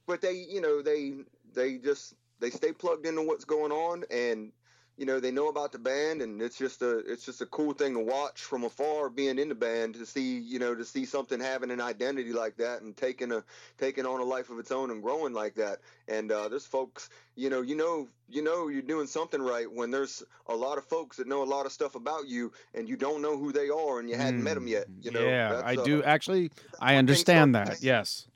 but 0.07 0.21
they, 0.21 0.33
you 0.33 0.61
know, 0.61 0.83
they 0.83 1.15
they 1.55 1.79
just 1.79 2.15
they 2.41 2.51
stay 2.51 2.73
plugged 2.73 3.07
into 3.07 3.23
what's 3.23 3.45
going 3.45 3.73
on, 3.73 4.05
and 4.11 4.53
you 4.99 5.07
know 5.07 5.21
they 5.21 5.31
know 5.31 5.49
about 5.49 5.73
the 5.73 5.79
band, 5.79 6.23
and 6.23 6.41
it's 6.43 6.59
just 6.59 6.83
a 6.83 6.99
it's 6.99 7.25
just 7.25 7.41
a 7.41 7.47
cool 7.47 7.73
thing 7.73 7.95
to 7.95 8.01
watch 8.01 8.43
from 8.43 8.65
afar, 8.65 9.09
being 9.09 9.39
in 9.39 9.49
the 9.49 9.55
band 9.55 9.95
to 9.95 10.07
see 10.07 10.39
you 10.39 10.59
know 10.59 10.75
to 10.75 10.85
see 10.85 11.05
something 11.05 11.41
having 11.41 11.71
an 11.71 11.81
identity 11.81 12.33
like 12.33 12.57
that 12.59 12.83
and 12.83 12.97
taking 12.97 13.33
a 13.33 13.43
taking 13.79 14.05
on 14.05 14.21
a 14.21 14.25
life 14.25 14.51
of 14.51 14.59
its 14.59 14.71
own 14.71 14.91
and 14.91 15.03
growing 15.03 15.33
like 15.33 15.55
that. 15.55 15.79
And 16.09 16.31
uh, 16.31 16.49
there's 16.49 16.67
folks, 16.67 17.09
you 17.37 17.49
know, 17.49 17.63
you 17.63 17.75
know, 17.75 18.09
you 18.29 18.43
know, 18.43 18.69
you're 18.69 18.83
doing 18.83 19.07
something 19.07 19.41
right 19.41 19.71
when 19.71 19.91
there's 19.91 20.23
a 20.47 20.55
lot 20.55 20.77
of 20.77 20.85
folks 20.85 21.17
that 21.17 21.27
know 21.27 21.43
a 21.43 21.45
lot 21.45 21.65
of 21.65 21.73
stuff 21.73 21.95
about 21.95 22.29
you, 22.29 22.53
and 22.75 22.89
you 22.89 22.97
don't 22.97 23.23
know 23.23 23.39
who 23.39 23.51
they 23.51 23.71
are, 23.71 23.99
and 23.99 24.11
you 24.11 24.17
hadn't 24.17 24.43
met 24.43 24.55
them 24.55 24.67
yet. 24.67 24.87
You 25.01 25.11
know, 25.11 25.21
yeah, 25.21 25.53
That's, 25.53 25.65
I 25.65 25.75
uh, 25.81 25.85
do 25.85 26.03
actually. 26.03 26.51
I 26.81 26.97
understand 26.97 27.55
that. 27.55 27.83
Yes. 27.83 28.27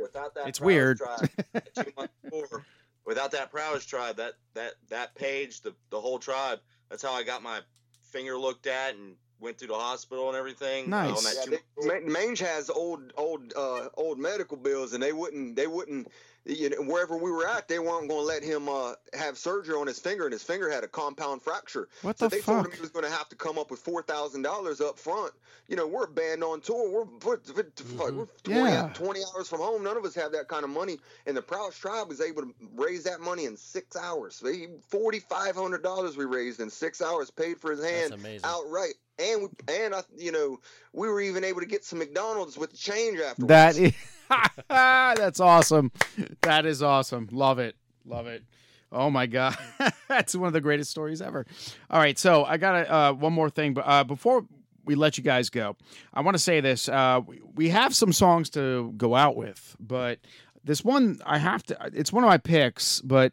Without 0.00 0.34
that 0.34 0.48
It's 0.48 0.60
weird. 0.60 0.98
Tribe, 0.98 1.30
two 1.76 1.92
months 1.96 2.14
before, 2.22 2.64
without 3.04 3.30
that 3.32 3.50
prowess 3.50 3.84
tribe, 3.84 4.16
that 4.16 4.34
that 4.54 4.74
that 4.88 5.14
page, 5.14 5.62
the 5.62 5.74
the 5.90 6.00
whole 6.00 6.18
tribe. 6.18 6.60
That's 6.90 7.02
how 7.02 7.12
I 7.12 7.22
got 7.22 7.42
my 7.42 7.60
finger 8.02 8.38
looked 8.38 8.66
at 8.66 8.94
and 8.94 9.16
went 9.40 9.58
through 9.58 9.68
the 9.68 9.74
hospital 9.74 10.28
and 10.28 10.36
everything. 10.36 10.92
uh, 10.92 11.04
Nice. 11.06 11.18
On 11.18 11.24
that 11.24 11.50
Yeah, 11.50 11.58
they, 11.88 12.00
Mange 12.00 12.38
has 12.40 12.70
old, 12.70 13.12
old, 13.16 13.52
uh, 13.56 13.88
old 13.94 14.18
medical 14.18 14.56
bills, 14.56 14.92
and 14.92 15.02
they 15.02 15.12
wouldn't, 15.12 15.56
they 15.56 15.66
wouldn't, 15.66 16.08
you 16.46 16.70
know, 16.70 16.76
wherever 16.82 17.16
we 17.16 17.30
were 17.30 17.46
at, 17.46 17.68
they 17.68 17.78
weren't 17.78 18.08
going 18.08 18.20
to 18.20 18.26
let 18.26 18.42
him 18.42 18.68
uh, 18.68 18.92
have 19.14 19.38
surgery 19.38 19.74
on 19.74 19.86
his 19.86 19.98
finger, 19.98 20.24
and 20.24 20.32
his 20.32 20.42
finger 20.42 20.70
had 20.70 20.84
a 20.84 20.88
compound 20.88 21.42
fracture. 21.42 21.88
What 22.02 22.18
so 22.18 22.28
the 22.28 22.36
they 22.36 22.42
told 22.42 22.66
him 22.66 22.72
he 22.72 22.80
was 22.80 22.90
going 22.90 23.04
to 23.04 23.10
have 23.10 23.28
to 23.30 23.36
come 23.36 23.58
up 23.58 23.70
with 23.70 23.80
four 23.80 24.02
thousand 24.02 24.42
dollars 24.42 24.80
up 24.80 24.98
front. 24.98 25.32
You 25.68 25.76
know, 25.76 25.86
we're 25.86 26.04
a 26.04 26.08
band 26.08 26.44
on 26.44 26.60
tour. 26.60 26.90
We're, 26.90 27.04
we're, 27.24 27.40
we're, 27.56 27.64
fuck, 27.74 28.12
we're 28.12 28.26
20, 28.42 28.60
Yeah. 28.60 28.90
20 28.92 29.20
hours 29.34 29.48
from 29.48 29.60
home. 29.60 29.82
None 29.82 29.96
of 29.96 30.04
us 30.04 30.14
have 30.14 30.32
that 30.32 30.46
kind 30.48 30.62
of 30.62 30.68
money, 30.68 30.98
and 31.26 31.34
the 31.34 31.40
Prowess 31.40 31.78
Tribe 31.78 32.08
was 32.08 32.20
able 32.20 32.42
to 32.42 32.54
raise 32.76 33.04
that 33.04 33.20
money 33.20 33.46
in 33.46 33.56
six 33.56 33.96
hours. 33.96 34.42
Forty 34.88 35.20
five 35.20 35.56
hundred 35.56 35.82
dollars 35.82 36.16
we 36.16 36.26
raised 36.26 36.60
in 36.60 36.68
six 36.68 37.00
hours, 37.00 37.30
paid 37.30 37.58
for 37.58 37.70
his 37.70 37.82
hand 37.82 38.12
outright. 38.44 38.94
And 39.18 39.42
we, 39.42 39.48
and 39.72 39.94
I, 39.94 40.02
you 40.16 40.32
know, 40.32 40.58
we 40.92 41.08
were 41.08 41.20
even 41.20 41.44
able 41.44 41.60
to 41.60 41.66
get 41.66 41.84
some 41.84 42.00
McDonald's 42.00 42.58
with 42.58 42.72
the 42.72 42.76
change 42.76 43.20
afterwards. 43.20 43.48
That 43.48 43.76
is, 43.78 43.94
that's 44.68 45.40
awesome. 45.40 45.92
That 46.42 46.66
is 46.66 46.82
awesome. 46.82 47.28
Love 47.32 47.58
it. 47.58 47.76
Love 48.04 48.26
it. 48.26 48.42
Oh 48.92 49.10
my 49.10 49.26
god, 49.26 49.56
that's 50.08 50.36
one 50.36 50.46
of 50.46 50.52
the 50.52 50.60
greatest 50.60 50.90
stories 50.90 51.20
ever. 51.20 51.46
All 51.90 51.98
right, 51.98 52.16
so 52.16 52.44
I 52.44 52.58
got 52.58 52.88
uh, 52.88 53.12
one 53.12 53.32
more 53.32 53.50
thing, 53.50 53.74
but 53.74 53.80
uh, 53.86 54.04
before 54.04 54.46
we 54.84 54.94
let 54.94 55.18
you 55.18 55.24
guys 55.24 55.50
go, 55.50 55.74
I 56.12 56.20
want 56.20 56.36
to 56.36 56.42
say 56.42 56.60
this: 56.60 56.88
uh, 56.88 57.20
we- 57.26 57.40
we 57.56 57.68
have 57.70 57.94
some 57.94 58.12
songs 58.12 58.50
to 58.50 58.92
go 58.96 59.14
out 59.16 59.34
with, 59.36 59.74
but 59.80 60.20
this 60.62 60.84
one 60.84 61.18
I 61.26 61.38
have 61.38 61.64
to. 61.64 61.76
It's 61.92 62.12
one 62.12 62.22
of 62.22 62.28
my 62.28 62.38
picks, 62.38 63.00
but 63.00 63.32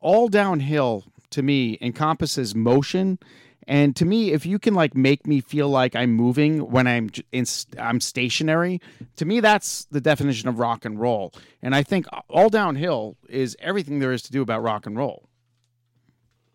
all 0.00 0.28
downhill 0.28 1.04
to 1.30 1.42
me 1.42 1.78
encompasses 1.80 2.54
motion 2.54 3.18
and 3.66 3.94
to 3.96 4.04
me 4.04 4.32
if 4.32 4.44
you 4.46 4.58
can 4.58 4.74
like 4.74 4.94
make 4.94 5.26
me 5.26 5.40
feel 5.40 5.68
like 5.68 5.94
i'm 5.94 6.12
moving 6.12 6.70
when 6.70 6.86
i'm 6.86 7.10
in, 7.32 7.44
i'm 7.78 8.00
stationary 8.00 8.80
to 9.16 9.24
me 9.24 9.40
that's 9.40 9.84
the 9.86 10.00
definition 10.00 10.48
of 10.48 10.58
rock 10.58 10.84
and 10.84 11.00
roll 11.00 11.32
and 11.62 11.74
i 11.74 11.82
think 11.82 12.06
all 12.28 12.48
downhill 12.48 13.16
is 13.28 13.56
everything 13.60 13.98
there 13.98 14.12
is 14.12 14.22
to 14.22 14.32
do 14.32 14.42
about 14.42 14.62
rock 14.62 14.86
and 14.86 14.96
roll 14.96 15.28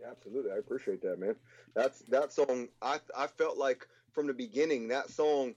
Absolutely, 0.09 0.51
I 0.51 0.57
appreciate 0.57 1.01
that, 1.03 1.19
man. 1.19 1.35
That's 1.75 2.01
that 2.09 2.33
song. 2.33 2.67
I 2.81 2.99
I 3.17 3.27
felt 3.27 3.57
like 3.57 3.87
from 4.11 4.27
the 4.27 4.33
beginning 4.33 4.87
that 4.89 5.09
song, 5.09 5.55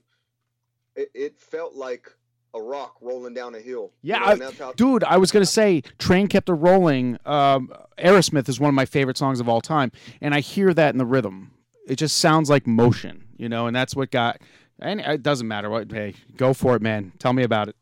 it, 0.95 1.11
it 1.13 1.39
felt 1.39 1.75
like 1.75 2.09
a 2.55 2.61
rock 2.61 2.95
rolling 3.01 3.33
down 3.33 3.55
a 3.55 3.59
hill. 3.59 3.91
you 4.01 4.13
yeah 4.13 4.35
know, 4.35 4.47
I- 4.47 4.51
how- 4.53 4.73
dude 4.73 5.03
i 5.03 5.17
was 5.17 5.31
gonna 5.31 5.45
say 5.45 5.81
train 5.97 6.27
kept 6.27 6.49
a 6.49 6.53
rolling 6.53 7.17
um, 7.25 7.71
aerosmith 7.97 8.47
is 8.49 8.59
one 8.59 8.69
of 8.69 8.75
my 8.75 8.85
favorite 8.85 9.17
songs 9.17 9.39
of 9.39 9.49
all 9.49 9.61
time 9.61 9.91
and 10.21 10.33
i 10.35 10.39
hear 10.39 10.73
that 10.73 10.93
in 10.93 10.97
the 10.97 11.05
rhythm 11.05 11.51
it 11.87 11.95
just 11.95 12.17
sounds 12.17 12.49
like 12.49 12.67
motion 12.67 13.23
you 13.37 13.49
know 13.49 13.67
and 13.67 13.75
that's 13.75 13.95
what 13.95 14.11
got 14.11 14.39
and 14.79 14.99
it 15.01 15.23
doesn't 15.23 15.47
matter 15.47 15.69
what 15.69 15.91
hey 15.91 16.13
go 16.37 16.53
for 16.53 16.75
it 16.75 16.81
man 16.81 17.11
tell 17.19 17.33
me 17.33 17.43
about 17.43 17.67
it 17.69 17.75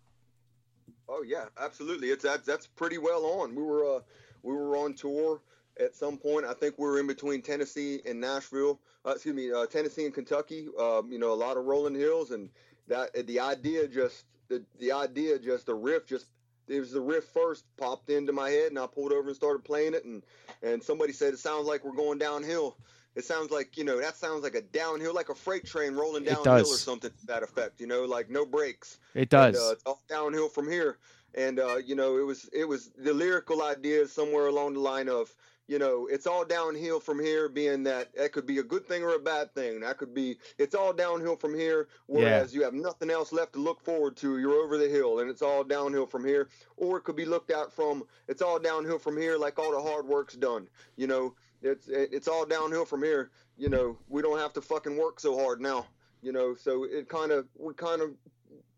Oh 1.13 1.23
yeah, 1.27 1.45
absolutely. 1.59 2.07
It's 2.07 2.23
that's 2.23 2.45
that's 2.47 2.65
pretty 2.67 2.97
well 2.97 3.25
on. 3.25 3.53
We 3.53 3.61
were 3.61 3.97
uh 3.97 3.99
we 4.43 4.53
were 4.53 4.77
on 4.77 4.93
tour 4.93 5.41
at 5.77 5.93
some 5.93 6.17
point. 6.17 6.45
I 6.45 6.53
think 6.53 6.77
we 6.79 6.85
were 6.85 6.99
in 7.01 7.05
between 7.05 7.41
Tennessee 7.41 7.99
and 8.05 8.19
Nashville. 8.19 8.79
Uh, 9.05 9.11
excuse 9.11 9.35
me, 9.35 9.51
uh, 9.51 9.65
Tennessee 9.65 10.05
and 10.05 10.13
Kentucky. 10.13 10.69
Um, 10.79 11.11
you 11.11 11.19
know, 11.19 11.33
a 11.33 11.35
lot 11.35 11.57
of 11.57 11.65
rolling 11.65 11.95
hills, 11.95 12.31
and 12.31 12.49
that 12.87 13.27
the 13.27 13.41
idea 13.41 13.89
just 13.89 14.23
the 14.51 14.63
the 14.79 14.91
idea 14.91 15.39
just 15.39 15.65
the 15.65 15.73
riff 15.73 16.05
just 16.05 16.27
it 16.67 16.79
was 16.79 16.91
the 16.91 17.01
riff 17.01 17.25
first 17.25 17.65
popped 17.77 18.09
into 18.09 18.31
my 18.31 18.49
head, 18.49 18.69
and 18.69 18.79
I 18.79 18.87
pulled 18.87 19.11
over 19.11 19.27
and 19.27 19.35
started 19.35 19.63
playing 19.63 19.93
it, 19.93 20.05
and 20.05 20.21
and 20.61 20.83
somebody 20.83 21.13
said 21.13 21.33
it 21.33 21.39
sounds 21.39 21.67
like 21.67 21.83
we're 21.83 21.95
going 21.95 22.19
downhill. 22.19 22.77
it 23.15 23.25
sounds 23.25 23.51
like 23.51 23.77
you 23.77 23.83
know 23.83 23.99
that 23.99 24.15
sounds 24.15 24.43
like 24.43 24.55
a 24.55 24.61
downhill, 24.61 25.13
like 25.13 25.29
a 25.29 25.35
freight 25.35 25.65
train 25.65 25.93
rolling 25.93 26.23
downhill 26.23 26.61
or 26.61 26.77
something 26.77 27.09
to 27.09 27.25
that 27.27 27.43
effect. 27.43 27.79
You 27.79 27.87
know, 27.87 28.03
like 28.05 28.29
no 28.29 28.45
brakes. 28.45 28.99
It 29.15 29.29
does. 29.29 29.55
And, 29.55 29.65
uh, 29.65 29.71
it's 29.71 29.83
all 29.85 30.01
downhill 30.07 30.49
from 30.49 30.69
here. 30.69 30.97
And 31.33 31.59
uh, 31.59 31.77
you 31.77 31.95
know, 31.95 32.17
it 32.17 32.25
was 32.25 32.49
it 32.53 32.65
was 32.65 32.91
the 32.97 33.13
lyrical 33.13 33.63
idea 33.63 34.07
somewhere 34.07 34.47
along 34.47 34.73
the 34.73 34.81
line 34.81 35.09
of 35.09 35.33
you 35.71 35.79
know, 35.79 36.05
it's 36.11 36.27
all 36.27 36.43
downhill 36.43 36.99
from 36.99 37.17
here, 37.17 37.47
being 37.47 37.83
that 37.83 38.13
that 38.17 38.33
could 38.33 38.45
be 38.45 38.57
a 38.57 38.63
good 38.63 38.85
thing 38.85 39.03
or 39.03 39.15
a 39.15 39.19
bad 39.19 39.55
thing. 39.55 39.79
That 39.79 39.97
could 39.97 40.13
be 40.13 40.35
it's 40.57 40.75
all 40.75 40.91
downhill 40.91 41.37
from 41.37 41.57
here, 41.57 41.87
whereas 42.07 42.53
you 42.53 42.61
have 42.63 42.73
nothing 42.73 43.09
else 43.09 43.31
left 43.31 43.53
to 43.53 43.59
look 43.59 43.79
forward 43.79 44.17
to. 44.17 44.37
You're 44.37 44.61
over 44.65 44.77
the 44.77 44.89
hill, 44.89 45.19
and 45.19 45.29
it's 45.29 45.41
all 45.41 45.63
downhill 45.63 46.07
from 46.07 46.25
here. 46.25 46.49
Or 46.75 46.97
it 46.97 47.05
could 47.05 47.15
be 47.15 47.23
looked 47.23 47.51
at 47.51 47.71
from 47.71 48.03
it's 48.27 48.41
all 48.41 48.59
downhill 48.59 48.99
from 48.99 49.15
here, 49.15 49.37
like 49.37 49.59
all 49.59 49.71
the 49.71 49.81
hard 49.81 50.05
work's 50.05 50.35
done. 50.35 50.67
You 50.97 51.07
know, 51.07 51.35
it's 51.61 51.87
it's 51.87 52.27
all 52.27 52.45
downhill 52.45 52.83
from 52.83 53.01
here. 53.01 53.31
You 53.57 53.69
know, 53.69 53.97
we 54.09 54.21
don't 54.21 54.39
have 54.39 54.51
to 54.55 54.61
fucking 54.61 54.97
work 54.97 55.21
so 55.21 55.39
hard 55.39 55.61
now. 55.61 55.85
You 56.21 56.33
know, 56.33 56.53
so 56.53 56.83
it 56.83 57.07
kind 57.07 57.31
of 57.31 57.47
we 57.57 57.73
kind 57.75 58.01
of 58.01 58.09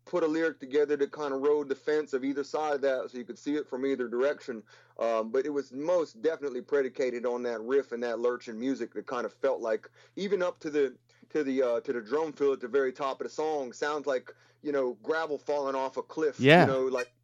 put 0.06 0.22
a 0.22 0.26
lyric 0.26 0.60
together 0.60 0.96
that 0.96 1.12
kind 1.12 1.32
of 1.32 1.40
rode 1.40 1.68
the 1.68 1.74
fence 1.74 2.12
of 2.12 2.24
either 2.24 2.44
side 2.44 2.74
of 2.74 2.80
that 2.82 3.10
so 3.10 3.18
you 3.18 3.24
could 3.24 3.38
see 3.38 3.54
it 3.54 3.68
from 3.68 3.86
either 3.86 4.08
direction. 4.08 4.62
Um, 4.98 5.30
but 5.30 5.46
it 5.46 5.52
was 5.52 5.72
most 5.72 6.20
definitely 6.22 6.60
predicated 6.60 7.26
on 7.26 7.42
that 7.44 7.60
riff 7.60 7.92
and 7.92 8.02
that 8.02 8.20
lurching 8.20 8.58
music 8.58 8.94
that 8.94 9.06
kind 9.06 9.24
of 9.24 9.32
felt 9.32 9.60
like 9.60 9.90
even 10.16 10.42
up 10.42 10.60
to 10.60 10.70
the 10.70 10.94
to 11.30 11.42
the 11.42 11.62
uh, 11.62 11.80
to 11.80 11.92
the 11.92 12.00
drum 12.00 12.32
fill 12.32 12.52
at 12.52 12.60
the 12.60 12.68
very 12.68 12.92
top 12.92 13.20
of 13.20 13.26
the 13.26 13.32
song 13.32 13.72
sounds 13.72 14.06
like 14.06 14.32
you 14.62 14.72
know 14.72 14.96
gravel 15.02 15.38
falling 15.38 15.74
off 15.74 15.96
a 15.96 16.02
cliff. 16.02 16.38
Yeah. 16.38 16.66
You 16.66 16.72
know, 16.72 16.82
like 16.82 17.08
Yeah, 17.08 17.23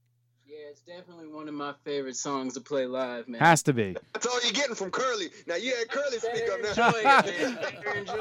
it's 0.70 0.82
definitely 0.82 1.26
one 1.26 1.48
of 1.48 1.55
my 1.55 1.74
favorite 1.84 2.14
songs 2.14 2.55
to 2.55 2.60
play 2.60 2.86
live, 2.86 3.28
man. 3.28 3.40
Has 3.40 3.60
to 3.64 3.72
be. 3.72 3.97
that's 4.12 4.24
all 4.24 4.40
you're 4.42 4.52
getting 4.52 4.76
from 4.76 4.92
Curly. 4.92 5.28
Now 5.48 5.56
you 5.56 5.74
had 5.74 5.88
Curly 5.88 6.18
speak 6.18 6.44
up 6.48 6.60
now. 6.76 7.56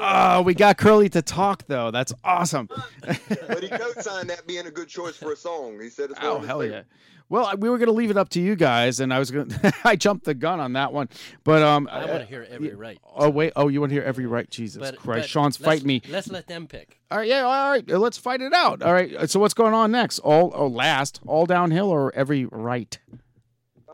Oh, 0.02 0.42
we 0.42 0.54
got 0.54 0.76
Curly 0.76 1.08
to 1.10 1.22
talk 1.22 1.64
though. 1.68 1.90
That's 1.92 2.12
awesome. 2.24 2.68
but 3.06 3.62
he 3.62 3.68
co-signed 3.68 4.30
that 4.30 4.46
being 4.46 4.66
a 4.66 4.70
good 4.70 4.88
choice 4.88 5.16
for 5.16 5.32
a 5.32 5.36
song. 5.36 5.80
He 5.80 5.90
said 5.90 6.10
it's 6.10 6.18
oh, 6.22 6.24
one 6.24 6.32
Oh 6.32 6.36
of 6.36 6.40
his 6.42 6.48
hell 6.48 6.64
yeah! 6.64 6.82
Well, 7.30 7.56
we 7.56 7.70
were 7.70 7.78
gonna 7.78 7.92
leave 7.92 8.10
it 8.10 8.16
up 8.16 8.28
to 8.30 8.40
you 8.40 8.56
guys, 8.56 8.98
and 8.98 9.14
I 9.14 9.20
was 9.20 9.30
gonna. 9.30 9.72
I 9.84 9.94
jumped 9.94 10.24
the 10.24 10.34
gun 10.34 10.58
on 10.58 10.72
that 10.74 10.92
one, 10.92 11.08
but 11.44 11.62
um. 11.62 11.88
I 11.90 12.02
uh, 12.02 12.08
wanna 12.08 12.24
hear 12.24 12.44
every 12.50 12.74
right. 12.74 12.98
Oh 13.14 13.30
wait! 13.30 13.52
Oh, 13.54 13.68
you 13.68 13.80
want 13.80 13.90
to 13.90 13.94
hear 13.94 14.02
every 14.02 14.26
right? 14.26 14.50
Jesus 14.50 14.80
But- 14.80 14.98
Christ! 14.98 15.22
but 15.22 15.28
Sean's 15.30 15.60
let's- 15.60 15.84
me. 15.84 16.02
Let's 16.08 16.28
let 16.28 16.48
them 16.48 16.66
pick. 16.66 16.98
All 17.08 17.18
right, 17.18 17.28
yeah, 17.28 17.42
all 17.42 17.70
right. 17.70 17.88
Let's 17.88 18.18
fight 18.18 18.40
it 18.40 18.52
out. 18.52 18.82
All 18.82 18.92
right. 18.92 19.30
So 19.30 19.38
what's 19.38 19.54
going 19.54 19.74
on 19.74 19.92
next? 19.92 20.18
All 20.18 20.52
oh, 20.54 20.66
last, 20.66 21.20
all 21.24 21.46
downhill 21.46 21.88
or 21.88 22.12
every 22.14 22.46
right? 22.46 22.98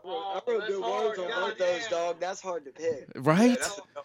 I 0.07 0.41
wrote 0.47 0.67
good 0.67 0.81
words 0.81 1.19
on 1.19 1.27
both 1.27 1.57
those, 1.57 1.87
dog. 1.87 2.19
That's 2.19 2.41
hard 2.41 2.65
to 2.65 2.71
pick. 2.71 3.07
Right? 3.15 3.57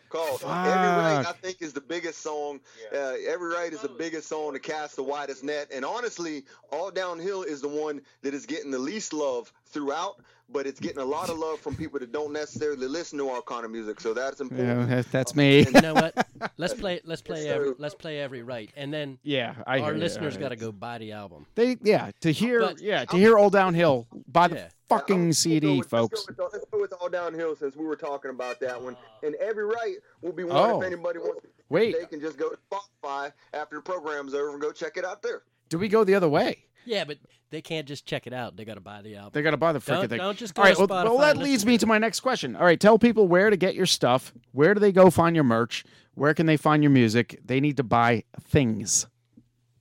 Call. 0.08 0.34
Every 0.34 0.48
Right, 0.48 1.24
I 1.26 1.32
think, 1.32 1.62
is 1.62 1.72
the 1.72 1.80
biggest 1.80 2.20
song. 2.20 2.60
Uh, 2.92 3.14
Every 3.26 3.48
Right 3.48 3.72
is 3.72 3.80
the 3.80 3.88
biggest 3.88 4.28
song 4.28 4.52
to 4.54 4.58
cast 4.58 4.96
the 4.96 5.02
widest 5.02 5.44
net. 5.44 5.68
And 5.72 5.84
honestly, 5.84 6.44
All 6.70 6.90
Downhill 6.90 7.42
is 7.42 7.60
the 7.60 7.68
one 7.68 8.02
that 8.22 8.34
is 8.34 8.46
getting 8.46 8.70
the 8.70 8.78
least 8.78 9.12
love 9.12 9.52
throughout, 9.73 10.16
but 10.49 10.66
it's 10.66 10.78
getting 10.81 10.99
a 10.99 11.05
lot 11.05 11.31
of 11.31 11.39
love 11.39 11.59
from 11.61 11.74
people 11.74 11.99
that 11.99 12.12
don't 12.12 12.32
necessarily 12.32 12.86
listen 12.86 13.19
to 13.19 13.28
our 13.31 13.43
kind 13.43 13.65
of 13.65 13.70
music. 13.70 14.01
So 14.01 14.12
that's 14.15 14.40
important. 14.40 14.89
that- 14.89 15.11
that's 15.11 15.32
um, 15.32 15.39
me. 15.39 15.61
You 15.65 15.81
know 15.81 15.94
what? 15.94 16.27
Let's 16.59 16.74
play. 16.81 17.01
Let's 17.05 17.23
play 17.23 17.49
every. 17.49 17.73
Let's 17.78 17.94
play 17.94 18.20
every 18.20 18.43
right, 18.43 18.70
and 18.77 18.93
then 18.93 19.19
Yeah, 19.23 19.55
I 19.66 19.81
our 19.81 19.94
listeners 19.94 20.36
got 20.36 20.51
to 20.51 20.57
go 20.57 20.73
buy 20.73 20.99
the 20.99 21.12
album. 21.12 21.47
They 21.55 21.77
yeah 21.82 22.11
to 22.20 22.31
hear 22.32 22.61
But- 22.61 22.81
yeah 22.81 23.05
to 23.07 23.16
hear 23.16 23.39
all 23.39 23.51
downhill 23.51 24.07
by 24.28 24.49
the 24.49 24.57
Yeah. 24.57 24.69
fucking 24.89 25.32
CD, 25.32 25.77
Let's 25.77 25.89
go 25.89 25.97
folks. 26.09 26.27
with, 26.28 26.39
let's 26.53 26.65
go 26.70 26.81
with 26.81 26.93
All 27.01 27.09
Downhill 27.09 27.57
since 27.57 27.74
we 27.77 27.86
were 27.86 27.97
talking 27.97 28.31
about 28.31 28.61
that 28.61 28.81
one. 28.82 28.94
Uh, 28.94 29.27
and 29.27 29.35
Every 29.36 29.65
Right 29.65 29.97
will 30.20 30.32
be 30.32 30.44
one 30.44 30.57
Oh. 30.57 30.81
if 30.81 30.86
anybody 30.86 31.19
wants 31.19 31.40
to. 31.43 31.49
Wait. 31.70 31.97
They 31.99 32.05
can 32.05 32.20
just 32.20 32.36
go 32.36 32.51
to 32.51 32.59
Spotify 32.70 33.32
after 33.55 33.77
the 33.77 33.82
program's 33.82 34.35
over 34.35 34.51
and 34.51 34.61
go 34.61 34.70
check 34.73 34.99
it 34.99 35.05
out 35.07 35.23
there. 35.23 35.43
Do 35.70 35.78
we 35.78 35.89
go 35.89 36.05
the 36.05 36.15
other 36.15 36.28
way? 36.28 36.65
Yeah, 36.84 37.04
but 37.04 37.18
they 37.50 37.60
can't 37.62 37.86
just 37.86 38.06
check 38.06 38.26
it 38.26 38.32
out. 38.32 38.56
They 38.56 38.64
got 38.64 38.74
to 38.74 38.80
buy 38.80 39.02
the 39.02 39.16
album. 39.16 39.30
They 39.34 39.42
got 39.42 39.50
to 39.52 39.56
buy 39.56 39.72
the 39.72 39.78
freaking 39.78 39.86
Don't- 40.00 40.09
thing. 40.09 40.18
don't 40.18 40.38
just 40.38 40.54
go 40.54 40.62
All 40.62 40.68
right. 40.68 40.76
to 40.76 40.86
Well, 40.86 41.04
well, 41.04 41.18
that 41.18 41.36
leads 41.36 41.64
me 41.66 41.78
to 41.78 41.86
my 41.86 41.98
next 41.98 42.20
question. 42.20 42.56
All 42.56 42.64
right. 42.64 42.78
Tell 42.80 42.98
people 42.98 43.28
where 43.28 43.50
to 43.50 43.56
get 43.56 43.74
your 43.74 43.86
stuff. 43.86 44.32
Where 44.52 44.74
do 44.74 44.80
they 44.80 44.92
go 44.92 45.10
find 45.10 45.34
your 45.36 45.44
merch? 45.44 45.84
Where 46.14 46.34
can 46.34 46.46
they 46.46 46.56
find 46.56 46.82
your 46.82 46.90
music? 46.90 47.40
They 47.44 47.60
need 47.60 47.76
to 47.78 47.82
buy 47.82 48.24
things. 48.40 49.06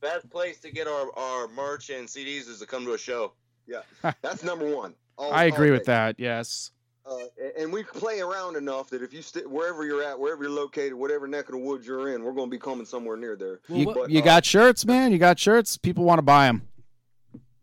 Best 0.01 0.29
place 0.29 0.59
to 0.61 0.71
get 0.71 0.87
our, 0.87 1.11
our 1.17 1.47
merch 1.49 1.89
and 1.89 2.07
CDs 2.07 2.49
is 2.49 2.59
to 2.59 2.65
come 2.65 2.85
to 2.85 2.93
a 2.93 2.97
show. 2.97 3.33
Yeah, 3.67 3.81
that's 4.21 4.43
number 4.43 4.73
one. 4.75 4.95
All- 5.17 5.31
I 5.31 5.45
agree 5.45 5.71
with 5.71 5.85
that. 5.85 6.15
Yes. 6.19 6.71
Uh, 7.05 7.15
and- 7.39 7.51
and 7.63 7.73
we 7.73 7.83
play 7.83 8.19
around 8.21 8.55
enough 8.55 8.89
that 8.89 9.01
if 9.03 9.13
you 9.13 9.21
st- 9.21 9.49
wherever 9.49 9.85
you're 9.85 10.03
at, 10.03 10.19
wherever 10.19 10.43
you're 10.43 10.51
located, 10.51 10.93
whatever 10.93 11.27
neck 11.27 11.45
of 11.45 11.51
the 11.51 11.57
woods 11.59 11.85
you're 11.85 12.13
in, 12.15 12.23
we're 12.23 12.31
going 12.31 12.47
to 12.49 12.51
be 12.51 12.59
coming 12.59 12.85
somewhere 12.85 13.17
near 13.17 13.35
there. 13.35 13.59
You, 13.69 13.85
But, 13.85 14.09
you 14.09 14.21
uh, 14.21 14.25
got 14.25 14.45
shirts, 14.45 14.85
man. 14.85 15.11
You 15.11 15.17
got 15.19 15.37
shirts. 15.37 15.77
People 15.77 16.03
want 16.03 16.19
to 16.19 16.23
buy 16.23 16.47
them. 16.47 16.67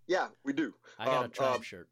Yeah, 0.09 0.28
we 0.43 0.52
do. 0.55 0.74
I 0.98 1.05
got 1.05 1.20
a 1.20 1.24
Um, 1.26 1.30
tribe 1.30 1.60
uh, 1.60 1.62
shirt. 1.62 1.89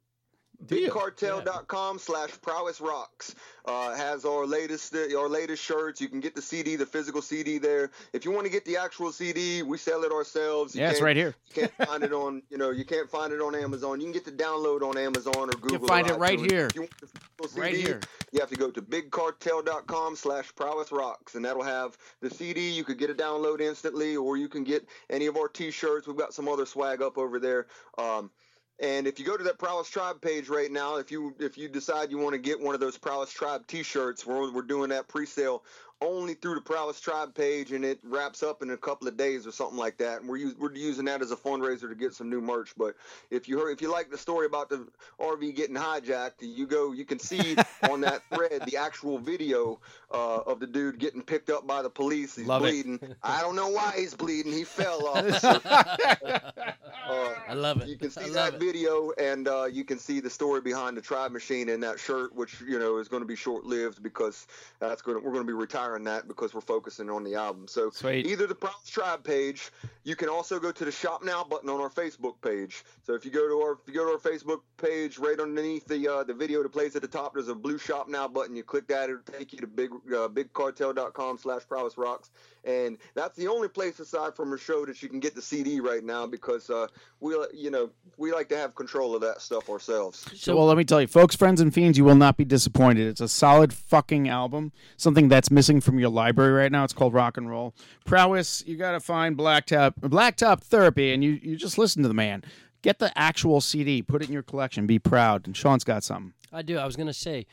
BigCartel.com 0.64 1.98
slash 1.98 2.30
prowess 2.40 2.80
rocks 2.80 3.34
uh, 3.64 3.94
has 3.94 4.24
our 4.24 4.46
latest 4.46 4.94
uh, 4.94 5.18
our 5.18 5.28
latest 5.28 5.62
shirts. 5.62 6.00
You 6.00 6.08
can 6.08 6.20
get 6.20 6.34
the 6.34 6.42
CD, 6.42 6.76
the 6.76 6.86
physical 6.86 7.22
CD 7.22 7.58
there. 7.58 7.90
If 8.12 8.24
you 8.24 8.30
want 8.30 8.46
to 8.46 8.52
get 8.52 8.64
the 8.64 8.76
actual 8.76 9.12
CD, 9.12 9.62
we 9.62 9.78
sell 9.78 10.04
it 10.04 10.12
ourselves. 10.12 10.74
You 10.74 10.82
Yeah, 10.82 10.90
it's 10.90 11.00
right 11.00 11.16
here. 11.16 11.34
You 11.54 11.54
can't 11.68 11.88
find 11.88 12.02
it 12.02 12.12
on 12.12 12.42
you 12.50 12.58
know 12.58 12.70
you 12.70 12.84
can't 12.84 13.10
find 13.10 13.32
it 13.32 13.40
on 13.40 13.54
Amazon. 13.54 14.00
You 14.00 14.06
can 14.06 14.12
get 14.12 14.24
the 14.24 14.32
download 14.32 14.82
on 14.82 14.96
Amazon 14.96 15.34
or 15.36 15.46
Google. 15.52 15.84
or 15.84 15.88
find 15.88 16.08
it 16.08 16.18
right 16.18 16.38
here. 16.38 16.66
If 16.66 16.74
you 16.74 16.82
want 16.82 17.00
the 17.00 17.06
physical 17.06 17.26
Right 17.56 17.74
here. 17.74 18.00
You 18.32 18.40
have 18.40 18.50
to 18.50 18.56
go 18.56 18.70
to 18.70 18.82
bigcartel.com 18.82 20.16
slash 20.16 20.54
prowess 20.54 20.90
rocks, 20.90 21.34
and 21.34 21.44
that'll 21.44 21.62
have 21.62 21.96
the 22.20 22.30
CD. 22.30 22.70
You 22.70 22.84
could 22.84 22.98
get 22.98 23.10
a 23.10 23.14
download 23.14 23.60
instantly, 23.60 24.16
or 24.16 24.36
you 24.36 24.48
can 24.48 24.64
get 24.64 24.86
any 25.10 25.26
of 25.26 25.36
our 25.36 25.48
T-shirts. 25.48 26.06
We've 26.06 26.16
got 26.16 26.34
some 26.34 26.48
other 26.48 26.66
swag 26.66 27.02
up 27.02 27.18
over 27.18 27.38
there. 27.38 27.66
Um, 27.98 28.30
and 28.78 29.06
if 29.06 29.18
you 29.18 29.24
go 29.24 29.36
to 29.36 29.44
that 29.44 29.58
Prowess 29.58 29.88
Tribe 29.88 30.20
page 30.20 30.48
right 30.48 30.70
now, 30.70 30.96
if 30.96 31.10
you 31.10 31.34
if 31.38 31.56
you 31.56 31.68
decide 31.68 32.10
you 32.10 32.18
want 32.18 32.34
to 32.34 32.38
get 32.38 32.60
one 32.60 32.74
of 32.74 32.80
those 32.80 32.98
Prowess 32.98 33.32
Tribe 33.32 33.66
T-shirts, 33.66 34.26
we're 34.26 34.52
we're 34.52 34.62
doing 34.62 34.90
that 34.90 35.08
pre-sale 35.08 35.64
only 36.00 36.34
through 36.34 36.54
the 36.54 36.60
Prowess 36.60 37.00
Tribe 37.00 37.34
page, 37.34 37.72
and 37.72 37.84
it 37.84 37.98
wraps 38.02 38.42
up 38.42 38.62
in 38.62 38.70
a 38.70 38.76
couple 38.76 39.08
of 39.08 39.16
days 39.16 39.46
or 39.46 39.52
something 39.52 39.78
like 39.78 39.96
that. 39.98 40.20
And 40.20 40.28
we're 40.28 40.52
we're 40.58 40.74
using 40.74 41.06
that 41.06 41.22
as 41.22 41.30
a 41.30 41.36
fundraiser 41.36 41.88
to 41.88 41.94
get 41.94 42.12
some 42.12 42.28
new 42.28 42.40
merch. 42.40 42.74
But 42.76 42.94
if 43.30 43.48
you 43.48 43.58
heard 43.58 43.70
if 43.70 43.80
you 43.80 43.90
like 43.90 44.10
the 44.10 44.18
story 44.18 44.46
about 44.46 44.68
the 44.68 44.86
RV 45.18 45.54
getting 45.56 45.76
hijacked, 45.76 46.34
you 46.40 46.66
go 46.66 46.92
you 46.92 47.04
can 47.04 47.18
see 47.18 47.56
on 47.90 48.02
that 48.02 48.22
thread 48.32 48.62
the 48.66 48.76
actual 48.76 49.18
video 49.18 49.80
uh, 50.12 50.38
of 50.46 50.60
the 50.60 50.66
dude 50.66 50.98
getting 50.98 51.22
picked 51.22 51.48
up 51.50 51.66
by 51.66 51.80
the 51.82 51.90
police. 51.90 52.36
He's 52.36 52.46
Love 52.46 52.62
bleeding. 52.62 53.00
I 53.22 53.40
don't 53.40 53.56
know 53.56 53.68
why 53.68 53.94
he's 53.96 54.14
bleeding. 54.14 54.52
He 54.52 54.64
fell 54.64 55.06
off. 55.08 55.44
Uh, 55.44 57.34
I 57.48 57.54
love 57.54 57.80
it. 57.80 57.88
you 57.88 57.96
can 57.96 58.10
see 58.10 58.30
that 58.30 58.54
it. 58.54 58.60
video, 58.60 59.12
and 59.12 59.46
uh, 59.46 59.64
you 59.64 59.84
can 59.84 59.98
see 59.98 60.20
the 60.20 60.30
story 60.30 60.60
behind 60.60 60.96
the 60.96 61.00
Tribe 61.00 61.30
Machine 61.30 61.68
in 61.68 61.80
that 61.80 62.00
shirt, 62.00 62.34
which 62.34 62.60
you 62.60 62.78
know 62.78 62.98
is 62.98 63.08
going 63.08 63.22
to 63.22 63.26
be 63.26 63.36
short-lived 63.36 64.02
because 64.02 64.46
that's 64.80 65.02
going 65.02 65.18
to, 65.18 65.24
we're 65.24 65.32
going 65.32 65.46
to 65.46 65.50
be 65.50 65.56
retiring 65.56 65.85
that 66.04 66.28
because 66.28 66.54
we're 66.54 66.60
focusing 66.60 67.10
on 67.10 67.24
the 67.24 67.34
album. 67.34 67.66
So 67.68 67.90
Sweet. 67.90 68.26
either 68.26 68.46
the 68.46 68.54
Prowess 68.54 68.88
Tribe 68.88 69.24
page, 69.24 69.70
you 70.04 70.16
can 70.16 70.28
also 70.28 70.58
go 70.58 70.72
to 70.72 70.84
the 70.84 70.92
Shop 70.92 71.24
Now 71.24 71.44
button 71.44 71.68
on 71.68 71.80
our 71.80 71.90
Facebook 71.90 72.34
page. 72.42 72.84
So 73.04 73.14
if 73.14 73.24
you 73.24 73.30
go 73.30 73.48
to 73.48 73.54
our 73.60 73.72
if 73.72 73.78
you 73.86 73.94
go 73.94 74.06
to 74.06 74.12
our 74.12 74.32
Facebook 74.32 74.60
page, 74.76 75.18
right 75.18 75.38
underneath 75.38 75.86
the 75.86 76.08
uh, 76.08 76.24
the 76.24 76.34
video 76.34 76.62
that 76.62 76.72
plays 76.72 76.96
at 76.96 77.02
the 77.02 77.08
top, 77.08 77.34
there's 77.34 77.48
a 77.48 77.54
blue 77.54 77.78
Shop 77.78 78.08
Now 78.08 78.28
button. 78.28 78.56
You 78.56 78.62
click 78.62 78.86
that, 78.88 79.10
it'll 79.10 79.22
take 79.22 79.52
you 79.52 79.58
to 79.58 79.66
big 79.66 79.90
uh, 79.92 80.28
bigcartel.com/slash 80.28 81.68
Prowess 81.68 81.98
Rocks, 81.98 82.30
and 82.64 82.98
that's 83.14 83.36
the 83.36 83.48
only 83.48 83.68
place 83.68 84.00
aside 84.00 84.34
from 84.34 84.50
our 84.50 84.58
show 84.58 84.86
that 84.86 85.02
you 85.02 85.08
can 85.08 85.20
get 85.20 85.34
the 85.34 85.42
CD 85.42 85.80
right 85.80 86.04
now 86.04 86.26
because 86.26 86.70
uh, 86.70 86.86
we 87.20 87.34
you 87.52 87.70
know 87.70 87.90
we 88.16 88.32
like 88.32 88.48
to 88.48 88.56
have 88.56 88.74
control 88.74 89.14
of 89.14 89.20
that 89.22 89.40
stuff 89.40 89.68
ourselves. 89.68 90.24
So, 90.36 90.56
well, 90.56 90.66
let 90.66 90.76
me 90.76 90.84
tell 90.84 91.00
you, 91.00 91.06
folks, 91.06 91.34
friends, 91.36 91.60
and 91.60 91.72
fiends, 91.72 91.98
you 91.98 92.04
will 92.04 92.14
not 92.14 92.36
be 92.36 92.44
disappointed. 92.44 93.06
It's 93.06 93.20
a 93.20 93.28
solid 93.28 93.72
fucking 93.72 94.28
album. 94.28 94.72
Something 94.96 95.28
that's 95.28 95.50
missing 95.50 95.75
from 95.80 95.98
your 95.98 96.10
library 96.10 96.52
right 96.52 96.72
now. 96.72 96.84
It's 96.84 96.92
called 96.92 97.14
Rock 97.14 97.36
and 97.36 97.48
Roll 97.48 97.74
Prowess. 98.04 98.64
You 98.66 98.76
got 98.76 98.92
to 98.92 99.00
find 99.00 99.36
Blacktop 99.36 99.94
Blacktop 100.00 100.62
Therapy, 100.62 101.12
and 101.12 101.22
you 101.22 101.38
you 101.42 101.56
just 101.56 101.78
listen 101.78 102.02
to 102.02 102.08
the 102.08 102.14
man. 102.14 102.42
Get 102.82 102.98
the 102.98 103.16
actual 103.18 103.60
CD, 103.60 104.02
put 104.02 104.22
it 104.22 104.28
in 104.28 104.32
your 104.32 104.42
collection, 104.42 104.86
be 104.86 104.98
proud. 104.98 105.46
And 105.46 105.56
Sean's 105.56 105.82
got 105.82 106.04
something. 106.04 106.34
I 106.52 106.62
do. 106.62 106.78
I 106.78 106.86
was 106.86 106.94
going 106.94 107.08
to 107.08 107.12
say, 107.12 107.46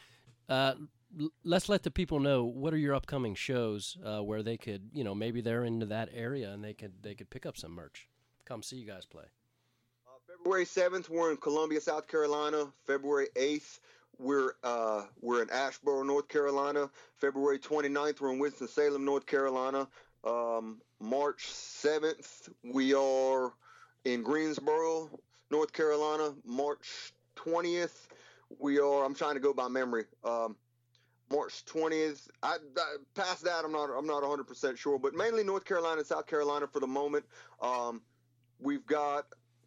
uh, 0.48 0.74
l- 1.20 1.30
let's 1.44 1.70
let 1.70 1.82
the 1.82 1.90
people 1.90 2.20
know 2.20 2.44
what 2.44 2.74
are 2.74 2.78
your 2.78 2.94
upcoming 2.94 3.34
shows 3.34 3.98
uh, 4.06 4.20
where 4.20 4.44
they 4.44 4.58
could, 4.58 4.90
you 4.94 5.04
know, 5.04 5.16
maybe 5.16 5.42
they're 5.42 5.64
into 5.64 5.88
that 5.88 6.10
area 6.14 6.52
and 6.52 6.64
they 6.64 6.74
could 6.74 7.02
they 7.02 7.16
could 7.16 7.30
pick 7.30 7.46
up 7.46 7.58
some 7.58 7.72
merch. 7.72 8.08
Come 8.46 8.62
see 8.62 8.76
you 8.76 8.86
guys 8.86 9.06
play. 9.06 9.24
February 10.38 10.66
7th, 10.66 11.10
we're 11.10 11.32
in 11.32 11.38
Columbia, 11.38 11.80
South 11.80 12.08
Carolina. 12.08 12.66
February 12.86 13.28
8th, 13.36 13.80
we're 14.18 14.54
uh, 14.64 15.04
we're 15.22 15.42
in 15.42 15.48
Asheboro, 15.50 16.06
North 16.06 16.28
Carolina. 16.28 16.90
February 17.18 17.60
29th, 17.60 18.22
we're 18.22 18.34
in 18.34 18.40
Winston-Salem, 18.40 19.04
North 19.04 19.26
Carolina. 19.26 19.88
Um, 20.24 20.82
March 21.00 21.48
7th, 21.48 22.50
we 22.64 22.94
are 22.94 23.54
in 24.06 24.24
Greensboro, 24.24 25.10
North 25.52 25.74
Carolina. 25.74 26.34
March 26.46 27.14
20th, 27.36 28.08
we 28.60 28.80
are, 28.80 29.04
I'm 29.04 29.16
trying 29.16 29.34
to 29.34 29.42
go 29.42 29.54
by 29.54 29.68
memory. 29.68 30.06
Um, 30.24 30.56
March 31.32 31.66
20th. 31.66 32.28
I, 32.42 32.58
I 32.78 32.96
past 33.16 33.44
that, 33.44 33.66
I'm 33.66 33.72
not 33.72 33.90
I'm 33.90 34.06
not 34.06 34.22
100 34.22 34.44
percent 34.46 34.78
sure, 34.78 35.00
but 35.00 35.14
mainly 35.16 35.44
North 35.44 35.66
Carolina 35.66 35.98
and 35.98 36.06
South 36.06 36.28
Carolina 36.28 36.68
for 36.68 36.80
the 36.80 36.88
moment. 36.88 37.26
Um, 37.62 38.02
we've 38.60 38.86
got 38.86 39.26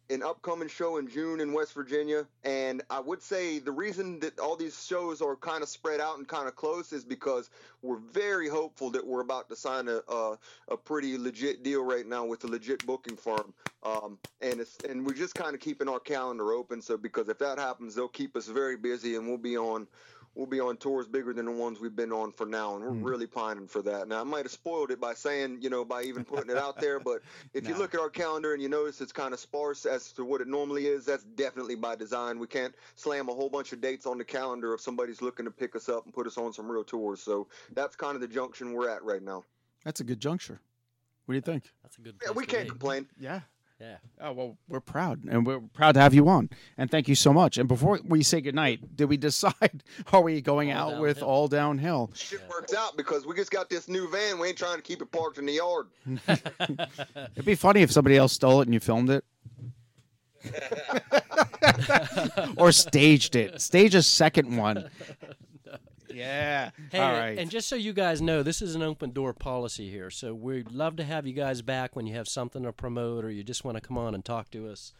an 0.09 0.23
upcoming 0.23 0.69
show 0.69 0.97
in 0.97 1.07
June 1.07 1.41
in 1.41 1.51
West 1.51 1.73
Virginia, 1.73 2.25
and 2.43 2.81
I 2.89 2.99
would 2.99 3.21
say 3.21 3.59
the 3.59 3.71
reason 3.71 4.19
that 4.21 4.39
all 4.39 4.55
these 4.55 4.85
shows 4.85 5.21
are 5.21 5.35
kind 5.35 5.61
of 5.61 5.69
spread 5.69 5.99
out 5.99 6.17
and 6.17 6.27
kind 6.27 6.47
of 6.47 6.55
close 6.55 6.93
is 6.93 7.03
because 7.03 7.49
we're 7.81 7.97
very 7.97 8.47
hopeful 8.47 8.89
that 8.91 9.05
we're 9.05 9.21
about 9.21 9.49
to 9.49 9.55
sign 9.55 9.87
a 9.87 10.01
a, 10.07 10.37
a 10.69 10.77
pretty 10.77 11.17
legit 11.17 11.63
deal 11.63 11.83
right 11.83 12.07
now 12.07 12.25
with 12.25 12.43
a 12.45 12.47
legit 12.47 12.85
booking 12.85 13.17
firm, 13.17 13.53
um, 13.83 14.17
and 14.41 14.59
it's 14.61 14.77
and 14.87 15.05
we're 15.05 15.13
just 15.13 15.35
kind 15.35 15.53
of 15.53 15.59
keeping 15.59 15.89
our 15.89 15.99
calendar 15.99 16.53
open. 16.53 16.81
So 16.81 16.97
because 16.97 17.27
if 17.27 17.39
that 17.39 17.59
happens, 17.59 17.95
they'll 17.95 18.07
keep 18.07 18.35
us 18.35 18.47
very 18.47 18.77
busy, 18.77 19.15
and 19.15 19.27
we'll 19.27 19.37
be 19.37 19.57
on 19.57 19.87
we'll 20.37 20.45
be 20.45 20.59
on 20.59 20.77
tours 20.77 21.07
bigger 21.07 21.33
than 21.33 21.45
the 21.45 21.51
ones 21.51 21.79
we've 21.79 21.95
been 21.95 22.11
on 22.11 22.31
for 22.31 22.45
now, 22.45 22.75
and 22.75 22.83
we're 22.83 22.91
hmm. 22.91 23.03
really 23.03 23.27
pining 23.27 23.67
for 23.67 23.81
that. 23.81 24.07
Now, 24.07 24.21
I 24.21 24.23
might 24.23 24.45
have 24.45 24.51
spoiled 24.51 24.91
it 24.91 25.01
by 25.01 25.13
saying, 25.13 25.57
you 25.61 25.69
know, 25.69 25.83
by 25.83 26.03
even 26.03 26.23
putting 26.23 26.51
it 26.51 26.57
out 26.57 26.79
there, 26.81 26.99
but 26.99 27.21
if 27.53 27.67
you 27.67 27.75
look 27.75 27.93
at 27.93 27.99
our 27.99 28.09
calendar 28.09 28.53
and 28.53 28.61
you 28.61 28.69
notice 28.69 29.01
it's 29.01 29.11
kind 29.11 29.33
of 29.33 29.39
sparse 29.39 29.85
as 29.85 30.11
to 30.13 30.23
what 30.23 30.39
it 30.39 30.47
normally 30.47 30.85
is, 30.85 31.05
that's 31.05 31.23
definitely 31.23 31.75
by 31.75 31.95
design. 31.95 32.39
We 32.39 32.47
can't 32.47 32.73
slam 32.95 33.29
a 33.29 33.33
whole 33.33 33.49
bunch 33.49 33.73
of 33.73 33.81
dates 33.81 34.05
on 34.05 34.17
the 34.17 34.25
calendar 34.25 34.73
if 34.73 34.81
somebody's 34.81 35.21
looking 35.21 35.45
to 35.45 35.51
pick 35.51 35.75
us 35.75 35.89
up 35.89 36.05
and 36.05 36.13
put 36.13 36.27
us 36.27 36.37
on 36.37 36.53
some 36.53 36.69
real 36.69 36.83
tours. 36.83 37.21
So 37.21 37.47
that's 37.73 37.95
kind 37.95 38.15
of 38.15 38.21
the 38.21 38.27
junction 38.27 38.73
we're 38.73 38.89
at 38.89 39.03
right 39.03 39.23
now. 39.23 39.43
That's 39.83 40.01
a 40.01 40.03
good 40.03 40.19
juncture. 40.19 40.59
What 41.25 41.33
do 41.33 41.35
you 41.37 41.41
think? 41.41 41.71
That's 41.83 41.97
a 41.97 42.01
good. 42.01 42.15
Yeah, 42.23 42.31
we 42.31 42.45
can't 42.45 42.69
complain. 42.69 43.07
Yeah. 43.19 43.41
Yeah. 43.79 43.97
Oh 44.19 44.31
well, 44.31 44.57
we're 44.67 44.79
proud, 44.79 45.23
and 45.25 45.45
we're 45.45 45.59
proud 45.59 45.93
to 45.93 46.01
have 46.01 46.13
you 46.13 46.27
on. 46.27 46.49
And 46.79 46.89
thank 46.89 47.07
you 47.07 47.13
so 47.13 47.31
much. 47.31 47.59
And 47.59 47.67
before 47.67 47.99
we 48.03 48.23
say 48.23 48.41
goodnight, 48.41 48.95
did 48.95 49.05
we 49.05 49.17
decide 49.17 49.83
are 50.11 50.21
we 50.21 50.41
going 50.41 50.73
All 50.73 50.93
out 50.93 51.01
with 51.01 51.21
all 51.21 51.47
downhill? 51.47 52.09
Shit 52.15 52.41
works 52.49 52.73
out 52.73 52.97
because 52.97 53.27
we 53.27 53.35
just 53.35 53.51
got 53.51 53.69
this 53.69 53.87
new 53.87 54.09
van. 54.09 54.39
We 54.39 54.47
ain't 54.47 54.57
trying 54.57 54.77
to 54.77 54.81
keep 54.81 55.03
it 55.03 55.11
parked 55.11 55.37
in 55.37 55.45
the 55.45 55.53
yard. 55.53 55.87
It'd 56.27 57.45
be 57.45 57.53
funny 57.53 57.81
if 57.81 57.91
somebody 57.91 58.17
else 58.17 58.33
stole 58.33 58.61
it 58.61 58.67
and 58.67 58.73
you 58.73 58.79
filmed 58.79 59.11
it. 59.11 59.23
or 62.57 62.71
staged 62.71 63.35
it. 63.35 63.61
Stage 63.61 63.95
a 63.95 64.01
second 64.01 64.57
one. 64.57 64.89
Yeah. 66.17 66.71
Hey, 66.91 66.99
All 66.99 67.11
right. 67.11 67.37
and 67.37 67.49
just 67.51 67.67
so 67.67 67.75
you 67.75 67.91
guys 67.93 68.21
know, 68.21 68.43
this 68.43 68.61
is 68.61 68.75
an 68.75 68.81
open 68.81 69.11
door 69.11 69.33
policy 69.33 69.89
here. 69.89 70.09
So 70.09 70.33
we'd 70.33 70.71
love 70.71 70.95
to 70.97 71.03
have 71.03 71.27
you 71.27 71.33
guys 71.33 71.61
back 71.61 71.95
when 71.95 72.05
you 72.07 72.15
have 72.15 72.27
something 72.27 72.63
to 72.63 72.71
promote 72.71 73.25
or 73.25 73.29
you 73.31 73.43
just 73.43 73.65
want 73.65 73.75
to 73.75 73.81
come 73.81 73.97
on 73.97 74.15
and 74.15 74.23
talk 74.23 74.49
to 74.51 74.69
us, 74.69 74.93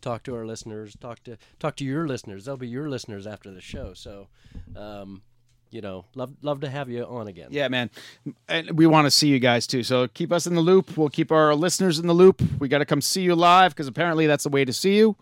talk 0.00 0.22
to 0.24 0.34
our 0.34 0.44
listeners, 0.46 0.94
talk 1.00 1.22
to 1.24 1.38
talk 1.58 1.76
to 1.76 1.84
your 1.84 2.06
listeners. 2.06 2.44
They'll 2.44 2.56
be 2.56 2.68
your 2.68 2.88
listeners 2.90 3.26
after 3.26 3.50
the 3.50 3.60
show. 3.60 3.94
So, 3.94 4.28
um, 4.76 5.22
you 5.70 5.80
know, 5.80 6.04
love 6.14 6.34
love 6.42 6.60
to 6.60 6.68
have 6.68 6.88
you 6.90 7.04
on 7.04 7.26
again. 7.28 7.48
Yeah, 7.50 7.68
man. 7.68 7.90
And 8.48 8.72
we 8.72 8.86
want 8.86 9.06
to 9.06 9.10
see 9.10 9.28
you 9.28 9.38
guys 9.38 9.66
too. 9.66 9.82
So 9.82 10.08
keep 10.08 10.32
us 10.32 10.46
in 10.46 10.54
the 10.54 10.60
loop. 10.60 10.96
We'll 10.98 11.08
keep 11.08 11.32
our 11.32 11.54
listeners 11.54 11.98
in 11.98 12.06
the 12.06 12.14
loop. 12.14 12.42
We 12.58 12.68
got 12.68 12.78
to 12.78 12.84
come 12.86 13.00
see 13.00 13.22
you 13.22 13.34
live 13.34 13.72
because 13.72 13.86
apparently 13.86 14.26
that's 14.26 14.44
the 14.44 14.50
way 14.50 14.64
to 14.64 14.72
see 14.72 14.96
you. 14.98 15.16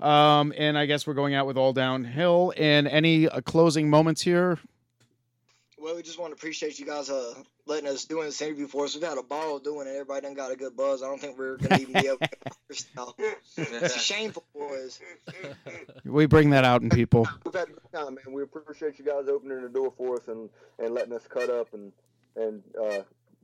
Um, 0.00 0.52
and 0.56 0.76
I 0.76 0.86
guess 0.86 1.06
we're 1.06 1.14
going 1.14 1.34
out 1.34 1.46
with 1.46 1.56
all 1.56 1.72
downhill. 1.72 2.52
And 2.56 2.88
any 2.88 3.28
uh, 3.28 3.40
closing 3.42 3.88
moments 3.88 4.20
here? 4.22 4.58
Well, 5.82 5.96
we 5.96 6.02
just 6.02 6.16
want 6.16 6.30
to 6.30 6.34
appreciate 6.34 6.78
you 6.78 6.86
guys 6.86 7.10
uh 7.10 7.34
letting 7.66 7.88
us 7.88 8.04
doing 8.04 8.26
this 8.26 8.40
interview 8.40 8.68
for 8.68 8.84
us. 8.84 8.94
We've 8.94 9.02
had 9.02 9.18
a 9.18 9.22
ball 9.24 9.58
doing 9.58 9.88
it. 9.88 9.90
Everybody 9.90 10.20
done 10.20 10.34
got 10.34 10.52
a 10.52 10.56
good 10.56 10.76
buzz. 10.76 11.02
I 11.02 11.06
don't 11.06 11.20
think 11.20 11.36
we're 11.36 11.56
gonna 11.56 11.80
even 11.80 11.94
be 11.94 12.06
able 12.06 12.18
to 12.18 12.28
freestyle. 12.70 13.14
It's 13.56 13.96
a 13.96 13.98
shameful, 13.98 14.44
boys. 14.54 15.00
We 16.04 16.26
bring 16.26 16.50
that 16.50 16.64
out 16.64 16.82
in 16.82 16.90
people. 16.90 17.26
We've 17.44 17.54
had 17.54 17.68
a 17.68 17.72
good 17.72 17.92
time, 17.92 18.14
man. 18.14 18.32
We 18.32 18.42
appreciate 18.42 18.98
you 18.98 19.04
guys 19.04 19.26
opening 19.28 19.62
the 19.62 19.68
door 19.68 19.92
for 19.96 20.16
us 20.16 20.28
and, 20.28 20.50
and 20.78 20.94
letting 20.94 21.12
us 21.14 21.26
cut 21.28 21.50
up 21.50 21.74
and 21.74 21.92
and 22.36 22.62
uh, 22.80 23.00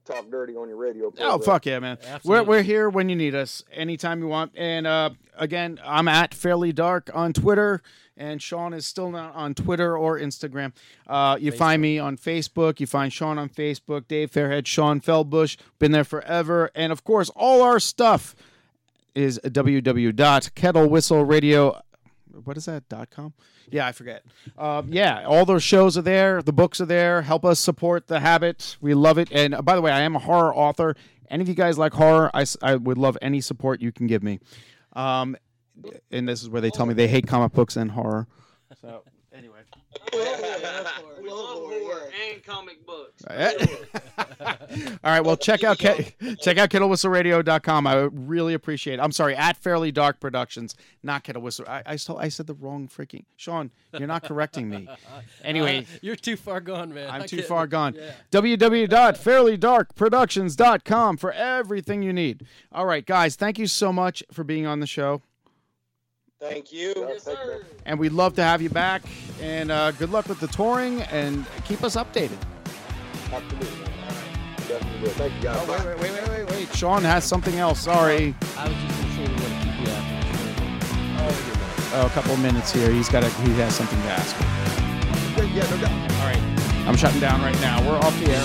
talk 0.08 0.30
dirty 0.30 0.56
on 0.56 0.68
your 0.68 0.78
radio. 0.78 1.12
Oh 1.20 1.38
fuck 1.38 1.66
yeah, 1.66 1.78
man! 1.78 1.98
We're 2.24 2.42
we're 2.42 2.62
here 2.62 2.88
when 2.88 3.08
you 3.08 3.16
need 3.16 3.34
us, 3.34 3.64
anytime 3.72 4.20
you 4.20 4.28
want. 4.28 4.52
And 4.56 4.86
uh, 4.86 5.10
again, 5.36 5.80
I'm 5.84 6.08
at 6.08 6.34
Fairly 6.34 6.72
Dark 6.72 7.10
on 7.14 7.32
Twitter, 7.32 7.82
and 8.16 8.42
Sean 8.42 8.72
is 8.72 8.86
still 8.86 9.10
not 9.10 9.34
on 9.34 9.54
Twitter 9.54 9.96
or 9.96 10.18
Instagram. 10.18 10.72
Uh, 11.06 11.36
you 11.40 11.52
find 11.52 11.80
me 11.82 11.98
on 11.98 12.16
Facebook. 12.16 12.80
You 12.80 12.86
find 12.86 13.12
Sean 13.12 13.38
on 13.38 13.50
Facebook. 13.50 14.08
Dave 14.08 14.30
Fairhead, 14.30 14.66
Sean 14.66 15.00
Feldbush, 15.00 15.56
been 15.78 15.92
there 15.92 16.04
forever, 16.04 16.70
and 16.74 16.90
of 16.90 17.04
course, 17.04 17.30
all 17.36 17.62
our 17.62 17.78
stuff 17.78 18.34
is 19.14 19.38
www.kettlewhistleradio. 19.44 21.80
What 22.44 22.56
is 22.56 22.66
that? 22.66 22.88
Dot 22.88 23.10
com? 23.10 23.32
Yeah, 23.70 23.86
I 23.86 23.92
forget. 23.92 24.24
Um, 24.56 24.92
yeah, 24.92 25.24
all 25.26 25.44
those 25.44 25.62
shows 25.62 25.98
are 25.98 26.02
there. 26.02 26.42
The 26.42 26.52
books 26.52 26.80
are 26.80 26.86
there. 26.86 27.22
Help 27.22 27.44
us 27.44 27.58
support 27.58 28.06
the 28.06 28.20
habit. 28.20 28.76
We 28.80 28.94
love 28.94 29.18
it. 29.18 29.28
And 29.32 29.54
uh, 29.54 29.62
by 29.62 29.74
the 29.74 29.82
way, 29.82 29.92
I 29.92 30.00
am 30.00 30.16
a 30.16 30.18
horror 30.18 30.54
author. 30.54 30.96
Any 31.30 31.42
of 31.42 31.48
you 31.48 31.54
guys 31.54 31.76
like 31.78 31.92
horror? 31.92 32.30
i, 32.34 32.44
I 32.62 32.76
would 32.76 32.98
love 32.98 33.18
any 33.20 33.40
support 33.40 33.80
you 33.80 33.92
can 33.92 34.06
give 34.06 34.22
me. 34.22 34.40
Um, 34.94 35.36
and 36.10 36.28
this 36.28 36.42
is 36.42 36.48
where 36.48 36.60
they 36.60 36.70
tell 36.70 36.86
me 36.86 36.94
they 36.94 37.08
hate 37.08 37.26
comic 37.26 37.52
books 37.52 37.76
and 37.76 37.90
horror. 37.90 38.26
So 38.80 39.02
anyway. 40.12 40.84
We 41.22 41.30
love 41.30 41.58
horror 41.58 42.10
and 42.32 42.42
comic 42.44 42.84
books. 42.86 43.22
All 45.04 45.12
right, 45.12 45.20
well 45.20 45.36
check 45.36 45.62
out 45.64 45.78
Ke- 45.78 46.14
check 46.40 46.58
out 46.58 46.70
kettlewhistleradio.com. 46.70 47.86
I 47.86 48.08
really 48.12 48.54
appreciate 48.54 48.94
it. 48.94 49.00
I'm 49.02 49.12
sorry, 49.12 49.34
at 49.36 49.56
Fairly 49.56 49.92
Dark 49.92 50.20
Productions, 50.20 50.74
not 51.02 51.24
Kettle 51.24 51.42
Whistle. 51.42 51.64
I, 51.68 51.82
I 51.86 51.96
still 51.96 52.18
I 52.18 52.28
said 52.28 52.46
the 52.46 52.54
wrong 52.54 52.88
freaking 52.88 53.24
Sean. 53.36 53.70
You're 53.92 54.06
not 54.08 54.22
correcting 54.24 54.68
me. 54.68 54.88
Anyway, 55.44 55.78
Uh, 55.80 55.84
you're 56.02 56.16
too 56.16 56.36
far 56.36 56.60
gone, 56.60 56.92
man. 56.92 57.08
I'm 57.10 57.22
I 57.22 57.26
too 57.26 57.36
can't- 57.36 57.48
far 57.48 57.66
gone. 57.66 57.94
Yeah. 57.94 58.10
www.fairlydarkproductions.com 58.32 61.16
for 61.16 61.32
everything 61.32 62.02
you 62.02 62.12
need. 62.12 62.44
All 62.72 62.84
right, 62.86 63.04
guys, 63.06 63.36
thank 63.36 63.58
you 63.58 63.66
so 63.66 63.92
much 63.92 64.22
for 64.32 64.44
being 64.44 64.66
on 64.66 64.80
the 64.80 64.86
show. 64.86 65.22
Thank 66.40 66.72
you. 66.72 66.94
Yes, 66.96 67.24
sir. 67.24 67.64
And 67.84 67.98
we'd 67.98 68.12
love 68.12 68.34
to 68.34 68.42
have 68.42 68.62
you 68.62 68.70
back. 68.70 69.02
And 69.42 69.72
uh, 69.72 69.90
good 69.92 70.10
luck 70.10 70.28
with 70.28 70.38
the 70.38 70.46
touring 70.46 71.02
and 71.02 71.44
keep 71.64 71.82
us 71.82 71.96
updated. 71.96 72.38
Absolutely. 73.32 73.68
Definitely 74.68 75.00
will. 75.02 75.10
Thank 75.10 75.34
you 75.34 75.42
guys. 75.42 75.56
Oh, 75.60 75.66
wait, 75.72 75.84
wait, 75.84 75.98
wait, 76.00 76.12
wait, 76.12 76.28
wait, 76.28 76.50
wait. 76.50 76.68
Sean 76.76 77.02
has 77.02 77.24
something 77.24 77.56
else. 77.56 77.80
Sorry. 77.80 78.34
I 78.56 78.68
was 78.68 78.76
just 78.76 79.00
gonna 79.00 79.14
say 79.14 79.22
we 79.22 79.28
want 79.28 79.40
to 79.40 79.44
keep 79.64 79.80
you 79.80 79.88
after. 79.92 80.28
Oh, 81.96 82.06
a 82.06 82.10
couple 82.10 82.32
of 82.34 82.40
minutes 82.40 82.70
here. 82.72 82.90
He's 82.90 83.08
got 83.08 83.24
a, 83.24 83.28
he 83.30 83.52
has 83.54 83.74
something 83.74 84.00
to 84.02 84.08
ask. 84.08 84.36
Yeah, 85.38 85.66
no 85.70 85.76
doubt. 85.80 86.12
All 86.12 86.26
right. 86.26 86.42
I'm 86.86 86.96
shutting 86.96 87.20
down 87.20 87.40
right 87.40 87.58
now. 87.60 87.80
We're 87.88 87.98
off 87.98 88.16
the 88.20 88.30
air. 88.30 88.44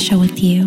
Special 0.00 0.20
with 0.20 0.42
you. 0.42 0.66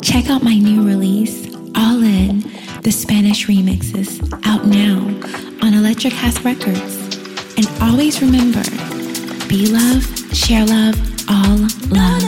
Check 0.00 0.30
out 0.30 0.44
my 0.44 0.56
new 0.56 0.86
release, 0.86 1.52
All 1.74 2.00
In, 2.00 2.44
the 2.82 2.92
Spanish 2.92 3.48
remixes, 3.48 4.22
out 4.46 4.64
now 4.64 4.98
on 5.66 5.74
Electric 5.74 6.12
House 6.12 6.40
Records. 6.44 7.16
And 7.56 7.66
always 7.82 8.22
remember 8.22 8.62
be 9.48 9.66
love, 9.66 10.04
share 10.32 10.64
love, 10.64 10.96
all 11.28 11.66
love. 11.88 12.27